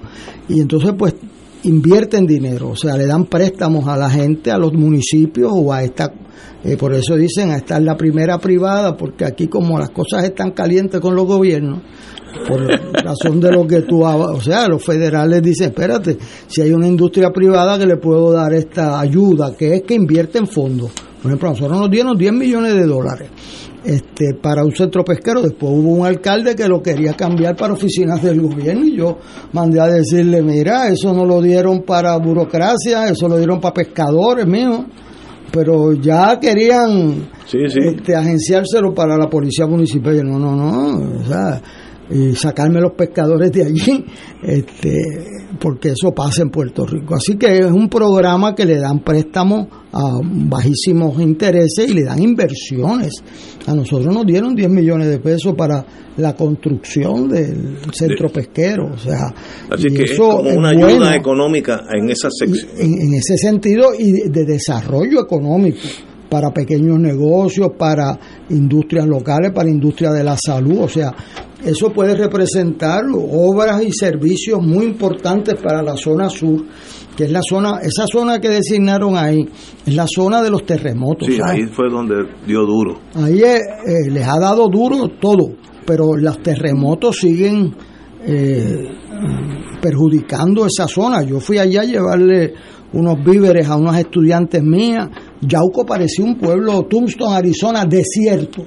y 0.48 0.62
entonces 0.62 0.94
pues 0.98 1.14
invierten 1.64 2.26
dinero, 2.26 2.70
o 2.70 2.76
sea, 2.76 2.96
le 2.96 3.06
dan 3.06 3.26
préstamos 3.26 3.88
a 3.88 3.98
la 3.98 4.10
gente, 4.10 4.52
a 4.52 4.58
los 4.58 4.74
municipios 4.74 5.52
o 5.54 5.74
a 5.74 5.84
esta, 5.84 6.12
eh, 6.64 6.78
por 6.78 6.94
eso 6.94 7.16
dicen, 7.16 7.52
a 7.52 7.58
esta 7.58 7.78
es 7.78 7.84
la 7.84 7.98
primera 7.98 8.38
privada, 8.38 8.96
porque 8.96 9.26
aquí 9.26 9.48
como 9.48 9.78
las 9.78 9.90
cosas 9.90 10.24
están 10.24 10.52
calientes 10.52 11.00
con 11.02 11.16
los 11.16 11.26
gobiernos, 11.26 11.82
por 12.48 12.62
razón 13.04 13.40
de 13.40 13.52
lo 13.52 13.68
que 13.68 13.82
tú, 13.82 14.04
o 14.04 14.42
sea, 14.42 14.68
los 14.68 14.84
federales 14.84 15.42
dicen, 15.42 15.70
espérate, 15.70 16.18
si 16.48 16.62
hay 16.62 16.72
una 16.72 16.88
industria 16.88 17.32
privada 17.32 17.78
que 17.78 17.86
le 17.86 17.98
puedo 17.98 18.32
dar 18.32 18.54
esta 18.54 19.00
ayuda, 19.00 19.56
que 19.58 19.76
es 19.76 19.82
que 19.84 19.96
invierte 19.96 20.38
en 20.38 20.48
fondos. 20.48 20.92
Por 21.22 21.32
ejemplo, 21.32 21.50
nosotros 21.50 21.78
nos 21.78 21.92
dieron 21.92 22.18
10 22.18 22.32
millones 22.32 22.76
de 22.76 22.86
dólares 22.86 23.30
este, 23.84 24.34
para 24.42 24.64
un 24.64 24.72
centro 24.72 25.04
pesquero. 25.04 25.42
Después 25.42 25.72
hubo 25.74 25.94
un 25.94 26.06
alcalde 26.06 26.56
que 26.56 26.68
lo 26.68 26.82
quería 26.82 27.14
cambiar 27.14 27.56
para 27.56 27.74
oficinas 27.74 28.22
del 28.22 28.42
gobierno 28.42 28.86
y 28.86 28.98
yo 28.98 29.18
mandé 29.54 29.80
a 29.80 29.88
decirle, 29.88 30.42
mira, 30.42 30.88
eso 30.88 31.14
no 31.14 31.26
lo 31.26 31.42
dieron 31.42 31.84
para 31.84 32.18
burocracia, 32.18 33.08
eso 33.08 33.28
lo 33.28 33.38
dieron 33.38 33.60
para 33.60 33.74
pescadores, 33.74 34.46
mío. 34.46 34.86
Pero 35.52 35.94
ya 35.94 36.38
querían 36.40 37.30
Este, 37.52 38.16
agenciárselo 38.16 38.94
para 38.94 39.18
la 39.18 39.28
policía 39.28 39.66
municipal. 39.66 40.16
Yo, 40.16 40.24
no, 40.24 40.38
no, 40.38 40.56
no, 40.56 41.22
o 41.22 41.24
sea, 41.24 41.62
y 42.10 42.36
sacarme 42.36 42.82
los 42.82 42.94
pescadores 42.94 43.52
de 43.52 43.64
allí, 43.64 44.06
este, 44.44 44.98
porque 45.60 45.90
eso 45.90 46.12
pasa 46.14 46.42
en 46.42 46.50
Puerto 46.50 46.86
Rico. 46.86 47.16
Así 47.16 47.38
que 47.38 47.60
es 47.60 47.72
un 47.72 47.90
programa 47.90 48.56
que 48.56 48.66
le 48.66 48.80
dan 48.80 49.00
préstamos 49.00 49.68
a 49.92 50.20
bajísimos 50.22 51.20
intereses 51.22 51.90
y 51.90 51.94
le 51.94 52.04
dan 52.04 52.22
inversiones. 52.22 53.14
A 53.68 53.74
nosotros 53.76 54.14
nos 54.14 54.26
dieron 54.26 54.56
10 54.56 54.70
millones 54.70 55.08
de 55.10 55.20
pesos 55.20 55.54
para 55.56 55.86
la 56.18 56.36
construcción 56.36 57.30
del 57.30 57.78
centro 57.94 58.30
pesquero, 58.30 58.92
o 58.94 58.98
sea, 58.98 59.34
Así 59.70 59.88
que 59.90 60.04
es 60.04 60.12
eso 60.12 60.38
como 60.38 60.50
es 60.50 60.58
una 60.58 60.74
bueno 60.74 60.88
ayuda 60.88 61.16
económica 61.16 61.84
en 61.94 62.10
esa 62.10 62.30
sección. 62.32 62.72
en, 62.78 63.02
en 63.02 63.14
ese 63.14 63.38
sentido 63.38 63.90
y 63.98 64.12
de, 64.12 64.30
de 64.30 64.46
desarrollo 64.46 65.22
económico 65.22 65.80
para 66.30 66.52
pequeños 66.52 67.00
negocios, 67.00 67.70
para 67.78 68.18
industrias 68.50 69.08
locales, 69.08 69.52
para 69.52 69.70
industria 69.70 70.12
de 70.12 70.24
la 70.24 70.38
salud, 70.38 70.82
o 70.82 70.88
sea, 70.88 71.14
eso 71.64 71.92
puede 71.92 72.16
representar 72.16 73.04
obras 73.14 73.84
y 73.84 73.92
servicios 73.92 74.62
muy 74.62 74.86
importantes 74.86 75.56
para 75.62 75.82
la 75.82 75.98
zona 75.98 76.30
sur, 76.30 76.64
que 77.18 77.26
es 77.26 77.32
la 77.32 77.42
zona, 77.48 77.80
esa 77.82 78.06
zona 78.08 78.40
que 78.40 78.48
designaron 78.48 79.18
ahí, 79.18 79.46
es 79.86 79.94
la 79.94 80.06
zona 80.08 80.42
de 80.42 80.50
los 80.50 80.66
terremotos. 80.66 81.28
Sí, 81.28 81.38
¿sabes? 81.38 81.54
ahí 81.54 81.68
fue 81.68 81.90
donde 81.90 82.16
dio 82.48 82.62
duro. 82.62 83.00
Ahí 83.16 83.42
eh, 83.42 83.58
eh, 83.58 84.10
les 84.10 84.26
ha 84.26 84.40
dado 84.40 84.70
duro 84.70 85.10
todo, 85.20 85.56
pero 85.86 86.16
los 86.16 86.42
terremotos 86.42 87.18
siguen 87.18 87.76
eh, 88.26 88.86
perjudicando 89.82 90.66
esa 90.66 90.88
zona. 90.88 91.24
Yo 91.24 91.40
fui 91.40 91.58
allá 91.58 91.82
a 91.82 91.86
llevarle 91.86 92.54
unos 92.94 93.24
víveres 93.24 93.68
a 93.68 93.76
unas 93.76 94.00
estudiantes 94.00 94.64
mías. 94.64 95.10
Yauco 95.42 95.86
parecía 95.86 96.26
un 96.26 96.36
pueblo, 96.38 96.84
Tombstone, 96.84 97.36
Arizona, 97.36 97.86
desierto. 97.86 98.66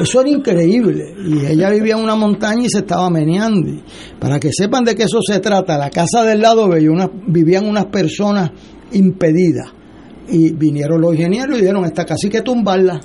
Eso 0.00 0.20
era 0.20 0.30
increíble. 0.30 1.14
Y 1.26 1.46
ella 1.46 1.70
vivía 1.70 1.96
en 1.96 2.02
una 2.04 2.14
montaña 2.16 2.64
y 2.64 2.68
se 2.68 2.78
estaba 2.78 3.10
meneando. 3.10 3.82
Para 4.18 4.38
que 4.40 4.50
sepan 4.52 4.84
de 4.84 4.94
qué 4.94 5.04
eso 5.04 5.18
se 5.26 5.40
trata, 5.40 5.76
la 5.78 5.90
casa 5.90 6.22
del 6.24 6.40
lado 6.40 6.66
una- 6.66 7.10
vivían 7.26 7.66
unas 7.66 7.86
personas 7.86 8.50
impedidas. 8.92 9.68
Y 10.28 10.52
vinieron 10.52 11.00
los 11.00 11.14
ingenieros 11.14 11.58
y 11.58 11.60
dijeron, 11.60 11.84
esta 11.84 12.04
casa 12.04 12.20
hay 12.24 12.30
que 12.30 12.40
tumbarla. 12.42 13.00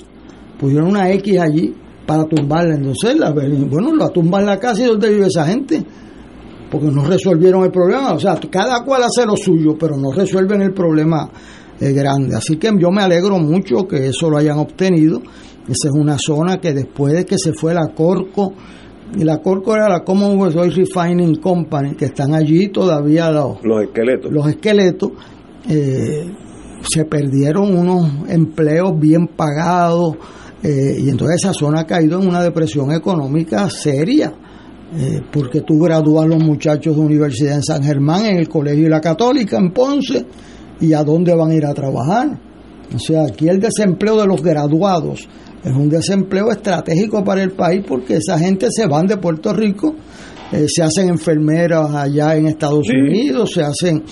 Pusieron 0.59 0.89
una 0.89 1.11
X 1.11 1.39
allí 1.39 1.75
para 2.05 2.23
tumbarla. 2.25 2.75
Entonces, 2.75 3.17
la, 3.17 3.31
bueno, 3.31 3.95
la 3.95 4.09
tumban 4.09 4.45
la 4.45 4.57
casa 4.59 4.83
y 4.83 4.87
¿dónde 4.87 5.09
vive 5.09 5.27
esa 5.27 5.45
gente? 5.45 5.83
Porque 6.71 6.87
no 6.87 7.03
resolvieron 7.05 7.63
el 7.65 7.71
problema. 7.71 8.13
O 8.13 8.19
sea, 8.19 8.39
cada 8.49 8.83
cual 8.83 9.03
hace 9.03 9.25
lo 9.25 9.35
suyo, 9.35 9.75
pero 9.79 9.97
no 9.97 10.11
resuelven 10.11 10.61
el 10.61 10.73
problema 10.73 11.29
eh, 11.79 11.91
grande. 11.93 12.35
Así 12.35 12.57
que 12.57 12.71
yo 12.79 12.91
me 12.91 13.01
alegro 13.01 13.37
mucho 13.39 13.87
que 13.87 14.07
eso 14.07 14.29
lo 14.29 14.37
hayan 14.37 14.57
obtenido. 14.59 15.21
Esa 15.67 15.87
es 15.89 15.93
una 15.93 16.17
zona 16.17 16.59
que 16.59 16.73
después 16.73 17.13
de 17.13 17.25
que 17.25 17.37
se 17.37 17.53
fue 17.53 17.73
la 17.73 17.87
Corco, 17.95 18.53
y 19.17 19.23
la 19.23 19.37
Corco 19.39 19.75
era 19.75 19.87
la 19.89 20.03
Commonwealth 20.03 20.55
Oil 20.55 20.73
Refining 20.73 21.35
Company, 21.37 21.95
que 21.95 22.05
están 22.05 22.33
allí 22.33 22.69
todavía 22.69 23.31
los, 23.31 23.57
Los 23.63 23.83
esqueletos. 23.83 24.31
los 24.31 24.47
esqueletos, 24.47 25.11
eh, 25.67 26.31
se 26.87 27.05
perdieron 27.05 27.75
unos 27.77 28.29
empleos 28.29 28.97
bien 28.99 29.27
pagados 29.27 30.15
eh, 30.63 30.97
y 30.99 31.09
entonces 31.09 31.37
esa 31.43 31.53
zona 31.53 31.81
ha 31.81 31.85
caído 31.85 32.19
en 32.21 32.27
una 32.27 32.41
depresión 32.41 32.91
económica 32.91 33.69
seria. 33.69 34.33
eh, 34.97 35.21
porque 35.31 35.61
tú 35.61 35.79
gradúas 35.79 36.27
los 36.27 36.41
muchachos 36.43 36.95
de 36.95 37.01
universidad 37.01 37.55
en 37.55 37.63
San 37.63 37.83
Germán, 37.83 38.25
en 38.25 38.37
el 38.37 38.49
Colegio 38.49 38.85
de 38.85 38.89
la 38.89 39.01
Católica, 39.01 39.57
en 39.57 39.71
Ponce, 39.71 40.25
y 40.79 40.93
a 40.93 41.03
dónde 41.03 41.33
van 41.33 41.51
a 41.51 41.55
ir 41.55 41.65
a 41.65 41.73
trabajar. 41.73 42.39
O 42.93 42.99
sea, 42.99 43.23
aquí 43.23 43.47
el 43.47 43.59
desempleo 43.59 44.17
de 44.19 44.25
los 44.25 44.41
graduados 44.41 45.27
es 45.63 45.73
un 45.73 45.89
desempleo 45.89 46.51
estratégico 46.51 47.23
para 47.23 47.43
el 47.43 47.51
país 47.51 47.83
porque 47.87 48.15
esa 48.15 48.39
gente 48.39 48.67
se 48.71 48.87
van 48.87 49.05
de 49.07 49.17
Puerto 49.17 49.53
Rico, 49.53 49.95
eh, 50.51 50.65
se 50.67 50.81
hacen 50.81 51.09
enfermeras 51.09 51.93
allá 51.93 52.35
en 52.35 52.47
Estados 52.47 52.87
Unidos, 52.89 53.51
se 53.53 53.61
hacen... 53.61 54.03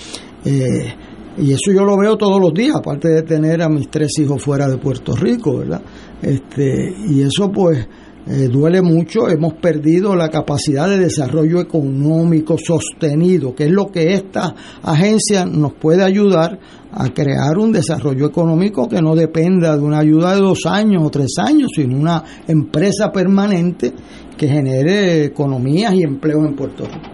eh, 0.44 0.94
y 1.40 1.52
eso 1.52 1.70
yo 1.72 1.84
lo 1.84 1.96
veo 1.96 2.16
todos 2.16 2.40
los 2.40 2.52
días, 2.52 2.74
aparte 2.74 3.08
de 3.08 3.22
tener 3.22 3.62
a 3.62 3.68
mis 3.68 3.88
tres 3.88 4.10
hijos 4.18 4.42
fuera 4.42 4.66
de 4.66 4.76
Puerto 4.76 5.14
Rico, 5.14 5.58
¿verdad? 5.58 5.80
Este, 6.20 6.92
y 7.10 7.22
eso 7.22 7.50
pues 7.52 7.86
eh, 8.30 8.48
duele 8.48 8.82
mucho, 8.82 9.26
hemos 9.30 9.54
perdido 9.54 10.14
la 10.14 10.28
capacidad 10.28 10.86
de 10.86 10.98
desarrollo 10.98 11.60
económico 11.60 12.56
sostenido, 12.58 13.54
que 13.54 13.64
es 13.64 13.70
lo 13.70 13.86
que 13.86 14.12
esta 14.12 14.54
agencia 14.82 15.46
nos 15.46 15.72
puede 15.72 16.02
ayudar 16.02 16.58
a 16.92 17.08
crear 17.08 17.56
un 17.56 17.72
desarrollo 17.72 18.26
económico 18.26 18.86
que 18.86 19.00
no 19.00 19.14
dependa 19.14 19.76
de 19.76 19.82
una 19.82 20.00
ayuda 20.00 20.34
de 20.34 20.42
dos 20.42 20.66
años 20.66 21.02
o 21.06 21.10
tres 21.10 21.32
años, 21.38 21.70
sino 21.74 21.96
una 21.96 22.22
empresa 22.46 23.10
permanente 23.10 23.94
que 24.36 24.46
genere 24.46 25.24
economías 25.24 25.94
y 25.94 26.02
empleo 26.02 26.44
en 26.44 26.54
Puerto 26.54 26.84
Rico. 26.84 27.08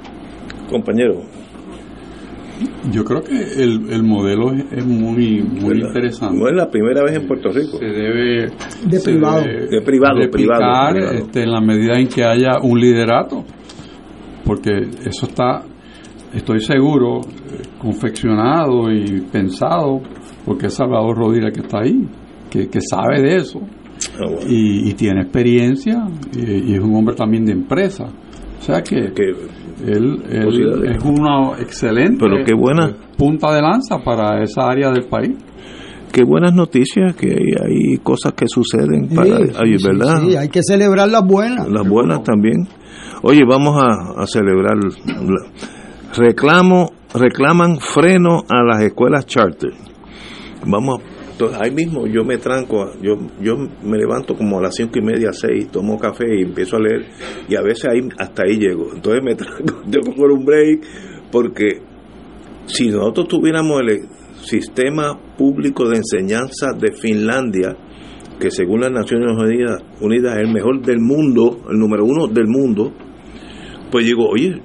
Compañero, 0.68 1.22
Yo 2.92 3.04
creo 3.04 3.22
que 3.22 3.34
el, 3.62 3.92
el 3.92 4.02
modelo 4.02 4.52
es, 4.52 4.64
es 4.72 4.86
muy, 4.86 5.42
muy 5.42 5.74
¿Verdad? 5.74 5.88
interesante. 5.88 6.38
no 6.38 6.48
es 6.48 6.54
la 6.54 6.68
primera 6.70 7.02
vez 7.02 7.16
en 7.16 7.26
Puerto 7.26 7.50
Rico. 7.50 7.78
Se 7.78 7.84
debe 7.86 8.50
De 8.86 8.98
se 8.98 9.10
privado. 9.12 9.40
debe 9.42 9.66
De 9.68 9.80
privado, 9.82 10.18
replicar, 10.20 10.30
privado, 10.58 10.92
privado. 10.94 11.12
este, 11.18 11.42
en 11.42 11.50
la 11.50 11.60
medida 11.60 11.94
en 11.98 12.08
que 12.08 12.24
haya 12.24 12.58
un 12.62 12.78
liderato, 12.80 13.44
porque 14.44 14.70
eso 15.04 15.26
está, 15.26 15.62
estoy 16.34 16.60
seguro, 16.60 17.20
confeccionado 17.78 18.90
y 18.92 19.20
pensado, 19.32 20.00
porque 20.44 20.66
es 20.66 20.74
Salvador 20.74 21.16
Rodríguez 21.16 21.52
que 21.52 21.60
está 21.60 21.80
ahí, 21.80 22.06
que, 22.50 22.68
que 22.68 22.80
sabe 22.80 23.22
de 23.22 23.36
eso 23.36 23.60
Ah, 24.16 24.26
bueno. 24.26 24.40
y, 24.50 24.90
y 24.90 24.94
tiene 24.94 25.22
experiencia 25.22 26.06
y, 26.36 26.72
y 26.72 26.74
es 26.74 26.80
un 26.80 26.94
hombre 26.96 27.14
también 27.14 27.44
de 27.44 27.52
empresa. 27.52 28.06
O 28.64 28.66
sea 28.66 28.82
que, 28.82 29.12
Que- 29.12 29.92
él, 29.92 30.22
él 30.30 30.84
es 30.96 31.04
una 31.04 31.60
excelente 31.60 32.16
Pero 32.18 32.42
qué 32.46 32.54
buena. 32.54 32.96
punta 33.18 33.52
de 33.54 33.60
lanza 33.60 33.98
para 34.02 34.42
esa 34.42 34.70
área 34.70 34.90
del 34.90 35.04
país. 35.06 35.32
Qué 36.10 36.24
buenas 36.24 36.54
noticias, 36.54 37.14
que 37.14 37.26
hay, 37.26 37.52
hay 37.92 37.98
cosas 37.98 38.32
que 38.32 38.46
suceden, 38.48 39.08
para, 39.14 39.36
Sí, 39.36 39.52
ay, 39.62 39.78
sí, 39.78 39.86
¿verdad? 39.86 40.22
sí, 40.22 40.36
hay 40.36 40.48
que 40.48 40.62
celebrar 40.62 41.08
las 41.10 41.26
buenas. 41.26 41.68
Las 41.68 41.86
buenas 41.86 42.22
también. 42.22 42.66
Oye, 43.22 43.42
vamos 43.46 43.76
a, 43.82 44.22
a 44.22 44.26
celebrar. 44.26 44.76
la- 44.78 45.46
Reclamo, 46.16 46.92
reclaman 47.12 47.80
freno 47.80 48.44
a 48.48 48.62
las 48.62 48.82
escuelas 48.82 49.26
charter. 49.26 49.72
Vamos 50.66 51.00
Entonces 51.34 51.58
ahí 51.60 51.72
mismo 51.72 52.06
yo 52.06 52.22
me 52.22 52.38
tranco, 52.38 52.92
yo 53.02 53.16
yo 53.42 53.56
me 53.82 53.98
levanto 53.98 54.36
como 54.36 54.60
a 54.60 54.62
las 54.62 54.76
cinco 54.76 55.00
y 55.00 55.02
media, 55.02 55.32
seis, 55.32 55.66
tomo 55.68 55.98
café 55.98 56.26
y 56.38 56.42
empiezo 56.42 56.76
a 56.76 56.80
leer 56.80 57.06
y 57.48 57.56
a 57.56 57.60
veces 57.60 57.86
ahí 57.86 58.08
hasta 58.18 58.44
ahí 58.44 58.56
llego. 58.56 58.92
Entonces 58.94 59.20
me 59.24 59.34
tranco, 59.34 59.82
tengo 59.90 60.14
por 60.14 60.30
un 60.30 60.44
break 60.44 60.80
porque 61.32 61.80
si 62.66 62.88
nosotros 62.88 63.26
tuviéramos 63.26 63.80
el 63.80 64.08
sistema 64.42 65.18
público 65.36 65.88
de 65.88 65.96
enseñanza 65.96 66.72
de 66.72 66.92
Finlandia, 66.92 67.76
que 68.38 68.52
según 68.52 68.82
las 68.82 68.92
Naciones 68.92 69.36
Unidas, 70.00 70.36
es 70.36 70.42
el 70.42 70.52
mejor 70.52 70.82
del 70.82 71.00
mundo, 71.00 71.64
el 71.68 71.78
número 71.78 72.04
uno 72.04 72.28
del 72.28 72.46
mundo, 72.46 72.92
pues 73.90 74.06
digo, 74.06 74.28
oye, 74.28 74.60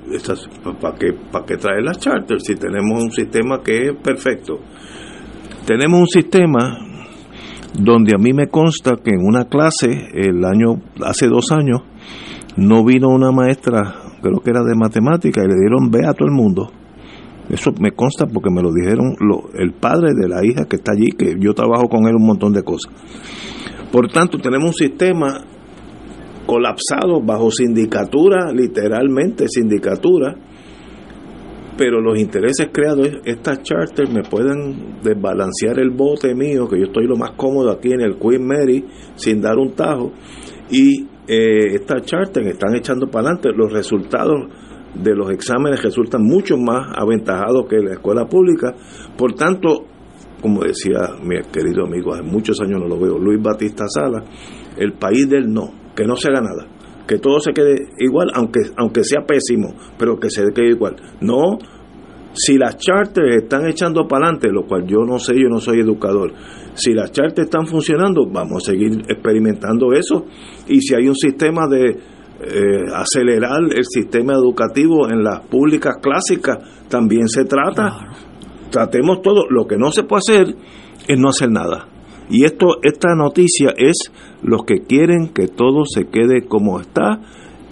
¿para 0.79 0.97
qué, 0.97 1.13
¿para 1.31 1.45
qué 1.45 1.57
traer 1.57 1.83
las 1.83 1.97
charters 1.97 2.43
si 2.43 2.55
tenemos 2.55 3.03
un 3.03 3.11
sistema 3.11 3.61
que 3.63 3.89
es 3.89 3.95
perfecto? 4.03 4.59
Tenemos 5.69 5.99
un 5.99 6.07
sistema 6.07 6.79
donde 7.75 8.15
a 8.15 8.17
mí 8.17 8.33
me 8.33 8.47
consta 8.47 8.95
que 9.03 9.11
en 9.11 9.19
una 9.21 9.45
clase, 9.45 10.09
el 10.15 10.43
año, 10.43 10.81
hace 11.05 11.27
dos 11.27 11.51
años, 11.51 11.81
no 12.57 12.83
vino 12.83 13.09
una 13.09 13.31
maestra, 13.31 13.93
creo 14.19 14.39
que 14.39 14.49
era 14.49 14.63
de 14.63 14.73
matemática, 14.75 15.43
y 15.43 15.47
le 15.47 15.53
dieron 15.53 15.91
B 15.91 16.07
a 16.07 16.15
todo 16.15 16.27
el 16.27 16.33
mundo. 16.33 16.71
Eso 17.51 17.71
me 17.79 17.91
consta 17.91 18.25
porque 18.25 18.49
me 18.49 18.63
lo 18.63 18.71
dijeron 18.73 19.13
el 19.53 19.73
padre 19.73 20.15
de 20.19 20.27
la 20.27 20.43
hija 20.43 20.65
que 20.65 20.77
está 20.77 20.93
allí, 20.93 21.11
que 21.15 21.35
yo 21.39 21.53
trabajo 21.53 21.87
con 21.87 22.07
él 22.07 22.15
un 22.15 22.25
montón 22.25 22.51
de 22.51 22.63
cosas. 22.63 22.91
Por 23.91 24.11
tanto, 24.11 24.39
tenemos 24.39 24.69
un 24.69 24.73
sistema 24.73 25.45
colapsado 26.47 27.21
bajo 27.23 27.51
sindicatura, 27.51 28.51
literalmente 28.51 29.45
sindicatura, 29.47 30.35
pero 31.79 32.01
los 32.01 32.19
intereses 32.19 32.67
creados, 32.73 33.07
estas 33.23 33.63
charters 33.63 34.11
me 34.11 34.21
pueden 34.21 34.99
desbalancear 35.01 35.79
el 35.79 35.91
bote 35.91 36.35
mío, 36.35 36.67
que 36.67 36.77
yo 36.77 36.87
estoy 36.87 37.07
lo 37.07 37.15
más 37.15 37.31
cómodo 37.37 37.71
aquí 37.71 37.93
en 37.93 38.01
el 38.01 38.17
Queen 38.19 38.45
Mary, 38.45 38.83
sin 39.15 39.39
dar 39.39 39.57
un 39.57 39.71
tajo, 39.71 40.11
y 40.69 41.03
eh, 41.25 41.75
estas 41.75 42.01
charters 42.01 42.47
están 42.47 42.75
echando 42.75 43.07
para 43.07 43.29
adelante. 43.29 43.51
Los 43.55 43.71
resultados 43.71 44.51
de 44.93 45.15
los 45.15 45.31
exámenes 45.31 45.81
resultan 45.81 46.21
mucho 46.21 46.57
más 46.57 46.91
aventajados 46.97 47.65
que 47.69 47.77
la 47.77 47.93
escuela 47.93 48.25
pública. 48.25 48.75
Por 49.17 49.31
tanto, 49.35 49.85
como 50.41 50.61
decía 50.65 51.15
mi 51.23 51.41
querido 51.49 51.85
amigo, 51.85 52.13
hace 52.13 52.23
muchos 52.23 52.59
años 52.59 52.81
no 52.81 52.89
lo 52.89 52.99
veo, 52.99 53.17
Luis 53.17 53.41
Batista 53.41 53.85
Sala, 53.87 54.25
el 54.75 54.91
país 54.95 55.29
del 55.29 55.49
no, 55.49 55.71
que 55.95 56.03
no 56.03 56.17
se 56.17 56.27
haga 56.27 56.41
nada, 56.41 56.67
que 57.09 57.17
todo 57.17 57.39
se 57.39 57.53
quede 57.53 57.87
igual, 57.97 58.29
aunque, 58.35 58.59
aunque 58.77 59.03
sea 59.03 59.25
pésimo, 59.25 59.73
pero 59.97 60.19
que 60.19 60.29
se 60.29 60.43
quede 60.53 60.69
igual. 60.69 60.95
No, 61.21 61.57
si 62.35 62.55
las 62.55 62.77
charters 62.77 63.43
están 63.43 63.67
echando 63.67 64.07
para 64.07 64.27
adelante, 64.27 64.49
lo 64.51 64.67
cual 64.67 64.85
yo 64.85 64.99
no 64.99 65.17
sé, 65.17 65.33
yo 65.33 65.49
no 65.49 65.59
soy 65.59 65.79
educador, 65.79 66.33
si 66.75 66.93
las 66.93 67.11
charters 67.11 67.47
están 67.47 67.65
funcionando, 67.65 68.27
vamos 68.31 68.61
a 68.63 68.71
seguir 68.71 69.01
experimentando 69.09 69.91
eso. 69.91 70.27
Y 70.67 70.81
si 70.81 70.93
hay 70.93 71.07
un 71.07 71.15
sistema 71.15 71.67
de 71.67 71.89
eh, 71.89 72.85
acelerar 72.93 73.63
el 73.75 73.85
sistema 73.85 74.33
educativo 74.33 75.09
en 75.09 75.23
las 75.23 75.41
públicas 75.47 75.95
clásicas, 75.99 76.59
también 76.89 77.27
se 77.27 77.45
trata. 77.45 78.11
Tratemos 78.69 79.23
todo. 79.23 79.45
Lo 79.49 79.65
que 79.65 79.77
no 79.77 79.91
se 79.91 80.03
puede 80.03 80.19
hacer 80.19 80.55
es 81.07 81.19
no 81.19 81.29
hacer 81.29 81.49
nada. 81.49 81.87
Y 82.29 82.45
esto, 82.45 82.77
esta 82.83 83.15
noticia 83.15 83.73
es 83.75 84.11
los 84.43 84.63
que 84.63 84.81
quieren 84.81 85.29
que 85.29 85.47
todo 85.47 85.83
se 85.85 86.05
quede 86.05 86.45
como 86.47 86.79
está 86.79 87.19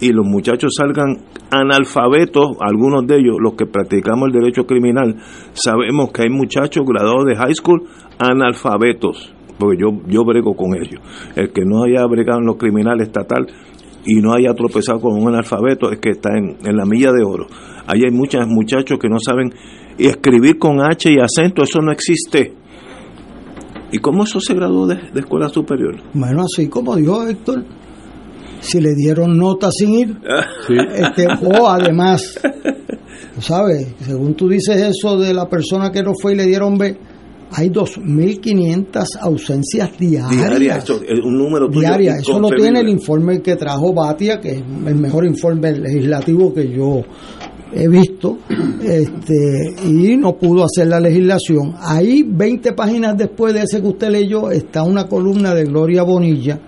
y 0.00 0.12
los 0.12 0.26
muchachos 0.26 0.74
salgan 0.76 1.18
analfabetos, 1.50 2.56
algunos 2.60 3.06
de 3.06 3.16
ellos, 3.16 3.36
los 3.40 3.54
que 3.54 3.66
practicamos 3.66 4.28
el 4.28 4.40
derecho 4.40 4.66
criminal, 4.66 5.16
sabemos 5.52 6.12
que 6.12 6.22
hay 6.22 6.30
muchachos 6.30 6.84
graduados 6.86 7.26
de 7.26 7.36
high 7.36 7.54
school 7.54 7.84
analfabetos, 8.18 9.34
porque 9.58 9.78
yo, 9.80 9.88
yo 10.06 10.24
brego 10.24 10.54
con 10.54 10.74
ellos. 10.74 11.00
El 11.34 11.52
que 11.52 11.62
no 11.64 11.84
haya 11.84 12.06
bregado 12.06 12.40
en 12.40 12.46
los 12.46 12.56
criminales 12.56 13.08
estatal 13.08 13.46
y 14.04 14.20
no 14.20 14.32
haya 14.32 14.54
tropezado 14.54 15.00
con 15.00 15.20
un 15.20 15.28
analfabeto 15.28 15.90
es 15.90 15.98
que 15.98 16.10
está 16.10 16.30
en, 16.36 16.56
en 16.64 16.76
la 16.76 16.84
milla 16.84 17.10
de 17.12 17.24
oro. 17.24 17.46
Ahí 17.86 18.02
hay 18.04 18.12
muchos 18.12 18.46
muchachos 18.46 18.98
que 19.00 19.08
no 19.08 19.16
saben 19.18 19.52
escribir 19.98 20.58
con 20.58 20.80
H 20.80 21.10
y 21.10 21.18
acento, 21.18 21.62
eso 21.62 21.80
no 21.80 21.90
existe. 21.90 22.54
¿Y 23.90 23.98
cómo 23.98 24.24
eso 24.24 24.40
se 24.40 24.54
graduó 24.54 24.86
de, 24.86 24.96
de 25.12 25.20
escuela 25.20 25.48
superior? 25.48 25.96
Bueno, 26.12 26.42
así 26.42 26.68
como 26.68 26.96
dijo 26.96 27.26
Héctor, 27.26 27.64
si 28.60 28.80
le 28.80 28.94
dieron 28.94 29.36
nota 29.36 29.70
sin 29.70 29.92
ir, 29.92 30.16
este, 30.94 31.26
o 31.26 31.68
además, 31.68 32.38
¿sabes? 33.38 33.94
Según 34.00 34.34
tú 34.34 34.48
dices 34.48 34.76
eso 34.76 35.18
de 35.18 35.32
la 35.32 35.48
persona 35.48 35.90
que 35.90 36.02
no 36.02 36.12
fue 36.20 36.32
y 36.32 36.36
le 36.36 36.46
dieron 36.46 36.76
B, 36.76 36.96
hay 37.50 37.70
2.500 37.70 39.06
ausencias 39.20 39.96
diarias. 39.98 40.30
Diaria, 40.30 40.76
esto 40.76 41.00
es 41.02 41.18
un 41.24 41.38
número 41.38 41.68
tuyo 41.68 41.80
Diarias. 41.80 42.18
Eso 42.20 42.38
lo 42.38 42.50
tiene 42.50 42.80
el 42.80 42.88
informe 42.88 43.40
que 43.40 43.56
trajo 43.56 43.94
Batia, 43.94 44.38
que 44.38 44.50
es 44.50 44.62
el 44.86 44.96
mejor 44.96 45.24
informe 45.24 45.72
legislativo 45.72 46.52
que 46.52 46.68
yo 46.68 47.02
he 47.72 47.88
visto, 47.88 48.38
este, 48.82 49.74
y 49.84 50.16
no 50.16 50.36
pudo 50.36 50.64
hacer 50.64 50.88
la 50.88 51.00
legislación. 51.00 51.74
Ahí, 51.80 52.24
20 52.26 52.72
páginas 52.72 53.16
después 53.16 53.54
de 53.54 53.62
ese 53.62 53.80
que 53.80 53.88
usted 53.88 54.10
leyó, 54.10 54.50
está 54.50 54.82
una 54.82 55.06
columna 55.06 55.54
de 55.54 55.64
Gloria 55.64 56.02
Bonilla, 56.02 56.58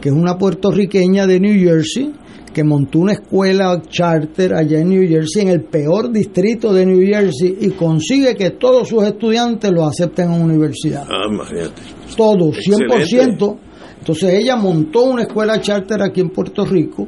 que 0.00 0.08
es 0.08 0.14
una 0.14 0.36
puertorriqueña 0.38 1.26
de 1.26 1.40
New 1.40 1.54
Jersey, 1.54 2.12
que 2.52 2.64
montó 2.64 2.98
una 2.98 3.12
escuela 3.12 3.80
charter 3.88 4.54
allá 4.54 4.80
en 4.80 4.90
New 4.90 5.08
Jersey, 5.08 5.42
en 5.42 5.48
el 5.48 5.64
peor 5.64 6.12
distrito 6.12 6.72
de 6.72 6.86
New 6.86 7.00
Jersey, 7.06 7.56
y 7.60 7.70
consigue 7.70 8.34
que 8.34 8.50
todos 8.50 8.88
sus 8.88 9.04
estudiantes 9.04 9.70
lo 9.72 9.86
acepten 9.86 10.32
en 10.32 10.42
universidad. 10.42 11.06
Ah. 11.10 11.26
Todos, 12.16 12.58
100%. 12.58 13.00
Excelente. 13.00 13.46
Entonces 13.98 14.34
ella 14.34 14.56
montó 14.56 15.04
una 15.04 15.22
escuela 15.22 15.60
charter 15.60 16.02
aquí 16.02 16.20
en 16.20 16.30
Puerto 16.30 16.64
Rico 16.64 17.06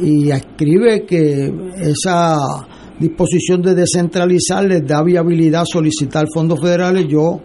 y 0.00 0.30
escribe 0.30 1.04
que 1.04 1.52
esa 1.76 2.36
disposición 2.98 3.62
de 3.62 3.74
descentralizar 3.74 4.64
les 4.64 4.86
da 4.86 5.02
viabilidad 5.02 5.64
solicitar 5.64 6.26
fondos 6.32 6.60
federales. 6.60 7.06
Yo 7.08 7.40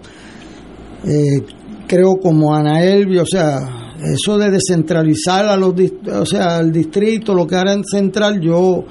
eh, 1.05 1.43
creo 1.87 2.15
como 2.21 2.53
Ana 2.53 2.83
Elvia, 2.83 3.23
o 3.23 3.25
sea, 3.25 3.57
eso 4.13 4.37
de 4.37 4.49
descentralizar 4.49 5.45
a 5.45 5.57
los, 5.57 5.73
o 6.11 6.25
sea, 6.25 6.57
al 6.57 6.71
distrito, 6.71 7.33
lo 7.33 7.45
que 7.45 7.55
hará 7.55 7.73
en 7.73 7.83
central, 7.83 8.39
yo 8.41 8.85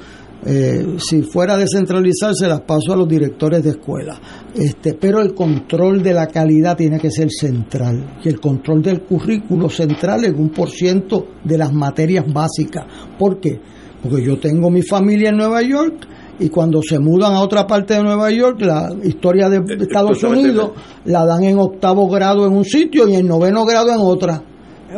eh, 0.46 0.96
si 0.98 1.22
fuera 1.22 1.56
descentralizar 1.56 2.34
se 2.34 2.48
las 2.48 2.62
paso 2.62 2.92
a 2.92 2.96
los 2.96 3.08
directores 3.08 3.62
de 3.62 3.70
escuela. 3.70 4.18
Este, 4.54 4.94
pero 4.94 5.20
el 5.20 5.34
control 5.34 6.02
de 6.02 6.14
la 6.14 6.26
calidad 6.26 6.76
tiene 6.76 6.98
que 6.98 7.10
ser 7.10 7.28
central 7.30 8.18
y 8.24 8.28
el 8.28 8.40
control 8.40 8.82
del 8.82 9.02
currículo 9.02 9.68
central 9.68 10.24
en 10.24 10.38
un 10.38 10.48
por 10.48 10.70
ciento 10.70 11.26
de 11.44 11.58
las 11.58 11.72
materias 11.72 12.24
básicas. 12.32 12.86
¿Por 13.18 13.38
qué? 13.38 13.60
Porque 14.02 14.24
yo 14.24 14.38
tengo 14.38 14.70
mi 14.70 14.82
familia 14.82 15.28
en 15.28 15.36
Nueva 15.36 15.60
York 15.62 16.08
y 16.38 16.48
cuando 16.48 16.80
se 16.80 16.98
mudan 16.98 17.34
a 17.34 17.42
otra 17.42 17.66
parte 17.66 17.94
de 17.94 18.02
Nueva 18.02 18.30
York, 18.30 18.62
la 18.62 18.90
historia 19.04 19.50
de 19.50 19.58
Estados 19.74 20.18
totalmente 20.18 20.48
Unidos 20.48 20.70
la 21.04 21.26
dan 21.26 21.44
en 21.44 21.58
octavo 21.58 22.08
grado 22.08 22.46
en 22.46 22.54
un 22.54 22.64
sitio 22.64 23.06
y 23.06 23.14
en 23.16 23.28
noveno 23.28 23.66
grado 23.66 23.90
en 23.90 24.00
otra. 24.00 24.42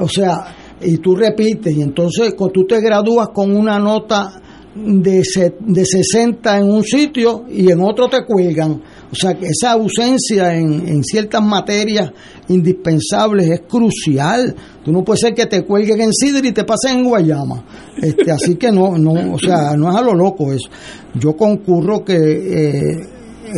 O 0.00 0.08
sea, 0.08 0.54
y 0.80 0.98
tú 0.98 1.16
repites, 1.16 1.76
y 1.76 1.82
entonces 1.82 2.34
cuando 2.34 2.52
tú 2.52 2.66
te 2.66 2.80
gradúas 2.80 3.30
con 3.34 3.56
una 3.56 3.80
nota 3.80 4.40
de, 4.74 5.22
se- 5.24 5.54
de 5.60 5.84
60 5.84 6.58
en 6.58 6.70
un 6.70 6.82
sitio 6.84 7.44
y 7.50 7.70
en 7.70 7.80
otro 7.82 8.08
te 8.08 8.24
cuelgan. 8.24 8.82
O 9.10 9.14
sea, 9.14 9.34
que 9.34 9.46
esa 9.46 9.72
ausencia 9.72 10.54
en, 10.54 10.88
en 10.88 11.04
ciertas 11.04 11.42
materias 11.42 12.10
indispensables 12.48 13.50
es 13.50 13.60
crucial. 13.68 14.54
Tú 14.84 14.92
no 14.92 15.04
puedes 15.04 15.20
ser 15.20 15.34
que 15.34 15.46
te 15.46 15.64
cuelguen 15.64 16.00
en 16.00 16.12
Sidri 16.12 16.48
y 16.48 16.52
te 16.52 16.64
pasen 16.64 16.98
en 17.00 17.04
Guayama. 17.04 17.64
Este, 18.00 18.30
así 18.32 18.54
que 18.56 18.72
no, 18.72 18.96
no, 18.96 19.34
o 19.34 19.38
sea, 19.38 19.76
no 19.76 19.90
es 19.90 19.96
a 19.96 20.02
lo 20.02 20.14
loco 20.14 20.52
eso. 20.52 20.68
Yo 21.14 21.36
concurro 21.36 22.04
que 22.04 22.14
eh, 22.16 22.96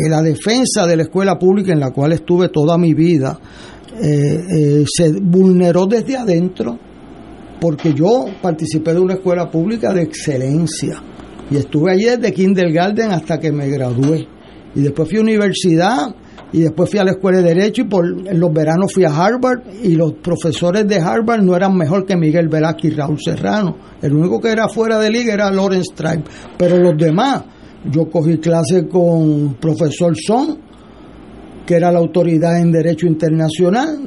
la 0.09 0.23
defensa 0.23 0.87
de 0.87 0.97
la 0.97 1.03
escuela 1.05 1.39
pública 1.39 1.73
en 1.73 1.81
la 1.81 1.93
cual 1.93 2.13
estuve 2.13 2.49
toda 2.49 2.77
mi 2.77 2.95
vida 2.95 3.39
eh, 4.03 4.41
eh, 4.59 4.85
se 4.93 5.13
vulneró 5.13 5.87
desde 5.87 6.17
adentro 6.17 6.77
porque 7.61 7.95
yo 7.95 8.27
participé 8.43 8.95
de 8.95 9.01
una 9.01 9.15
escuela 9.15 9.51
pública 9.51 9.93
de 9.93 10.03
excelencia 10.03 11.03
y 11.51 11.57
estuve 11.57 11.93
allí 11.93 12.05
desde 12.05 12.33
kindergarten 12.33 13.11
hasta 13.11 13.39
que 13.39 13.53
me 13.53 13.69
gradué. 13.69 14.27
Y 14.75 14.81
después 14.81 15.09
fui 15.09 15.19
a 15.19 15.23
universidad 15.23 16.15
y 16.53 16.61
después 16.61 16.91
fui 16.91 16.99
a 16.99 17.05
la 17.05 17.13
escuela 17.13 17.39
de 17.39 17.55
derecho 17.55 17.83
y 17.83 17.85
por 17.85 18.05
en 18.07 18.41
los 18.41 18.53
veranos 18.53 18.93
fui 18.93 19.05
a 19.05 19.09
Harvard 19.09 19.63
y 19.83 19.95
los 19.95 20.15
profesores 20.15 20.87
de 20.87 20.97
Harvard 20.97 21.43
no 21.43 21.57
eran 21.57 21.77
mejor 21.77 22.05
que 22.07 22.17
Miguel 22.17 22.49
Velázquez 22.49 22.93
y 22.93 22.95
Raúl 22.95 23.19
Serrano. 23.23 23.77
El 24.03 24.15
único 24.15 24.41
que 24.41 24.49
era 24.49 24.69
fuera 24.69 24.99
de 24.99 25.11
liga 25.11 25.35
era 25.35 25.51
Lawrence 25.51 25.95
Tribe. 25.95 26.25
Pero 26.57 26.79
los 26.79 26.97
demás 26.97 27.45
yo 27.91 28.09
cogí 28.11 28.39
clase 28.39 28.89
con 28.89 29.55
profesor 29.61 30.15
Son 30.17 30.59
que 31.67 31.75
era 31.75 31.91
la 31.93 31.99
autoridad 31.99 32.59
en 32.61 32.73
derecho 32.73 33.07
internacional 33.07 33.99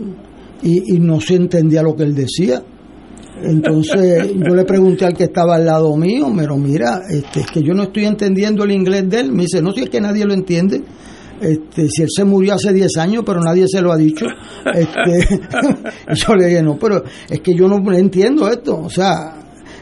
y, 0.61 0.95
y 0.95 0.99
no 0.99 1.19
se 1.21 1.35
entendía 1.35 1.81
lo 1.81 1.95
que 1.95 2.03
él 2.03 2.13
decía 2.13 2.61
entonces 3.43 4.33
yo 4.35 4.55
le 4.55 4.63
pregunté 4.63 5.05
al 5.05 5.13
que 5.13 5.25
estaba 5.25 5.55
al 5.55 5.65
lado 5.65 5.95
mío, 5.95 6.31
pero 6.35 6.57
mira, 6.57 7.01
este, 7.09 7.41
es 7.41 7.47
que 7.47 7.61
yo 7.61 7.73
no 7.73 7.83
estoy 7.83 8.05
entendiendo 8.05 8.63
el 8.63 8.71
inglés 8.71 9.09
de 9.09 9.19
él. 9.19 9.31
Me 9.31 9.43
dice, 9.43 9.61
no, 9.61 9.71
si 9.71 9.83
es 9.83 9.89
que 9.89 10.01
nadie 10.01 10.25
lo 10.25 10.33
entiende. 10.33 10.81
Este, 11.39 11.87
si 11.89 12.01
él 12.01 12.09
se 12.09 12.23
murió 12.23 12.55
hace 12.55 12.73
10 12.73 12.97
años, 12.97 13.23
pero 13.25 13.41
nadie 13.41 13.65
se 13.67 13.81
lo 13.81 13.91
ha 13.91 13.97
dicho. 13.97 14.25
Este, 14.73 15.39
yo 16.15 16.35
le 16.35 16.47
dije, 16.47 16.63
no, 16.63 16.77
pero 16.77 17.03
es 17.29 17.41
que 17.41 17.53
yo 17.53 17.67
no 17.67 17.93
entiendo 17.93 18.49
esto. 18.49 18.79
O 18.79 18.89
sea, 18.89 19.35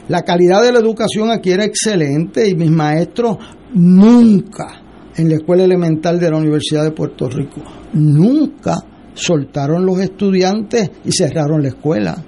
la 0.07 0.21
calidad 0.23 0.61
de 0.61 0.71
la 0.71 0.79
educación 0.79 1.31
aquí 1.31 1.51
era 1.51 1.63
excelente 1.63 2.47
y 2.47 2.55
mis 2.55 2.71
maestros 2.71 3.37
nunca 3.73 4.85
en 5.17 5.29
la 5.29 5.35
escuela 5.35 5.63
elemental 5.63 6.19
de 6.19 6.29
la 6.29 6.37
Universidad 6.37 6.83
de 6.83 6.91
Puerto 6.91 7.29
Rico, 7.29 7.61
nunca 7.93 8.83
soltaron 9.13 9.85
los 9.85 9.99
estudiantes 9.99 10.91
y 11.05 11.11
cerraron 11.11 11.61
la 11.61 11.69
escuela. 11.69 12.23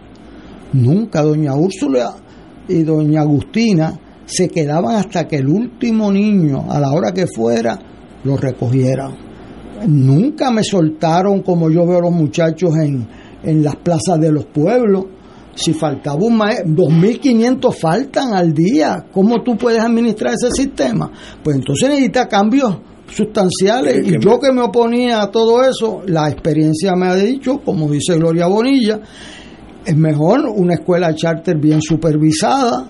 Nunca 0.73 1.22
doña 1.22 1.56
Úrsula 1.56 2.15
y 2.68 2.84
doña 2.84 3.22
Agustina 3.22 3.99
se 4.26 4.49
quedaban 4.49 4.98
hasta 4.98 5.27
que 5.27 5.38
el 5.38 5.48
último 5.48 6.11
niño, 6.11 6.65
a 6.69 6.80
la 6.80 6.91
hora 6.91 7.14
que 7.14 7.27
fuera, 7.27 7.80
lo 8.23 8.35
recogieran. 8.35 9.15
Nunca 9.88 10.52
me 10.52 10.64
soltaron 10.64 11.41
como 11.41 11.69
yo 11.69 11.85
veo 11.85 11.99
a 11.99 12.02
los 12.02 12.11
muchachos 12.11 12.76
en, 12.77 13.07
en 13.44 13.64
las 13.64 13.77
plazas 13.77 14.19
de 14.19 14.31
los 14.31 14.45
pueblos. 14.45 15.06
Si 15.56 15.73
faltaba 15.73 16.18
un 16.18 16.38
maestro, 16.38 16.68
2.500 16.68 17.73
faltan 17.73 18.34
al 18.34 18.53
día. 18.53 19.06
¿Cómo 19.11 19.41
tú 19.44 19.57
puedes 19.57 19.81
administrar 19.81 20.34
ese 20.34 20.52
sistema? 20.52 21.10
Pues 21.44 21.56
entonces 21.56 21.89
necesita 21.89 22.27
cambios 22.27 22.77
sustanciales. 23.10 24.06
Y 24.07 24.19
yo 24.19 24.39
que 24.39 24.52
me 24.52 24.61
oponía 24.61 25.22
a 25.22 25.31
todo 25.31 25.64
eso, 25.64 26.02
la 26.06 26.30
experiencia 26.30 26.95
me 26.95 27.07
ha 27.07 27.15
dicho, 27.15 27.61
como 27.64 27.89
dice 27.89 28.15
Gloria 28.15 28.48
Bonilla, 28.48 28.99
es 29.88 29.96
mejor 29.96 30.50
una 30.54 30.74
escuela 30.74 31.16
charter 31.16 31.58
bien 31.58 31.82
supervisada 31.82 32.90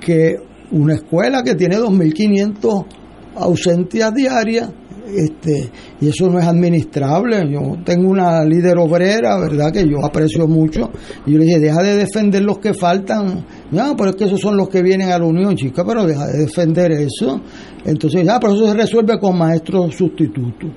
que 0.00 0.36
una 0.70 0.94
escuela 0.94 1.42
que 1.42 1.56
tiene 1.56 1.76
2.500 1.76 2.86
ausencias 3.34 4.14
diarias 4.14 4.70
este 5.16 5.68
y 6.00 6.08
eso 6.08 6.28
no 6.28 6.38
es 6.38 6.46
administrable. 6.46 7.50
Yo 7.50 7.78
tengo 7.84 8.08
una 8.08 8.44
líder 8.44 8.78
obrera 8.78 9.36
verdad 9.40 9.72
que 9.72 9.88
yo 9.88 10.04
aprecio 10.04 10.46
mucho 10.46 10.90
y 11.26 11.32
yo 11.32 11.38
le 11.38 11.46
dije 11.46 11.58
deja 11.58 11.82
de 11.82 11.96
defender 11.96 12.42
los 12.42 12.58
que 12.58 12.72
faltan 12.72 13.44
no 13.72 13.96
pero 13.96 14.10
es 14.10 14.16
que 14.16 14.24
esos 14.26 14.40
son 14.40 14.56
los 14.56 14.68
que 14.68 14.80
vienen 14.80 15.10
a 15.10 15.18
la 15.18 15.24
unión 15.24 15.56
chica 15.56 15.84
pero 15.84 16.06
deja 16.06 16.24
de 16.26 16.38
defender 16.38 16.92
eso. 16.92 17.40
Entonces 17.84 18.24
ya 18.24 18.38
pero 18.38 18.54
eso 18.54 18.68
se 18.68 18.74
resuelve 18.74 19.18
con 19.18 19.36
maestros 19.36 19.92
sustitutos. 19.96 20.70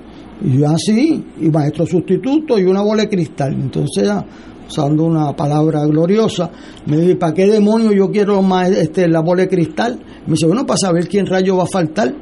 Y 0.44 0.58
yo 0.58 0.68
así 0.68 1.24
y 1.40 1.48
maestro 1.50 1.86
sustituto 1.86 2.58
y 2.58 2.64
una 2.64 2.82
bola 2.82 3.02
de 3.02 3.08
cristal. 3.10 3.54
Entonces 3.54 4.04
ya 4.04 4.24
usando 4.68 5.04
una 5.04 5.32
palabra 5.34 5.84
gloriosa, 5.86 6.50
me 6.86 6.96
dice, 6.98 7.16
¿para 7.16 7.34
qué 7.34 7.46
demonio 7.46 7.92
yo 7.92 8.10
quiero 8.10 8.42
más 8.42 8.70
este, 8.70 9.08
la 9.08 9.20
bola 9.20 9.42
de 9.42 9.48
cristal? 9.48 9.98
Me 10.26 10.32
dice, 10.32 10.46
bueno, 10.46 10.66
para 10.66 10.78
saber 10.78 11.08
quién 11.08 11.26
rayo 11.26 11.56
va 11.56 11.64
a 11.64 11.66
faltar. 11.66 12.14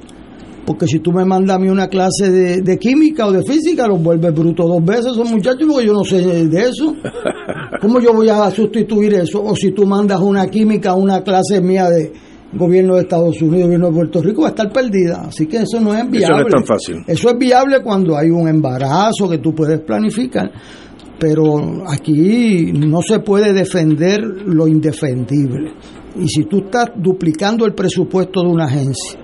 Porque 0.67 0.87
si 0.87 1.01
tú 1.01 1.11
me 1.11 1.25
mandas 1.25 1.57
a 1.57 1.59
mí 1.59 1.69
una 1.69 1.89
clase 1.89 2.31
de, 2.31 2.61
de 2.61 2.79
química 2.79 3.27
o 3.27 3.33
de 3.33 3.43
física, 3.43 3.89
los 3.89 4.01
vuelves 4.01 4.33
bruto 4.33 4.69
dos 4.69 4.85
veces 4.85 5.07
esos 5.13 5.29
muchachos, 5.29 5.67
porque 5.67 5.87
yo 5.87 5.93
no 5.93 6.05
sé 6.05 6.21
de 6.21 6.61
eso. 6.61 6.95
¿Cómo 7.81 7.99
yo 7.99 8.13
voy 8.13 8.29
a 8.29 8.51
sustituir 8.51 9.15
eso? 9.15 9.43
O 9.43 9.57
si 9.57 9.73
tú 9.73 9.87
mandas 9.87 10.21
una 10.21 10.47
química 10.49 10.91
a 10.91 10.95
una 10.95 11.23
clase 11.23 11.61
mía 11.61 11.89
de 11.89 12.13
gobierno 12.53 12.97
de 12.97 13.03
Estados 13.03 13.41
Unidos, 13.41 13.65
gobierno 13.65 13.87
de 13.89 13.95
Puerto 13.95 14.23
Rico, 14.23 14.43
va 14.43 14.49
a 14.49 14.51
estar 14.51 14.71
perdida. 14.71 15.23
Así 15.27 15.47
que 15.47 15.59
eso 15.59 15.81
no 15.81 15.95
es 15.95 16.09
viable. 16.11 16.19
Eso 16.19 16.33
no 16.33 16.41
es 16.41 16.55
tan 16.55 16.65
fácil. 16.65 16.97
Eso 17.07 17.31
es 17.31 17.39
viable 17.39 17.83
cuando 17.83 18.17
hay 18.17 18.31
un 18.31 18.49
embarazo 18.49 19.29
que 19.29 19.39
tú 19.39 19.55
puedes 19.55 19.81
planificar 19.81 20.51
pero 21.21 21.85
aquí 21.87 22.73
no 22.73 23.03
se 23.03 23.21
puede 23.21 23.53
defender 23.53 24.21
lo 24.47 24.67
indefendible. 24.67 25.75
Y 26.17 26.27
si 26.27 26.45
tú 26.45 26.65
estás 26.65 26.93
duplicando 26.97 27.67
el 27.67 27.75
presupuesto 27.75 28.41
de 28.41 28.49
una 28.49 28.65
agencia, 28.65 29.21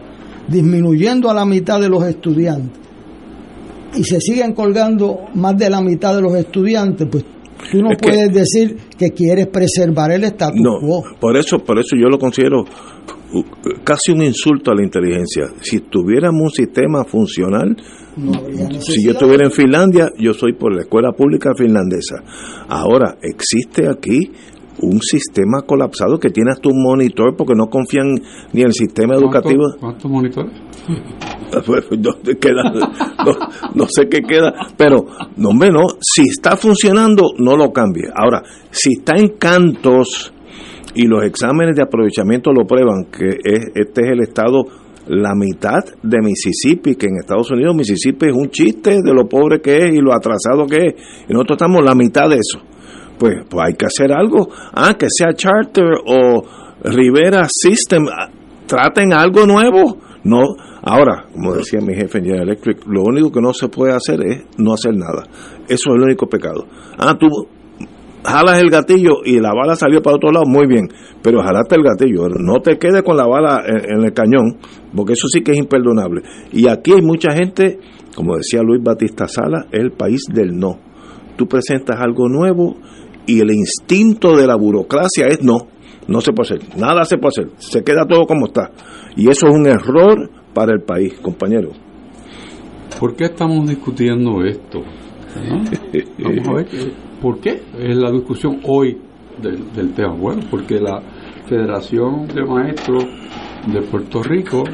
disminuyendo 0.46 1.30
a 1.30 1.34
la 1.34 1.46
mitad 1.46 1.80
de 1.80 1.88
los 1.88 2.04
estudiantes, 2.04 2.78
y 3.96 4.04
se 4.04 4.20
siguen 4.20 4.52
colgando 4.52 5.20
más 5.34 5.56
de 5.56 5.70
la 5.70 5.80
mitad 5.80 6.14
de 6.14 6.20
los 6.20 6.34
estudiantes, 6.34 7.08
pues 7.10 7.24
tú 7.70 7.82
no 7.82 7.90
Es 7.90 7.98
que- 7.98 8.08
puedes 8.08 8.32
decir 8.32 8.76
que 8.98 9.10
quieres 9.10 9.46
preservar 9.48 10.10
el 10.12 10.24
status 10.24 10.60
No, 10.60 10.78
quo. 10.80 11.02
por 11.20 11.36
eso, 11.36 11.58
por 11.58 11.78
eso 11.78 11.96
yo 11.96 12.08
lo 12.08 12.18
considero 12.18 12.60
uh, 12.62 13.42
casi 13.84 14.12
un 14.12 14.22
insulto 14.22 14.70
a 14.70 14.74
la 14.74 14.82
inteligencia. 14.84 15.48
Si 15.60 15.80
tuviéramos 15.80 16.40
un 16.42 16.50
sistema 16.50 17.04
funcional, 17.04 17.76
si 18.80 19.04
yo 19.04 19.12
estuviera 19.12 19.44
en 19.44 19.50
Finlandia, 19.50 20.10
yo 20.18 20.32
soy 20.32 20.52
por 20.54 20.74
la 20.74 20.82
escuela 20.82 21.12
pública 21.12 21.50
finlandesa. 21.56 22.16
Ahora, 22.68 23.16
existe 23.22 23.88
aquí 23.88 24.30
un 24.82 25.00
sistema 25.00 25.62
colapsado 25.62 26.18
que 26.18 26.30
tiene 26.30 26.50
hasta 26.52 26.68
un 26.68 26.82
monitor 26.82 27.34
porque 27.36 27.54
no 27.54 27.66
confían 27.68 28.14
ni 28.52 28.60
en 28.60 28.66
el 28.66 28.72
sistema 28.72 29.14
educativo. 29.14 29.64
¿Cuántos, 29.80 30.10
monitores? 30.10 30.52
Pues, 31.64 31.84
¿dónde 31.90 32.36
queda? 32.38 32.64
No, 33.24 33.32
no 33.74 33.86
sé 33.88 34.08
qué 34.10 34.20
queda, 34.20 34.52
pero 34.76 35.06
no, 35.36 35.50
hombre, 35.50 35.70
no, 35.70 35.82
si 36.00 36.22
está 36.22 36.56
funcionando, 36.56 37.22
no 37.38 37.56
lo 37.56 37.72
cambie. 37.72 38.10
Ahora, 38.12 38.42
si 38.70 38.94
está 38.94 39.16
en 39.16 39.28
cantos 39.38 40.34
y 40.94 41.06
los 41.06 41.24
exámenes 41.24 41.76
de 41.76 41.82
aprovechamiento 41.82 42.52
lo 42.52 42.66
prueban, 42.66 43.06
que 43.12 43.38
es, 43.42 43.70
este 43.74 44.02
es 44.02 44.08
el 44.10 44.20
estado, 44.22 44.64
la 45.06 45.34
mitad 45.34 45.84
de 46.02 46.18
Mississippi, 46.20 46.96
que 46.96 47.06
en 47.06 47.18
Estados 47.20 47.50
Unidos 47.52 47.76
Mississippi 47.76 48.26
es 48.26 48.34
un 48.34 48.50
chiste 48.50 48.90
de 49.02 49.14
lo 49.14 49.28
pobre 49.28 49.60
que 49.60 49.76
es 49.76 49.94
y 49.94 50.00
lo 50.00 50.12
atrasado 50.12 50.66
que 50.66 50.78
es, 50.78 50.94
y 51.28 51.32
nosotros 51.32 51.58
estamos 51.58 51.84
la 51.84 51.94
mitad 51.94 52.28
de 52.28 52.36
eso. 52.36 52.60
Pues, 53.18 53.34
pues 53.48 53.66
hay 53.66 53.74
que 53.74 53.86
hacer 53.86 54.12
algo, 54.12 54.48
ah, 54.74 54.94
que 54.98 55.06
sea 55.08 55.32
Charter 55.32 55.94
o 56.06 56.42
Rivera 56.84 57.46
System, 57.48 58.06
ah, 58.08 58.28
traten 58.66 59.12
algo 59.12 59.46
nuevo. 59.46 59.98
No, 60.24 60.42
ahora, 60.82 61.26
como 61.32 61.54
decía 61.54 61.80
mi 61.80 61.94
jefe 61.94 62.18
en 62.18 62.24
General 62.24 62.48
Electric, 62.48 62.84
lo 62.86 63.04
único 63.04 63.30
que 63.30 63.40
no 63.40 63.52
se 63.52 63.68
puede 63.68 63.92
hacer 63.92 64.20
es 64.26 64.44
no 64.58 64.74
hacer 64.74 64.94
nada. 64.94 65.22
Eso 65.68 65.90
es 65.90 65.94
el 65.94 66.02
único 66.02 66.26
pecado. 66.26 66.66
Ah, 66.98 67.16
tú 67.18 67.28
jalas 68.26 68.60
el 68.60 68.70
gatillo 68.70 69.24
y 69.24 69.38
la 69.38 69.52
bala 69.54 69.76
salió 69.76 70.02
para 70.02 70.16
otro 70.16 70.32
lado, 70.32 70.44
muy 70.46 70.66
bien, 70.66 70.88
pero 71.22 71.42
jalaste 71.42 71.76
el 71.76 71.82
gatillo, 71.82 72.28
no 72.28 72.60
te 72.60 72.76
quedes 72.78 73.02
con 73.02 73.16
la 73.16 73.26
bala 73.26 73.62
en, 73.66 74.04
el 74.04 74.12
cañón, 74.12 74.58
porque 74.94 75.12
eso 75.12 75.28
sí 75.28 75.42
que 75.42 75.52
es 75.52 75.58
imperdonable. 75.58 76.22
Y 76.52 76.68
aquí 76.68 76.92
hay 76.92 77.02
mucha 77.02 77.32
gente, 77.32 77.78
como 78.14 78.36
decía 78.36 78.62
Luis 78.62 78.82
Batista 78.82 79.26
Sala, 79.28 79.66
es 79.70 79.80
el 79.80 79.92
país 79.92 80.22
del 80.32 80.58
no. 80.58 80.78
Tú 81.36 81.46
presentas 81.46 82.00
algo 82.00 82.28
nuevo 82.28 82.76
y 83.26 83.40
el 83.40 83.50
instinto 83.50 84.36
de 84.36 84.46
la 84.46 84.56
burocracia 84.56 85.26
es 85.28 85.42
no, 85.42 85.68
no 86.08 86.20
se 86.20 86.32
puede 86.32 86.54
hacer, 86.54 86.78
nada 86.78 87.04
se 87.04 87.18
puede 87.18 87.28
hacer, 87.28 87.50
se 87.58 87.82
queda 87.82 88.06
todo 88.06 88.26
como 88.26 88.46
está. 88.46 88.70
Y 89.16 89.28
eso 89.28 89.48
es 89.48 89.54
un 89.54 89.66
error 89.66 90.30
para 90.54 90.72
el 90.72 90.82
país, 90.82 91.14
compañero. 91.20 91.70
¿Por 92.98 93.14
qué 93.14 93.24
estamos 93.24 93.68
discutiendo 93.68 94.44
esto? 94.44 94.80
¿No? 94.80 95.64
Vamos 96.18 96.48
a 96.48 96.52
ver, 96.52 96.66
¿por 97.20 97.40
qué 97.40 97.62
es 97.78 97.96
la 97.96 98.10
discusión 98.10 98.60
hoy 98.64 98.98
del, 99.42 99.72
del 99.74 99.92
tema? 99.94 100.14
Bueno, 100.14 100.42
porque 100.50 100.80
la 100.80 101.02
Federación 101.46 102.26
de 102.28 102.44
Maestros 102.44 103.04
de 103.72 103.82
Puerto 103.82 104.22
Rico 104.22 104.64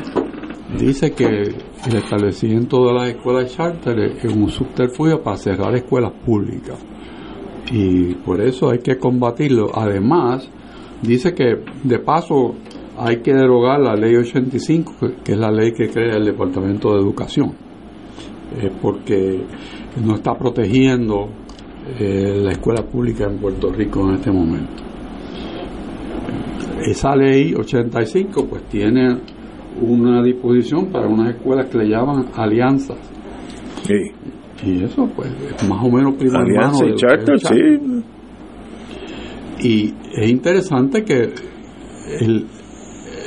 dice 0.79 1.13
que 1.13 1.25
el 1.27 1.97
establecimiento 1.97 2.87
de 2.87 2.95
las 2.95 3.09
escuelas 3.09 3.55
charter 3.55 3.99
es 3.99 4.25
un 4.25 4.49
subterfugio 4.49 5.23
para 5.23 5.37
cerrar 5.37 5.75
escuelas 5.75 6.13
públicas. 6.25 6.79
Y 7.73 8.15
por 8.17 8.41
eso 8.41 8.71
hay 8.71 8.79
que 8.81 8.97
combatirlo. 8.99 9.71
Además, 9.75 10.49
dice 11.03 11.33
que 11.35 11.57
de 11.85 11.99
paso 11.99 12.55
hay 12.99 13.17
que 13.23 13.33
derogar 13.33 13.81
la 13.81 13.95
ley 13.95 14.15
85, 14.15 14.95
que- 15.25 15.33
es 15.33 15.39
la 15.39 15.51
ley 15.51 15.73
que 15.73 15.89
crea 15.89 16.17
el 16.17 16.27
Departamento 16.27 16.93
de 16.93 17.01
Educación, 17.01 17.53
eh, 18.61 18.71
porque 18.81 19.41
no 20.05 20.15
está 20.17 20.35
protegiendo 20.37 21.29
eh, 21.99 22.41
la 22.41 22.53
escuela 22.53 22.83
pública 22.87 23.25
en 23.25 23.39
Puerto 23.39 23.73
Rico 23.73 24.09
en 24.09 24.15
este 24.15 24.31
momento. 24.31 24.83
Esa 26.87 27.17
ley 27.17 27.55
85 27.55 28.47
pues 28.49 28.63
tiene 28.69 29.19
una 29.81 30.23
disposición 30.23 30.87
para 30.93 31.09
unas 31.09 31.35
escuelas 31.35 31.67
que 31.67 31.79
le 31.79 31.89
llaman 31.89 32.27
alianzas. 32.37 32.99
Y 34.65 34.85
eso 34.85 35.09
pues 35.17 35.29
es 35.61 35.69
más 35.69 35.83
o 35.85 35.91
menos 35.91 36.15
primo 36.15 36.39
Alianza 36.39 36.85
y 36.87 36.95
charter, 36.95 37.39
sí. 37.41 38.03
y 39.69 39.95
es 40.15 40.31
interesante 40.31 41.05
que 41.05 41.33
el- 42.21 42.47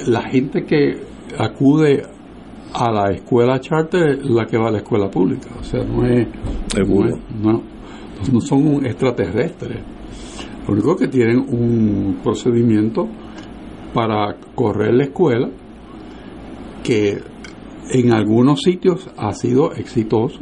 la 0.08 0.22
gente 0.30 0.64
que 0.66 0.98
acude 1.38 2.04
a 2.74 2.92
la 2.92 3.12
escuela 3.14 3.60
charter 3.60 4.20
es 4.20 4.30
la 4.30 4.46
que 4.46 4.58
va 4.58 4.68
a 4.68 4.72
la 4.72 4.78
escuela 4.80 5.10
pública. 5.10 5.48
O 5.60 5.64
sea, 5.64 5.84
no 5.84 6.06
es. 6.06 6.28
No, 6.78 7.06
es- 7.06 7.18
no- 7.42 7.62
no 8.32 8.42
son 8.42 8.86
extraterrestres. 8.86 9.80
Lo 10.68 10.74
único 10.74 10.96
que 10.96 11.08
tienen 11.08 11.38
un 11.40 12.18
procedimiento 12.24 13.08
para 13.94 14.36
correr 14.56 14.94
la 14.94 15.04
escuela 15.06 15.50
que 16.84 17.18
en 17.92 18.14
algunos 18.14 18.62
sitios 18.62 19.10
ha 19.18 19.32
sido 19.34 19.74
exitoso 19.74 20.40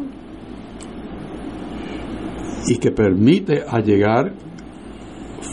y 2.68 2.77
que 2.77 2.91
permite 2.91 3.64
allegar 3.68 4.34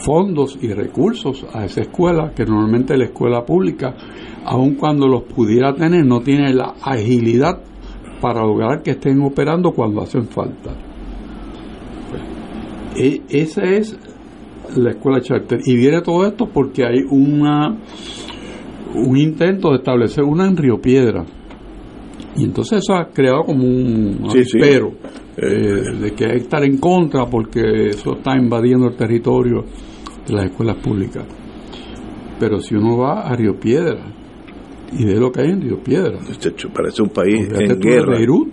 fondos 0.05 0.57
y 0.61 0.73
recursos 0.73 1.45
a 1.53 1.65
esa 1.65 1.81
escuela 1.81 2.31
que 2.35 2.45
normalmente 2.45 2.97
la 2.97 3.05
escuela 3.05 3.45
pública 3.45 3.93
aun 4.45 4.75
cuando 4.75 5.07
los 5.07 5.23
pudiera 5.23 5.73
tener 5.73 6.05
no 6.05 6.21
tiene 6.21 6.53
la 6.53 6.73
agilidad 6.81 7.59
para 8.21 8.41
lograr 8.41 8.81
que 8.81 8.91
estén 8.91 9.21
operando 9.21 9.71
cuando 9.71 10.01
hacen 10.01 10.27
falta. 10.27 10.71
E- 12.95 13.21
esa 13.29 13.63
es 13.63 13.97
la 14.75 14.91
escuela 14.91 15.21
charter. 15.21 15.59
Y 15.65 15.75
viene 15.75 16.01
todo 16.01 16.25
esto 16.25 16.47
porque 16.47 16.85
hay 16.85 17.03
una 17.09 17.75
un 18.93 19.17
intento 19.17 19.69
de 19.69 19.77
establecer 19.77 20.23
una 20.23 20.47
en 20.47 20.57
Río 20.57 20.79
Piedra. 20.81 21.25
Y 22.35 22.43
entonces 22.43 22.79
eso 22.83 22.93
ha 22.93 23.09
creado 23.09 23.43
como 23.43 23.63
un 23.63 24.29
Sí, 24.31 24.43
sí. 24.43 24.59
Eh, 25.37 25.97
de 26.01 26.13
que 26.13 26.25
hay 26.25 26.31
que 26.31 26.43
estar 26.43 26.63
en 26.63 26.77
contra 26.77 27.25
porque 27.25 27.89
eso 27.89 28.17
está 28.17 28.35
invadiendo 28.35 28.87
el 28.87 28.95
territorio 28.95 29.63
de 30.27 30.33
las 30.33 30.45
escuelas 30.45 30.77
públicas. 30.77 31.25
Pero 32.39 32.59
si 32.59 32.75
uno 32.75 32.97
va 32.97 33.21
a 33.21 33.35
Río 33.35 33.57
Piedra 33.59 34.13
y 34.91 35.05
ve 35.05 35.15
lo 35.15 35.31
que 35.31 35.41
hay 35.41 35.51
en 35.51 35.61
Río 35.61 35.81
Piedra, 35.81 36.19
parece 36.73 37.01
un 37.01 37.09
país 37.09 37.47
en 37.49 37.79
guerra. 37.79 38.17
Beirut. 38.17 38.49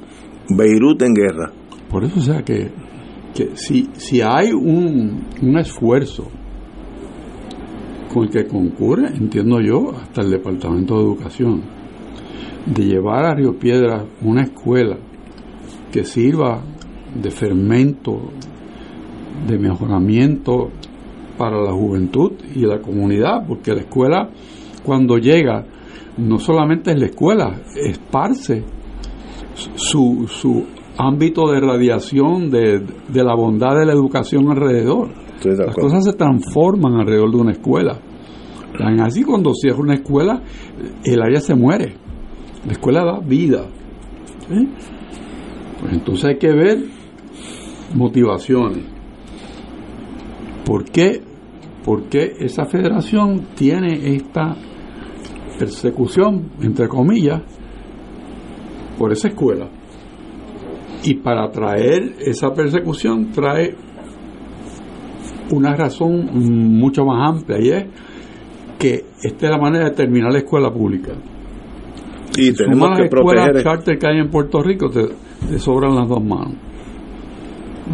Beirut 0.51 1.03
en 1.03 1.15
guerra. 1.15 1.53
Por 1.91 2.05
eso, 2.05 2.21
o 2.21 2.23
sea, 2.23 2.43
que, 2.43 2.71
que 3.35 3.57
si, 3.57 3.89
si 3.95 4.21
hay 4.21 4.53
un, 4.53 5.27
un 5.43 5.59
esfuerzo 5.59 6.29
con 8.13 8.25
el 8.25 8.31
que 8.31 8.47
concurre, 8.47 9.09
entiendo 9.17 9.61
yo, 9.61 9.93
hasta 9.97 10.23
el 10.23 10.31
Departamento 10.31 10.97
de 10.97 11.03
Educación, 11.03 11.63
de 12.67 12.85
llevar 12.85 13.25
a 13.25 13.35
Río 13.35 13.59
Piedra 13.59 14.05
una 14.23 14.43
escuela 14.43 14.99
que 15.93 16.05
sirva 16.05 16.61
de 17.15 17.31
fermento, 17.31 18.31
de 19.47 19.59
mejoramiento 19.59 20.71
para 21.37 21.61
la 21.63 21.73
juventud 21.73 22.33
y 22.55 22.61
la 22.61 22.81
comunidad, 22.81 23.47
porque 23.47 23.73
la 23.73 23.81
escuela 23.81 24.31
cuando 24.85 25.19
llega 25.19 25.65
no 26.19 26.39
solamente 26.39 26.91
es 26.91 26.99
la 26.99 27.07
escuela, 27.07 27.61
esparce 27.77 28.65
su, 29.55 30.27
su 30.29 30.65
ámbito 30.97 31.51
de 31.51 31.61
radiación 31.61 32.51
de, 32.51 32.81
de 33.09 33.25
la 33.25 33.35
bondad 33.35 33.79
de 33.79 33.87
la 33.87 33.93
educación 33.93 34.51
alrededor. 34.51 35.11
Las 35.45 35.77
cosas 35.77 36.05
se 36.05 36.15
transforman 36.15 36.95
alrededor 36.95 37.31
de 37.31 37.37
una 37.37 37.53
escuela. 37.53 38.01
Así 39.01 39.23
cuando 39.23 39.55
cierra 39.55 39.79
una 39.79 39.95
escuela, 39.95 40.43
el 41.05 41.23
área 41.23 41.41
se 41.41 41.55
muere. 41.55 41.95
La 42.67 42.73
escuela 42.73 43.05
da 43.05 43.21
vida. 43.21 43.67
¿eh? 44.51 44.67
Pues 45.81 45.93
entonces 45.93 46.25
hay 46.25 46.39
que 46.39 46.53
ver 46.53 46.79
motivaciones. 47.95 48.85
¿Por 50.65 50.85
qué, 50.85 51.23
por 51.85 52.05
qué 52.09 52.35
esa 52.41 52.67
federación 52.67 53.49
tiene 53.55 54.15
esta 54.17 54.57
persecución, 55.59 56.51
entre 56.61 56.89
comillas, 56.89 57.43
por 58.99 59.13
esa 59.13 59.29
escuela? 59.29 59.69
Y 61.05 61.15
para 61.15 61.49
traer 61.51 62.17
esa 62.21 62.53
persecución 62.53 63.31
trae 63.31 63.75
una 65.51 65.75
razón 65.75 66.29
mucho 66.35 67.05
más 67.05 67.31
amplia 67.31 67.59
y 67.61 67.71
es 67.71 67.85
que 68.79 69.05
esta 69.23 69.47
es 69.47 69.51
la 69.51 69.59
manera 69.59 69.87
de 69.87 69.97
terminar 69.97 70.33
la 70.33 70.39
escuela 70.39 70.71
pública. 70.71 71.13
Y 72.37 72.43
Si 72.43 72.55
tenemos 72.55 72.91
que 72.91 73.05
las 73.05 73.13
escuelas 73.13 73.45
proteger. 73.47 73.65
charter 73.65 73.99
que 73.99 74.07
hay 74.07 74.19
en 74.19 74.31
Puerto 74.31 74.63
Rico, 74.63 74.91
te, 74.91 75.07
te 75.49 75.59
sobran 75.59 75.95
las 75.95 76.09
dos 76.09 76.23
manos. 76.25 76.55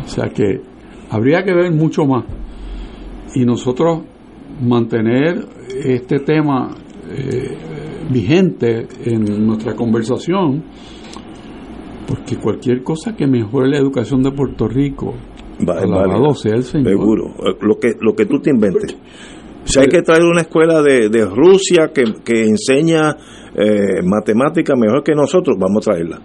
O 0.04 0.08
sea 0.08 0.28
que 0.28 0.60
habría 1.10 1.42
que 1.44 1.52
ver 1.54 1.72
mucho 1.72 2.04
más. 2.04 2.24
Y 3.34 3.44
nosotros 3.44 4.02
mantener 4.62 5.44
este 5.84 6.20
tema 6.20 6.70
eh, 7.10 7.56
vigente 8.10 8.86
en 9.04 9.46
nuestra 9.46 9.74
conversación, 9.74 10.62
porque 12.06 12.36
cualquier 12.36 12.82
cosa 12.82 13.14
que 13.16 13.26
mejore 13.26 13.68
la 13.70 13.78
educación 13.78 14.22
de 14.22 14.30
Puerto 14.30 14.68
Rico, 14.68 15.14
Va- 15.68 15.80
alabado 15.80 16.34
sea 16.34 16.54
el 16.56 16.62
Señor. 16.64 16.88
Seguro. 16.90 17.24
Eh, 17.46 17.56
Lo 17.60 17.78
que, 17.78 17.92
lo 18.00 18.14
que 18.14 18.26
tú 18.26 18.40
te 18.40 18.50
inventes. 18.50 18.96
Si 19.64 19.78
hay 19.80 19.86
que 19.86 20.02
traer 20.02 20.22
una 20.24 20.42
escuela 20.42 20.82
de, 20.82 21.08
de 21.08 21.24
Rusia 21.24 21.90
que, 21.94 22.02
que 22.22 22.44
enseña 22.44 23.16
eh, 23.56 24.02
matemática 24.04 24.74
mejor 24.76 25.02
que 25.02 25.14
nosotros, 25.14 25.56
vamos 25.58 25.88
a 25.88 25.92
traerla. 25.92 26.20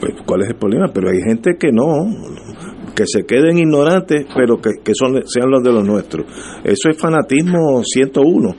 Pues, 0.00 0.14
¿Cuál 0.24 0.42
es 0.42 0.48
el 0.48 0.56
problema? 0.56 0.86
Pero 0.92 1.10
hay 1.10 1.20
gente 1.20 1.56
que 1.58 1.72
no, 1.72 2.06
que 2.94 3.04
se 3.06 3.24
queden 3.24 3.58
ignorantes, 3.58 4.26
pero 4.34 4.60
que, 4.60 4.82
que 4.82 4.92
son, 4.94 5.22
sean 5.26 5.50
los 5.50 5.62
de 5.62 5.72
los 5.72 5.84
nuestros. 5.84 6.26
Eso 6.64 6.88
es 6.90 6.96
fanatismo 6.98 7.82
101. 7.84 8.54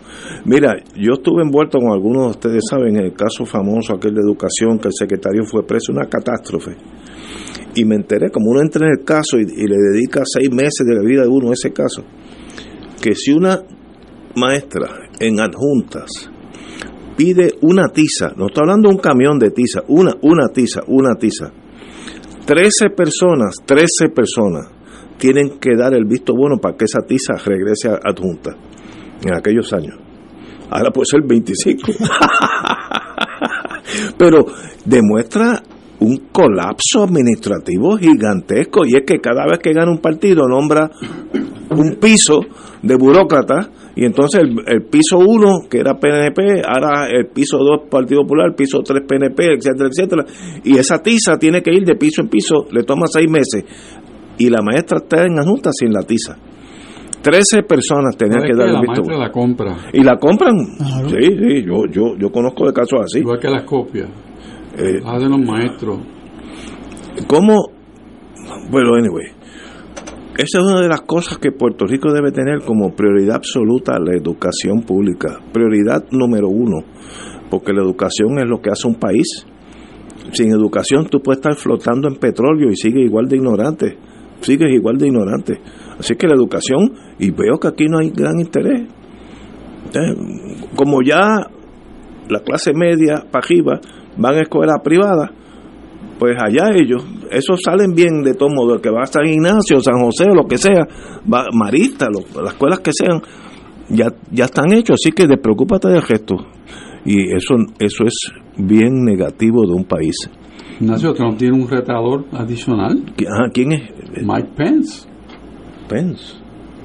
Mira, 0.45 0.75
yo 0.95 1.13
estuve 1.13 1.43
envuelto 1.43 1.79
con 1.79 1.91
algunos 1.91 2.23
de 2.23 2.29
ustedes 2.29 2.63
saben, 2.69 2.97
en 2.97 3.05
el 3.05 3.13
caso 3.13 3.45
famoso 3.45 3.93
aquel 3.93 4.13
de 4.13 4.21
educación, 4.21 4.79
que 4.79 4.89
el 4.89 4.93
secretario 4.93 5.43
fue 5.45 5.65
preso, 5.65 5.91
una 5.91 6.07
catástrofe. 6.07 6.71
Y 7.75 7.85
me 7.85 7.95
enteré, 7.95 8.29
como 8.31 8.51
uno 8.51 8.61
entra 8.61 8.85
en 8.85 8.99
el 8.99 9.05
caso 9.05 9.37
y, 9.37 9.43
y 9.43 9.67
le 9.67 9.77
dedica 9.93 10.23
seis 10.25 10.49
meses 10.51 10.85
de 10.85 10.95
la 10.95 11.01
vida 11.01 11.23
de 11.23 11.29
uno 11.29 11.49
a 11.49 11.53
ese 11.53 11.71
caso, 11.71 12.03
que 13.01 13.15
si 13.15 13.31
una 13.31 13.61
maestra 14.35 14.87
en 15.19 15.39
adjuntas 15.39 16.29
pide 17.19 17.55
una 17.63 17.89
tiza, 17.89 18.31
no 18.37 18.47
estoy 18.47 18.61
hablando 18.61 18.87
de 18.87 18.95
un 18.95 19.01
camión 19.01 19.37
de 19.37 19.51
tiza, 19.51 19.81
una, 19.89 20.13
una 20.21 20.47
tiza, 20.53 20.83
una 20.87 21.15
tiza, 21.15 21.51
13 22.45 22.91
personas, 22.95 23.55
13 23.65 24.07
personas 24.15 24.69
tienen 25.17 25.59
que 25.59 25.75
dar 25.75 25.93
el 25.93 26.05
visto 26.05 26.33
bueno 26.33 26.59
para 26.61 26.77
que 26.77 26.85
esa 26.85 27.05
tiza 27.05 27.33
regrese 27.45 27.89
adjunta 27.89 28.55
en 29.21 29.33
aquellos 29.33 29.73
años. 29.73 29.97
Ahora 30.69 30.91
puede 30.91 31.07
ser 31.07 31.23
25. 31.27 31.91
Pero 34.17 34.45
demuestra 34.85 35.61
un 35.99 36.29
colapso 36.31 37.03
administrativo 37.03 37.97
gigantesco 37.97 38.85
y 38.85 38.95
es 38.95 39.03
que 39.05 39.19
cada 39.19 39.45
vez 39.45 39.59
que 39.59 39.73
gana 39.73 39.91
un 39.91 39.99
partido 39.99 40.47
nombra 40.47 40.89
un 41.71 41.97
piso 41.99 42.39
de 42.81 42.95
burócratas 42.95 43.67
y 43.99 44.05
entonces 44.05 44.41
el, 44.41 44.55
el 44.65 44.83
piso 44.83 45.17
1 45.17 45.67
que 45.69 45.79
era 45.79 45.99
PNP 45.99 46.61
ahora 46.65 47.09
el 47.09 47.27
piso 47.27 47.57
2 47.57 47.89
Partido 47.91 48.21
Popular 48.21 48.55
piso 48.55 48.79
3 48.79 49.03
PNP 49.05 49.55
etcétera 49.57 49.89
etcétera 49.91 50.25
y 50.63 50.77
esa 50.77 50.99
tiza 50.99 51.37
tiene 51.37 51.61
que 51.61 51.73
ir 51.73 51.83
de 51.83 51.95
piso 51.95 52.21
en 52.21 52.29
piso 52.29 52.65
le 52.71 52.83
toma 52.83 53.07
seis 53.07 53.29
meses 53.29 53.65
y 54.37 54.49
la 54.49 54.61
maestra 54.61 54.99
está 54.99 55.25
en 55.25 55.35
la 55.35 55.43
junta 55.43 55.71
sin 55.73 55.91
la 55.91 56.03
tiza 56.03 56.37
13 57.21 57.63
personas 57.63 58.15
tenían 58.15 58.39
¿Sabes 58.39 58.51
que 58.55 58.57
dar 58.57 58.67
el 58.69 58.73
la 58.75 58.81
visto 58.81 59.01
bueno. 59.03 59.19
la 59.19 59.31
compra, 59.31 59.75
y 59.91 60.01
la 60.01 60.15
compran 60.15 60.55
sí 61.09 61.27
sí 61.37 61.65
yo 61.65 61.85
yo 61.91 62.15
yo 62.17 62.31
conozco 62.31 62.67
de 62.67 62.71
casos 62.71 62.99
así 63.03 63.19
igual 63.19 63.39
que 63.39 63.49
las 63.49 63.63
copias. 63.65 64.07
Eh, 64.77 65.01
Hacen 65.03 65.31
los 65.31 65.41
maestros. 65.45 65.99
¿Cómo? 67.27 67.69
Bueno, 68.71 68.95
anyway. 68.95 69.25
Esa 70.39 70.59
es 70.59 70.63
una 70.63 70.79
de 70.79 70.87
las 70.87 71.01
cosas 71.01 71.37
que 71.37 71.51
Puerto 71.51 71.85
Rico 71.85 72.13
debe 72.13 72.31
tener 72.31 72.61
como 72.61 72.95
prioridad 72.95 73.35
absoluta 73.35 73.99
la 73.99 74.15
educación 74.15 74.83
pública. 74.83 75.37
Prioridad 75.51 76.05
número 76.11 76.47
uno. 76.47 76.77
Porque 77.49 77.73
la 77.73 77.81
educación 77.81 78.39
es 78.39 78.47
lo 78.47 78.61
que 78.61 78.69
hace 78.69 78.87
un 78.87 78.95
país. 78.95 79.45
Sin 80.31 80.49
educación 80.51 81.07
tú 81.07 81.19
puedes 81.19 81.39
estar 81.39 81.55
flotando 81.55 82.07
en 82.07 82.15
petróleo 82.15 82.71
y 82.71 82.77
sigues 82.77 83.03
igual 83.05 83.27
de 83.27 83.35
ignorante. 83.35 83.97
Sigues 84.39 84.71
igual 84.71 84.97
de 84.97 85.07
ignorante. 85.07 85.59
Así 85.99 86.15
que 86.15 86.25
la 86.25 86.35
educación, 86.35 86.89
y 87.19 87.31
veo 87.31 87.59
que 87.59 87.67
aquí 87.67 87.87
no 87.89 87.97
hay 87.97 88.09
gran 88.11 88.39
interés. 88.39 88.87
Eh, 89.93 90.15
Como 90.73 91.01
ya 91.01 91.49
la 92.29 92.39
clase 92.45 92.71
media 92.73 93.25
para 93.29 93.45
arriba 93.45 93.81
van 94.17 94.35
a 94.35 94.41
escuelas 94.43 94.77
privadas, 94.85 95.31
pues 96.17 96.37
allá 96.41 96.69
ellos, 96.75 97.03
esos 97.31 97.59
salen 97.63 97.93
bien 97.93 98.21
de 98.23 98.33
todo 98.33 98.49
modo, 98.49 98.75
el 98.75 98.81
que 98.81 98.89
va 98.89 99.03
a 99.03 99.05
San 99.05 99.25
Ignacio, 99.27 99.79
San 99.81 99.99
José 100.01 100.25
lo 100.33 100.45
que 100.47 100.57
sea, 100.57 100.87
va, 101.31 101.45
Marista, 101.53 102.07
lo- 102.07 102.41
las 102.43 102.53
escuelas 102.53 102.79
que 102.79 102.91
sean, 102.93 103.21
ya, 103.89 104.07
ya 104.31 104.45
están 104.45 104.71
hechos, 104.73 104.97
así 105.01 105.11
que 105.11 105.27
despreocúpate 105.27 105.87
del 105.89 106.01
resto. 106.01 106.35
Y 107.05 107.31
eso, 107.33 107.55
eso 107.79 108.03
es 108.05 108.31
bien 108.57 109.03
negativo 109.05 109.65
de 109.65 109.73
un 109.73 109.85
país. 109.85 110.15
Ignacio 110.79 111.13
Trump 111.13 111.37
tiene 111.37 111.61
un 111.61 111.67
retador 111.67 112.25
adicional. 112.33 113.03
¿Quién 113.53 113.71
es? 113.73 113.81
Mike 114.23 114.49
Pence. 114.55 115.07
Pence. 115.87 116.35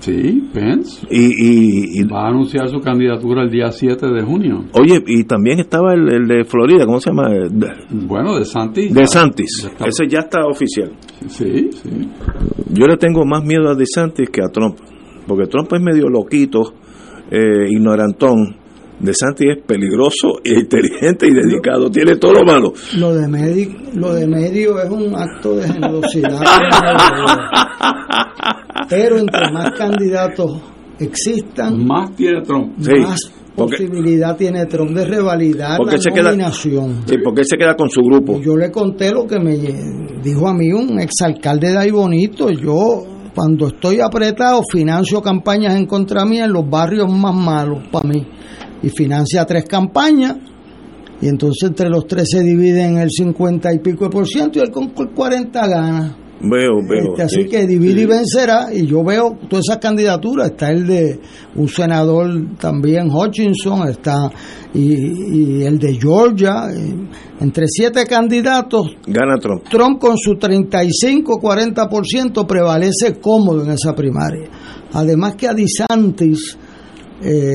Sí, 0.04 0.50
Pence. 0.52 1.06
Y, 1.10 1.24
y, 1.24 2.00
y- 2.00 2.04
Va 2.04 2.26
a 2.26 2.28
anunciar 2.28 2.68
su 2.68 2.78
candidatura 2.80 3.42
el 3.42 3.50
día 3.50 3.70
7 3.70 4.06
de 4.06 4.22
junio. 4.22 4.64
oye, 4.72 5.02
y 5.06 5.24
también 5.24 5.60
estaba 5.60 5.94
el, 5.94 6.12
el 6.12 6.26
de 6.26 6.44
Florida, 6.44 6.84
¿cómo 6.84 7.00
se 7.00 7.10
llama? 7.10 7.28
De, 7.30 7.68
Bueno, 7.90 8.36
de 8.38 8.44
Santis. 8.44 8.92
de 8.92 9.06
Santis. 9.06 9.70
Ese 9.84 10.06
ya 10.08 10.20
está 10.20 10.44
oficial. 10.46 10.92
Sí, 11.28 11.70
sí. 11.72 11.90
Yo 12.72 12.86
le 12.86 12.96
tengo 12.96 13.24
más 13.24 13.44
miedo 13.44 13.70
a 13.70 13.74
DeSantis 13.74 14.28
que 14.30 14.42
a 14.42 14.48
Trump, 14.52 14.76
porque 15.26 15.46
Trump 15.46 15.72
es 15.72 15.80
medio 15.80 16.08
loquito, 16.08 16.74
eh, 17.30 17.68
ignorantón. 17.70 18.56
DeSantis 19.00 19.46
es 19.58 19.62
peligroso, 19.66 20.38
e 20.44 20.60
inteligente 20.60 21.26
y 21.26 21.34
dedicado, 21.34 21.90
tiene 21.90 22.16
todo 22.16 22.32
lo 22.34 22.44
malo. 22.44 22.72
Lo 22.98 23.14
de, 23.14 23.26
medi- 23.28 23.92
lo 23.94 24.14
de 24.14 24.26
medio 24.26 24.80
es 24.80 24.90
un 24.90 25.14
acto 25.14 25.56
de 25.56 25.68
generosidad. 25.68 26.40
Pero 28.88 29.18
entre 29.18 29.50
más 29.52 29.70
candidatos 29.72 30.60
existan, 30.98 31.84
Más 31.86 32.14
tiene 32.16 32.42
Trump. 32.42 32.72
Sí. 32.80 32.92
más 33.00 33.20
posibilidad 33.54 34.36
tiene 34.36 34.66
Trump 34.66 34.90
de 34.96 35.04
revalidar 35.04 35.76
¿Por 35.78 35.88
qué 35.88 35.96
la 35.96 36.02
se 36.02 36.10
queda- 36.10 36.30
nominación? 36.30 37.02
Sí, 37.06 37.16
porque 37.22 37.42
él 37.42 37.46
se 37.46 37.56
queda 37.56 37.76
con 37.76 37.88
su 37.88 38.00
grupo. 38.02 38.40
Yo 38.40 38.56
le 38.56 38.70
conté 38.70 39.10
lo 39.12 39.26
que 39.26 39.38
me 39.38 39.56
dijo 40.22 40.48
a 40.48 40.54
mí 40.54 40.72
un 40.72 40.98
exalcalde 41.00 41.70
de 41.72 41.78
ahí 41.78 41.90
bonito. 41.90 42.50
Yo, 42.50 43.04
cuando 43.34 43.68
estoy 43.68 44.00
apretado, 44.00 44.60
financio 44.70 45.20
campañas 45.22 45.76
en 45.76 45.86
contra 45.86 46.24
mía 46.24 46.44
en 46.46 46.52
los 46.52 46.68
barrios 46.68 47.08
más 47.10 47.34
malos 47.34 47.86
para 47.92 48.08
mí. 48.08 48.26
Y 48.84 48.90
financia 48.90 49.44
tres 49.44 49.64
campañas. 49.64 50.36
Y 51.20 51.28
entonces 51.28 51.70
entre 51.70 51.88
los 51.88 52.06
tres 52.06 52.28
se 52.30 52.42
dividen 52.42 52.98
el 52.98 53.10
50 53.10 53.72
y 53.72 53.78
pico 53.78 54.04
de 54.04 54.10
por 54.10 54.26
ciento 54.26 54.58
y 54.58 54.62
él 54.62 54.70
con 54.70 54.92
el 54.96 55.10
40 55.14 55.66
gana. 55.66 56.16
Veo, 56.40 56.80
veo. 56.86 57.12
Este, 57.12 57.22
así 57.22 57.42
sí. 57.42 57.48
que 57.48 57.66
divide 57.66 58.02
y 58.02 58.06
vencerá. 58.06 58.68
Y 58.72 58.86
yo 58.86 59.02
veo 59.02 59.36
todas 59.48 59.64
esas 59.68 59.78
candidaturas. 59.78 60.50
Está 60.50 60.70
el 60.70 60.86
de 60.86 61.18
un 61.54 61.68
senador 61.68 62.56
también, 62.58 63.08
Hutchinson, 63.10 63.88
está 63.88 64.30
y, 64.74 65.60
y 65.60 65.64
el 65.64 65.78
de 65.78 65.94
Georgia. 65.94 66.66
Entre 67.40 67.64
siete 67.68 68.04
candidatos, 68.06 68.96
Gana 69.06 69.38
Trump. 69.38 69.62
Trump 69.70 69.98
con 69.98 70.18
su 70.18 70.32
35-40% 70.32 72.46
prevalece 72.46 73.18
cómodo 73.20 73.64
en 73.64 73.70
esa 73.70 73.94
primaria. 73.94 74.50
Además 74.92 75.36
que 75.36 75.48
a 75.48 75.54
DeSantis 75.54 76.58
eh, 77.22 77.54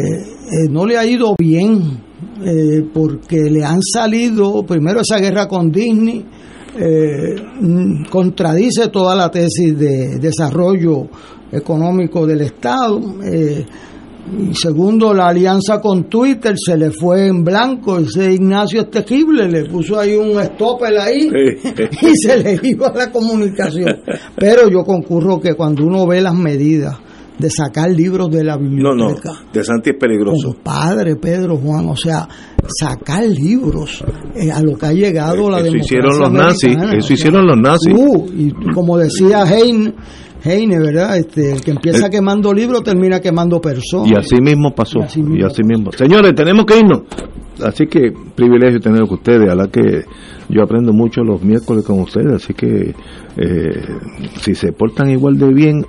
eh, 0.52 0.70
no 0.70 0.86
le 0.86 0.98
ha 0.98 1.06
ido 1.06 1.36
bien 1.38 2.00
eh, 2.44 2.84
porque 2.94 3.50
le 3.50 3.64
han 3.64 3.82
salido 3.82 4.64
primero 4.64 5.02
esa 5.02 5.20
guerra 5.20 5.48
con 5.48 5.70
Disney 5.70 6.26
eh, 6.78 7.36
mm, 7.62 8.06
contradice 8.06 8.88
toda 8.88 9.16
la 9.16 9.30
tesis 9.30 9.78
de 9.78 10.18
desarrollo 10.20 11.08
económico 11.52 12.26
del 12.26 12.42
Estado 12.42 13.02
y 13.22 14.54
segundo 14.54 15.14
la 15.14 15.30
alianza 15.30 15.82
con 15.82 16.04
Twitter 16.04 16.54
se 16.56 16.78
le 16.78 16.92
fue 16.92 17.28
en 17.28 17.44
blanco 17.44 17.98
ese 17.98 18.32
Ignacio 18.32 18.82
Estequible 18.82 19.50
le 19.50 19.66
puso 19.66 20.00
ahí 20.00 20.16
un 20.16 20.42
stopper 20.42 20.98
ahí 21.00 21.30
y 22.02 22.16
se 22.16 22.38
le 22.38 22.60
iba 22.64 22.94
la 22.96 23.12
comunicación. 23.12 23.98
Pero 24.36 24.70
yo 24.70 24.84
concurro 24.84 25.40
que 25.40 25.56
cuando 25.56 25.84
uno 25.84 26.06
ve 26.06 26.22
las 26.22 26.36
medidas 26.36 26.98
de 27.40 27.50
sacar 27.50 27.90
libros 27.90 28.30
de 28.30 28.44
la 28.44 28.58
No, 28.58 28.62
biblioteca 28.62 29.32
no. 29.32 29.52
De 29.52 29.64
Santi 29.64 29.92
es 29.92 29.96
peligroso. 29.98 30.56
Padre 30.62 31.16
Pedro 31.16 31.58
Juan, 31.58 31.90
o 31.90 31.96
sea, 31.96 32.28
sacar 32.80 33.24
libros 33.26 34.04
eh, 34.36 34.52
a 34.52 34.62
lo 34.62 34.78
que 34.78 34.86
ha 34.86 34.94
llegado 34.94 35.50
la 35.50 35.60
Eso 35.62 35.78
hicieron 35.78 36.20
los 36.20 36.32
nazis. 36.32 36.78
Eso 36.98 37.14
hicieron 37.14 37.48
los 37.48 37.58
nazis. 37.58 37.94
uh, 37.96 38.26
y 38.38 38.52
como 38.74 38.98
decía 38.98 39.44
Heine, 39.46 39.94
Heine, 40.44 40.78
¿verdad? 40.80 41.18
Este, 41.18 41.52
el 41.52 41.62
que 41.62 41.72
empieza 41.72 42.10
quemando 42.10 42.54
libros 42.54 42.84
termina 42.84 43.20
quemando 43.20 43.60
personas. 43.60 44.10
Y 44.12 44.14
así 44.16 44.42
mismo 44.42 44.74
pasó. 44.76 45.00
Y 45.00 45.44
así 45.44 45.64
mismo. 45.64 45.92
Señores, 45.92 46.34
tenemos 46.36 46.66
que 46.66 46.78
irnos. 46.80 47.02
Así 47.64 47.88
que 47.88 48.14
privilegio 48.36 48.80
tener 48.80 49.02
con 49.02 49.16
ustedes. 49.18 49.50
A 49.50 49.56
la 49.56 49.68
que 49.68 50.04
yo 50.50 50.64
aprendo 50.64 50.94
mucho 50.94 51.22
los 51.24 51.42
miércoles 51.42 51.84
con 51.84 52.00
ustedes. 52.00 52.34
Así 52.34 52.54
que 52.54 52.94
eh, 53.38 53.82
si 54.42 54.56
se 54.56 54.72
portan 54.72 55.10
igual 55.10 55.38
de 55.38 55.54
bien, 55.54 55.86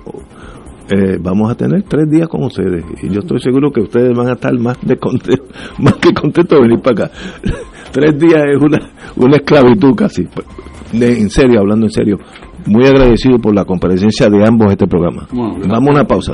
eh, 0.91 1.17
vamos 1.21 1.49
a 1.51 1.55
tener 1.55 1.83
tres 1.83 2.09
días 2.09 2.27
con 2.27 2.43
ustedes. 2.43 2.83
Y 3.01 3.09
yo 3.09 3.19
estoy 3.21 3.39
seguro 3.39 3.71
que 3.71 3.81
ustedes 3.81 4.15
van 4.15 4.27
a 4.29 4.33
estar 4.33 4.53
más, 4.59 4.77
de 4.81 4.97
más 5.79 5.93
que 5.95 6.13
contentos 6.13 6.57
de 6.59 6.61
venir 6.67 6.79
para 6.81 7.05
acá. 7.05 7.15
tres 7.91 8.17
días 8.19 8.41
es 8.55 8.61
una, 8.61 8.77
una 9.15 9.35
esclavitud 9.37 9.95
casi. 9.95 10.27
De- 10.93 11.19
en 11.19 11.29
serio, 11.29 11.59
hablando 11.61 11.85
en 11.85 11.91
serio. 11.91 12.17
Muy 12.67 12.85
agradecido 12.85 13.39
por 13.39 13.55
la 13.55 13.65
comparecencia 13.65 14.29
de 14.29 14.45
ambos 14.45 14.67
en 14.67 14.71
este 14.73 14.85
programa. 14.87 15.27
Vamos 15.67 15.89
a 15.89 15.91
una 15.93 16.03
pausa. 16.05 16.33